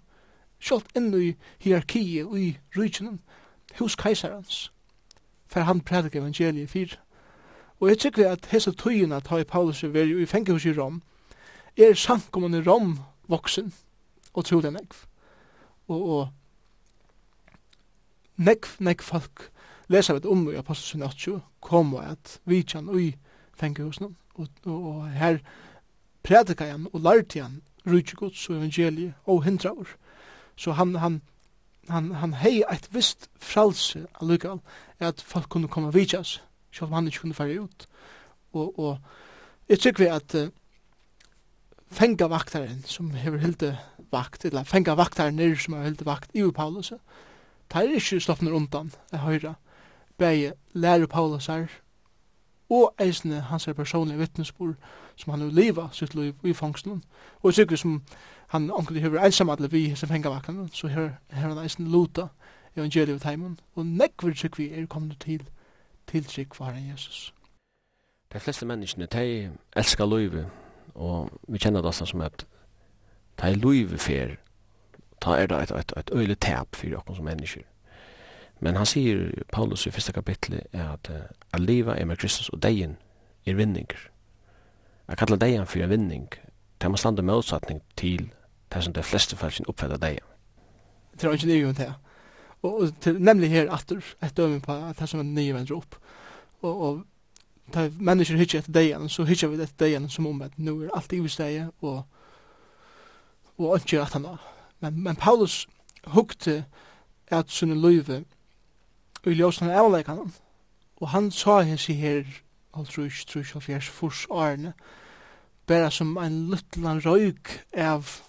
sjalt 0.62 0.92
inn 0.96 1.10
i 1.18 1.34
hierarkiet 1.64 2.36
i 2.38 2.52
rujtjen, 2.76 3.18
hos 3.78 3.96
keiserans, 3.96 4.68
for 5.46 5.66
han 5.66 5.80
prædik 5.80 6.16
evangeliet 6.16 6.70
fyr. 6.70 6.98
Og 7.80 7.88
jeg 7.88 7.98
tykker 7.98 8.30
at 8.30 8.46
hese 8.52 8.70
tøyina 8.78 9.20
ta 9.20 9.40
i 9.40 9.48
Paulus 9.48 9.82
veri 9.82 10.22
i 10.22 10.26
fengehus 10.26 10.64
i 10.64 10.74
Rom, 10.76 11.02
er 11.76 11.96
sankommun 11.98 12.54
i 12.54 12.62
Rom 12.62 12.98
voksen, 13.28 13.72
og 14.34 14.44
tro 14.44 14.60
den 14.60 14.76
ekv 14.76 15.11
og, 15.88 16.08
og 16.16 16.28
nekv, 18.36 18.68
nekv 18.78 19.04
folk 19.04 19.48
lesa 19.92 20.14
vet 20.16 20.26
om 20.26 20.46
i 20.50 20.56
Apostelsyn 20.58 21.02
8 21.02 21.40
kom 21.60 21.94
og 21.94 22.06
at 22.14 22.38
vi 22.44 22.62
kjan 22.62 22.90
ui 22.90 23.12
fengehusene 23.58 24.12
og, 24.34 24.48
og, 24.64 24.78
og 24.92 25.10
her 25.10 25.38
prædika 26.22 26.70
han 26.70 26.88
og 26.92 27.00
lærte 27.00 27.42
han 27.42 27.60
rujtjegods 27.86 28.48
og 28.48 28.56
evangelie 28.56 29.14
og 29.24 29.44
hindraur 29.44 29.88
så 30.56 30.72
han, 30.72 30.94
han, 30.94 31.20
han, 31.88 32.10
han 32.14 32.34
hei 32.34 32.62
eit 32.62 32.88
vist 32.94 33.30
fralse 33.36 34.06
allukal 34.20 34.60
at 35.02 35.20
folk 35.20 35.48
kunne 35.48 35.68
komme 35.68 35.92
vidjas, 35.92 36.42
selv 36.72 36.92
om 36.92 36.92
han 36.92 37.06
ikke 37.06 37.18
kunne 37.18 37.34
fære 37.34 37.60
ut 37.60 37.86
og, 38.52 38.78
og 38.78 38.98
jeg 39.68 39.78
tykker 39.78 40.04
vi 40.04 40.10
at 40.10 40.34
uh, 40.34 40.48
fenga 41.92 42.28
vaktaren 42.28 42.82
som 42.86 43.10
hever 43.10 43.38
hilde 43.38 43.78
vakt, 44.12 44.44
eller 44.44 44.64
fenga 44.64 44.94
vaktaren 44.96 45.36
nir 45.36 45.56
som 45.56 45.74
hever 45.74 45.90
hilde 45.90 46.06
vakt 46.08 46.34
i 46.34 46.44
Paulus, 46.54 46.92
tar 47.70 47.86
er 47.86 47.96
ikke 47.96 48.20
stoppner 48.20 48.52
undan, 48.52 48.92
jeg 49.12 49.20
høyra, 49.20 49.54
bæg 50.18 50.52
lærer 50.72 51.06
Paulus 51.06 51.46
her, 51.46 51.66
og 52.70 52.94
eisne 53.00 53.40
hans 53.40 53.68
er 53.68 53.72
personlige 53.72 54.18
vittnesbord 54.18 54.74
som 55.16 55.30
han 55.30 55.40
har 55.40 55.50
liva 55.50 55.88
sitt 55.92 56.14
liv 56.14 56.34
i 56.44 56.52
fangsten, 56.52 57.04
og 57.42 57.54
sikkert 57.54 57.78
som 57.78 58.02
han 58.48 58.70
omkring 58.70 59.00
hever 59.00 59.20
einsamadle 59.20 59.70
vi 59.70 59.94
som 59.94 60.08
fenga 60.08 60.28
vaktaren, 60.28 60.68
så 60.72 60.88
her, 60.88 61.10
her 61.30 61.48
han 61.48 61.58
eisne 61.58 61.88
luta 61.88 62.28
evangeliet 62.76 63.22
teimen, 63.22 63.60
og 63.74 63.86
nekver 63.86 64.34
sikkert 64.34 64.58
vi 64.58 64.70
er 64.72 64.86
kommet 64.86 65.20
til 65.20 65.44
til 66.06 66.24
sikkert 66.24 66.74
Jesus. 66.90 67.34
De 68.32 68.40
fleste 68.40 68.66
menneskene, 68.66 69.06
de 69.06 69.50
elskar 69.76 70.06
livet, 70.06 70.46
Og 70.94 71.30
vi 71.48 71.58
kjenner 71.58 71.82
det 71.82 71.94
som 71.94 72.20
at 72.20 72.44
det 73.40 73.48
er 73.48 73.60
løyve 73.60 73.98
fer 73.98 74.36
ta 75.22 75.36
er 75.38 75.46
det 75.46 75.60
et, 75.62 75.70
et, 75.70 75.92
et 75.96 76.10
øyelig 76.14 76.38
tap 76.40 76.76
for 76.76 76.90
dere 76.90 77.16
som 77.16 77.24
mennesker. 77.24 77.62
Men 78.60 78.76
han 78.76 78.86
sier, 78.86 79.30
Paulus 79.52 79.86
i 79.86 79.90
første 79.90 80.12
kapitlet, 80.12 80.66
er 80.72 80.92
at 80.92 81.10
at 81.52 81.60
livet 81.60 82.00
er 82.00 82.04
med 82.04 82.16
Kristus 82.16 82.48
og 82.48 82.62
deien 82.62 82.96
er 83.46 83.54
vinninger. 83.54 84.08
Jeg 85.08 85.18
kallar 85.18 85.36
deien 85.36 85.66
for 85.66 85.78
en 85.78 85.90
vinning. 85.90 86.28
Det 86.80 86.90
må 86.90 86.96
stande 86.96 87.22
motsetning 87.22 87.82
til 87.96 88.30
det 88.72 88.84
som 88.84 88.92
de 88.92 89.02
fleste 89.02 89.36
fall 89.36 89.52
sin 89.52 89.68
oppfatter 89.68 89.96
deien 89.96 90.24
Det 91.12 91.24
er 91.24 91.32
ikke 91.32 91.46
nye 91.46 91.68
om 91.68 91.74
det. 91.74 91.92
Og, 92.62 92.80
og 92.80 93.00
til, 93.00 93.20
nemlig 93.20 93.50
her 93.50 93.72
atter, 93.72 94.00
et 94.22 94.36
dømme 94.36 94.60
på 94.60 94.72
det 94.98 95.08
som 95.08 95.20
er 95.20 95.28
nye 95.28 95.54
vender 95.54 95.76
opp. 95.76 95.96
Og, 96.62 96.80
og 96.80 97.02
ta 97.72 97.88
mennesker 97.98 98.36
hittar 98.36 98.58
etter 98.58 98.72
degen, 98.72 99.08
så 99.08 99.24
hittar 99.24 99.48
vi 99.48 99.62
etter 99.62 99.86
degen 99.86 100.08
som 100.10 100.26
om 100.26 100.42
at 100.42 100.58
nu 100.58 100.82
er 100.82 100.90
alt 100.94 101.12
i 101.12 101.28
steg 101.28 101.68
og 101.80 102.04
og 103.58 103.76
ikke 103.76 104.00
at 104.02 104.12
han 104.12 104.26
men 104.80 105.02
men 105.02 105.16
Paulus 105.16 105.68
hukte 106.06 106.64
at 107.30 107.50
sunne 107.50 107.74
løyve 107.74 108.24
og 109.24 109.32
i 109.32 109.34
ljósen 109.34 109.70
av 109.70 109.84
avleikan 109.84 110.32
og 110.96 111.08
han 111.08 111.30
sa 111.30 111.62
hans 111.62 111.88
i 111.88 111.92
her 111.92 112.24
halvtrus, 112.74 113.24
trus, 113.24 113.52
halvfjers, 113.52 113.88
furs 113.88 114.26
årene 114.30 114.72
bare 115.66 115.90
som 115.90 116.16
en 116.16 116.48
luttlan 116.50 117.02
røyk 117.04 117.60
av 117.74 118.20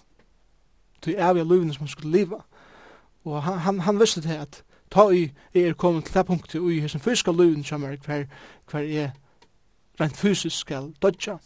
til 1.01 1.19
avia 1.19 1.43
løyvene 1.43 1.73
som 1.73 1.88
han 1.88 1.88
skulle 1.95 2.17
liva 2.17 2.43
og 3.23 3.43
han, 3.43 3.57
han, 3.57 3.79
han 3.79 3.99
visste 3.99 4.21
det 4.21 4.38
at 4.38 4.63
ta 4.91 5.09
i 5.09 5.31
er 5.53 5.73
kommet 5.73 6.05
til 6.05 6.13
det 6.13 6.25
punktet 6.25 6.61
og 6.61 6.71
i 6.71 6.79
hans 6.79 6.97
fyska 7.01 7.31
løyvene 7.31 7.63
som 7.63 7.84
er 7.84 7.97
hver, 8.05 8.25
hver 8.69 8.84
er 8.84 9.11
rent 10.02 10.18
fysisk 10.18 10.58
skal 10.58 10.94
dodja, 11.02 11.38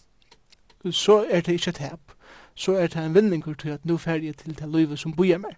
så 0.91 1.25
er 1.29 1.41
det 1.41 1.53
ikke 1.53 1.69
et 1.69 1.77
hep. 1.77 2.13
Så 2.55 2.75
er 2.75 2.87
det 2.87 3.05
en 3.05 3.13
vendingur 3.13 3.53
til 3.53 3.69
at 3.69 3.85
nu 3.85 3.97
fer 3.97 4.19
til 4.19 4.59
det 4.59 4.69
livet 4.75 4.99
som 4.99 5.13
bor 5.13 5.37
meg. 5.37 5.55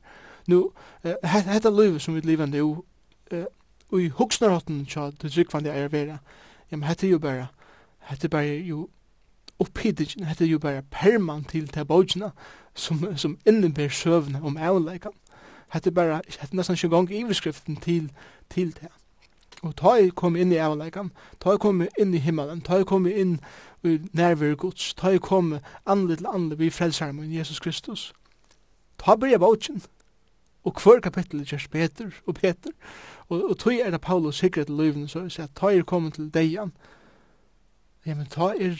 Nu, 0.48 0.72
uh, 1.04 1.12
dette 1.54 1.70
livet 1.70 2.02
som 2.02 2.16
vi 2.16 2.20
lever 2.20 2.46
nu, 2.46 2.84
uh, 3.32 3.44
og 3.92 4.02
i 4.02 4.08
huksnarhotten 4.08 4.86
tja, 4.86 5.10
det 5.22 5.32
tryggvande 5.32 5.70
det 5.70 5.78
er 5.78 5.88
vera, 5.88 6.06
ja, 6.06 6.18
jamen 6.72 6.88
hette 6.88 7.08
jo 7.08 7.20
bare, 7.20 7.48
hette 8.00 8.30
bare 8.30 8.58
jo 8.66 8.90
upphiddigen, 9.60 10.24
hette 10.24 10.46
jo 10.46 10.60
bare 10.60 10.82
perman 10.92 11.44
til 11.44 11.74
det 11.74 11.88
bojina, 11.88 12.30
som, 12.76 13.18
som 13.18 13.38
innebär 13.46 13.90
søvne 13.90 14.42
om 14.44 14.58
avleikan. 14.58 15.12
Hette 15.74 15.92
bara, 15.92 16.22
hette 16.40 16.56
nesan 16.56 16.76
ikke 16.76 16.90
gong 16.90 17.12
i 17.12 17.20
iverskriften 17.20 17.76
til, 17.76 18.12
til 18.50 18.76
det. 18.82 18.90
Og 19.64 19.76
ta 19.76 19.98
jeg 20.00 20.14
kom 20.16 20.38
inn 20.40 20.54
i 20.56 20.60
avleikam, 20.62 21.12
ta 21.40 21.52
jeg 21.52 21.60
kom 21.60 21.82
inn 22.00 22.14
i 22.16 22.22
himmelen, 22.24 22.62
ta 22.64 22.80
jeg 22.80 22.88
kom 22.88 23.08
inn 23.08 23.40
i 23.84 23.98
nærvær 24.16 24.56
gods, 24.56 24.94
ta 24.96 25.12
jeg 25.12 25.24
kom 25.26 25.58
andre 25.86 26.16
til 26.16 26.30
andre 26.32 26.58
vi 26.58 26.70
frelsar 26.72 27.12
min 27.12 27.34
Jesus 27.34 27.60
Kristus. 27.60 28.14
Ta 29.00 29.16
bryr 29.16 29.36
jeg 29.36 29.40
bautjen, 29.44 29.82
og 30.64 30.80
hver 30.84 31.00
kapittel 31.04 31.42
er 31.42 31.68
Peter 31.72 32.12
og 32.26 32.36
Peter, 32.36 32.72
og, 33.28 33.50
og 33.50 33.58
tog 33.60 33.74
er 33.74 33.92
det 33.92 34.02
Paulus 34.02 34.40
sikkert 34.40 34.68
til 34.68 34.76
løyvene, 34.76 35.08
så 35.08 35.26
jeg 35.28 35.32
sier, 35.32 35.52
ta 35.56 35.74
jeg 35.76 35.86
kom 35.86 36.12
til 36.12 36.32
deian, 36.34 36.72
ja, 38.06 38.16
men 38.16 38.28
ta 38.32 38.54
jeg 38.60 38.80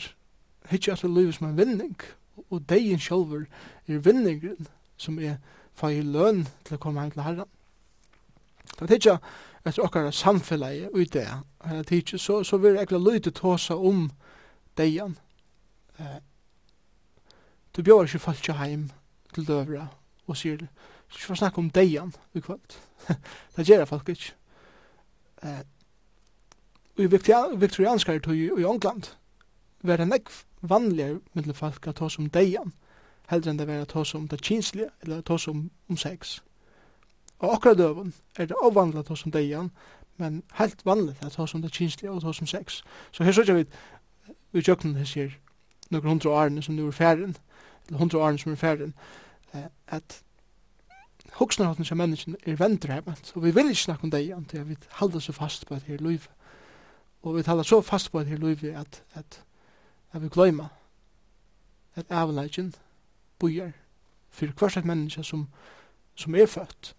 hittja 0.70 0.96
til 0.96 1.10
løyvene 1.10 1.36
som 1.36 1.48
en 1.50 1.58
vinning, 1.58 1.96
og 2.50 2.64
deian 2.68 3.00
sjolver 3.00 3.44
er 3.88 3.98
vinningren 4.04 4.68
som 4.96 5.18
er 5.18 5.36
fyrir 5.76 6.04
løn 6.04 6.46
til 6.64 6.76
å 6.76 6.80
komme 6.80 7.04
hen 7.04 7.12
til 7.12 7.24
herren. 7.24 7.48
Ta 8.80 8.86
tidsja 8.88 9.18
etter 9.60 9.84
okkara 9.84 10.12
samfellegi 10.12 10.86
ui 10.96 11.04
det, 11.04 11.26
henne 11.64 11.84
tidsja, 11.84 12.18
så, 12.18 12.38
så 12.44 12.56
vil 12.56 12.78
ekla 12.80 12.98
lyte 12.98 13.30
tåsa 13.36 13.76
om 13.76 14.06
deian. 14.80 15.18
Eh, 16.00 16.16
du 17.76 17.82
bjóar 17.84 18.08
ikke 18.08 18.22
falskja 18.24 18.56
heim 18.56 18.88
til 19.34 19.44
døvra 19.46 19.90
og 20.26 20.38
sier, 20.40 20.64
du 20.64 21.18
skal 21.18 21.36
snakka 21.36 21.60
om 21.60 21.70
deian 21.70 22.14
i 22.34 22.40
kvöld. 22.40 22.78
det 23.56 23.68
gjerra 23.68 23.84
folk 23.84 24.08
ikke. 24.08 24.32
Eh, 25.44 25.62
i 26.96 27.06
viktorianskar 27.06 28.18
tog 28.24 28.36
i 28.36 28.64
England 28.64 29.12
var 29.82 29.96
det 29.96 30.08
nekv 30.08 30.44
vanligere 30.60 31.20
mittel 31.32 31.54
folk 31.54 31.86
at 31.86 31.96
tås 32.00 32.18
om 32.18 32.28
deian, 32.32 32.72
heldre 33.28 33.52
enn 33.52 33.60
det 33.60 33.68
var 33.68 33.84
at 33.84 33.92
tås 33.92 34.14
om 34.14 34.28
det 34.28 34.40
kinslige, 34.44 34.90
eller 35.02 35.20
tås 35.20 35.48
om, 35.48 35.70
om 35.88 35.96
sex. 35.96 36.40
Og 37.40 37.54
akkurat 37.54 37.78
døven 37.78 38.14
er 38.36 38.46
det 38.46 38.56
avvandlet 38.62 39.08
hos 39.08 39.24
om 39.24 39.32
deian, 39.32 39.70
men 40.16 40.42
helt 40.58 40.84
vanlig 40.86 41.16
at 41.22 41.36
hos 41.36 41.54
om 41.54 41.62
det 41.62 41.72
kinslige 41.72 42.10
og 42.10 42.22
hos 42.22 42.40
om 42.40 42.46
sex. 42.46 42.82
Så 43.12 43.24
her 43.24 43.32
sørger 43.32 43.54
vi 43.54 43.64
vi 44.52 44.62
tjøkken 44.62 44.96
her 44.98 45.06
sier 45.06 45.34
noen 45.90 46.08
hundre 46.10 46.30
årene 46.34 46.62
som 46.62 46.74
nu 46.74 46.86
er 46.86 46.94
færen, 46.94 47.36
eller 47.86 47.98
hundre 47.98 48.18
årene 48.18 48.38
som 48.38 48.52
er 48.52 48.58
færen, 48.58 48.94
at 49.86 50.22
hoksnarhånden 51.38 51.84
som 51.84 51.98
menneskene 51.98 52.36
er 52.46 52.58
vendre 52.58 52.92
hjemme, 52.92 53.14
så 53.22 53.40
vi 53.40 53.54
vil 53.54 53.70
ikke 53.70 53.86
snakke 53.86 54.04
om 54.04 54.10
deian 54.10 54.44
til 54.44 54.68
vi 54.68 54.76
halda 54.98 55.20
så 55.20 55.32
fast 55.32 55.66
på 55.66 55.74
et 55.74 55.86
her 55.86 56.02
liv. 56.02 56.26
Og 57.22 57.36
vi 57.36 57.42
taler 57.42 57.62
så 57.62 57.80
fast 57.80 58.12
på 58.12 58.20
et 58.20 58.26
her 58.26 58.36
liv 58.36 58.64
at, 58.74 59.02
at, 59.14 59.42
at 60.12 60.22
vi 60.22 60.28
gløyma 60.28 60.68
at 61.94 62.10
avleggen 62.10 62.74
bøyer 63.38 63.72
for 64.30 64.46
hver 64.46 64.68
slags 64.68 64.86
menneske 64.86 65.24
som, 65.24 65.48
som 66.14 66.34
er 66.34 66.46
født 66.46 66.94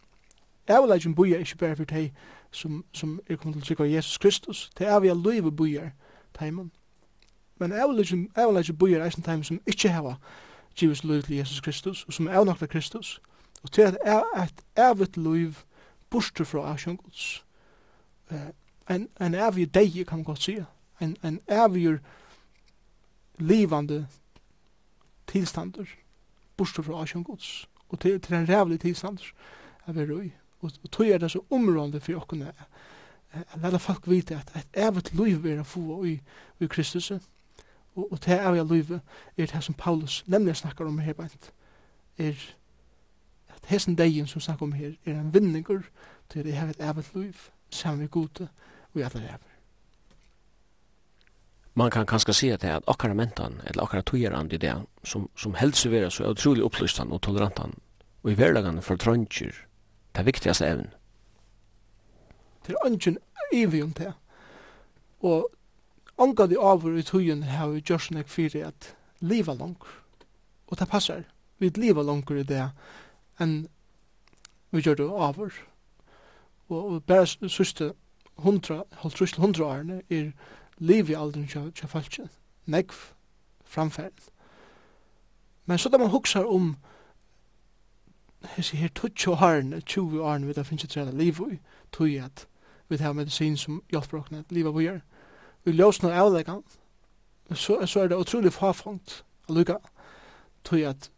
avleggen 0.68 1.16
buja 1.16 1.38
ikke 1.38 1.57
bare 1.57 1.76
for 1.76 1.86
deg 1.86 2.14
som, 2.51 2.86
som 2.93 3.20
er 3.30 3.36
kommet 3.36 3.55
til 3.55 3.64
å 3.64 3.66
trykke 3.66 3.93
Jesus 3.93 4.18
Kristus. 4.18 4.70
Det 4.78 4.88
er 4.88 4.99
vi 4.99 5.07
er 5.07 5.16
løyve 5.16 5.51
bujar 5.51 5.91
teimen. 6.38 6.72
Men 7.59 7.74
avleggen 7.74 8.78
bujar 8.78 9.01
er 9.01 9.16
en 9.16 9.24
teimen 9.24 9.43
som 9.43 9.62
ikke 9.68 9.89
har 9.89 10.18
givet 10.76 11.03
løyve 11.03 11.22
til 11.22 11.36
Jesus 11.36 11.62
Kristus, 11.62 12.03
og 12.03 12.14
som 12.14 12.28
er 12.28 12.39
avnakta 12.39 12.66
Kristus. 12.66 13.22
Og 13.64 13.72
til 13.72 13.82
at 13.82 13.97
er 14.05 14.24
et 14.43 14.64
evigt 14.78 15.18
løyve 15.18 15.55
borster 16.09 16.43
fra 16.43 16.72
avsjøn 16.72 16.97
Guds. 16.97 17.45
En, 18.89 19.07
en 19.22 19.36
evig 19.36 19.74
deg, 19.74 20.05
kan 20.07 20.18
man 20.18 20.26
godt 20.26 20.41
si. 20.41 20.57
En, 21.01 21.16
en 21.24 21.39
evig 21.47 21.99
livande 23.38 24.07
tilstander 25.28 25.86
borster 26.57 26.84
fra 26.84 27.01
avsjøn 27.01 27.24
Guds. 27.24 27.70
Og 27.89 27.99
til, 27.99 28.22
til 28.22 28.36
en 28.36 28.49
rævlig 28.49 28.80
tilstander 28.80 29.24
er 29.88 29.93
vi 29.93 30.14
røy. 30.14 30.32
Og, 30.62 30.72
og 30.84 30.91
tog 30.91 31.07
er 31.07 31.18
det 31.18 31.32
så 31.32 31.43
områdende 31.51 31.99
for 31.99 32.14
åkene 32.14 32.53
at 33.34 33.62
lade 33.62 33.80
folk 33.80 34.09
vite 34.09 34.36
at 34.36 34.51
et 34.55 34.88
evigt 34.88 35.14
liv 35.16 35.45
er 35.45 35.62
å 35.62 35.68
få 35.68 36.03
i, 36.05 36.18
i 36.59 36.68
Kristus. 36.68 37.12
Og, 37.12 38.12
og 38.12 38.20
det 38.26 38.39
evige 38.39 38.68
livet 38.74 38.99
er 39.38 39.45
det 39.45 39.64
som 39.64 39.76
Paulus 39.76 40.24
nemlig 40.28 40.55
snakker 40.55 40.86
om 40.86 40.99
her 40.99 41.14
bænt. 41.14 41.51
Er 42.18 42.36
at 43.49 43.72
hessen 43.72 43.95
degen 43.95 44.28
som 44.28 44.41
snakker 44.41 44.66
om 44.66 44.76
her 44.76 44.93
er 45.05 45.20
en 45.20 45.34
vinninger 45.34 45.88
til 46.30 46.43
det 46.43 46.55
er 46.55 46.70
et 46.70 46.84
evet 46.89 47.16
liv 47.16 47.34
sammen 47.70 47.99
med 47.99 48.12
gode 48.12 48.47
og 48.93 48.99
i 48.99 49.03
alle 49.03 49.24
evige 49.24 49.51
man 51.74 51.91
kan 51.91 52.05
kanskje 52.05 52.34
si 52.34 52.49
at 52.51 52.62
det 52.62 52.70
er 52.70 52.76
at 52.82 52.88
akkara 52.88 53.14
mentan, 53.14 53.62
eller 53.66 53.84
akkara 53.84 54.01
tujeran 54.01 54.51
i 54.51 54.57
det, 54.57 54.74
som, 55.03 55.30
som 55.38 55.53
helst 55.55 55.88
vera 55.91 56.09
så 56.09 56.28
utrolig 56.30 56.64
opplystan 56.64 57.12
og 57.12 57.22
tolerantan, 57.22 57.74
og 58.24 58.32
i 58.32 58.36
hverdagen 58.36 58.82
for 58.82 58.99
trøntjer, 58.99 59.55
det 60.16 60.26
viktigaste 60.26 60.68
evn. 60.68 60.89
Det 62.68 62.76
er 62.76 62.86
ungen 62.86 63.18
evig 63.53 63.84
om 63.84 63.93
det. 63.93 64.14
Og 65.22 65.49
anga 66.18 66.45
de 66.47 66.59
avur 66.59 66.97
i 66.97 67.03
tøyen 67.03 67.43
har 67.43 67.70
vi 67.70 67.82
gjørs 67.82 68.12
nek 68.12 68.30
fyrir 68.30 68.68
at 68.68 68.95
liva 69.20 69.53
langer. 69.53 69.97
Og 70.68 70.80
det 70.80 70.89
passar. 70.89 71.24
Vi 71.59 71.70
liva 71.70 72.01
langer 72.01 72.41
i 72.41 72.43
det 72.43 72.70
enn 73.41 73.68
vi 74.72 74.82
gjør 74.82 74.95
det 74.95 75.09
avur. 75.09 75.53
Og, 76.70 76.91
og 76.93 77.03
bare 77.03 77.28
sørste 77.49 77.93
hundra, 78.41 78.84
halvtrus 79.01 79.34
til 79.34 79.41
hundra 79.41 79.66
årene 79.66 80.01
er 80.09 80.32
liv 80.78 81.09
i 81.09 81.18
alderen 81.18 81.47
kja 81.47 81.88
falskjen. 81.88 82.30
Nekv 82.66 82.95
framferden. 83.66 84.32
Men 85.66 85.78
så 85.78 85.89
da 85.89 85.97
man 85.97 86.09
huksar 86.12 86.45
om 86.45 86.76
hessi 88.55 88.77
her 88.77 88.89
tutsi 88.95 89.29
og 89.29 89.37
harne, 89.37 89.81
20 89.81 90.23
årene 90.23 90.47
vi 90.47 90.53
da 90.53 90.63
finnes 90.65 90.83
ikke 90.83 90.93
trena 90.93 91.11
liv 91.11 91.39
i, 91.51 91.59
tui 91.91 92.17
at 92.17 92.47
vi 92.89 92.97
har 92.97 93.13
medisin 93.13 93.57
som 93.57 93.81
hjelper 93.91 94.19
oss 94.19 94.31
at 94.31 94.51
livet 94.51 94.75
vi 94.75 94.83
gjør. 94.83 94.99
Vi 95.63 95.71
løsner 95.71 96.13
avleggan, 96.13 96.63
så, 97.53 97.85
så 97.85 97.99
er 97.99 98.07
det 98.07 98.17
utrolig 98.17 98.53
farfangt 98.53 99.23
å 99.47 99.53
lukka, 99.53 99.77
tog 100.63 100.81
at 100.81 101.11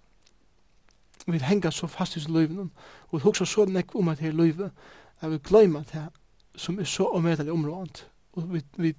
vi 1.25 1.39
henga 1.39 1.71
så 1.71 1.87
fast 1.87 2.17
i 2.17 2.25
livet, 2.27 2.69
og 3.09 3.13
vi 3.13 3.23
husker 3.23 3.45
så 3.45 3.65
nek 3.65 3.95
om 3.95 4.11
at 4.11 4.19
her 4.19 4.31
livet, 4.31 4.71
at 5.21 5.31
vi 5.31 5.37
glemmer 5.37 5.79
at 5.79 5.91
her 5.91 6.09
som 6.55 6.79
er 6.79 6.83
så 6.85 7.07
omedelig 7.07 7.51
områdant, 7.51 8.07
og 8.33 8.53
vi, 8.53 8.61
vi 8.77 8.93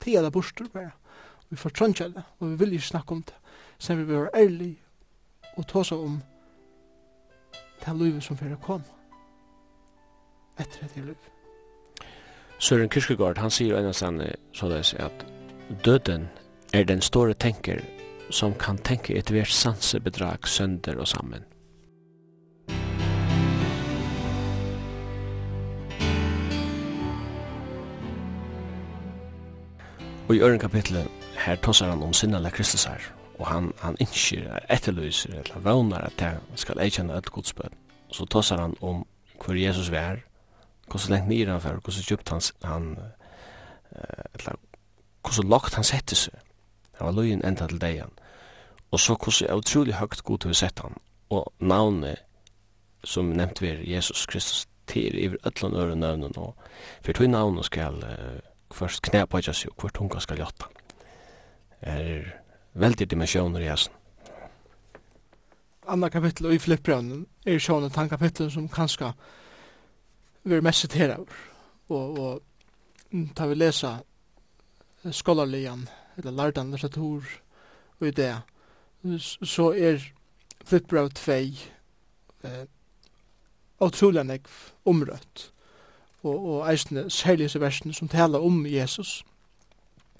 tida 0.00 0.22
det 0.22 0.32
bostur 0.32 0.66
bare, 0.72 0.90
vi 1.50 1.56
fortrøntja 1.56 2.08
det, 2.08 2.22
og 2.38 2.50
vi 2.50 2.58
vil 2.58 2.72
ikke 2.72 2.86
snakke 2.86 3.14
om 3.14 3.22
det, 3.22 3.36
sen 3.78 3.98
vi 3.98 4.04
vil 4.04 4.16
være 4.16 4.34
ærlig 4.34 4.72
og 5.56 5.66
ta 5.68 5.84
seg 5.84 5.98
om 5.98 6.18
det, 6.18 6.37
det 7.84 7.96
livet 7.96 8.22
som 8.22 8.36
fyrir 8.36 8.56
kom 8.62 8.82
etter 10.58 10.84
etter 10.84 11.04
liv. 11.06 11.28
Søren 12.58 12.90
Kyrkjegaard, 12.90 13.38
han 13.38 13.52
sier 13.54 13.78
ennå 13.78 13.92
sanne 13.94 14.32
såleis 14.52 14.94
at 14.98 15.22
døden 15.84 16.26
er 16.74 16.84
den 16.84 17.00
store 17.00 17.34
tenker 17.34 17.84
som 18.30 18.54
kan 18.58 18.78
tenke 18.78 19.14
et 19.16 19.30
vers 19.32 19.54
sansebedrag 19.54 20.48
sønder 20.48 20.98
og 20.98 21.08
sammen. 21.08 21.44
Og 30.28 30.34
i 30.36 30.40
øren 30.40 30.58
kapitlet 30.58 31.08
her 31.38 31.56
tosser 31.56 31.88
han 31.88 32.02
om 32.02 32.12
sinnala 32.12 32.50
Kristus 32.50 32.84
her 32.84 33.17
og 33.38 33.46
han, 33.46 33.72
han 33.80 33.96
innskir, 34.02 34.48
etterlyser, 34.68 35.36
eller 35.42 35.62
vånar 35.62 36.08
at 36.08 36.18
det 36.18 36.58
skal 36.58 36.80
eikjenne 36.82 37.14
alt 37.14 37.30
godsbød. 37.30 37.76
Og 38.08 38.14
så 38.14 38.26
tossar 38.26 38.60
han 38.60 38.74
om 38.80 39.04
hver 39.44 39.54
Jesus 39.54 39.92
vær, 39.94 40.24
så 40.96 41.12
lengt 41.12 41.28
nir 41.28 41.50
han 41.50 41.60
fyrir, 41.60 41.80
så 41.90 42.02
djupt 42.02 42.32
han, 42.32 42.42
han 42.64 42.96
eller 44.34 44.56
hvordan 45.22 45.50
lagt 45.50 45.74
han 45.74 45.84
sette 45.84 46.16
seg. 46.16 46.34
Det 46.92 47.06
var 47.06 47.14
løyen 47.14 47.44
enda 47.44 47.66
til 47.66 47.80
degen. 47.80 48.10
Og 48.90 49.00
så 49.00 49.14
hvordan 49.14 49.58
utrolig 49.60 49.94
høgt 49.94 50.24
god 50.24 50.48
vi 50.48 50.54
sett 50.54 50.80
han, 50.80 50.96
og 51.30 51.52
navnet 51.60 52.24
som 53.04 53.30
nevnt 53.36 53.62
vi 53.62 53.76
Jesus 53.92 54.26
Kristus 54.26 54.66
til 54.88 55.14
i 55.18 55.28
öllun 55.28 55.76
øre 55.76 55.96
nøvnen, 55.96 56.32
og 56.36 56.56
for 57.04 57.12
tog 57.12 57.28
navnet 57.30 57.64
skal 57.64 57.94
uh, 58.02 58.40
først 58.74 59.02
knæpa 59.02 59.40
seg, 59.40 59.70
og 59.70 59.82
hvert 59.82 59.96
hunga 59.96 60.20
skal 60.20 60.40
gjøtta. 60.40 60.70
Er 61.80 62.24
veldig 62.78 63.10
dimensjoner 63.10 63.60
i 63.60 63.70
hessen. 63.70 63.94
Anna 65.88 66.10
kapittel 66.12 66.50
og 66.50 66.54
i 66.54 66.60
Filippbrønnen 66.60 67.24
er 67.48 67.60
sjånet 67.62 67.96
han 67.96 68.10
kapittel 68.10 68.50
som 68.52 68.68
kanskje 68.68 69.12
vi 70.44 70.56
er 70.56 70.64
mest 70.64 70.84
sitera 70.84 71.16
og, 71.18 72.18
og 72.18 72.42
ta 73.36 73.46
vi 73.48 73.56
lesa 73.56 73.98
skolarligan 75.10 75.86
eller 76.18 76.36
lardan 76.36 76.74
litteratur 76.74 77.24
og 77.98 78.06
i 78.06 78.12
det 78.12 78.34
så 79.48 79.70
er 79.72 80.02
Filippbrøv 80.64 81.08
2 81.16 81.32
eh, 81.32 82.66
utrolig 83.80 84.26
nekv 84.28 84.58
omrøtt 84.84 85.48
og, 86.20 86.36
og 86.36 86.60
eisne 86.68 87.08
særlig 87.10 87.48
versen 87.60 87.96
som 87.96 88.12
taler 88.12 88.44
om 88.44 88.66
Jesus 88.66 89.22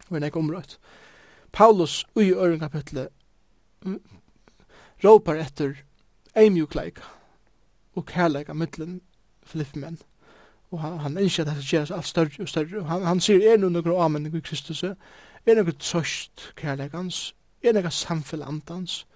og 0.08 0.16
er 0.16 0.24
nekv 0.24 0.40
omrøtt 0.40 0.78
og 0.78 1.07
Paulus 1.52 2.04
i 2.16 2.32
øren 2.32 2.60
kapitlet 2.60 3.08
råpar 5.04 5.34
etter 5.34 5.74
eimjukleika 6.36 7.02
og 7.96 8.06
kærleika 8.06 8.52
mittlen 8.52 9.00
flippmenn. 9.42 9.98
Og 10.70 10.80
han, 10.80 10.98
han 10.98 11.18
innskjer 11.18 11.48
at 11.48 11.56
det 11.56 11.64
skjer 11.64 11.94
alt 11.94 12.06
større 12.06 12.42
og 12.42 12.48
større. 12.48 12.84
Han, 12.84 13.02
han 13.02 13.20
sier, 13.20 13.40
er 13.40 13.56
noe 13.56 13.72
noe 13.72 13.96
avmenning 13.96 14.36
i 14.36 14.44
Kristus? 14.44 14.82
Er 14.84 15.56
noe 15.56 15.72
trøst 15.72 16.52
kærleikans? 16.60 17.32
Er 17.62 17.72
noe 17.72 17.90
samfellandans? 17.90 19.06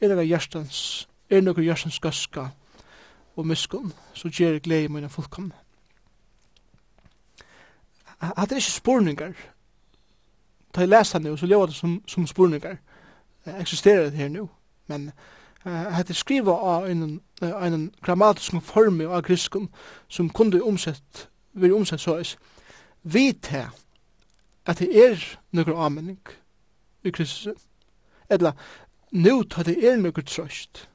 Er 0.00 0.14
noe 0.14 0.24
hjertans? 0.24 1.08
Er 1.30 1.44
noe 1.44 1.62
hjertans 1.62 2.00
gøska 2.00 2.48
og 3.36 3.46
muskon? 3.46 3.92
Så 4.14 4.32
gjør 4.32 4.56
jeg 4.56 4.64
glede 4.64 4.88
i 4.88 4.94
mine 4.96 5.12
fullkomne. 5.12 5.54
Hadde 8.20 8.54
er 8.54 8.60
ikke 8.60 8.72
spurningar 8.72 9.36
da 10.74 10.80
jeg 10.80 10.88
leser 10.88 11.18
det 11.18 11.38
så 11.38 11.46
lever 11.46 11.66
det 11.66 11.74
som, 11.74 12.02
som 12.06 12.26
spurningar. 12.26 12.76
Uh, 13.46 13.60
eksisterer 13.60 14.10
det 14.10 14.18
her 14.18 14.28
nå. 14.28 14.48
Men 14.86 15.12
uh, 15.66 15.72
hette 15.72 16.14
skriva 16.14 16.52
av 16.52 16.90
en, 16.90 17.20
uh, 17.42 17.64
en 17.66 17.92
grammatisk 18.02 18.60
form 18.62 19.00
av 19.00 19.22
griskum 19.22 19.70
som 20.08 20.30
kunde 20.30 20.62
omsett, 20.62 21.28
vil 21.52 21.74
omsett 21.74 22.00
så 22.00 22.18
is. 22.18 22.38
Vi 23.02 23.32
te 23.32 23.68
at 24.66 24.78
det 24.78 25.06
er 25.06 25.38
nøkker 25.52 25.76
anmenning 25.76 26.20
i 27.04 27.10
Kristus. 27.10 27.54
Eller, 28.30 28.52
nu 29.10 29.42
tar 29.42 29.62
det 29.62 29.78
er 29.84 29.96
nøkker 29.96 30.22
trøst. 30.22 30.88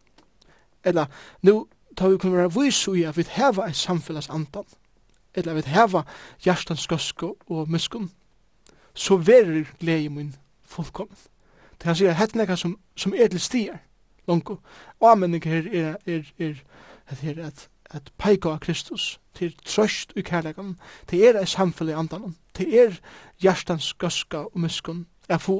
Eller, 0.83 1.05
nu 1.41 1.67
tar 1.97 2.09
vi 2.09 2.17
kunne 2.17 2.37
være 2.37 2.53
vis 2.53 2.87
i 2.87 3.03
at 3.03 3.17
vi 3.17 3.25
heva 3.29 3.67
et 3.67 3.75
samfellas 3.75 4.29
andan. 4.29 4.63
Eller 5.33 5.53
vi 5.53 5.61
heva 5.65 6.03
hjertans 6.43 6.87
gøske 6.87 7.33
og 7.47 7.69
miskunn 7.69 8.11
så 8.95 9.17
verer 9.17 9.65
glede 9.79 10.09
min 10.09 10.35
fullkommen. 10.65 11.17
Det 11.77 11.87
han 11.87 11.95
sier, 11.95 12.15
hette 12.15 12.37
nekka 12.37 12.55
som, 12.55 12.77
som 12.95 13.13
er 13.13 13.27
til 13.27 13.39
stier, 13.43 13.77
langko. 14.27 14.59
Og 14.99 15.11
anmenning 15.11 15.43
her 15.43 15.67
er, 15.73 15.95
er, 16.07 16.23
er, 16.39 16.55
er, 17.07 17.23
er 17.23 17.41
at, 17.47 17.67
at 17.91 18.11
peika 18.17 18.55
av 18.55 18.59
Kristus 18.63 19.19
til 19.35 19.55
trøst 19.65 20.13
i 20.15 20.23
kærlegan, 20.23 20.77
til 21.07 21.23
er 21.27 21.39
ei 21.39 21.45
samfunn 21.45 21.91
i 21.91 21.97
andan, 21.97 22.37
til 22.55 22.73
er 22.73 22.95
hjertans 23.43 23.93
gøska 23.99 24.45
og 24.47 24.59
muskun 24.59 25.05
er 25.29 25.37
få, 25.37 25.57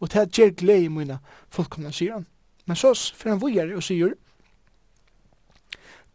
og 0.00 0.10
til 0.10 0.18
at 0.18 0.32
gjer 0.32 0.54
glede 0.54 0.88
mine 0.88 1.18
fullkomna, 1.50 1.90
sier 1.90 2.20
han. 2.20 2.26
Men 2.66 2.76
så 2.76 2.94
fyrir 2.94 3.34
han 3.34 3.42
vujere 3.42 3.76
og 3.76 3.82
sier, 3.82 4.14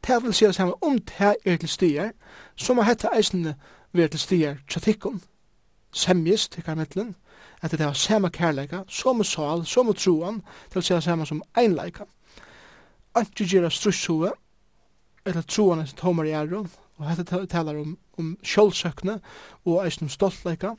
til 0.01 0.23
vil 0.23 0.33
sier 0.33 0.51
samme, 0.55 0.73
om 0.83 0.97
til 0.99 1.35
er 1.45 1.57
til 1.57 1.69
stier, 1.69 2.11
så 2.55 2.73
må 2.73 2.87
hette 2.87 3.11
eisene 3.13 3.55
være 3.93 4.15
til 4.15 4.19
stier 4.19 4.57
tjatikon, 4.69 5.21
semjes 5.91 6.47
til 6.49 6.63
karmetlen, 6.63 7.15
at 7.61 7.71
det 7.71 7.85
var 7.85 7.93
samme 7.93 8.29
kærleika, 8.29 8.83
samme 8.87 9.23
sal, 9.23 9.65
samme 9.65 9.93
troan, 9.93 10.41
til 10.69 10.81
å 10.81 10.85
se 10.85 11.01
samme 11.01 11.25
som 11.29 11.43
einleika. 11.57 12.07
Anki 13.15 13.45
gira 13.45 13.69
strusshove, 13.69 14.31
eller 15.25 15.45
troan 15.45 15.83
er 15.83 15.91
tomar 15.97 16.25
i 16.25 16.33
æru, 16.33 16.65
og 16.97 17.17
dette 17.17 17.45
talar 17.49 17.77
om, 17.81 17.97
om 18.17 18.33
sjálfsøkne 18.45 19.19
og 19.65 19.85
eisen 19.85 20.07
om 20.07 20.13
stoltleika. 20.13 20.75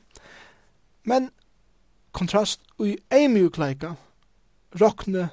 Men 1.03 1.29
kontrast 2.15 2.63
og 2.77 2.87
i 2.87 2.97
eimjukleika 3.11 3.95
rokne 4.79 5.29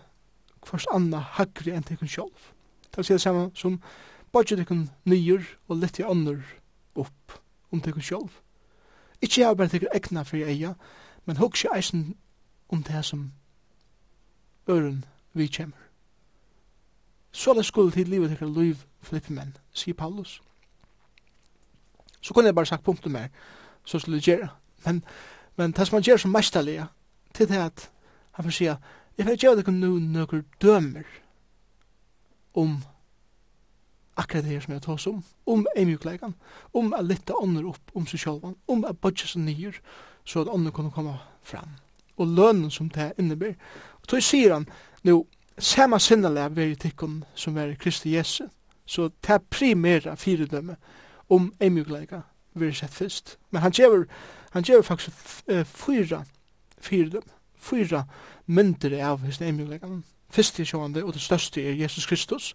kvars 0.65 0.87
anna 0.93 1.23
hagri 1.37 1.75
enn 1.75 1.87
tekun 1.87 2.11
sjálf. 2.11 2.53
Det 2.91 3.01
vil 3.01 3.09
si 3.13 3.19
samme 3.23 3.51
som 3.55 3.79
bodget 4.33 4.63
tekun 4.63 4.89
nyer 5.09 5.47
og 5.69 5.81
litt 5.81 6.01
i 6.01 6.07
ånder 6.07 6.43
opp 6.99 7.39
om 7.71 7.83
tekun 7.83 8.05
sjálf. 8.05 8.41
Ikke 9.23 9.41
jeg 9.41 9.57
bare 9.57 9.69
tykker 9.69 9.89
egna 9.95 10.23
for 10.23 10.37
eia, 10.37 10.75
men 11.27 11.37
hugsi 11.37 11.69
eisen 11.75 12.17
om 12.69 12.83
det 12.83 13.05
som 13.05 13.33
øren 14.69 15.05
vi 15.33 15.47
kjemmer. 15.47 15.77
Så 17.33 17.55
det 17.55 17.67
skulle 17.67 17.93
til 17.93 18.09
livet 18.09 18.31
tykker 18.31 18.47
liv 18.47 18.77
flippe 19.03 19.33
menn, 19.33 19.57
sier 19.73 19.95
Paulus. 19.95 20.41
Så 22.21 22.35
kunne 22.35 22.47
jeg 22.47 22.55
bare 22.55 22.67
sagt 22.67 22.85
punktum 22.85 23.13
mer, 23.13 23.29
så 23.85 23.99
skulle 23.99 24.17
jeg 24.17 24.23
gjøre. 24.23 24.49
Men, 24.85 25.05
men 25.57 25.73
det 25.73 25.87
som 25.87 25.97
han 25.97 26.03
gjør 26.03 26.17
som 26.17 26.31
mestallega, 26.31 26.87
til 27.35 27.49
det 27.49 27.57
at 27.57 27.91
han 28.33 28.45
får 28.45 28.51
sier, 28.51 28.77
jeg 29.19 29.27
får 29.27 29.37
gjøre 29.37 29.57
det 29.57 29.65
kun 29.65 29.81
nu 29.81 29.99
nøkker 29.99 30.43
dømer 30.63 31.05
om 32.55 32.83
akkurat 34.21 34.45
det 34.45 34.53
her 34.53 34.65
som 34.65 34.75
jeg 34.75 34.83
tar 34.85 35.09
om, 35.09 35.23
om 35.47 35.67
eimjukleikan, 35.77 36.35
om 36.77 36.93
å 36.93 37.03
lytte 37.03 37.37
ånder 37.37 37.67
opp 37.73 37.95
om 37.97 38.07
seg 38.07 38.23
sjølvan, 38.23 38.57
om 38.69 38.85
å 38.85 38.93
bodja 38.93 39.29
seg 39.31 39.45
nyer, 39.47 39.81
så 40.25 40.45
at 40.45 40.53
ånder 40.53 40.75
kunne 40.77 40.93
komme 40.95 41.17
fram. 41.43 41.77
Og 42.21 42.29
lønnen 42.29 42.71
som 42.71 42.89
det 42.93 43.13
innebär. 43.19 43.57
Og 44.03 44.09
tog 44.09 44.23
sier 44.25 44.53
han, 44.55 44.69
nu, 45.03 45.23
sama 45.59 45.99
sinnale 45.99 46.45
av 46.45 46.57
veritikon 46.57 47.23
som 47.35 47.57
er 47.59 47.77
Kristi 47.81 48.15
Jesu, 48.15 48.45
så 48.87 49.09
det 49.23 49.37
er 49.37 49.49
primæra 49.51 50.17
fyredømme 50.19 50.77
om 51.31 51.53
eimjukleika 51.61 52.25
veri 52.59 52.75
sett 52.75 52.95
fyrst. 52.95 53.37
Men 53.51 53.63
han 53.63 53.73
gjør, 53.73 54.05
han 54.51 54.67
gjør 54.67 54.83
faktisk 54.83 55.11
uh, 55.51 55.65
fyra 55.65 56.25
fyredømme, 56.81 57.33
fyra 57.57 58.05
mynder 58.47 58.97
av 59.05 59.21
hans 59.25 59.41
eimjukleikan. 59.41 60.03
Fyrst 60.31 60.61
er 60.61 60.69
sjående, 60.69 61.05
og 61.05 61.15
det 61.15 61.23
største 61.23 61.63
er 61.63 61.79
Jesus 61.79 62.07
Kristus, 62.07 62.55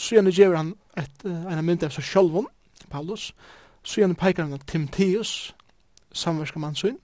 Så 0.00 0.16
gjerne 0.16 0.32
gjør 0.32 0.56
han 0.56 0.72
et, 0.96 1.24
en 1.28 1.60
mynd 1.64 1.84
av 1.84 1.92
seg 1.92 2.06
sjølvun, 2.08 2.48
Paulus. 2.88 3.30
Så 3.84 4.00
gjerne 4.00 4.16
peikar 4.16 4.46
han 4.46 4.56
av 4.56 4.64
Timotheus, 4.64 5.52
samverskamannsyn. 6.16 6.96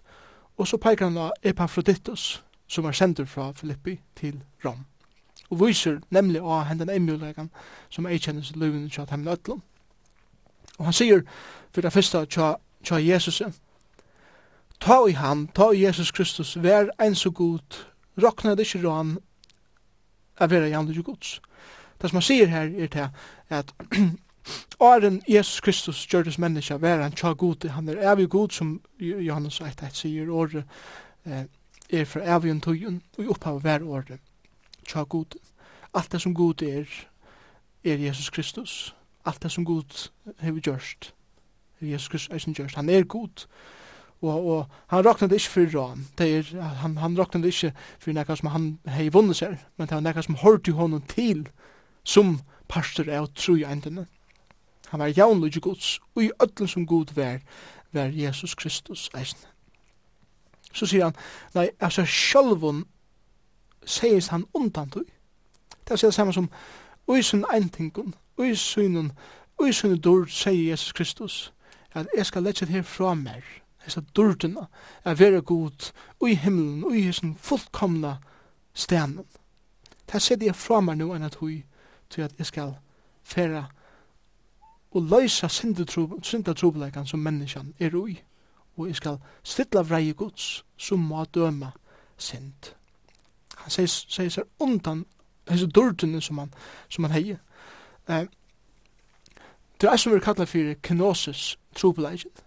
Og 0.57 0.69
så 0.69 0.81
peikar 0.81 1.11
han 1.11 1.19
av 1.21 1.35
Epaphroditus, 1.45 2.41
som 2.67 2.89
er 2.89 2.97
sendur 2.97 3.29
fra 3.29 3.51
Filippi 3.53 3.99
til 4.17 4.41
Rom. 4.65 4.87
Og 5.51 5.61
viser 5.67 6.01
nemlig 6.11 6.41
av 6.41 6.65
hendan 6.71 6.91
emjulegan 6.91 7.51
som 7.93 8.09
er 8.09 8.17
kjennes 8.19 8.51
i 8.51 8.59
løven 8.59 8.89
til 8.91 9.05
at 9.05 9.13
hemmen 9.13 9.29
øtlom. 9.29 9.61
Og 10.79 10.89
han 10.89 10.97
sier 10.97 11.23
for 11.73 11.85
det 11.85 11.93
første 11.93 12.25
tja, 12.27 12.55
tja 12.85 12.99
Jesus 13.01 13.43
Ta 14.81 14.99
i 15.09 15.13
han, 15.13 15.47
ta 15.55 15.71
i 15.73 15.85
Jesus 15.85 16.11
Kristus, 16.13 16.57
vær 16.63 16.89
en 17.01 17.15
så 17.15 17.31
god, 17.31 17.85
råkna 18.23 18.55
det 18.55 18.67
ikke 18.67 18.89
rån, 18.89 19.19
er 20.41 20.47
vera 20.47 20.69
jandu 20.69 21.03
gods. 21.03 21.41
Det 22.01 22.11
som 22.11 22.17
han 22.17 22.23
sier 22.23 22.47
her 22.47 22.71
er 22.71 22.87
til 22.87 23.09
at 23.49 23.75
Åren 24.81 25.23
Jesus 25.29 25.61
Kristus 25.61 26.07
gjørtes 26.07 26.39
menneska 26.39 26.77
vær 26.79 27.03
han 27.03 27.15
tja 27.17 27.33
god, 27.33 27.69
han 27.69 27.89
er 27.89 28.13
evig 28.13 28.29
god 28.31 28.53
som 28.55 28.81
Johannes 29.01 29.61
1.1 29.61 29.95
sier 29.97 30.31
året 30.31 30.63
eh, 31.27 31.45
er 31.91 32.05
fra 32.05 32.23
evig 32.37 32.51
en 32.51 32.61
tøyen 32.61 33.01
og 33.19 33.25
i 33.25 33.29
opphavet 33.33 33.63
hver 33.63 33.83
året 33.83 34.21
tja 34.87 35.03
god. 35.03 35.35
Alt 35.95 36.13
det 36.13 36.21
som 36.23 36.35
god 36.35 36.63
er 36.63 36.87
er 37.85 37.99
Jesus 37.99 38.31
Kristus. 38.31 38.95
Alt 39.25 39.43
det 39.43 39.53
som 39.53 39.65
god 39.65 40.11
hever 40.39 40.61
gjørst 40.61 41.15
er 41.81 41.87
Jesus 41.87 42.09
Kristus 42.09 42.47
er 42.47 42.53
gjørst. 42.53 42.77
Han 42.77 42.89
er 42.89 43.03
god 43.03 43.47
og, 44.23 44.47
og 44.47 44.67
han 44.87 45.07
raknade 45.07 45.35
ikke 45.35 45.49
for 45.49 45.79
ram. 45.81 46.07
Det 46.19 46.37
er, 46.37 46.63
han, 46.63 46.97
han 46.97 47.17
det 47.17 47.45
ikke 47.45 47.73
for 47.99 48.13
nekka 48.13 48.37
som 48.37 48.49
han 48.49 48.79
hei 48.89 49.09
vunnet 49.13 49.37
seg, 49.37 49.59
men 49.77 49.89
det 49.89 49.95
var 49.95 50.01
nekka 50.01 50.23
som 50.23 50.39
hørte 50.41 50.73
honom 50.73 51.03
til 51.03 51.49
som 52.07 52.41
pastor 52.69 53.11
av 53.11 53.27
tru 53.35 53.59
endene. 53.67 54.07
Han 54.89 55.01
var 55.01 55.15
jaunlugge 55.17 55.61
gods, 55.61 56.01
og 56.15 56.23
i 56.23 56.31
ödlen 56.43 56.69
som 56.69 56.87
god 56.87 57.15
vær, 57.15 57.39
vær 57.93 58.15
Jesus 58.15 58.55
Kristus 58.55 59.11
eisne. 59.15 59.49
Så 60.73 60.87
sier 60.87 61.05
han, 61.05 61.17
nei, 61.55 61.71
altså 61.81 62.05
sjálvun 62.05 62.85
seis 63.87 64.29
han 64.29 64.45
undan 64.55 64.91
tui. 64.91 65.07
Det 65.89 65.97
er 65.97 66.07
det 66.07 66.15
samme 66.15 66.33
som, 66.33 66.51
ui 67.09 67.23
sin 67.23 67.45
eintingun, 67.55 68.15
ui 68.39 68.55
sinun, 68.55 69.13
ui 69.63 69.73
sinun 69.73 70.01
dord, 70.01 70.29
sier 70.29 70.71
Jesus 70.71 70.93
Kristus, 70.93 71.53
at 71.95 72.07
jeg 72.17 72.27
skal 72.27 72.43
lette 72.43 72.67
her 72.67 72.83
fra 72.83 73.15
mer, 73.15 73.43
hessa 73.83 74.03
durdina, 74.17 74.67
er 75.05 75.15
vera 75.15 75.41
god, 75.41 75.93
ui 76.21 76.35
himmelen, 76.35 76.85
ui 76.85 77.03
hessin 77.03 77.37
fullkomna 77.41 78.17
stenen. 78.75 79.25
Det 80.13 80.23
sier 80.23 80.45
jeg 80.45 80.55
fra 80.55 80.81
mer 80.81 80.95
nu 80.95 81.15
enn 81.15 81.27
at 81.27 81.41
hui, 81.41 81.65
til 82.11 82.23
at 82.23 82.33
jeg 82.39 82.47
skal 82.47 82.75
færa 83.23 83.65
og 84.91 85.03
løysa 85.03 85.49
syndatrobelegan 86.23 87.07
som 87.07 87.21
menneskjan 87.21 87.75
er 87.81 87.95
ui 87.95 88.19
og 88.77 88.87
jeg 88.87 88.97
skal 88.97 89.19
stilla 89.43 89.83
vrei 89.83 90.13
gods 90.13 90.65
som 90.77 90.99
må 90.99 91.25
døma 91.25 91.71
synd. 92.17 92.73
Han 93.57 93.71
sier, 93.71 93.87
sier 93.89 94.31
seg 94.31 94.45
undan 94.61 95.05
hese 95.51 95.67
dårdene 95.67 96.21
som 96.21 96.39
han, 96.39 96.53
som 96.89 97.05
han 97.05 97.13
heier. 97.13 97.39
Eh, 98.09 98.27
det 99.81 99.91
er 99.91 99.97
som 99.97 100.15
vi 100.15 100.21
kallar 100.21 100.45
fyrir 100.45 100.75
kenosis 100.83 101.59
trobelegan 101.77 102.43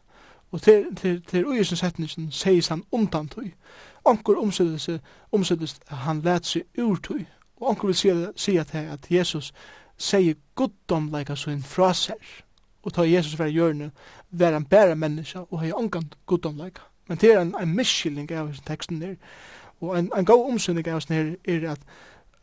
og 0.51 0.61
til, 0.61 0.95
til, 0.95 1.21
til 1.21 1.45
uisen 1.47 1.77
setningen 1.77 2.31
sier 2.31 2.65
han 2.69 2.83
undan 2.91 3.27
tøy. 3.29 3.51
Anker 4.05 4.37
omsettes, 4.37 4.89
omsettes 5.31 5.79
han 5.87 6.21
let 6.21 6.45
seg 6.45 6.65
ur 6.77 6.95
tøy 6.95 7.25
Og 7.59 7.69
onkur 7.69 7.87
vil 7.87 8.31
si 8.35 8.57
at 8.57 8.67
til 8.67 8.77
at 8.77 9.11
Jesus 9.11 9.53
sier 9.97 10.35
guddomleika 10.55 11.35
sin 11.35 11.63
fra 11.63 11.93
seg. 11.93 12.19
Og 12.83 12.93
ta 12.93 13.03
Jesus 13.03 13.35
fra 13.35 13.47
hjørne, 13.47 13.91
være 14.31 14.57
en 14.57 14.65
bære 14.65 14.95
menneske 14.95 15.39
og 15.39 15.61
hei 15.61 15.73
ongan 15.75 16.11
guddomleika. 16.25 16.81
Men 17.07 17.17
det 17.17 17.33
er 17.33 17.41
en, 17.41 17.55
en 17.59 17.75
miskylling 17.75 18.31
av 18.31 18.53
teksten 18.65 19.01
der. 19.01 19.15
Og 19.81 19.99
en, 19.99 20.11
en 20.15 20.25
god 20.25 20.51
omsynning 20.51 20.87
av 20.87 21.01
oss 21.01 21.09
her 21.09 21.35
er 21.43 21.71
at, 21.71 21.79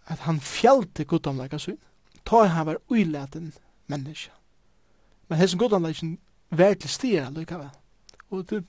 at 0.06 0.18
han 0.28 0.40
fjallte 0.40 1.04
guddomleika 1.04 1.58
sin. 1.58 1.78
Ta 2.26 2.44
han 2.44 2.66
var 2.66 2.82
uilaten 2.90 3.52
menneske. 3.86 4.30
Men 5.28 5.38
hessen 5.38 5.58
guddomleikin 5.58 6.18
var 6.50 6.74
til 6.74 6.90
stier 6.90 7.26
allikevel. 7.26 7.70
Og 8.30 8.50
det, 8.50 8.64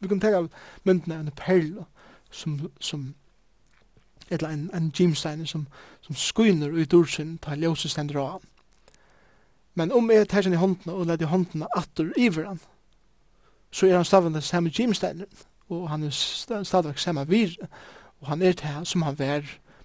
vi 0.00 0.08
kan 0.08 0.20
tenka 0.20 0.46
myndene 0.84 1.14
av 1.14 1.26
en 1.26 1.36
perl 1.36 1.84
som, 2.30 2.70
som 2.80 3.14
eller 4.30 4.48
en, 4.48 4.70
en 4.74 4.90
gymstein 4.94 5.46
som, 5.46 5.66
som 6.00 6.14
skyner 6.14 6.68
ut 6.68 6.94
ur 6.94 7.04
sin 7.04 7.38
ta 7.38 7.54
ljøse 7.54 7.88
stender 7.88 8.20
av. 8.20 8.42
Men 9.74 9.92
om 9.92 10.10
jeg 10.10 10.28
tar 10.28 10.42
sin 10.42 10.52
i 10.52 10.58
håndene 10.58 10.94
og 10.94 11.06
leder 11.06 11.30
håndene 11.30 11.68
atter 11.76 12.10
iver 12.16 12.46
han, 12.46 12.60
så 13.70 13.86
er 13.86 13.96
han 13.96 14.04
stavende 14.04 14.40
samme 14.40 14.70
gymsteinen, 14.70 15.26
og 15.68 15.88
han 15.90 16.02
er 16.02 16.10
stadigvæk 16.10 16.98
samme 16.98 17.26
vir, 17.28 17.54
og 18.20 18.28
han 18.28 18.42
er 18.42 18.52
til 18.52 18.84
som 18.84 19.02
han 19.02 19.18
vær, 19.18 19.42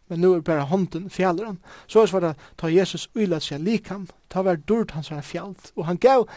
men 0.10 0.20
nu 0.20 0.34
er 0.34 0.42
bare 0.42 0.66
hånden 0.66 1.10
fjallet 1.10 1.46
han. 1.46 1.60
Så 1.88 2.02
er 2.02 2.20
det 2.20 2.36
ta 2.58 2.68
Jesus 2.68 3.10
uilat 3.16 3.44
seg 3.44 3.62
likam, 3.62 4.08
ta 4.30 4.42
var 4.42 4.56
dyrt 4.56 4.92
hans 4.92 5.12
var 5.12 5.22
fjallt, 5.22 5.72
og 5.76 5.86
han 5.86 5.98
gav 5.98 6.28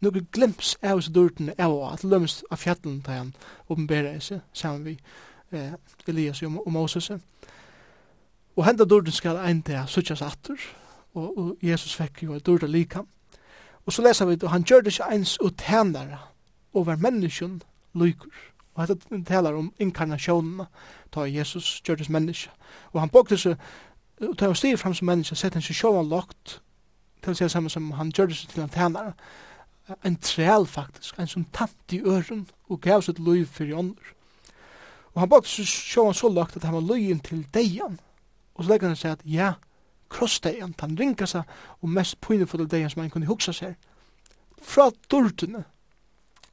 noen 0.00 0.26
glimps 0.32 0.76
av 0.82 1.00
oss 1.00 1.08
dyrtene 1.08 1.54
av 1.58 1.72
og 1.72 1.86
at 1.92 2.04
lømst 2.04 2.44
av 2.50 2.60
fjallen 2.60 3.00
da 3.06 3.20
han 3.20 3.32
åpenbærer 3.68 4.20
seg 4.20 4.42
sammen 4.52 4.84
vi 4.84 4.96
eh, 5.56 5.72
Elias 6.06 6.42
og 6.42 6.72
Moses. 6.72 7.10
Og 8.56 8.64
henda 8.66 8.84
dorden 8.84 9.12
skal 9.12 9.36
ein 9.36 9.62
til 9.62 9.82
suttjas 9.86 10.22
atter, 10.22 10.56
og, 11.14 11.38
og 11.38 11.56
Jesus 11.62 11.94
fekk 11.96 12.22
jo 12.22 12.38
dorda 12.38 12.66
likam. 12.66 13.08
Og 13.86 13.92
så 13.92 14.02
lesa 14.02 14.24
vi, 14.24 14.38
og 14.42 14.50
han 14.50 14.64
gjør 14.64 14.80
det 14.80 14.92
ikke 14.92 15.10
eins 15.12 15.36
og 15.36 15.56
tænare 15.56 16.18
over 16.74 16.96
menneskjen 16.96 17.62
lykur. 17.94 18.32
Og 18.74 18.88
dette 18.88 19.24
talar 19.24 19.56
om 19.56 19.72
inkarnasjonen, 19.78 20.66
ta 21.12 21.20
Jesus 21.20 21.80
gjør 21.84 21.94
det 21.94 22.10
menneske. 22.10 22.50
Og 22.92 23.00
han 23.00 23.12
bokte 23.12 23.38
seg, 23.38 23.60
og 24.20 24.38
ta 24.38 24.48
og 24.48 24.56
stiger 24.56 24.76
fram 24.76 24.94
som 24.94 25.06
menneske, 25.06 25.36
sett 25.36 25.54
han 25.54 25.64
seg 25.64 25.76
sjåan 25.76 26.08
lagt, 26.08 26.60
til 27.22 27.32
å 27.32 27.36
si 27.36 27.48
samme 27.52 27.70
som 27.72 27.92
han 27.96 28.12
gjør 28.12 28.32
det 28.32 28.40
til 28.52 28.64
en 28.64 28.72
tænare, 28.72 29.12
en 30.04 30.16
træl 30.16 30.66
faktisk, 30.66 31.18
en 31.18 31.28
som 31.30 31.44
tatt 31.52 31.92
i 31.92 32.00
øren, 32.00 32.46
og 32.68 32.80
gav 32.80 33.02
sitt 33.02 33.18
liv 33.18 33.46
fyrir 33.46 33.76
ånder. 33.78 34.12
Og 35.14 35.20
han 35.20 35.28
bokte 35.28 35.52
seg 35.52 35.68
sjåan 35.68 36.16
så 36.16 36.32
lagt 36.32 36.56
at 36.56 36.64
han 36.64 36.76
var 36.76 36.84
løyen 36.84 37.20
til 37.20 37.46
deian, 37.54 38.00
Og 38.56 38.64
så 38.64 38.72
legger 38.72 38.88
han 38.88 38.96
seg 38.96 39.16
at 39.16 39.24
ja, 39.28 39.52
krossdegen, 40.12 40.74
han 40.80 40.96
ringer 40.98 41.28
seg, 41.28 41.44
og 41.82 41.92
mest 41.92 42.20
pynefulle 42.24 42.68
degen 42.70 42.90
som 42.90 43.02
han 43.02 43.12
kunne 43.12 43.28
hugsa 43.28 43.52
seg. 43.52 43.76
Fra 44.62 44.88
dørtene 45.12 45.64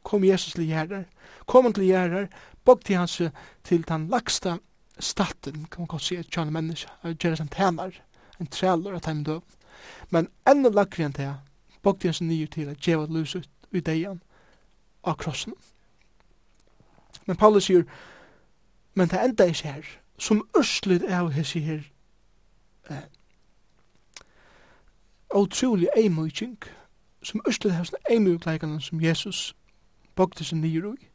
kom 0.03 0.25
Jesus 0.27 0.53
til 0.57 0.67
gjerder, 0.67 1.05
kom 1.47 1.69
han 1.69 1.75
til 1.75 1.87
gjerder, 1.87 2.27
bog 2.63 2.83
til 2.83 2.99
hans 2.99 3.21
til 3.63 3.85
den 3.87 4.07
lagsta 4.11 4.57
staten, 4.99 5.65
kan 5.71 5.83
man 5.83 5.87
godt 5.87 6.03
si, 6.03 6.15
et 6.19 6.31
kjønne 6.31 6.51
menneske, 6.51 6.91
gjerder 7.03 7.39
som 7.39 7.47
tænar, 7.47 7.95
en 8.39 8.47
trælor 8.47 8.95
at 8.95 9.05
han 9.05 9.23
døv. 9.23 9.41
Men 10.09 10.27
enda 10.47 10.69
lagre 10.69 11.07
enn 11.07 11.15
det, 11.15 11.31
bog 11.81 11.99
til 11.99 12.11
hans 12.11 12.21
nye 12.21 12.47
til 12.47 12.69
at 12.71 12.83
djeva 12.83 13.07
luset 13.09 13.49
i 13.71 13.79
degen 13.79 14.21
av 15.03 15.17
krossen. 15.19 15.55
Men 17.25 17.39
Paulus 17.39 17.67
sier, 17.69 17.83
men 18.93 19.09
det 19.09 19.19
enda 19.23 19.47
ikke 19.47 19.71
her, 19.71 19.87
som 20.19 20.43
ørslet 20.57 21.03
av 21.09 21.31
hese 21.33 21.59
her 21.59 21.81
eh, 22.89 23.05
utrolig 25.35 25.89
eimøyking, 25.97 26.57
som 27.23 27.41
østet 27.47 27.73
har 27.73 27.87
sånne 27.87 28.11
eimøykleikene 28.11 28.81
som 28.81 29.01
Jesus 29.01 29.55
bogte 30.15 30.43
seg 30.43 30.59
nyr 30.59 30.91
ui 30.91 31.13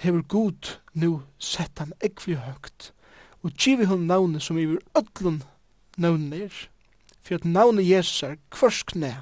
hever 0.00 0.22
god 0.22 0.78
nu 0.92 1.22
sett 1.38 1.78
han 1.78 1.92
ekvig 2.00 2.38
høgt, 2.40 2.92
og 3.42 3.52
givi 3.52 3.84
hun 3.84 4.06
navnet 4.08 4.42
som 4.42 4.58
iver 4.58 4.80
ötlun 4.96 5.42
navnet 5.96 6.42
er, 6.42 6.54
for 7.20 7.34
at 7.34 7.44
navnet 7.44 7.88
Jesus 7.88 8.22
er 8.22 8.36
kvarskne 8.50 9.12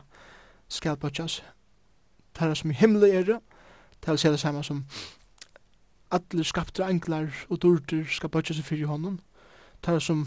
skal 0.69 0.97
bøtjas, 0.97 1.43
tæra 2.35 2.55
som 2.55 2.71
i 2.71 2.79
himmel 2.79 3.09
er 3.11 3.27
det, 3.27 3.39
tæra 4.03 4.17
seg 4.17 4.37
det 4.37 4.41
samme 4.41 4.63
som 4.63 4.85
atler 6.15 6.47
skapte 6.47 6.87
englar 6.87 7.35
og 7.51 7.63
dorter 7.63 8.07
skal 8.07 8.31
bøtjas 8.31 8.63
i 8.63 8.63
fyrir 8.63 8.87
hånden, 8.87 9.19
tar 9.83 9.99
som 9.99 10.27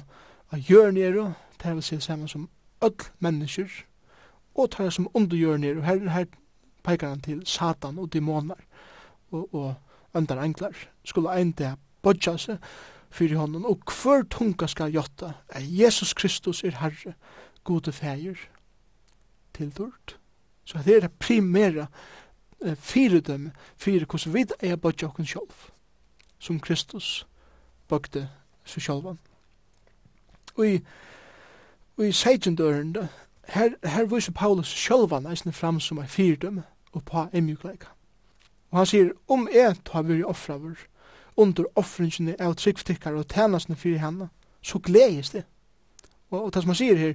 av 0.51 0.59
jørn 0.59 0.97
er, 0.97 1.33
tar 1.59 1.73
vil 1.73 1.83
se 1.83 1.99
saman 2.01 2.27
som 2.27 2.49
öll 2.81 3.09
mennesker, 3.19 3.69
og 4.55 4.71
tar 4.71 4.89
som 4.89 5.09
under 5.13 5.37
jørn 5.37 5.63
er, 5.63 5.77
og 5.77 5.85
her, 5.85 6.09
her 6.09 6.25
peikar 6.83 7.09
han 7.09 7.21
til 7.21 7.45
satan 7.45 7.99
og 7.99 8.13
demonar 8.13 8.59
og, 9.31 9.53
og 9.55 9.73
andar 10.13 10.43
englar, 10.43 10.75
skulle 11.03 11.31
ein 11.31 11.51
det 11.51 11.75
bodja 12.01 12.37
seg 12.37 12.57
fyrir 13.11 13.37
honom, 13.37 13.65
og 13.65 13.83
hver 13.91 14.23
tunga 14.31 14.67
skal 14.67 14.93
jotta, 14.93 15.33
er 15.49 15.63
Jesus 15.67 16.13
Kristus 16.13 16.63
er 16.63 16.79
Herre, 16.79 17.13
gode 17.63 17.91
feir, 17.91 18.39
tiltort. 19.53 20.17
Så 20.65 20.79
det 20.85 20.95
er 20.95 20.99
det 21.01 21.11
primæra 21.19 21.87
eh, 22.65 22.75
fyrdømme, 22.75 23.51
fyrir 23.77 24.05
hos 24.09 24.27
vi 24.33 24.45
er 24.59 24.75
bodja 24.75 25.07
okken 25.07 25.27
sjálf, 25.27 25.69
som 26.39 26.59
Kristus 26.59 27.27
bøkte 27.87 28.29
seg 28.65 28.83
sjálfan 28.87 29.19
i, 30.59 30.81
i 32.03 32.11
seitjendøren, 32.11 32.97
her, 33.47 33.69
her 33.83 34.05
viser 34.05 34.31
Paulus 34.31 34.67
sjølvan 34.67 35.27
eisne 35.27 35.51
fram 35.51 35.79
som 35.79 35.97
er 35.97 36.07
fyrdom 36.07 36.61
og 36.91 37.03
på 37.05 37.25
emjukleika. 37.33 37.91
Og 38.71 38.77
han 38.77 38.87
sier, 38.87 39.11
om 39.27 39.47
jeg 39.53 39.75
tar 39.85 40.01
vi 40.07 40.23
offraver, 40.23 40.75
under 41.37 41.65
offringene 41.75 42.35
av 42.39 42.55
tryggftikkar 42.59 43.15
og 43.15 43.27
tænasene 43.31 43.75
fyrir 43.75 43.99
henne, 43.99 44.29
så 44.61 44.79
gledes 44.79 45.29
det. 45.29 45.43
Og, 46.29 46.43
og 46.45 46.53
det 46.53 46.63
som 46.63 46.69
han 46.69 46.79
sier 46.79 46.97
her, 46.99 47.13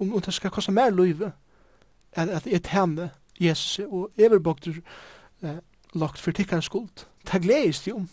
om, 0.00 0.14
om 0.14 0.20
det 0.20 0.34
skal 0.34 0.50
kosta 0.50 0.72
mer 0.72 0.90
løyve, 0.90 1.32
at, 2.12 2.28
at 2.28 2.46
jeg 2.46 2.62
tæne 2.62 3.10
Jesus 3.40 3.78
og 3.86 4.10
everbogter 4.18 4.80
eh, 5.42 5.60
lagt 5.94 6.18
for 6.18 6.30
tikkar 6.30 6.60
skuld. 6.60 6.88
Det 7.32 7.42
gledes 7.42 7.82
det 7.82 7.92
om. 7.94 8.08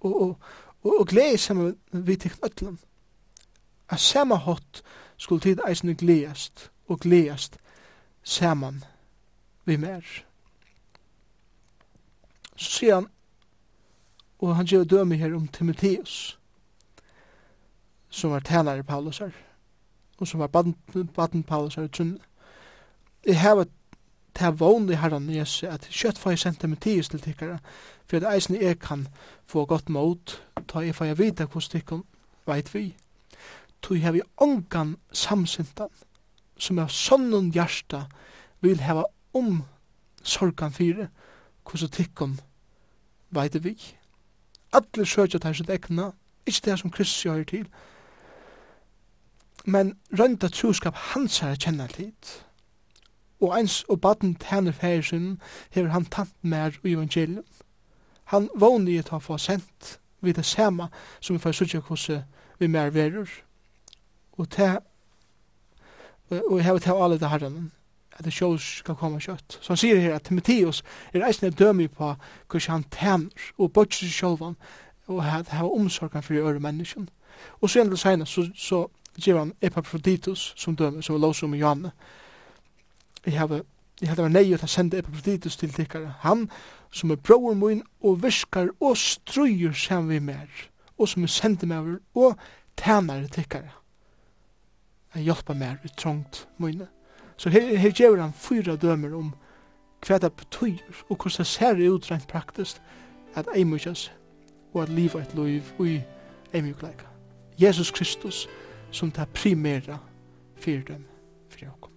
Og, 0.00 0.22
og, 0.22 0.38
og, 0.84 1.00
og 1.00 1.06
gledes 1.06 1.40
sammen 1.40 1.76
vi 1.92 2.16
tikkar 2.16 2.48
ötlen. 2.48 2.76
A 3.88 3.96
sama 3.96 4.34
hot 4.34 4.82
skulle 5.16 5.40
tid 5.40 5.60
eisne 5.68 5.94
gledast 5.94 6.70
og 6.88 7.00
gledast 7.00 7.58
saman 8.22 8.84
vi 9.64 9.76
mer. 9.76 10.00
Så 12.56 12.70
sier 12.70 12.94
han, 12.94 13.06
og 14.38 14.56
han 14.56 14.66
gjør 14.66 14.84
døme 14.84 15.16
her 15.16 15.34
om 15.34 15.48
Timotheus, 15.48 16.38
som 18.08 18.30
var 18.30 18.40
tænare 18.40 18.82
Paulus 18.82 19.18
her, 19.18 19.30
og 20.18 20.28
som 20.28 20.40
var 20.40 20.46
baden, 20.46 21.42
Paulus 21.42 21.74
her 21.74 21.82
i 21.82 21.88
Trunne. 21.88 22.18
Jeg 23.26 23.40
har 23.40 23.66
ta 24.34 24.50
vån 24.50 24.90
i 24.90 24.94
herran 24.94 25.30
Jesu, 25.30 25.66
at 25.66 25.88
kjøtt 25.90 26.18
får 26.18 26.30
jeg 26.30 26.38
sendt 26.38 26.60
Timotheus 26.60 27.08
til 27.08 27.20
tikkara, 27.20 27.58
for 28.06 28.16
at 28.16 28.34
eisen 28.34 28.60
jeg 28.62 28.78
kan 28.78 29.06
få 29.44 29.64
godt 29.64 29.88
mot, 29.88 30.42
ta 30.68 30.78
jeg 30.84 30.94
får 30.94 31.04
jeg 31.04 31.18
vite 31.18 31.44
hvordan 31.44 31.70
tikkun 31.70 32.04
veit 32.46 32.74
vi 32.74 32.96
tog 33.82 33.98
hevi 33.98 34.20
ongan 34.36 34.96
samsintan, 35.12 35.88
som 36.58 36.78
er 36.78 36.88
sånnon 36.88 37.52
hjärsta 37.52 38.06
vil 38.60 38.80
heva 38.80 39.04
om 39.34 39.62
sorgan 40.22 40.72
fyre, 40.72 41.08
hvordan 41.66 41.92
tikkun 41.92 42.38
veit 43.30 43.58
vi. 43.64 43.76
Alle 44.72 45.06
søkja 45.06 45.38
til 45.38 45.54
sitt 45.54 45.70
ekna 45.70 46.10
ikke 46.46 46.70
det 46.70 46.78
som 46.78 46.90
Kristus 46.90 47.24
gjør 47.24 47.44
til, 47.44 47.68
men 49.66 49.96
rønta 50.18 50.48
troskap 50.48 50.94
hans 51.12 51.42
er 51.42 51.56
kjenner. 51.58 51.90
Og 53.40 53.52
eins 53.58 53.82
og 53.88 54.00
baden 54.00 54.34
tæner 54.34 54.72
færesen 54.72 55.40
hever 55.70 55.90
han 55.90 56.04
tant 56.04 56.34
mer 56.42 56.70
i 56.84 56.92
evangelium. 56.92 57.44
Han 58.24 58.48
vågne 58.54 58.90
i 58.90 58.96
at 58.98 59.08
han 59.08 59.20
får 59.20 59.36
sendt 59.36 60.00
vi 60.20 60.32
det 60.32 60.44
sema 60.44 60.88
som 61.20 61.36
vi 61.36 61.40
får 61.40 61.52
sutja 61.52 61.80
hvordan 61.80 62.22
vi 62.58 62.66
mer 62.66 62.90
verur 62.90 63.28
og 64.36 64.50
ta 64.50 64.78
og 66.30 66.56
jeg 66.56 66.64
har 66.64 66.78
til 66.78 66.90
alle 66.90 67.18
det 67.18 67.30
herren 67.30 67.72
at 68.18 68.24
det 68.24 68.32
sjås 68.32 68.62
skal 68.80 68.96
komme 68.96 69.20
kjøtt. 69.20 69.58
Så 69.60 69.74
han 69.74 69.76
sier 69.76 70.00
her 70.00 70.14
at 70.16 70.24
Timotheus 70.26 70.82
er 71.12 71.26
eisne 71.26 71.50
dømi 71.50 71.86
på 71.88 72.14
hvordan 72.50 72.70
han 72.72 72.84
tæner 72.90 73.50
og 73.58 73.72
bøtser 73.72 74.08
sjålvan 74.08 74.56
og 75.06 75.20
at 75.24 75.48
hava 75.48 75.68
omsorgan 75.68 76.22
for 76.22 76.34
øre 76.34 76.60
menneskjen. 76.60 77.08
Og 77.60 77.70
så 77.70 77.80
endelig 77.80 77.98
senere 77.98 78.26
så, 78.26 78.48
så 78.54 78.86
gir 79.20 79.38
han 79.38 79.52
Epaphroditus 79.60 80.54
som 80.56 80.76
dømi, 80.76 81.02
som 81.02 81.20
lås 81.20 81.42
om 81.42 81.54
i 81.54 81.58
Johanne. 81.58 81.92
Jeg 83.26 83.38
har 83.38 83.60
Jeg 84.00 84.10
hadde 84.10 84.26
vært 84.26 84.32
nei 84.34 84.52
at 84.52 84.60
jeg 84.60 84.68
sendte 84.68 84.98
Epaphroditus 85.00 85.56
til 85.56 85.72
tikkare. 85.72 86.10
Han 86.20 86.50
som 86.92 87.10
er 87.10 87.16
bror 87.16 87.54
min 87.56 87.82
og 88.04 88.18
viskar 88.22 88.68
og 88.80 88.96
strøyer 89.00 89.72
sem 89.72 90.08
vi 90.08 90.18
mer. 90.20 90.50
Og 90.98 91.08
som 91.08 91.24
er 91.24 91.32
sendte 91.32 91.66
meg 91.66 91.96
og 92.14 92.36
tænare 92.76 93.28
tikkare 93.32 93.72
at 95.16 95.22
hjelpa 95.22 95.54
mer 95.54 95.80
i 95.84 95.88
trångt 95.96 96.48
mine. 96.58 96.86
Så 97.36 97.50
her, 97.50 97.76
her 97.76 97.90
gjør 97.90 98.20
han 98.20 98.32
fyra 98.32 98.76
dømer 98.76 99.16
om 99.16 99.34
hva 100.06 100.18
det 100.20 100.32
betyr 100.32 100.78
og 101.08 101.16
hvordan 101.16 101.38
det 101.38 101.46
ser 101.46 101.80
ut 101.90 102.10
rent 102.10 102.28
praktisk 102.28 102.80
at 103.34 103.48
eimukjas 103.54 104.12
og 104.74 104.82
at 104.82 104.88
livet 104.88 105.22
et 105.22 105.34
liv 105.34 105.62
i 105.86 106.00
eimukleika. 106.52 107.08
Jesus 107.58 107.90
Kristus 107.90 108.48
som 108.90 109.10
det 109.10 109.28
primæra 109.34 109.98
fyrir 110.56 110.84
dem 110.84 111.04
fyrir 111.50 111.70
okkom. 111.70 111.92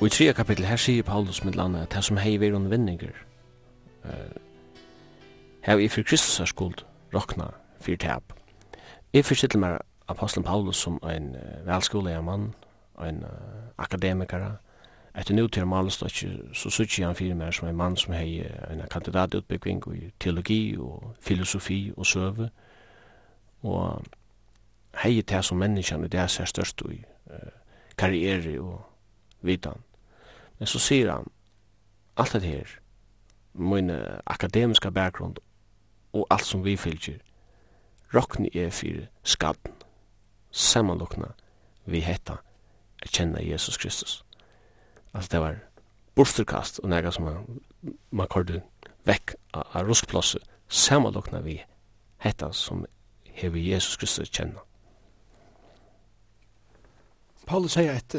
Og 0.00 0.06
i 0.06 0.10
tredje 0.10 0.32
kapittel 0.32 0.64
her 0.64 0.76
sier 0.76 1.02
Paulus 1.02 1.44
med 1.44 1.52
landet 1.52 1.82
at 1.82 1.94
det 1.94 2.04
som 2.04 2.16
hei 2.16 2.36
vir 2.36 2.58
vinninger 2.58 3.25
eh, 4.06 4.40
hef 5.62 5.78
i 5.78 5.88
fyrir 5.88 6.04
Kristus 6.04 6.40
er 6.40 6.44
skuld 6.44 6.84
rokna 7.14 7.50
fyrir 7.80 7.98
tap. 7.98 8.32
Jeg 9.12 9.24
forstittel 9.24 9.60
meg 9.60 9.78
apostelen 10.08 10.44
Paulus 10.44 10.76
som 10.76 10.98
en 11.02 11.34
uh, 11.34 11.66
velskolega 11.66 12.20
mann, 12.20 12.54
en 13.02 13.22
uh, 13.24 13.30
akademikara. 13.78 14.56
Etter 15.16 15.34
nu 15.34 15.46
til 15.48 15.66
Malestokki 15.66 16.28
så 16.52 16.70
sutsi 16.70 17.02
han 17.02 17.16
fyrir 17.16 17.34
meg 17.34 17.54
som 17.54 17.68
en 17.68 17.76
mann 17.76 17.96
som 17.96 18.12
hei 18.14 18.44
en 18.70 18.82
kandidatutbygging 18.90 19.82
i 19.94 20.10
teologi 20.20 20.76
og 20.78 21.14
filosofi 21.20 21.92
og 21.96 22.06
søve. 22.06 22.50
Og 23.62 24.04
hei 25.02 25.22
til 25.22 25.42
som 25.42 25.58
menneskjan 25.58 26.04
i 26.04 26.08
det 26.08 26.20
er 26.20 26.26
størst 26.26 26.82
i 26.92 27.00
uh, 27.30 27.50
karriere 27.96 28.60
og 28.60 28.84
vitan. 29.42 29.80
Men 30.58 30.66
så 30.66 30.78
sier 30.78 31.12
han, 31.12 31.26
alt 32.16 32.32
det 32.32 32.42
her, 32.42 32.78
min 33.58 33.90
akademiska 34.26 34.90
bakgrund 34.90 35.36
og 36.12 36.26
alt 36.30 36.44
som 36.44 36.64
vi 36.64 36.76
fylgjer, 36.76 37.18
rokkni 38.14 38.50
er 38.54 38.70
fyrir 38.70 39.06
skaden, 39.22 39.72
samanlokna 40.50 41.32
vi 41.86 42.00
hetta 42.00 42.36
at 43.02 43.10
kjenna 43.10 43.42
Jesus 43.42 43.76
Kristus. 43.76 44.24
Altså 45.14 45.28
det 45.32 45.40
var 45.40 45.56
borsterkast 46.14 46.78
og 46.78 46.88
nega 46.88 47.10
som 47.10 47.24
man, 47.24 47.60
man 48.10 48.28
kordu 48.28 48.60
vekk 49.04 49.34
av 49.54 49.84
ruskplosset, 49.86 50.42
samanlokna 50.68 51.40
vi 51.40 51.60
hetta 52.18 52.52
som 52.52 52.86
hever 53.24 53.60
Jesus 53.60 53.96
Kristus 53.96 54.30
kjenna. 54.30 54.64
Paulus 57.46 57.76
sier 57.76 57.94
et 57.94 58.16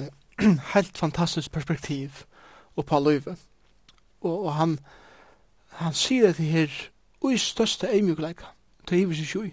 helt 0.73 0.97
fantastisk 0.97 1.51
perspektiv 1.51 2.23
og 2.75 2.85
på 2.85 2.99
livet. 2.99 3.39
Og, 4.21 4.45
og 4.45 4.53
han, 4.53 4.69
han, 4.69 4.77
han 5.77 5.93
sier 5.93 6.29
at 6.29 6.37
det 6.37 6.45
her 6.45 6.73
ui 7.21 7.37
største 7.37 7.89
eimjukleika, 7.93 8.45
til 8.87 8.97
hiver 8.97 9.17
seg 9.17 9.27
sjui. 9.29 9.49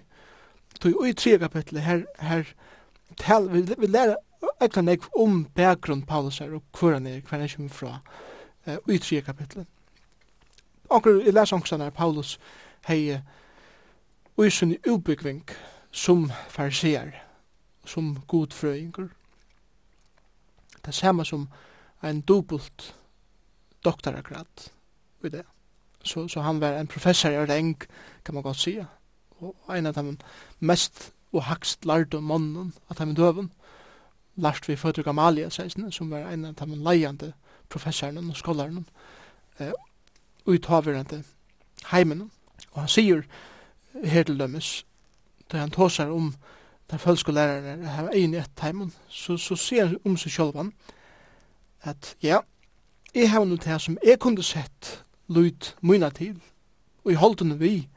Det 0.83 0.95
ui 0.95 1.13
tre 1.13 1.39
kapitlet, 1.39 1.83
her, 1.83 2.05
her 2.19 2.45
tal, 3.17 3.51
vi, 3.53 3.65
vi 3.79 3.87
lærer 3.87 4.17
ekla 4.63 4.83
nek 4.83 5.05
om 5.21 5.45
bakgrunn 5.57 6.05
Paulus 6.07 6.39
her, 6.39 6.55
og 6.57 6.63
hver 6.79 6.97
han 6.97 7.07
er, 7.07 7.21
hver 7.21 7.39
han 7.39 7.45
er 7.45 7.55
kommer 7.57 7.71
fra, 7.71 7.99
uh, 8.67 8.77
ui 8.89 8.99
tre 8.99 9.21
kapitlet. 9.21 9.67
Onker, 10.91 11.21
jeg 11.25 11.35
leser 11.35 11.57
onksan 11.57 11.85
her, 11.85 11.91
Paulus 11.91 12.39
hei 12.89 13.21
ui 14.37 14.51
sunni 14.51 14.81
ubyggving 14.89 15.45
som 15.93 16.31
fariseer 16.49 17.15
som 17.87 18.17
godfrøyngur. 18.29 19.09
Det 20.77 20.93
er 20.93 21.01
samme 21.01 21.25
som 21.25 21.49
en 22.05 22.21
dobbelt 22.21 22.95
doktoragrad 23.85 24.71
i 25.25 25.29
det. 25.29 25.45
Så, 26.05 26.29
så 26.29 26.41
han 26.41 26.61
var 26.61 26.79
en 26.79 26.87
professor 26.87 27.31
i 27.31 27.47
Reng, 27.47 27.79
kan 28.25 28.35
man 28.35 28.43
godt 28.43 28.57
sige. 28.57 28.87
Og 29.41 29.79
en 29.79 29.87
av 29.87 29.95
dem 29.95 30.19
mest 30.61 31.13
og 31.33 31.43
hakst 31.43 31.85
lærte 31.85 32.17
om 32.17 32.23
mannen, 32.23 32.75
at 32.91 32.99
han 32.99 33.15
døven, 33.15 33.53
lærte 34.37 34.67
vi 34.67 34.77
Fødre 34.77 35.03
Gamalia, 35.03 35.49
seisne, 35.51 35.93
som 35.93 36.11
var 36.11 36.31
en 36.31 36.45
av 36.45 36.55
dem 36.55 36.75
leiende 36.85 37.33
professoren 37.69 38.31
og 38.31 38.37
skolaren, 38.37 38.89
eh, 39.59 39.73
uttavirende 40.47 41.25
heimen. 41.91 42.31
Og 42.73 42.81
han 42.81 42.89
sier 42.89 43.23
her 44.05 44.23
til 44.23 44.39
dømes, 44.39 44.87
da 45.53 45.59
han 45.59 45.71
tåsar 45.71 46.11
om 46.11 46.35
der 46.91 46.97
følskolærere 46.97 47.87
har 47.87 48.09
egen 48.13 48.35
i 48.35 48.37
ett 48.37 48.61
heimen, 48.61 48.93
så, 49.09 49.37
så 49.37 49.57
sier 49.57 49.87
han 49.87 49.99
om 50.05 50.17
seg 50.17 50.33
sjølvan, 50.33 50.73
at 51.83 52.17
ja, 52.23 52.39
jeg 53.15 53.31
har 53.31 53.45
noe 53.45 53.59
til 53.59 53.81
som 53.81 53.99
jeg 54.05 54.19
kunne 54.21 54.43
sett 54.43 55.04
lyd 55.29 55.75
myna 55.83 56.11
til, 56.15 56.41
og 57.05 57.13
i 57.13 57.19
holden 57.21 57.59
vi, 57.61 57.89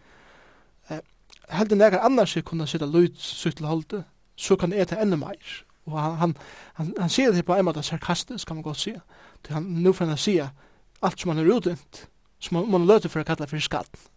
eh, 0.90 1.02
heldur 1.50 1.80
nekar 1.80 2.06
annars 2.06 2.36
jeg 2.36 2.46
kunne 2.46 2.68
sitte 2.68 2.86
lyd 2.86 3.16
sutt 3.18 3.58
til 3.58 3.68
holdet, 3.68 4.04
så 4.36 4.56
kan 4.56 4.74
jeg 4.74 4.88
ta 4.88 5.00
enda 5.02 5.18
meir. 5.18 5.64
Og 5.88 5.96
han, 6.02 6.18
han, 6.20 6.38
han, 6.74 6.94
han 7.00 7.10
sier 7.10 7.32
det 7.32 7.46
på 7.48 7.56
en 7.56 7.66
måte 7.66 7.84
sarkastisk, 7.84 8.48
kan 8.48 8.60
man 8.60 8.64
godt 8.64 8.78
sige. 8.78 9.02
Til 9.44 9.54
han, 9.54 9.64
nu 9.64 9.94
får 9.94 10.12
han 10.12 10.20
sier 10.20 10.52
alt 11.02 11.20
som 11.20 11.32
han 11.32 11.40
er 11.40 11.52
utdømt, 11.56 12.08
som 12.40 12.60
man, 12.60 12.70
man 12.72 12.88
løter 12.88 13.10
for 13.10 13.24
å 13.24 13.28
kalla 13.28 13.48
for 13.48 13.64
skatt. 13.64 14.08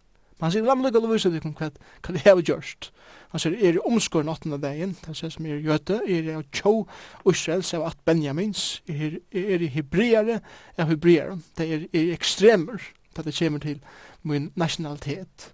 Men 0.41 0.47
han 0.47 0.53
sier, 0.55 0.65
la 0.65 0.75
meg 0.75 0.87
lukka 0.89 1.03
å 1.05 1.11
vise 1.11 1.29
om 1.29 1.53
hva 1.53 1.69
det 2.15 2.23
er 2.25 2.39
gjørst. 2.41 2.89
Han 3.31 3.41
sier, 3.43 3.55
er 3.55 3.77
i 3.77 3.83
omskår 3.87 4.25
natten 4.27 4.55
av 4.55 4.63
dagen, 4.63 4.95
han 5.05 5.17
sier 5.17 5.31
som 5.31 5.45
er 5.45 5.61
jøte, 5.61 5.99
er 6.01 6.25
det 6.25 6.39
Tjo, 6.49 6.73
tjå 6.89 7.31
Israels 7.31 7.69
av 7.77 7.85
at 7.91 7.99
Benjamins, 8.09 8.81
er, 8.89 9.19
er 9.29 9.61
i 9.61 9.69
hebreere 9.71 10.39
er 10.75 10.89
hebreere, 10.89 11.37
det 11.59 11.67
er, 11.69 11.85
er 11.93 12.09
ekstremer, 12.17 12.81
da 13.17 13.21
det 13.21 13.35
kommer 13.37 13.59
til 13.59 13.79
min 14.23 14.51
nationalitet. 14.55 15.53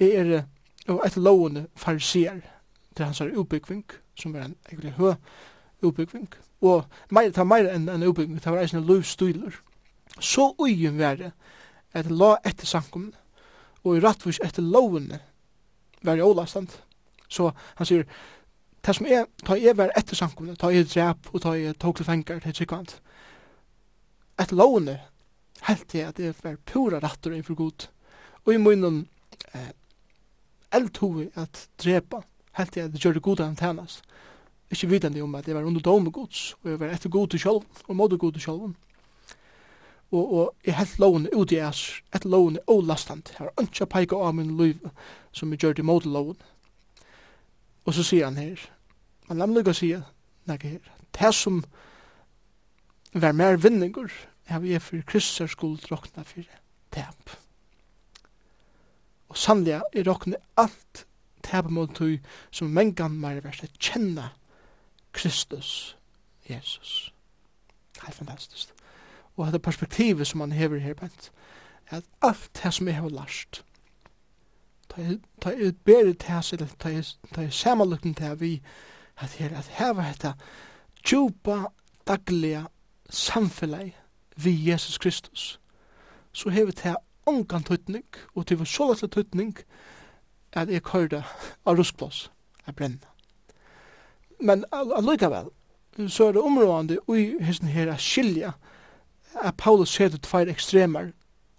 Jeg 0.00 0.10
er 0.14 0.42
og 0.88 1.02
et 1.06 1.16
lovende 1.16 1.66
farsier 1.76 2.40
til 2.96 3.04
hans 3.04 3.20
er 3.20 3.36
utbyggving, 3.36 3.84
som 4.16 4.34
er 4.34 4.44
en 4.44 4.56
egentlig 4.68 4.92
høy 4.92 5.14
utbyggving. 5.82 6.28
Og 6.60 6.84
meir, 7.10 7.30
ta 7.30 7.44
meir 7.44 7.68
enn 7.70 7.88
en 7.88 8.02
utbyggving, 8.02 8.40
det 8.40 8.52
var 8.52 8.62
eisne 8.62 8.80
lovstyler. 8.80 9.60
Så 10.20 10.54
ugen 10.58 10.98
var 10.98 11.20
det 11.20 11.32
at 11.92 12.10
la 12.10 12.36
etter 12.46 12.66
sankumne, 12.66 13.12
og 13.84 13.96
i 13.96 14.00
rattvis 14.00 14.40
etter 14.44 14.62
lovene 14.62 15.20
var 16.02 16.16
det 16.16 16.24
ålastand. 16.24 16.68
Så 17.28 17.50
han 17.76 17.86
sier, 17.86 18.04
det 18.86 18.96
som 18.96 19.06
er, 19.06 19.28
ta 19.44 19.58
jeg 19.60 19.76
var 19.76 19.92
etter 19.96 20.16
sankumne, 20.16 20.56
ta 20.56 20.72
jeg 20.72 20.88
drep 20.88 21.30
og 21.32 21.42
ta 21.44 21.54
jeg 21.58 21.76
tog 21.78 21.96
til 21.96 22.08
fengar 22.08 22.40
til 22.40 22.54
tryggvand. 22.54 22.96
Etter 24.40 24.56
lovene 24.56 24.98
helt 25.66 25.88
til 25.88 26.06
at 26.06 26.18
jeg 26.18 26.34
var 26.42 26.56
pura 26.66 26.98
rattur 27.02 27.34
innfor 27.34 27.54
god. 27.54 27.88
Og 28.46 28.54
i 28.54 28.60
munnen 28.62 29.08
eh, 29.54 29.70
eldhove 30.72 31.30
at 31.34 31.68
drepa, 31.82 32.22
helt 32.58 32.72
til 32.72 32.80
at 32.80 32.92
jeg 32.92 33.00
gjør 33.00 33.12
det 33.18 33.22
gode 33.22 33.44
antennas. 33.44 34.02
Ikke 34.70 34.88
vidande 34.88 35.20
om 35.20 35.34
at 35.34 35.48
jeg 35.48 35.56
var 35.56 35.64
under 35.64 35.80
dome 35.80 36.10
gods, 36.12 36.54
og 36.62 36.70
jeg 36.70 36.80
var 36.80 36.92
etter 36.92 37.08
god 37.08 37.28
til 37.28 37.40
sjolven, 37.40 37.68
og 37.88 37.96
måtte 37.96 38.18
god 38.18 38.32
til 38.32 38.42
sjolven. 38.42 38.76
Og, 40.10 40.34
og 40.34 40.54
jeg 40.64 40.76
helt 40.76 40.98
lovene 40.98 41.36
ut 41.36 41.52
i 41.52 41.60
as, 41.60 42.00
et 42.14 42.24
lovene 42.24 42.60
og 42.66 42.84
lastant. 42.84 43.28
Jeg 43.28 43.38
har 43.38 43.52
ønska 43.60 43.84
peika 43.84 44.16
av 44.16 44.34
min 44.34 44.56
liv 44.56 44.80
som 45.32 45.52
jeg 45.52 45.60
gjør 45.60 45.72
det 45.72 45.84
mot. 45.84 46.06
Og 47.84 47.94
så 47.94 48.02
sier 48.04 48.24
han 48.24 48.36
her, 48.36 48.60
han 49.28 49.54
lukka 49.54 49.72
sier, 49.72 50.02
nek 50.48 50.62
her, 50.64 50.80
det 51.12 51.34
som 51.34 51.62
var 53.12 53.32
mer 53.32 53.56
vinningur 53.56 54.12
av 54.48 54.66
jeg 54.66 54.82
for 54.82 55.04
Kristus 55.06 55.52
skuld 55.52 55.90
råkna 55.92 56.24
for 56.24 56.46
tap. 56.94 57.36
Og 59.28 59.36
sannlega 59.36 59.82
er 59.92 60.08
råkna 60.08 60.40
alt 60.56 61.04
tap 61.44 61.70
mot 61.70 61.92
tog 61.94 62.18
som 62.50 62.72
mengan 62.72 63.20
mer 63.20 63.42
vers 63.44 63.62
kjenna 63.78 64.32
Kristus, 65.12 65.96
Jesus. 66.48 67.12
Helt 68.02 68.14
fantastisk. 68.14 68.74
Og 69.36 69.46
dette 69.46 69.62
perspektivet 69.62 70.26
som 70.26 70.40
han 70.40 70.52
hever 70.52 70.78
her 70.78 70.94
bænt, 70.94 71.30
at 71.88 72.04
alt 72.22 72.60
det 72.62 72.74
som 72.74 72.88
jeg 72.88 72.96
har 72.96 73.08
lært, 73.08 73.64
ta 74.88 75.50
jeg 75.50 75.76
bedre 75.84 76.12
til 76.12 76.30
hans, 76.30 76.52
eller 76.52 76.68
ta 76.80 77.40
jeg 77.40 77.52
samanlukken 77.52 78.14
til 78.14 78.40
vi, 78.40 78.62
at 79.18 79.30
her, 79.38 79.58
at 79.58 79.66
her 79.78 79.92
var 79.92 80.12
dette 80.12 80.34
djupa, 81.04 81.64
daglige 82.06 82.66
samfunnet 83.10 83.92
vi 84.44 84.70
Jesus 84.70 84.98
Kristus, 84.98 85.60
så 86.32 86.50
hever 86.50 86.70
det 86.70 86.96
ongan 87.26 87.62
tøytning, 87.62 88.04
og 88.34 88.46
til 88.46 88.58
var 88.58 88.64
så 88.64 88.88
lett 88.92 89.12
tøytning, 89.12 89.56
at 90.52 90.70
jeg 90.72 90.82
køyrde 90.82 91.22
av 91.66 91.76
ruskplås, 91.76 92.30
av 92.66 92.74
brenna. 92.74 93.10
Men 94.40 94.64
allikevel, 94.72 95.50
så 96.08 96.28
er 96.28 96.32
det 96.32 96.42
områdende 96.42 96.98
i 97.08 97.34
hesten 97.40 97.68
her 97.68 97.92
at 97.92 98.00
skilja 98.00 98.52
at 99.34 99.56
Paulus 99.56 99.88
ser 99.88 100.08
det 100.08 100.22
tveir 100.22 100.48
ekstremer 100.48 101.10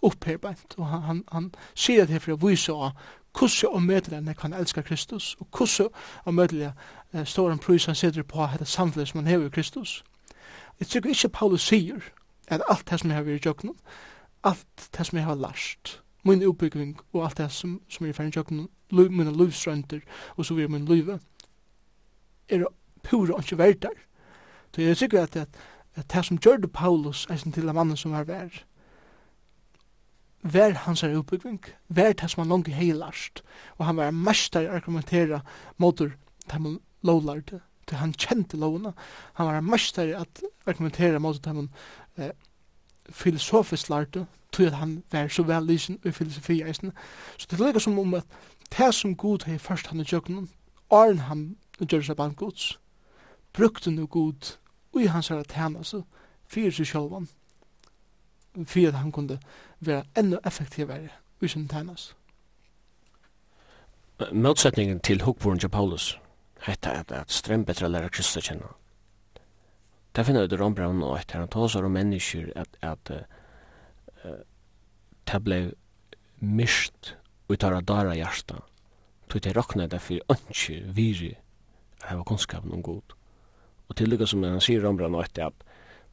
oppherbent, 0.02 0.74
og 0.76 0.86
han, 0.86 1.02
han, 1.02 1.24
han 1.32 1.50
sier 1.74 2.06
det 2.06 2.16
her 2.16 2.24
for 2.24 2.32
å 2.32 2.48
vise 2.48 2.72
av 2.72 2.96
kusse 3.36 3.68
og 3.68 3.82
mødelen 3.82 4.26
jeg 4.26 4.36
kan 4.36 4.52
elska 4.56 4.82
Kristus, 4.82 5.36
og 5.40 5.50
kusse 5.50 5.88
og 6.24 6.34
mødelen 6.34 6.72
eh, 7.12 7.26
står 7.26 7.52
en 7.52 7.58
prøys 7.58 7.86
han 7.86 7.94
sitter 7.94 8.22
på 8.22 8.48
dette 8.52 8.64
samfunnet 8.64 9.08
som 9.08 9.20
han 9.20 9.30
hever 9.30 9.48
Kristus. 9.48 10.02
Jeg 10.80 10.88
tror 10.88 11.06
ikke 11.06 11.28
Paulus 11.28 11.68
sier 11.68 12.00
at 12.50 12.62
alt 12.68 12.90
det 12.90 13.00
som 13.00 13.10
jeg 13.10 13.16
har 13.16 13.26
vært 13.26 13.44
i 13.44 13.48
jøkken, 13.48 13.74
alt 14.44 14.88
det 14.96 15.06
som 15.06 15.18
jeg 15.18 15.26
har 15.26 15.38
lært, 15.38 16.00
min 16.24 16.42
utbygging 16.44 16.98
og 17.12 17.24
alt 17.24 17.38
det 17.38 17.50
som, 17.52 17.80
som 17.88 18.06
jeg 18.06 18.14
har 18.14 18.24
vært 18.24 18.36
i 18.36 18.38
jøkken, 18.38 18.68
mine 18.90 19.32
livsrønter 19.36 20.00
og 20.36 20.44
så 20.44 20.54
videre 20.54 20.72
min 20.74 20.88
liv, 20.88 21.12
er 22.48 22.66
pura 23.02 23.38
ikke 23.38 23.58
verdt 23.58 23.82
der. 23.82 24.00
Så 24.74 24.82
jeg 24.82 24.90
er 24.90 24.94
sikker 24.94 25.22
at, 25.22 25.36
at, 25.36 25.48
at 25.94 26.12
det 26.12 26.24
som 26.26 26.38
gjør 26.38 26.56
det 26.56 26.72
Paulus, 26.72 27.26
eisen 27.30 27.52
til 27.52 27.68
en 27.68 27.74
mann 27.74 27.96
som 27.96 28.12
var 28.12 28.24
vær, 28.24 28.62
vær 30.42 30.76
hans 30.86 31.02
er 31.02 31.16
utbygging, 31.18 31.60
vær 31.88 32.12
det 32.12 32.30
som 32.30 32.42
han 32.42 32.52
langt 32.52 32.68
heilast, 32.68 33.42
og 33.78 33.86
han 33.86 33.96
var 33.96 34.10
mester 34.10 34.60
i 34.60 34.70
argumentera 34.70 35.40
motor 35.78 36.14
til 36.48 36.52
han 36.52 36.78
lovlarte, 37.02 37.60
til 37.86 37.98
han 37.98 38.14
kjente 38.14 38.56
lovna, 38.56 38.92
han 39.34 39.46
var 39.46 39.60
mester 39.60 40.12
i 40.12 40.16
at 40.16 40.42
argumentera 40.66 41.18
motor 41.18 41.52
dem 41.52 41.68
eh, 42.18 42.30
filosofisk 43.10 43.88
lærte, 43.88 44.26
tog 44.52 44.66
at 44.66 44.72
han 44.72 45.02
var 45.12 45.28
så 45.28 45.42
vel 45.42 45.66
lysen 45.66 45.98
i 46.04 46.10
filosofi 46.10 46.62
eisen. 46.62 46.92
Så 47.38 47.46
det 47.50 47.60
ligger 47.60 47.80
som 47.80 47.98
om 47.98 48.14
at 48.14 48.24
det 48.78 48.94
som 48.94 49.16
god 49.16 49.44
har 49.46 49.58
først 49.58 49.86
han 49.86 50.00
i 50.00 50.04
tjøkkenen, 50.04 50.50
åren 50.90 51.18
han 51.18 51.56
gjør 51.80 52.02
seg 52.02 52.16
band 52.16 52.36
Guds, 52.36 52.78
brukte 53.52 53.90
nu 53.90 54.06
god 54.06 54.56
i 55.00 55.06
hans 55.06 55.28
herre 55.28 55.44
tjeneste, 55.44 56.02
fyrir 56.46 56.74
seg 56.74 56.86
sjølvan, 56.86 57.28
fyrir 58.66 58.88
at 58.88 59.00
han 59.02 59.12
kunde 59.12 59.38
være 59.80 60.04
enda 60.18 60.38
effektivere 60.46 61.08
i 61.40 61.48
sin 61.48 61.68
tjeneste. 61.68 62.14
Motsetningen 64.32 65.00
til 65.00 65.22
hukboren 65.22 65.58
til 65.58 65.68
Paulus, 65.68 66.18
hette 66.60 66.90
at, 66.90 67.12
at 67.12 67.32
strømbetre 67.32 67.88
lærer 67.88 68.08
Kristus 68.08 68.44
kjenner, 68.44 68.76
Det 70.12 70.24
finner 70.26 70.42
ut 70.42 70.52
Ron 70.58 70.74
Brown 70.74 71.02
og 71.06 71.18
etter 71.18 71.38
han 71.38 71.48
tåsar 71.48 71.86
om 71.86 71.94
mennesker 71.94 72.50
at, 72.58 72.74
at 72.82 73.12
uh, 74.24 74.40
det 75.30 75.40
ble 75.46 75.60
mist 76.40 77.14
utar 77.48 77.76
av 77.76 77.84
dara 77.84 78.16
hjärsta. 78.16 78.62
Tog 79.30 79.42
det 79.42 79.54
råkna 79.56 79.86
det 79.86 80.00
for 80.02 80.34
ønske 80.34 80.80
viri 80.96 81.36
hava 82.02 82.24
kunnskapen 82.26 82.72
om 82.74 82.82
god. 82.82 83.14
Og 83.88 83.96
til 83.96 84.10
lykka 84.10 84.26
som 84.26 84.42
han 84.42 84.62
sier 84.62 84.82
Ron 84.82 84.98
Brown 84.98 85.14
og 85.14 85.28
etter 85.28 85.50
at 85.50 85.66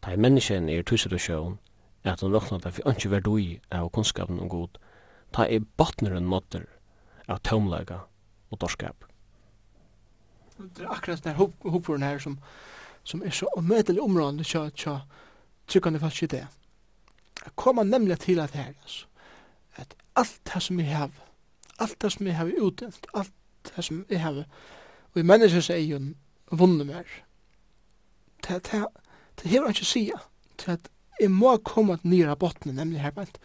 det 0.03 0.13
er 0.13 0.21
menneskene 0.21 0.73
er 0.73 0.85
tusen 0.85 1.13
og 1.13 1.23
sjøen 1.23 1.57
at 2.05 2.21
han 2.21 2.33
råkna 2.33 2.61
det 2.61 2.75
for 2.77 2.89
ønske 2.89 3.11
verdui 3.11 3.59
hava 3.71 3.89
kunnskapen 3.89 4.39
om 4.39 4.49
god. 4.49 4.77
Ta 5.33 5.47
i 5.49 5.59
botneren 5.59 6.29
måter 6.29 6.67
av 7.27 7.41
tomlega 7.43 8.03
og 8.51 8.61
dorskap. 8.61 9.03
Det 10.57 10.85
er 10.85 10.93
akkurat 10.93 11.23
den 11.23 11.33
her 11.33 12.05
her 12.05 12.19
som 12.19 12.37
som 13.07 13.23
er 13.23 13.31
så 13.31 13.47
omøtelig 13.57 14.01
områdende 14.03 14.43
til 14.43 14.91
å 14.91 14.97
trykkende 15.67 15.99
fast 15.99 16.23
i 16.25 16.27
det. 16.31 16.43
Jeg 17.43 17.53
kommer 17.55 17.83
nemlig 17.83 18.19
til 18.19 18.39
at 18.43 18.51
her, 18.51 18.73
altså, 18.81 19.05
at 19.75 19.95
alt 20.15 20.39
det 20.53 20.63
som 20.63 20.79
jeg 20.79 20.97
har, 20.97 21.11
alt 21.79 22.01
det 22.01 22.11
som 22.11 22.27
jeg 22.27 22.35
har 22.35 22.51
utdelt, 22.61 23.07
alt 23.13 23.33
det 23.69 23.85
som 23.85 24.05
jeg 24.09 24.21
har, 24.21 24.43
og 25.13 25.21
i 25.21 25.23
menneskers 25.23 25.69
egen 25.69 26.15
vunnet 26.51 26.87
mer, 26.87 27.07
det, 28.47 28.59
det, 28.71 28.85
det 29.41 29.51
hever 29.51 29.69
ikke 29.71 29.85
sida, 29.85 30.19
til 30.57 30.71
at 30.71 30.89
jeg 31.19 31.31
må 31.31 31.57
komme 31.57 31.99
nere 32.03 32.35
av 32.35 32.41
bottene, 32.43 32.75
nemlig 32.75 33.01
her, 33.01 33.15
bant, 33.15 33.39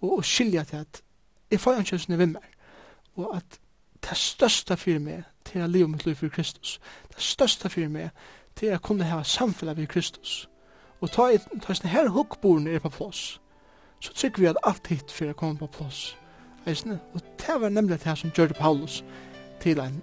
og, 0.00 0.18
og 0.18 0.24
skilja 0.24 0.64
til 0.64 0.86
at 0.86 1.02
jeg 1.50 1.60
får 1.60 1.82
ikke 1.82 2.00
sånn 2.00 2.18
vimmer, 2.18 2.48
og 3.20 3.36
at 3.36 3.58
det 4.02 4.16
største 4.16 4.76
for 4.80 4.98
meg 5.04 5.26
til 5.46 5.62
å 5.62 5.68
leve 5.68 5.90
mitt 5.92 6.06
liv 6.06 6.16
for 6.16 6.32
Kristus, 6.32 6.78
det 7.12 7.20
største 7.22 7.68
for 7.70 7.92
meg 7.92 8.08
til 8.56 8.74
å 8.74 8.80
kunne 8.82 9.04
ha 9.04 9.22
samfunnet 9.22 9.76
ved 9.76 9.86
Kristus. 9.86 10.48
Og 11.00 11.10
ta 11.10 11.30
ta 11.62 11.74
sånne 11.74 11.90
her 11.90 12.08
hukkboren 12.14 12.68
er 12.68 12.78
på 12.78 12.92
plass, 12.94 13.40
så 14.00 14.12
trykker 14.14 14.42
vi 14.42 14.50
at 14.50 14.60
alt 14.62 14.86
hit 14.86 15.10
for 15.10 15.30
å 15.30 15.38
komme 15.38 15.58
på 15.58 15.70
plass. 15.78 16.16
Eisne? 16.66 17.00
Og 17.14 17.20
det 17.42 17.60
var 17.60 17.68
nemlig 17.68 17.98
det 18.04 18.18
som 18.18 18.30
gjør 18.30 18.54
Paulus 18.58 19.02
til 19.60 19.80
en 19.80 20.02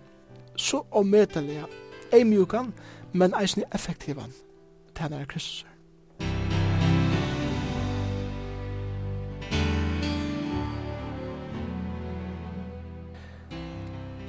så 0.56 0.84
omøtelig, 0.92 1.64
ei 2.14 2.24
mjukan, 2.24 2.74
men 3.14 3.34
eisne 3.36 3.64
effektivan 3.74 4.34
tænare 4.96 5.26
Kristus. 5.26 5.66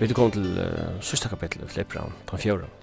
Vi 0.00 0.06
er 0.06 0.14
kommet 0.14 0.32
til 0.32 0.58
uh, 0.58 1.00
sista 1.00 1.28
kapittel 1.28 1.64
i 1.64 1.68
Flippran, 1.68 2.12
den 2.30 2.38
fjorden. 2.38 2.79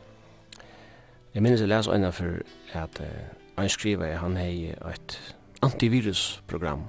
Jeg 1.38 1.43
minnes 1.43 1.61
jeg 1.61 1.69
leser 1.69 1.93
øyne 1.93 2.09
for 2.11 2.38
at 2.73 2.99
uh, 2.99 3.05
han 3.57 3.69
skriver 3.69 4.15
han 4.18 4.38
hei 4.38 4.72
et 4.73 5.35
antivirusprogram. 5.61 6.88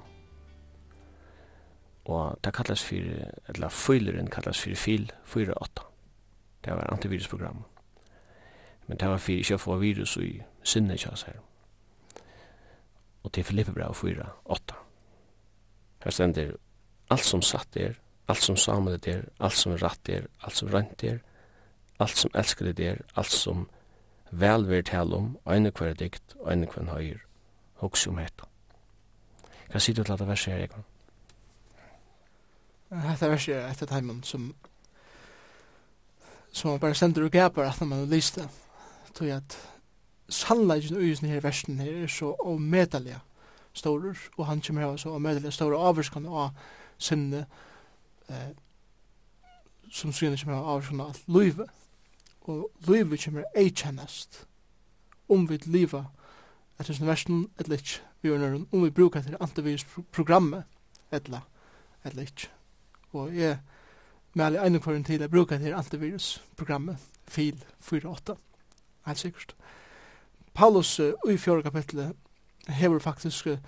Og 2.05 2.39
det 2.45 2.55
kallas 2.57 2.85
for, 2.85 3.13
eller 3.49 3.69
fyleren 3.69 4.31
kallas 4.31 4.63
for 4.63 4.75
fil 4.75 5.13
48. 5.27 5.85
Det 6.65 6.73
var 6.73 6.93
antivirusprogram. 6.93 7.63
Men 8.87 8.97
det 8.97 9.09
var 9.09 9.21
for 9.21 9.37
ikke 9.37 9.61
å 9.61 9.65
få 9.67 9.77
virus 9.85 10.17
i 10.17 10.41
sinne 10.65 10.97
kjas 10.97 11.29
her. 11.29 11.45
Og 13.25 13.33
til 13.33 13.45
Filippe 13.45 13.77
brev 13.77 13.95
4, 13.95 14.33
8. 14.45 14.83
Her 16.05 16.11
stender 16.11 16.57
alt 17.11 17.25
som 17.25 17.45
satt 17.45 17.77
er, 17.77 18.01
alt 18.29 18.41
som 18.41 18.57
samlet 18.57 19.13
er, 19.13 19.29
alt 19.41 19.61
som 19.61 19.77
ratt 19.77 20.09
er, 20.09 20.33
alt 20.41 20.57
som 20.57 20.73
rent 20.73 21.05
er, 21.05 21.21
alt 22.01 22.17
som 22.17 22.33
elsker 22.33 22.73
er, 22.81 23.05
alt 23.15 23.29
som 23.29 23.69
vel 24.31 24.69
vil 24.69 24.85
tale 24.85 25.17
om, 25.17 25.39
øyne 25.49 25.71
hver 25.71 25.93
dikt, 25.93 26.37
øyne 26.51 26.67
hver 26.67 26.93
høyre, 26.93 27.19
hoks 27.75 28.07
om 28.07 28.19
hetta. 28.19 28.49
Hva 29.69 29.81
sier 29.81 29.95
du 29.95 30.03
til 30.03 30.13
dette 30.13 30.29
verset 30.29 30.53
her, 30.53 30.65
Egon? 30.65 30.85
Hetta 33.05 33.29
verset 33.29 33.57
er 33.57 33.69
etter 33.71 33.87
teimen 33.87 34.23
som 34.25 34.55
som 36.53 36.71
man 36.71 36.81
bare 36.81 36.95
sender 36.95 37.25
og 37.25 37.31
gaper 37.31 37.63
at 37.63 37.81
man 37.81 37.99
har 37.99 38.07
lyst 38.07 38.37
det. 38.37 38.49
Tog 39.15 39.29
at 39.29 39.59
sannleggen 40.29 40.97
og 40.97 41.03
usen 41.03 41.29
her 41.29 41.41
versen 41.41 41.81
her 41.81 42.03
er 42.03 42.07
så 42.07 42.35
omedelig 42.41 43.19
stårer, 43.73 44.17
og 44.37 44.47
han 44.47 44.61
kommer 44.61 44.91
her 44.91 44.97
så 44.97 45.15
avmedelige 45.15 45.53
stårer 45.53 45.79
avvarskan 45.89 46.27
av 46.27 46.51
sinne 46.99 47.47
eh, 48.29 48.51
som 49.91 50.13
synes 50.13 50.45
kommer 50.45 50.59
her 50.59 50.65
avvarskan 50.65 51.01
av 51.01 51.21
livet 51.27 51.71
og 52.49 52.71
livet 52.89 53.25
kommer 53.25 53.49
eikjennast 53.57 54.43
om 55.29 55.45
vi 55.49 55.61
liva 55.67 56.07
etter 56.81 56.95
sin 56.97 57.09
versen 57.09 57.47
eller 57.59 57.81
ikke 57.81 58.01
vi 58.23 58.31
gjør 58.31 58.43
nøren 58.43 58.67
om 58.73 58.85
vi 58.85 58.95
brukar 58.95 59.23
til 59.27 59.37
antivirus 59.41 59.87
programmet 60.13 60.65
eller 61.13 61.45
eller 62.05 62.23
ikke 62.23 62.51
og 63.13 63.37
jeg 63.37 63.59
med 64.35 64.45
alle 64.45 64.67
ene 64.67 64.81
kvarren 64.81 65.05
til 65.05 65.21
jeg 65.21 65.31
brukar 65.31 65.59
til 65.59 65.77
antivirus 65.77 66.43
programmet 66.57 66.97
fil 67.29 67.65
4.8 67.85 68.37
helt 69.09 69.19
sikkert. 69.19 69.57
Paulus 70.55 71.01
uh, 71.01 71.13
i 71.31 71.37
fjorda 71.37 71.63
kapitlet 71.63 72.17
hever 72.69 72.99
faktisk 72.99 73.47
uh, 73.47 73.59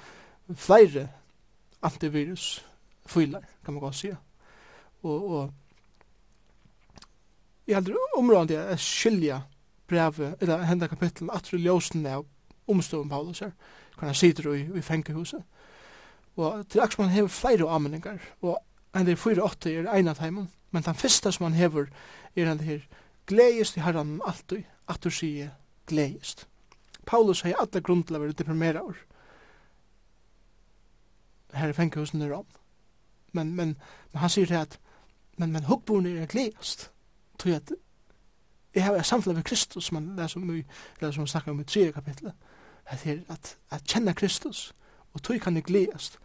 flere 0.54 1.08
antivirus 1.82 2.66
filer 3.06 3.40
kan 3.64 3.74
man 3.74 3.80
godt 3.80 3.94
og 3.94 3.94
si 3.94 4.10
og, 5.02 5.30
og 5.30 5.54
jeg 7.70 7.78
heldur 7.78 8.18
områdende 8.18 8.58
jeg 8.58 8.82
skilja 8.82 9.40
brevet, 9.88 10.34
eller 10.40 10.64
henda 10.66 10.88
kapitlen, 10.90 11.30
atru 11.30 11.58
ljósen 11.58 12.06
av 12.06 12.24
omstående 12.70 13.10
Paulus 13.10 13.42
her, 13.44 13.52
hvor 13.96 14.10
han 14.10 14.14
sitter 14.14 14.48
i, 14.54 14.64
i 14.78 14.82
fengehuset. 14.82 15.42
Og 16.36 16.66
til 16.70 16.82
akkur 16.82 17.04
man 17.04 17.14
hever 17.14 17.28
flere 17.30 17.68
anmenningar, 17.70 18.18
og 18.42 18.58
enn 18.94 19.06
det 19.06 19.14
er 19.14 19.22
4-8 19.22 19.70
er 19.70 19.90
av 19.90 20.22
heimen, 20.22 20.48
men 20.70 20.86
den 20.86 20.98
fyrsta 20.98 21.30
som 21.30 21.46
han 21.46 21.58
hever 21.58 21.90
er 22.36 22.50
han 22.50 22.62
her, 22.66 22.82
gleist 23.26 23.78
i 23.78 23.84
herran 23.84 24.18
alltid, 24.26 24.64
at 24.88 25.02
du 25.04 25.10
sier 25.10 25.52
gleist. 25.86 26.46
Paulus 27.06 27.42
har 27.42 27.58
alle 27.58 27.82
grunn 27.82 28.02
til 28.02 28.18
å 28.18 28.22
være 28.22 28.34
deprimera 28.38 28.82
år. 28.82 28.98
Her 31.54 31.70
er 31.70 31.78
fengehusen 31.78 32.22
i 32.22 32.30
Rom. 32.30 32.46
Men, 33.32 33.54
men, 33.54 33.76
men 34.12 34.22
han 34.22 34.30
sier 34.30 34.50
det 34.50 34.58
at, 34.58 34.78
men, 35.38 35.52
men 35.54 35.66
hukkboren 35.66 36.06
er 36.10 36.30
gleist 36.30 36.90
tror 37.40 37.54
at 37.54 37.72
jeg 38.74 38.84
har 38.84 39.02
samfunnet 39.02 39.36
med 39.36 39.44
Kristus, 39.44 39.84
som 39.84 39.94
man 39.94 40.16
læser 40.16 40.40
om 40.40 40.56
i, 40.56 40.62
eller 41.00 41.12
som 41.12 41.20
man 41.20 41.26
snakker 41.26 41.50
om 41.50 41.60
i 41.60 41.64
tredje 41.64 41.92
kapitlet, 41.92 42.32
at, 42.86 43.06
er 43.06 43.16
at, 43.28 43.56
at 43.70 43.82
kjenne 43.84 44.14
Kristus, 44.14 44.74
og 45.12 45.22
tog 45.22 45.40
kan 45.40 45.56
det 45.56 45.64
gledes. 45.64 46.18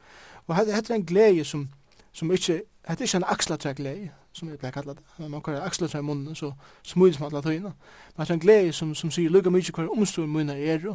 Og 0.48 0.56
det 0.66 0.90
er 0.90 0.96
en 0.96 1.06
glede 1.06 1.46
som, 1.46 1.70
som 2.12 2.32
ikke, 2.32 2.54
det 2.54 2.64
er 2.88 3.02
ikke 3.02 3.18
en 3.18 3.24
akslatræ 3.28 3.74
glede, 3.74 4.10
som 4.32 4.50
jeg 4.50 4.60
pleier 4.60 4.78
å 4.78 4.94
det. 4.94 5.04
Når 5.18 5.28
man 5.28 5.42
kan 5.42 5.56
akslatræ 5.56 6.00
i 6.00 6.06
munnen, 6.06 6.36
så 6.36 6.52
smulis 6.84 7.20
man 7.20 7.32
alle 7.34 7.42
tøyene. 7.42 7.74
Men 8.16 8.22
det 8.22 8.30
er 8.30 8.34
en 8.34 8.40
glede 8.40 8.74
som, 8.74 8.96
som 8.96 9.12
sier, 9.12 9.30
lukka 9.30 9.50
mye 9.50 9.74
hver 9.76 9.90
omstår 9.90 10.30
munne 10.30 10.58
er, 10.60 10.86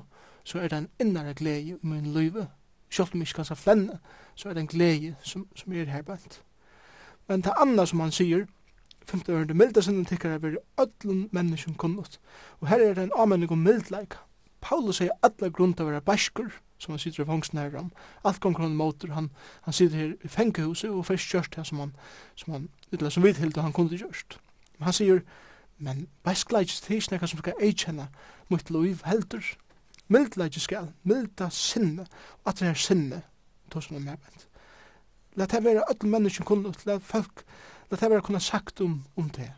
så 0.45 0.59
er 0.59 0.69
det 0.69 0.79
en 0.79 0.89
innere 1.01 1.35
glede 1.35 1.61
i 1.61 1.75
min 1.83 2.13
løyve. 2.15 2.47
Selv 2.91 3.09
om 3.15 3.21
jeg 3.21 3.29
ikke 3.29 3.45
kan 3.45 3.57
flenne, 3.57 3.99
så 4.35 4.49
er 4.49 4.55
det 4.55 4.61
en 4.61 4.67
glede 4.67 5.15
som, 5.23 5.49
som 5.57 5.73
er 5.73 5.91
herbent. 5.91 6.43
Men 7.29 7.43
det 7.43 7.53
andre 7.57 7.87
som 7.87 8.01
han 8.01 8.13
sier, 8.13 8.47
femte 9.11 9.35
ørende 9.35 9.55
milda 9.59 9.83
sinne 9.83 10.07
tikkara 10.07 10.41
veri 10.43 10.59
öllum 10.81 11.29
menneskjum 11.35 11.77
kunnot. 11.79 12.19
Og 12.61 12.69
her 12.71 12.83
er 12.85 12.95
det 12.95 13.09
en 13.09 13.17
amenning 13.19 13.53
om 13.53 13.59
mildleika. 13.67 14.23
Paulus 14.61 15.01
sier 15.01 15.17
alla 15.25 15.49
grunn 15.49 15.73
til 15.75 15.87
å 15.87 15.91
være 15.91 16.05
bæskur, 16.05 16.51
som 16.81 16.93
han 16.93 17.01
sitter 17.01 17.25
i 17.25 17.29
fangsten 17.29 17.59
her 17.59 17.77
om. 17.81 17.91
Alt 18.25 18.41
gong 18.41 18.59
han 18.61 18.77
motor, 18.77 19.13
han, 19.17 19.31
han 19.67 19.77
sitter 19.77 19.97
her 19.97 20.13
i 20.25 20.29
fengehuset 20.29 20.91
og 20.91 21.07
fyrst 21.09 21.33
kjørst 21.33 21.57
her 21.57 21.69
som 21.69 21.81
han, 21.81 21.95
som 22.37 22.53
han, 22.57 22.69
utla 22.93 23.11
som 23.11 23.25
vidhild 23.25 23.57
og 23.57 23.67
han 23.67 23.77
kunne 23.77 23.99
kjørst. 24.01 24.39
Men 24.79 24.91
han 24.91 24.97
sier, 24.97 25.25
men 25.79 26.07
bæskleikis 26.25 26.81
til 26.85 27.01
ikke 27.01 27.15
nekka 27.15 27.31
som 27.33 27.41
skal 27.41 27.65
eikjenna 27.65 28.07
mot 28.53 28.71
loiv 28.71 29.03
heldur. 29.09 29.45
Mildleikis 30.11 30.69
skal, 30.69 30.91
milda 31.07 31.49
sinne, 31.55 32.07
og 32.45 32.53
at 32.53 32.61
det 32.61 32.69
er 32.69 32.79
sinne, 32.79 33.23
tog 33.71 33.85
som 33.85 33.97
er 33.97 34.07
medvendt. 34.07 34.49
Lat 35.39 35.53
det 35.55 35.65
være 35.65 35.87
öllum 35.89 36.17
menneskjum 36.17 36.47
kunnot, 36.47 36.85
lat 36.87 37.03
folk 37.07 37.45
La 37.91 37.97
det 37.97 38.11
være 38.11 38.23
kunne 38.23 38.41
sagt 38.41 38.81
om, 38.81 39.05
om 39.17 39.31
det. 39.31 39.53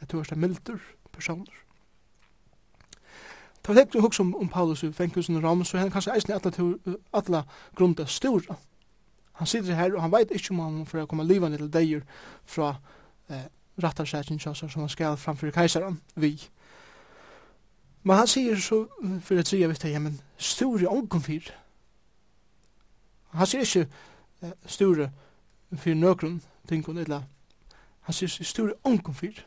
At 0.00 0.12
du 0.12 0.18
er 0.18 0.34
milder 0.36 0.78
personer. 1.12 1.64
Ta 3.64 3.72
det 3.74 3.92
du 3.92 4.00
hugsa 4.00 4.22
om, 4.22 4.34
om 4.36 4.48
Paulus 4.48 4.82
i 4.82 4.92
fengkusen 4.92 5.36
i 5.36 5.40
Rom, 5.40 5.64
så 5.64 5.78
han 5.78 5.90
kanskje 5.90 6.12
eisen 6.14 6.40
til 6.52 6.98
atla 7.12 7.42
grunda 7.76 8.04
stora. 8.06 8.56
Han 9.32 9.46
sitter 9.46 9.74
her, 9.74 9.94
og 9.94 10.02
han 10.02 10.12
veit 10.12 10.30
ikke 10.30 10.50
om 10.50 10.58
han 10.58 10.86
for 10.86 11.00
å 11.00 11.06
komme 11.06 11.24
livan 11.24 11.56
til 11.56 11.72
deir 11.72 12.04
fra 12.44 12.74
eh, 13.30 13.48
rattarsäkin 13.82 14.38
som 14.38 14.80
han 14.80 14.88
skal 14.88 15.16
framför 15.16 15.50
kejsaren, 15.50 16.00
vi. 16.14 16.48
Men 18.02 18.16
han 18.16 18.26
sier 18.26 18.56
så, 18.56 18.84
for 19.20 19.40
at 19.40 19.48
sier 19.48 19.68
vi 19.68 19.74
til, 19.74 19.90
ja, 19.90 19.98
men 19.98 20.20
stor 20.36 20.80
i 20.80 20.86
ången. 20.86 21.40
Han 23.32 23.46
sier 23.46 23.64
ikke 23.64 23.88
eh, 24.42 24.52
stor 24.66 25.08
for 25.76 25.94
nøkron, 25.94 26.42
tingun, 26.68 26.98
eller 26.98 27.22
Han 28.04 28.14
sier, 28.14 28.36
jeg 28.38 28.46
styrer 28.46 28.74
ånkom 28.84 29.14
fyr, 29.16 29.40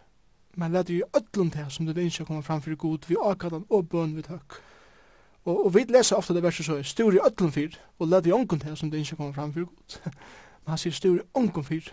men 0.58 0.74
leder 0.74 0.94
jo 0.94 1.06
ødlund 1.16 1.54
her 1.56 1.70
som 1.70 1.86
du 1.86 1.94
vil 1.94 2.10
ikke 2.10 2.26
komme 2.26 2.44
fram 2.44 2.62
for 2.62 2.76
god, 2.76 3.06
vi 3.08 3.16
akkadan 3.24 3.66
og 3.70 3.90
bøn 3.90 4.16
vi 4.16 4.22
takk. 4.26 4.58
Og, 5.46 5.66
og 5.66 5.74
vi 5.76 5.86
leser 5.90 6.16
ofte 6.16 6.34
det 6.34 6.44
verset 6.44 6.66
så, 6.66 6.84
styrer 6.84 7.26
ødlund 7.26 7.52
fyr, 7.52 7.78
og 8.00 8.08
leder 8.08 8.30
jo 8.30 8.36
ånkom 8.36 8.62
her 8.64 8.76
som 8.76 8.92
du 8.92 8.98
ikke 8.98 9.16
komme 9.16 9.34
fram 9.34 9.54
for 9.54 9.66
god. 9.66 10.00
men 10.66 10.74
han 10.74 10.78
sier, 10.78 10.94
styrer 10.94 11.22
ånkom 11.34 11.64
fyr. 11.64 11.92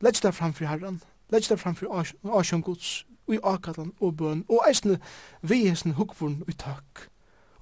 Leder 0.00 0.20
deg 0.22 0.34
fram 0.34 0.54
for 0.54 0.66
herren, 0.66 1.02
leder 1.30 1.48
deg 1.48 1.58
fram 1.58 1.74
for 1.74 2.38
asjon 2.38 2.62
gods, 2.62 3.06
vi 3.28 3.36
i 3.36 3.42
akkadan 3.42 3.92
og 4.00 4.16
bøn, 4.16 4.44
og 4.48 4.64
eisne 4.68 4.98
vi 5.42 5.64
hesen 5.68 5.98
hukvorn 5.98 6.42
vi 6.46 6.54
takk. 6.58 7.08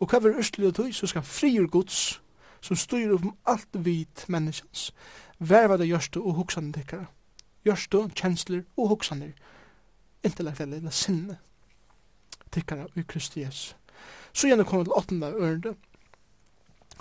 Og 0.00 0.08
hva 0.08 0.20
er 0.20 0.38
østlig 0.40 0.68
og 0.68 0.74
tøy, 0.74 0.92
så 0.92 1.06
skal 1.06 1.22
frier 1.22 1.66
gods, 1.66 2.20
som 2.60 2.76
styrer 2.76 3.16
om 3.16 3.36
alt 3.46 3.84
vit 3.84 4.24
menneskens, 4.28 4.90
Vær 5.40 5.70
var 5.72 5.80
det 5.80 5.88
gjørstu 5.88 6.20
og 6.20 6.34
hugsanen 6.36 6.72
tekkara. 6.76 7.06
Gjørstu, 7.64 8.08
kjensler 8.14 8.64
og 8.76 8.92
hugsaner. 8.92 9.32
Intellektuelle 10.24 10.76
eller 10.76 10.92
sinne. 10.92 11.38
Tekkara 12.52 12.86
i 12.96 13.04
Kristi 13.08 13.40
Jesu. 13.40 13.74
Så 14.32 14.48
gjerne 14.48 14.64
kommer 14.64 14.84
til 14.84 14.96
åttende 14.96 15.32
ørende, 15.32 15.74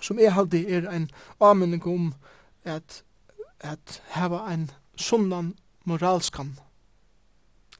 som 0.01 0.19
er 0.19 0.31
halde 0.31 0.63
er 0.71 0.87
en 0.89 1.09
avmenning 1.39 1.85
om 1.87 2.13
at, 2.63 3.03
at 3.59 4.01
heva 4.15 4.45
en 4.53 4.69
sunnan 4.95 5.53
moralskan 5.85 6.55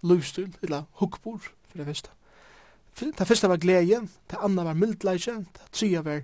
livsstil, 0.03 0.55
eller 0.61 0.83
hukkbor, 0.91 1.37
for 1.39 1.77
det 1.77 1.85
første. 1.85 2.09
Det 2.99 3.27
første 3.27 3.49
var 3.49 3.57
glede, 3.57 4.07
det 4.31 4.37
andre 4.39 4.65
var 4.65 4.73
mildleisje, 4.73 5.31
det 5.31 5.71
tredje 5.71 6.05
var 6.05 6.21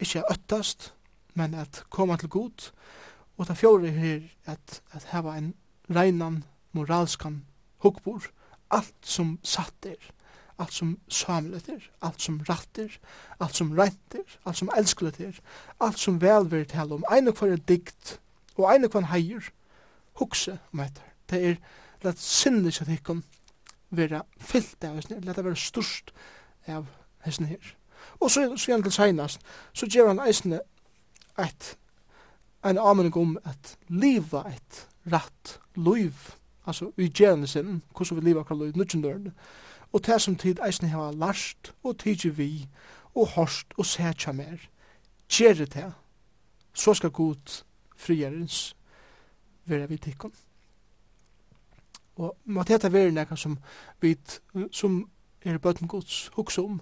ikke 0.00 0.22
øttast, 0.30 0.94
men 1.34 1.54
at 1.54 1.84
koma 1.90 2.16
til 2.16 2.28
god, 2.28 2.70
Og 3.36 3.48
det 3.48 3.56
fjore 3.56 3.90
her 3.90 4.20
at, 4.44 4.82
at 4.92 5.08
heva 5.12 5.36
en 5.36 5.54
reinan 5.90 6.44
moralskan 6.72 7.44
hukbor, 7.84 8.22
alt 8.70 8.94
som 9.02 9.38
satt 9.42 9.86
er, 9.86 10.00
alt 10.58 10.72
som 10.72 10.98
samlet 11.08 11.68
er, 11.68 11.82
alt 12.02 12.22
som 12.22 12.40
ratt 12.48 12.78
er, 12.78 12.92
alt 13.40 13.56
som 13.56 13.72
rent 13.76 14.14
er, 14.14 14.38
alt 14.46 14.56
som 14.56 14.70
elskulet 14.76 15.20
er, 15.20 15.40
alt 15.80 15.98
som 16.00 16.20
velverd 16.20 16.72
hel 16.72 16.92
om, 16.96 17.04
ein 17.12 17.28
og 17.28 17.42
er 17.42 17.60
dikt, 17.68 18.18
og 18.56 18.70
ein 18.72 18.84
og 18.84 18.96
hver 18.96 19.10
heier, 19.12 19.50
hukse 20.16 20.58
om 20.72 20.80
etter. 20.80 21.04
Det 21.30 21.42
er 21.44 21.56
lett 22.04 22.20
sinne 22.22 22.72
seg 22.72 22.88
at 22.94 23.16
vera 23.90 24.22
fyllt 24.40 24.84
av 24.84 24.96
hessene, 24.96 25.20
lett 25.20 25.36
vera 25.36 25.50
være 25.50 25.60
størst 25.60 26.14
av 26.72 26.86
hessene 27.26 27.50
her. 27.52 27.74
Og 28.20 28.30
så, 28.30 28.46
så 28.56 28.70
gjerne 28.70 28.86
til 28.86 28.96
seinast, 28.96 29.44
så 29.76 29.88
gjør 29.90 30.14
han 30.14 30.22
eisene 30.24 30.62
et 31.42 31.74
en 32.64 32.78
amening 32.78 33.16
om 33.16 33.38
at 33.44 33.76
liva 33.88 34.44
et 34.48 34.88
ratt 35.12 35.60
loiv, 35.74 36.12
altså 36.66 36.90
i 36.96 37.08
gjerne 37.08 37.46
sin, 37.46 37.82
hvordan 37.96 38.16
vi 38.16 38.28
liva 38.28 38.40
akkurat 38.40 38.58
loiv, 38.58 38.76
nudgen 38.76 39.02
døren, 39.02 39.32
og 39.92 40.06
det 40.06 40.20
som 40.22 40.36
tid 40.36 40.58
eisne 40.66 40.88
hava 40.88 41.10
larst, 41.10 41.74
og 41.82 41.98
tidsi 41.98 42.28
vi, 42.28 42.68
og 43.14 43.28
horst, 43.28 43.66
og 43.78 43.86
sætja 43.86 44.32
mer, 44.32 44.58
gjerre 45.28 45.64
det, 45.64 45.92
så 46.74 46.94
skal 46.94 47.10
god 47.10 47.62
frierens 47.96 48.76
være 49.64 49.88
vi 49.88 49.96
tikkun. 49.96 50.32
Og 52.16 52.36
måtte 52.44 52.72
dette 52.72 52.92
være 52.92 53.10
nekka 53.10 53.36
som 53.36 53.58
vi, 54.00 54.16
som 54.72 55.08
er 55.44 55.58
bøtten 55.58 55.88
gods, 55.88 56.30
hukse 56.34 56.62
om, 56.62 56.80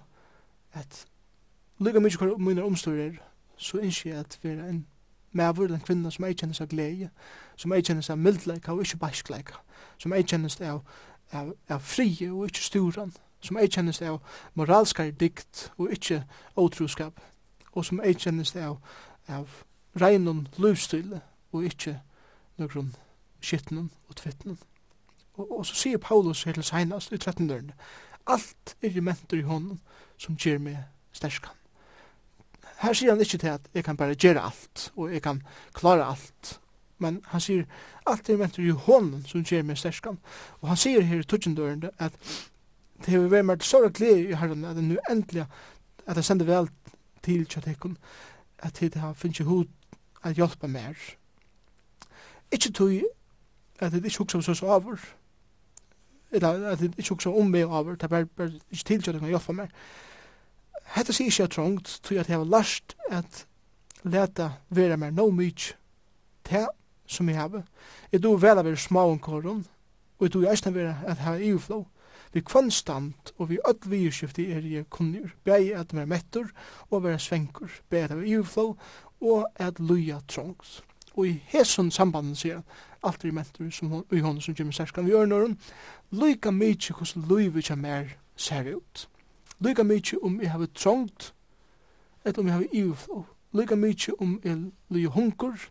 at 0.73 1.05
lykka 1.79 1.99
mykje 1.99 2.17
hver 2.17 2.37
mine 2.37 2.63
omstøyrer, 2.63 3.17
så 3.57 3.77
innskje 3.77 4.15
at 4.19 4.39
vera 4.43 4.69
en 4.69 4.85
maver 5.35 5.63
eller 5.63 5.75
en 5.75 5.83
kvinne 5.85 6.11
som 6.11 6.25
ei 6.25 6.33
kjennes 6.33 6.61
av 6.61 6.69
glede, 6.71 7.09
som 7.55 7.73
ei 7.73 7.83
kjennes 7.83 8.09
av 8.09 8.17
mildleika 8.17 8.73
og 8.73 8.81
ikkje 8.85 8.99
baiskleika, 9.01 9.59
som 9.97 10.13
ei 10.13 10.23
kjennes 10.23 10.59
av, 10.61 10.81
av, 11.31 11.53
av 11.69 11.79
frie 11.83 12.31
og 12.31 12.47
ikkje 12.47 12.63
sturan, 12.63 13.13
som 13.41 13.57
ei 13.57 13.67
kjennes 13.67 14.01
av 14.01 14.21
moralskar 14.53 15.11
dikt 15.11 15.69
og 15.77 15.91
ikkje 15.91 16.23
otroskap, 16.55 17.19
og 17.73 17.85
som 17.85 18.01
ei 18.03 18.13
kjennes 18.13 18.55
av, 18.55 18.79
av 19.27 19.63
reinon 19.99 20.47
løvstille 20.57 21.21
og 21.51 21.67
ikkje 21.67 21.99
noen 22.59 22.93
skittnen 23.43 23.91
og 24.09 24.15
tvittnen. 24.15 24.57
Og, 25.35 25.59
og 25.59 25.65
så 25.65 25.75
sier 25.75 26.01
Paulus 26.01 26.43
her 26.43 26.55
til 26.55 26.63
seinast 26.63 27.11
i 27.11 27.17
13. 27.17 27.71
Alt 28.27 28.75
er 28.81 28.95
i 28.95 29.03
mentor 29.03 29.37
i 29.37 29.45
hånden 29.45 29.79
som 30.17 30.39
gjør 30.39 30.63
meg 30.63 30.81
sterskan. 31.13 31.64
Her 32.81 32.93
sier 32.93 33.11
han 33.11 33.21
ikke 33.21 33.37
til 33.37 33.53
at 33.53 33.69
jeg 33.73 33.83
kan 33.83 33.97
bare 33.97 34.15
gjøre 34.15 34.43
alt, 34.43 34.91
og 34.95 35.13
jeg 35.13 35.21
kan 35.21 35.41
klare 35.73 36.05
alt. 36.05 36.59
Men 36.97 37.21
han 37.27 37.41
sier, 37.41 37.63
alt 38.07 38.29
er 38.29 38.37
mentor 38.37 38.63
i 38.63 38.69
hånden 38.69 39.23
som 39.27 39.43
gjør 39.43 39.63
meg 39.67 39.79
sterskan. 39.79 40.19
Og 40.61 40.69
han 40.71 40.79
sier 40.79 41.03
her 41.03 41.23
i 41.23 41.27
tutsjendøren 41.27 41.89
at 41.99 42.15
det 43.03 43.11
har 43.13 43.27
vært 43.31 43.45
meg 43.45 43.59
til 43.59 43.69
såra 43.69 43.91
glede 43.91 44.29
i 44.29 44.37
herren 44.39 44.63
at 44.65 44.77
det 44.77 44.83
nu 44.83 44.95
endelig 45.11 45.45
at 46.05 46.15
jeg 46.15 46.25
sender 46.25 46.47
vel 46.47 46.69
til 47.25 47.43
kjøttekon 47.49 47.97
at 48.63 48.79
det 48.79 49.01
har 49.01 49.13
finnst 49.13 49.39
ikke 49.39 49.49
hod 49.49 49.65
at 50.23 50.35
hjelpa 50.35 50.67
mer. 50.67 50.95
Ikke 52.51 52.71
tog 52.71 52.93
at 53.79 53.91
det 53.91 54.05
ikke 54.05 54.17
huksa 54.17 54.37
hos 54.37 54.61
over, 54.61 54.95
eller 56.31 56.67
at 56.71 56.79
det 56.79 56.93
ikke 56.97 57.09
huksa 57.09 57.29
om 57.29 57.51
meg 57.51 57.65
over, 57.65 57.95
det 57.95 58.03
er 58.03 58.07
bare 58.07 58.27
ikke 58.47 58.59
til 58.71 58.85
tilkjøttekon 58.85 59.33
hjelpa 59.33 59.53
mer. 59.53 59.67
Hetta 60.93 61.13
sé 61.13 61.25
ikke 61.25 61.47
trongt 61.47 61.99
tog 62.03 62.17
at 62.21 62.29
hava 62.31 62.45
lust 62.45 62.95
at 63.09 63.45
leta 64.03 64.51
vera 64.69 64.97
mer 64.97 65.11
no 65.11 65.29
much 65.31 65.73
ta 66.45 66.67
sum 67.07 67.29
eg 67.29 67.39
hava 67.39 67.63
eg 68.11 68.21
do 68.21 68.35
vel 68.37 68.61
av 68.61 68.67
er 68.69 68.77
små 68.77 69.07
og 69.09 70.23
jeg 70.23 70.31
do 70.31 70.45
eisne 70.47 70.71
vera 70.73 70.95
at 71.07 71.17
hava 71.17 71.41
EU-flow. 71.43 71.85
Vi 72.33 72.41
konstant 72.41 73.31
og 73.37 73.49
vi 73.49 73.59
öll 73.67 74.11
skifti 74.11 74.51
er 74.51 74.61
je 74.61 74.83
kunnur, 74.89 75.29
bei 75.43 75.73
at 75.73 75.93
mer 75.93 76.05
mettur 76.05 76.51
og 76.89 77.03
vera 77.03 77.17
svenkur, 77.17 77.69
bei 77.89 78.03
at 78.03 78.11
EU-flow 78.11 78.77
og 79.21 79.47
at 79.55 79.79
luja 79.79 80.19
trongt 80.27 80.83
Og 81.15 81.27
i 81.27 81.41
hesson 81.47 81.91
samband 81.91 82.35
sé 82.35 82.61
alt 83.03 83.23
vi 83.23 83.31
mentur 83.31 83.69
sum 83.71 84.03
i 84.11 84.19
hon 84.19 84.41
som 84.41 84.55
kjemmer 84.55 84.73
særskan 84.73 85.05
vi 85.05 85.11
gjør 85.11 85.25
nøren, 85.25 85.57
luika 86.11 86.51
mykje 86.51 86.93
kos 86.93 87.15
luivi 87.15 87.61
kjem 87.61 87.85
ser 88.35 88.75
ut. 88.75 89.07
Lyga 89.59 89.83
mykje 89.83 90.19
om 90.23 90.41
jeg 90.41 90.51
har 90.51 90.65
trångt, 90.65 91.33
eller 92.25 92.39
om 92.39 92.47
jeg 92.47 92.55
har 92.55 92.65
ivflå. 92.73 93.25
Lyga 93.53 93.75
mykje 93.75 94.13
om 94.19 94.39
jeg 94.43 94.71
lyga 94.89 95.09
hunkur, 95.09 95.69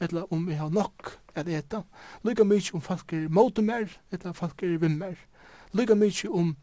eller 0.00 0.32
om 0.32 0.48
jeg 0.48 0.58
har 0.58 0.68
nok 0.68 1.18
at 1.34 1.48
eta. 1.48 1.82
Lyga 2.24 2.44
mykje 2.44 2.74
om 2.74 2.80
folk 2.80 3.12
er 3.12 3.28
mot 3.28 3.58
mer, 3.58 3.88
eller 4.10 4.32
folk 4.32 4.62
er 4.62 4.78
vim 4.78 4.90
mer. 4.90 5.14
Lyga 5.72 5.94
mykje 5.94 6.30
om 6.30 6.56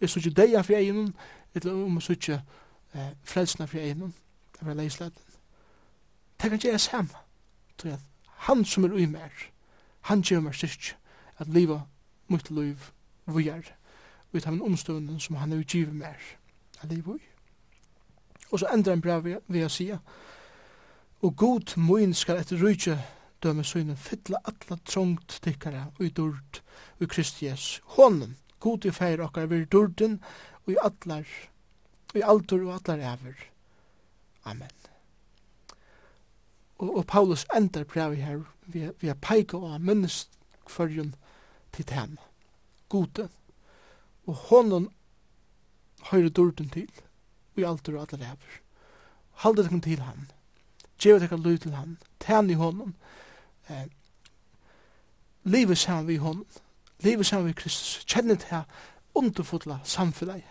jeg 0.00 0.10
sykje 0.10 0.30
deia 0.30 0.62
fri 0.62 0.74
egin, 0.74 1.12
eller 1.54 1.72
om 1.72 2.00
jeg 2.00 2.02
sykje 2.02 2.40
eh, 2.94 3.12
frelsna 3.24 3.66
fri 3.66 3.84
egin, 3.84 4.14
det 4.58 4.66
var 4.66 4.74
leisleiten. 4.74 5.22
Det 6.42 6.50
kan 6.50 6.58
gjøre 6.58 6.78
samme, 6.78 7.20
tror 7.78 7.90
jeg. 7.90 7.98
Han 8.48 8.64
som 8.64 8.84
er 8.84 8.94
ui 8.96 9.06
mer, 9.06 9.30
han 10.00 10.22
gjør 10.22 10.40
meg 10.40 10.56
styrk, 10.58 10.96
at 11.38 11.48
liva 11.48 11.82
mot 12.28 12.50
liv 12.50 12.90
vujar 13.26 13.68
ut 14.32 14.46
av 14.46 14.52
en 14.52 14.62
omstående 14.62 15.20
som 15.20 15.36
han 15.36 15.52
er 15.52 15.62
utgivet 15.62 15.94
mer 15.94 16.20
av 16.82 16.90
livet 16.90 17.20
i. 17.20 17.28
Og 18.52 18.60
så 18.60 18.68
endrar 18.72 18.96
han 18.96 19.04
brev 19.04 19.26
ved 19.48 19.64
å 19.64 19.72
sige, 19.72 19.98
og 21.22 21.36
god 21.36 21.76
moin 21.76 22.14
skal 22.14 22.40
etter 22.42 22.60
rujtje 22.60 22.96
døme 23.42 23.64
søgnen 23.64 23.96
fylla 23.96 24.40
alla 24.44 24.78
trångt 24.84 25.38
tikkare 25.42 25.86
og 25.98 26.04
i 26.06 26.10
dord 26.10 26.60
og 27.00 27.08
Kristi 27.08 27.46
Jes. 27.46 27.80
Hånden, 27.96 28.36
god 28.60 28.86
i 28.86 28.92
feir 28.94 29.22
okkar 29.22 29.48
vir 29.50 29.66
dorden 29.66 30.20
og 30.64 30.74
i 30.74 30.78
allar, 30.82 31.26
og 32.12 32.18
i 32.18 32.26
altor 32.26 32.66
og 32.66 32.74
allar 32.76 33.02
ever. 33.14 33.38
Amen. 34.44 34.70
Og, 36.78 36.96
og 36.96 37.06
Paulus 37.06 37.46
endar 37.54 37.84
brev 37.84 38.16
her 38.18 38.42
vi, 38.66 38.88
vi 39.00 39.08
er 39.08 39.18
peika 39.18 39.56
og 39.56 39.80
minnest 39.80 40.30
kvarjon 40.66 41.14
til 41.72 41.86
tema. 41.86 42.22
Gode, 42.88 43.28
og 44.26 44.34
honom 44.34 44.90
høyre 46.10 46.28
dården 46.28 46.68
til, 46.68 46.88
og 47.54 47.62
i 47.62 47.66
alt 47.66 47.88
og 47.88 48.00
alle 48.00 48.18
lever. 48.24 48.60
Halde 49.42 49.62
tekken 49.62 49.80
til 49.80 50.00
han, 50.00 50.30
djeva 51.02 51.18
tekken 51.18 51.42
løy 51.42 51.56
til 51.56 51.74
han, 51.74 51.98
tæn 52.20 52.50
i 52.50 52.58
honom, 52.58 52.94
eh, 53.68 53.86
livet 55.44 55.78
saman 55.78 56.08
vi 56.08 56.16
honom, 56.16 56.46
livet 57.00 57.26
saman 57.26 57.46
vi 57.46 57.52
Kristus, 57.52 58.04
kjenne 58.06 58.36
til 58.36 58.48
her 58.50 58.62
underfotla 59.14 59.78
samfunnet, 59.84 60.42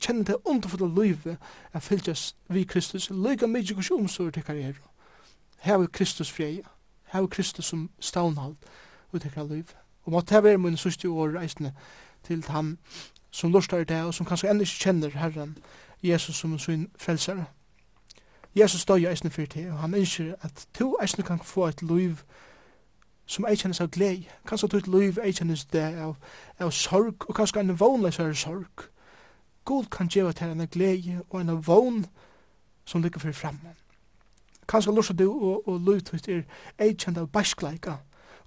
kjenne 0.00 0.24
til 0.24 0.36
underfotla 0.44 0.86
livet, 1.02 1.38
er 1.72 1.80
fylgjast 1.80 2.36
vi 2.48 2.64
Kristus, 2.64 3.10
lyga 3.10 3.46
mykje 3.46 3.74
kurs 3.74 3.90
omsorg 3.90 4.34
til 4.34 4.44
karriere. 4.44 4.74
Her 5.58 5.78
er 5.78 5.86
Kristus 5.86 6.30
freia, 6.30 6.66
her 7.12 7.22
er 7.22 7.26
Kristus 7.26 7.64
som 7.64 7.90
stavnhald, 8.00 8.56
og 9.12 9.20
til 9.20 9.30
karriere, 9.30 9.64
Og 10.04 10.12
måtte 10.12 10.34
her 10.34 10.40
være 10.40 10.58
min 10.58 10.76
sørste 10.76 11.08
år 11.08 11.38
reisende, 11.38 11.72
til 12.24 12.44
han 12.48 12.78
som 13.30 13.52
lustar 13.52 13.78
i 13.78 13.84
det, 13.84 14.02
og 14.02 14.14
som 14.14 14.26
kanskje 14.26 14.50
enda 14.50 14.62
ikke 14.62 14.84
kjenner 14.84 15.18
Herren, 15.18 15.58
Jesus 16.02 16.36
som 16.36 16.58
sin 16.58 16.88
frelsare. 16.98 17.44
Jesus 18.54 18.84
døy 18.84 18.96
i 19.02 19.06
eisne 19.10 19.30
fyrir 19.30 19.48
til, 19.48 19.70
og 19.70 19.78
han 19.78 19.94
innskir 19.94 20.34
at 20.42 20.66
to 20.74 20.96
eisne 21.02 21.24
kan 21.24 21.40
få 21.42 21.66
et 21.66 21.82
liv 21.82 22.16
som 23.26 23.46
ei 23.48 23.56
kjennes 23.56 23.80
av 23.80 23.88
glei, 23.90 24.28
kanskje 24.46 24.68
to 24.68 24.78
et 24.78 24.88
liv 24.88 25.18
ei 25.18 25.32
kjennes 25.32 25.64
det 25.72 25.82
av, 25.98 26.14
av 26.60 26.70
sorg, 26.70 27.24
og 27.28 27.34
kanskje 27.34 27.60
en 27.60 27.80
vånleisare 27.80 28.34
sorg. 28.36 28.86
God 29.64 29.88
kan 29.90 30.08
gjeva 30.08 30.32
til 30.32 30.52
en 30.52 30.68
glei 30.68 31.16
og 31.30 31.40
en 31.40 31.66
vån 31.66 32.04
som 32.84 33.02
ligger 33.02 33.20
fyrir 33.20 33.34
framme. 33.34 33.74
Kanskje 34.68 34.94
lustar 34.94 35.14
du 35.14 35.30
og, 35.32 35.68
og 35.68 35.80
liv 35.80 36.00
til 36.00 36.20
er 36.28 36.44
ei 36.78 36.94
kjennes 36.94 37.24
av 37.24 37.32
baskleika 37.32 37.96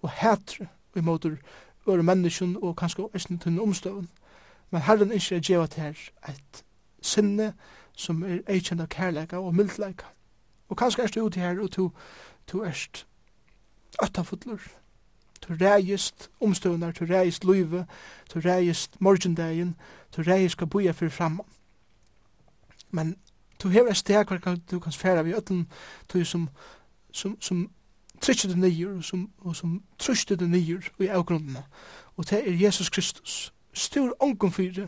og 0.02 0.10
hætre 0.10 0.68
og 0.96 1.04
måter 1.04 1.36
øre 1.88 2.04
menneskjen 2.04 2.58
og 2.62 2.76
kanskje 2.76 3.10
eisen 3.16 3.40
tunne 3.40 3.62
omstøvn. 3.62 4.10
Men 4.72 4.82
Herren 4.82 5.12
ikke 5.12 5.36
er 5.36 5.40
djeva 5.40 5.68
her 5.76 5.98
et 6.30 6.64
sinne 7.02 7.54
som 7.98 8.24
er 8.24 8.44
eikjent 8.48 8.82
av 8.82 8.88
kærleika 8.88 9.40
og 9.40 9.56
mildleika. 9.56 10.12
Og 10.70 10.78
kanskje 10.78 11.04
er 11.04 11.14
du 11.16 11.22
ute 11.26 11.40
her 11.40 11.60
og 11.60 11.76
du, 11.76 11.92
du 12.52 12.64
erst 12.64 13.08
øttafutler. 14.04 14.60
Du 15.48 15.54
reist 15.62 16.30
omstøvnar, 16.42 16.92
du 16.92 17.06
reist 17.06 17.46
løyve, 17.46 17.86
du 18.34 18.40
reist 18.40 19.02
morgendagen, 19.02 19.76
du 20.16 20.22
reist 20.22 20.52
skal 20.52 20.68
boja 20.68 20.92
fyrir 20.92 21.10
framman. 21.10 21.46
Men 22.92 23.16
du 23.64 23.70
hever 23.70 23.90
et 23.92 23.98
steg 23.98 24.28
hver 24.28 24.58
du 24.72 24.80
kan 24.80 24.92
færa 24.92 25.22
vi 25.22 25.34
ötlen, 25.34 25.68
du 26.14 26.26
som, 26.26 26.50
som, 27.12 27.42
som 27.42 27.70
trykket 28.22 28.50
det 28.50 28.58
nyer, 28.58 28.98
og 28.98 29.04
som, 29.04 29.30
og 29.38 29.56
som 29.56 29.84
trykket 30.00 30.40
det 30.40 30.50
nyer 30.50 30.90
i 31.00 31.08
avgrunnene. 31.08 31.64
Og 32.18 32.30
det 32.30 32.42
er 32.48 32.54
Jesus 32.54 32.90
Kristus. 32.90 33.54
Stor 33.74 34.16
ången 34.20 34.52
for 34.52 34.88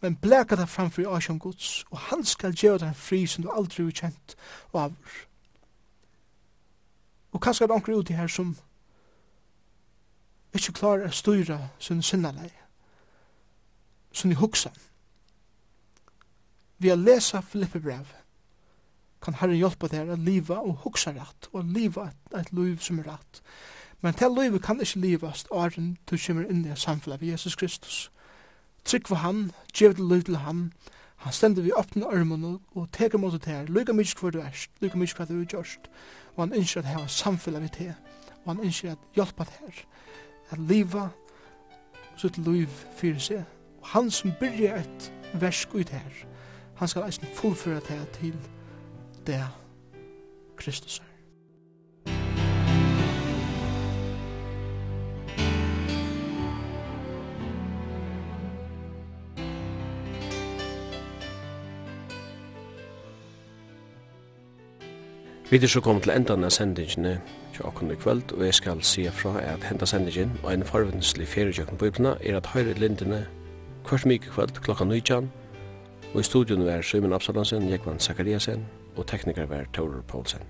men 0.00 0.16
bleka 0.16 0.56
det 0.56 0.68
framfor 0.68 1.16
Asjan 1.16 1.38
Guds, 1.38 1.84
og 1.90 1.98
han 1.98 2.24
skal 2.24 2.54
gjøre 2.54 2.78
den 2.78 2.94
fri 2.94 3.26
som 3.26 3.44
du 3.44 3.50
aldri 3.52 3.84
har 3.84 3.90
kjent 3.90 4.36
og 4.72 4.82
avr. 4.82 5.18
Og 7.32 7.40
kanskje 7.40 7.64
er 7.64 7.66
det 7.66 7.74
anker 7.74 7.98
ut 7.98 8.08
her 8.08 8.26
som 8.26 8.56
ikke 10.54 10.72
klarer 10.72 11.10
å 11.10 11.14
styra 11.14 11.58
sin 11.78 12.02
sinnalei, 12.02 12.50
sin 14.12 14.32
i 14.32 14.38
huksan. 14.40 14.74
Vi 16.78 16.88
har 16.88 16.96
lesa 16.96 17.40
Filippe 17.40 17.80
brev, 17.80 18.08
kan 19.20 19.36
Herren 19.40 19.58
hjelpe 19.58 19.90
deg 19.92 20.08
å 20.10 20.16
liva 20.16 20.60
og 20.64 20.84
huksa 20.84 21.12
rett, 21.16 21.50
og 21.52 21.68
liva 21.74 22.08
et, 22.08 22.20
et 22.40 22.52
liv 22.56 22.78
som 22.80 23.00
er 23.02 23.10
rett. 23.12 23.42
Men 24.00 24.16
til 24.16 24.32
livet 24.32 24.62
kan 24.64 24.80
ikke 24.80 25.00
livast 25.00 25.50
åren 25.50 25.98
du 26.08 26.16
kommer 26.16 26.48
inn 26.48 26.64
i 26.64 26.76
samfunnet 26.76 27.20
av 27.20 27.26
Jesus 27.26 27.56
Kristus. 27.56 28.08
Trygg 28.84 29.08
for 29.08 29.20
han, 29.20 29.50
gjev 29.76 29.98
det 29.98 30.06
liv 30.08 30.22
til 30.24 30.40
han, 30.40 30.70
han 31.20 31.32
stender 31.36 31.62
vi 31.62 31.72
åpne 31.76 32.08
armene 32.08 32.54
og 32.72 32.88
teker 32.96 33.20
mot 33.20 33.32
det 33.32 33.44
her, 33.44 33.68
lykke 33.68 33.92
mye 33.92 34.16
hva 34.16 34.30
du 34.32 34.38
er, 34.40 34.62
lykke 34.80 34.96
mye 34.96 35.16
hva 35.16 35.26
du 35.28 35.34
er 35.36 35.50
gjørst, 35.52 35.90
og 36.36 36.38
han 36.46 36.54
ønsker 36.56 36.80
at 36.80 36.88
heva 36.88 37.08
samfunnet 37.12 37.60
av 37.60 37.74
det, 37.76 37.94
og 38.38 38.54
han 38.54 38.62
ønsker 38.64 38.94
at 38.94 39.18
hjelpe 39.18 39.44
det 39.44 39.58
her, 39.58 39.82
at 40.50 40.62
liva 40.70 41.10
sitt 42.16 42.40
liv 42.40 42.72
fyrir 42.96 43.20
seg, 43.20 43.44
og 43.82 43.92
han 43.92 44.08
som 44.10 44.32
byrger 44.40 44.80
et 44.80 45.10
versk 45.42 45.76
ut 45.76 45.92
her, 45.92 46.24
han 46.80 46.88
skal 46.88 47.04
eisen 47.04 47.28
fullføre 47.36 47.84
det 47.84 47.98
her 47.98 48.08
til 48.16 48.40
det 49.26 49.46
Kristus 50.56 50.98
er. 50.98 51.10
Vi 65.50 65.56
er 65.56 65.66
så 65.66 65.80
kommet 65.80 66.02
til 66.02 66.12
enda 66.14 66.32
av 66.32 66.50
sendingene 66.50 67.20
til 67.54 67.64
åkken 67.66 67.90
i 67.90 67.94
kvöld, 67.94 68.32
og 68.36 68.44
jeg 68.44 68.54
skal 68.54 68.82
si 68.82 69.08
fra 69.10 69.40
at 69.42 69.64
henta 69.64 69.86
sendingen 69.86 70.38
og 70.42 70.52
en 70.52 70.64
farvindeslig 70.64 71.26
feriekjøkken 71.28 71.76
på 71.76 71.84
Bibelna 71.84 72.14
er 72.22 72.36
at 72.36 72.46
høyre 72.46 72.72
lindene 72.72 73.26
hvert 73.88 74.06
mye 74.06 74.18
kvöld 74.18 74.60
klokka 74.62 74.84
19, 74.84 75.32
og 76.14 76.20
i 76.20 76.22
studion 76.22 76.62
er 76.68 76.82
Søymen 76.82 77.12
Absalansen, 77.12 77.70
Jekvann 77.70 77.98
Zakariasen, 77.98 78.66
og 78.96 79.06
tekniker 79.06 79.46
var 79.46 79.64
Taurer 79.74 80.02
Poulsen. 80.02 80.42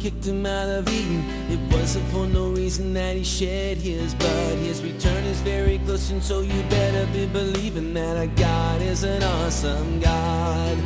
kicked 0.00 0.24
him 0.24 0.46
out 0.46 0.68
of 0.68 0.88
Eden. 0.88 1.22
It 1.50 1.60
wasn't 1.72 2.08
for 2.08 2.26
no 2.26 2.48
reason 2.48 2.94
that 2.94 3.16
he 3.16 3.22
shed 3.22 3.76
his 3.76 4.14
blood. 4.14 4.56
His 4.58 4.82
return 4.82 5.24
is 5.24 5.40
very 5.42 5.78
close 5.80 6.10
and 6.10 6.22
so 6.22 6.40
you 6.40 6.62
better 6.70 7.06
be 7.12 7.26
believing 7.26 7.92
That 7.92 8.16
our 8.16 8.26
God 8.28 8.80
is 8.80 9.04
an 9.04 9.22
awesome 9.22 10.00
God. 10.00 10.78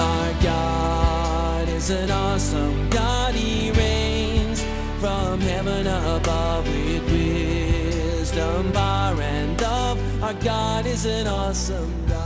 Our 0.00 0.42
God 0.42 1.68
is 1.68 1.90
an 1.90 2.10
awesome 2.12 2.88
God. 2.90 3.34
He 3.34 3.72
reigns 3.72 4.62
from 5.00 5.40
heaven 5.40 5.86
above 5.88 6.68
With 6.68 7.10
wisdom, 7.10 8.70
power 8.72 9.20
and 9.20 9.60
love 9.60 10.22
Our 10.22 10.34
God 10.34 10.86
is 10.86 11.06
an 11.06 11.26
awesome 11.26 12.06
God. 12.06 12.19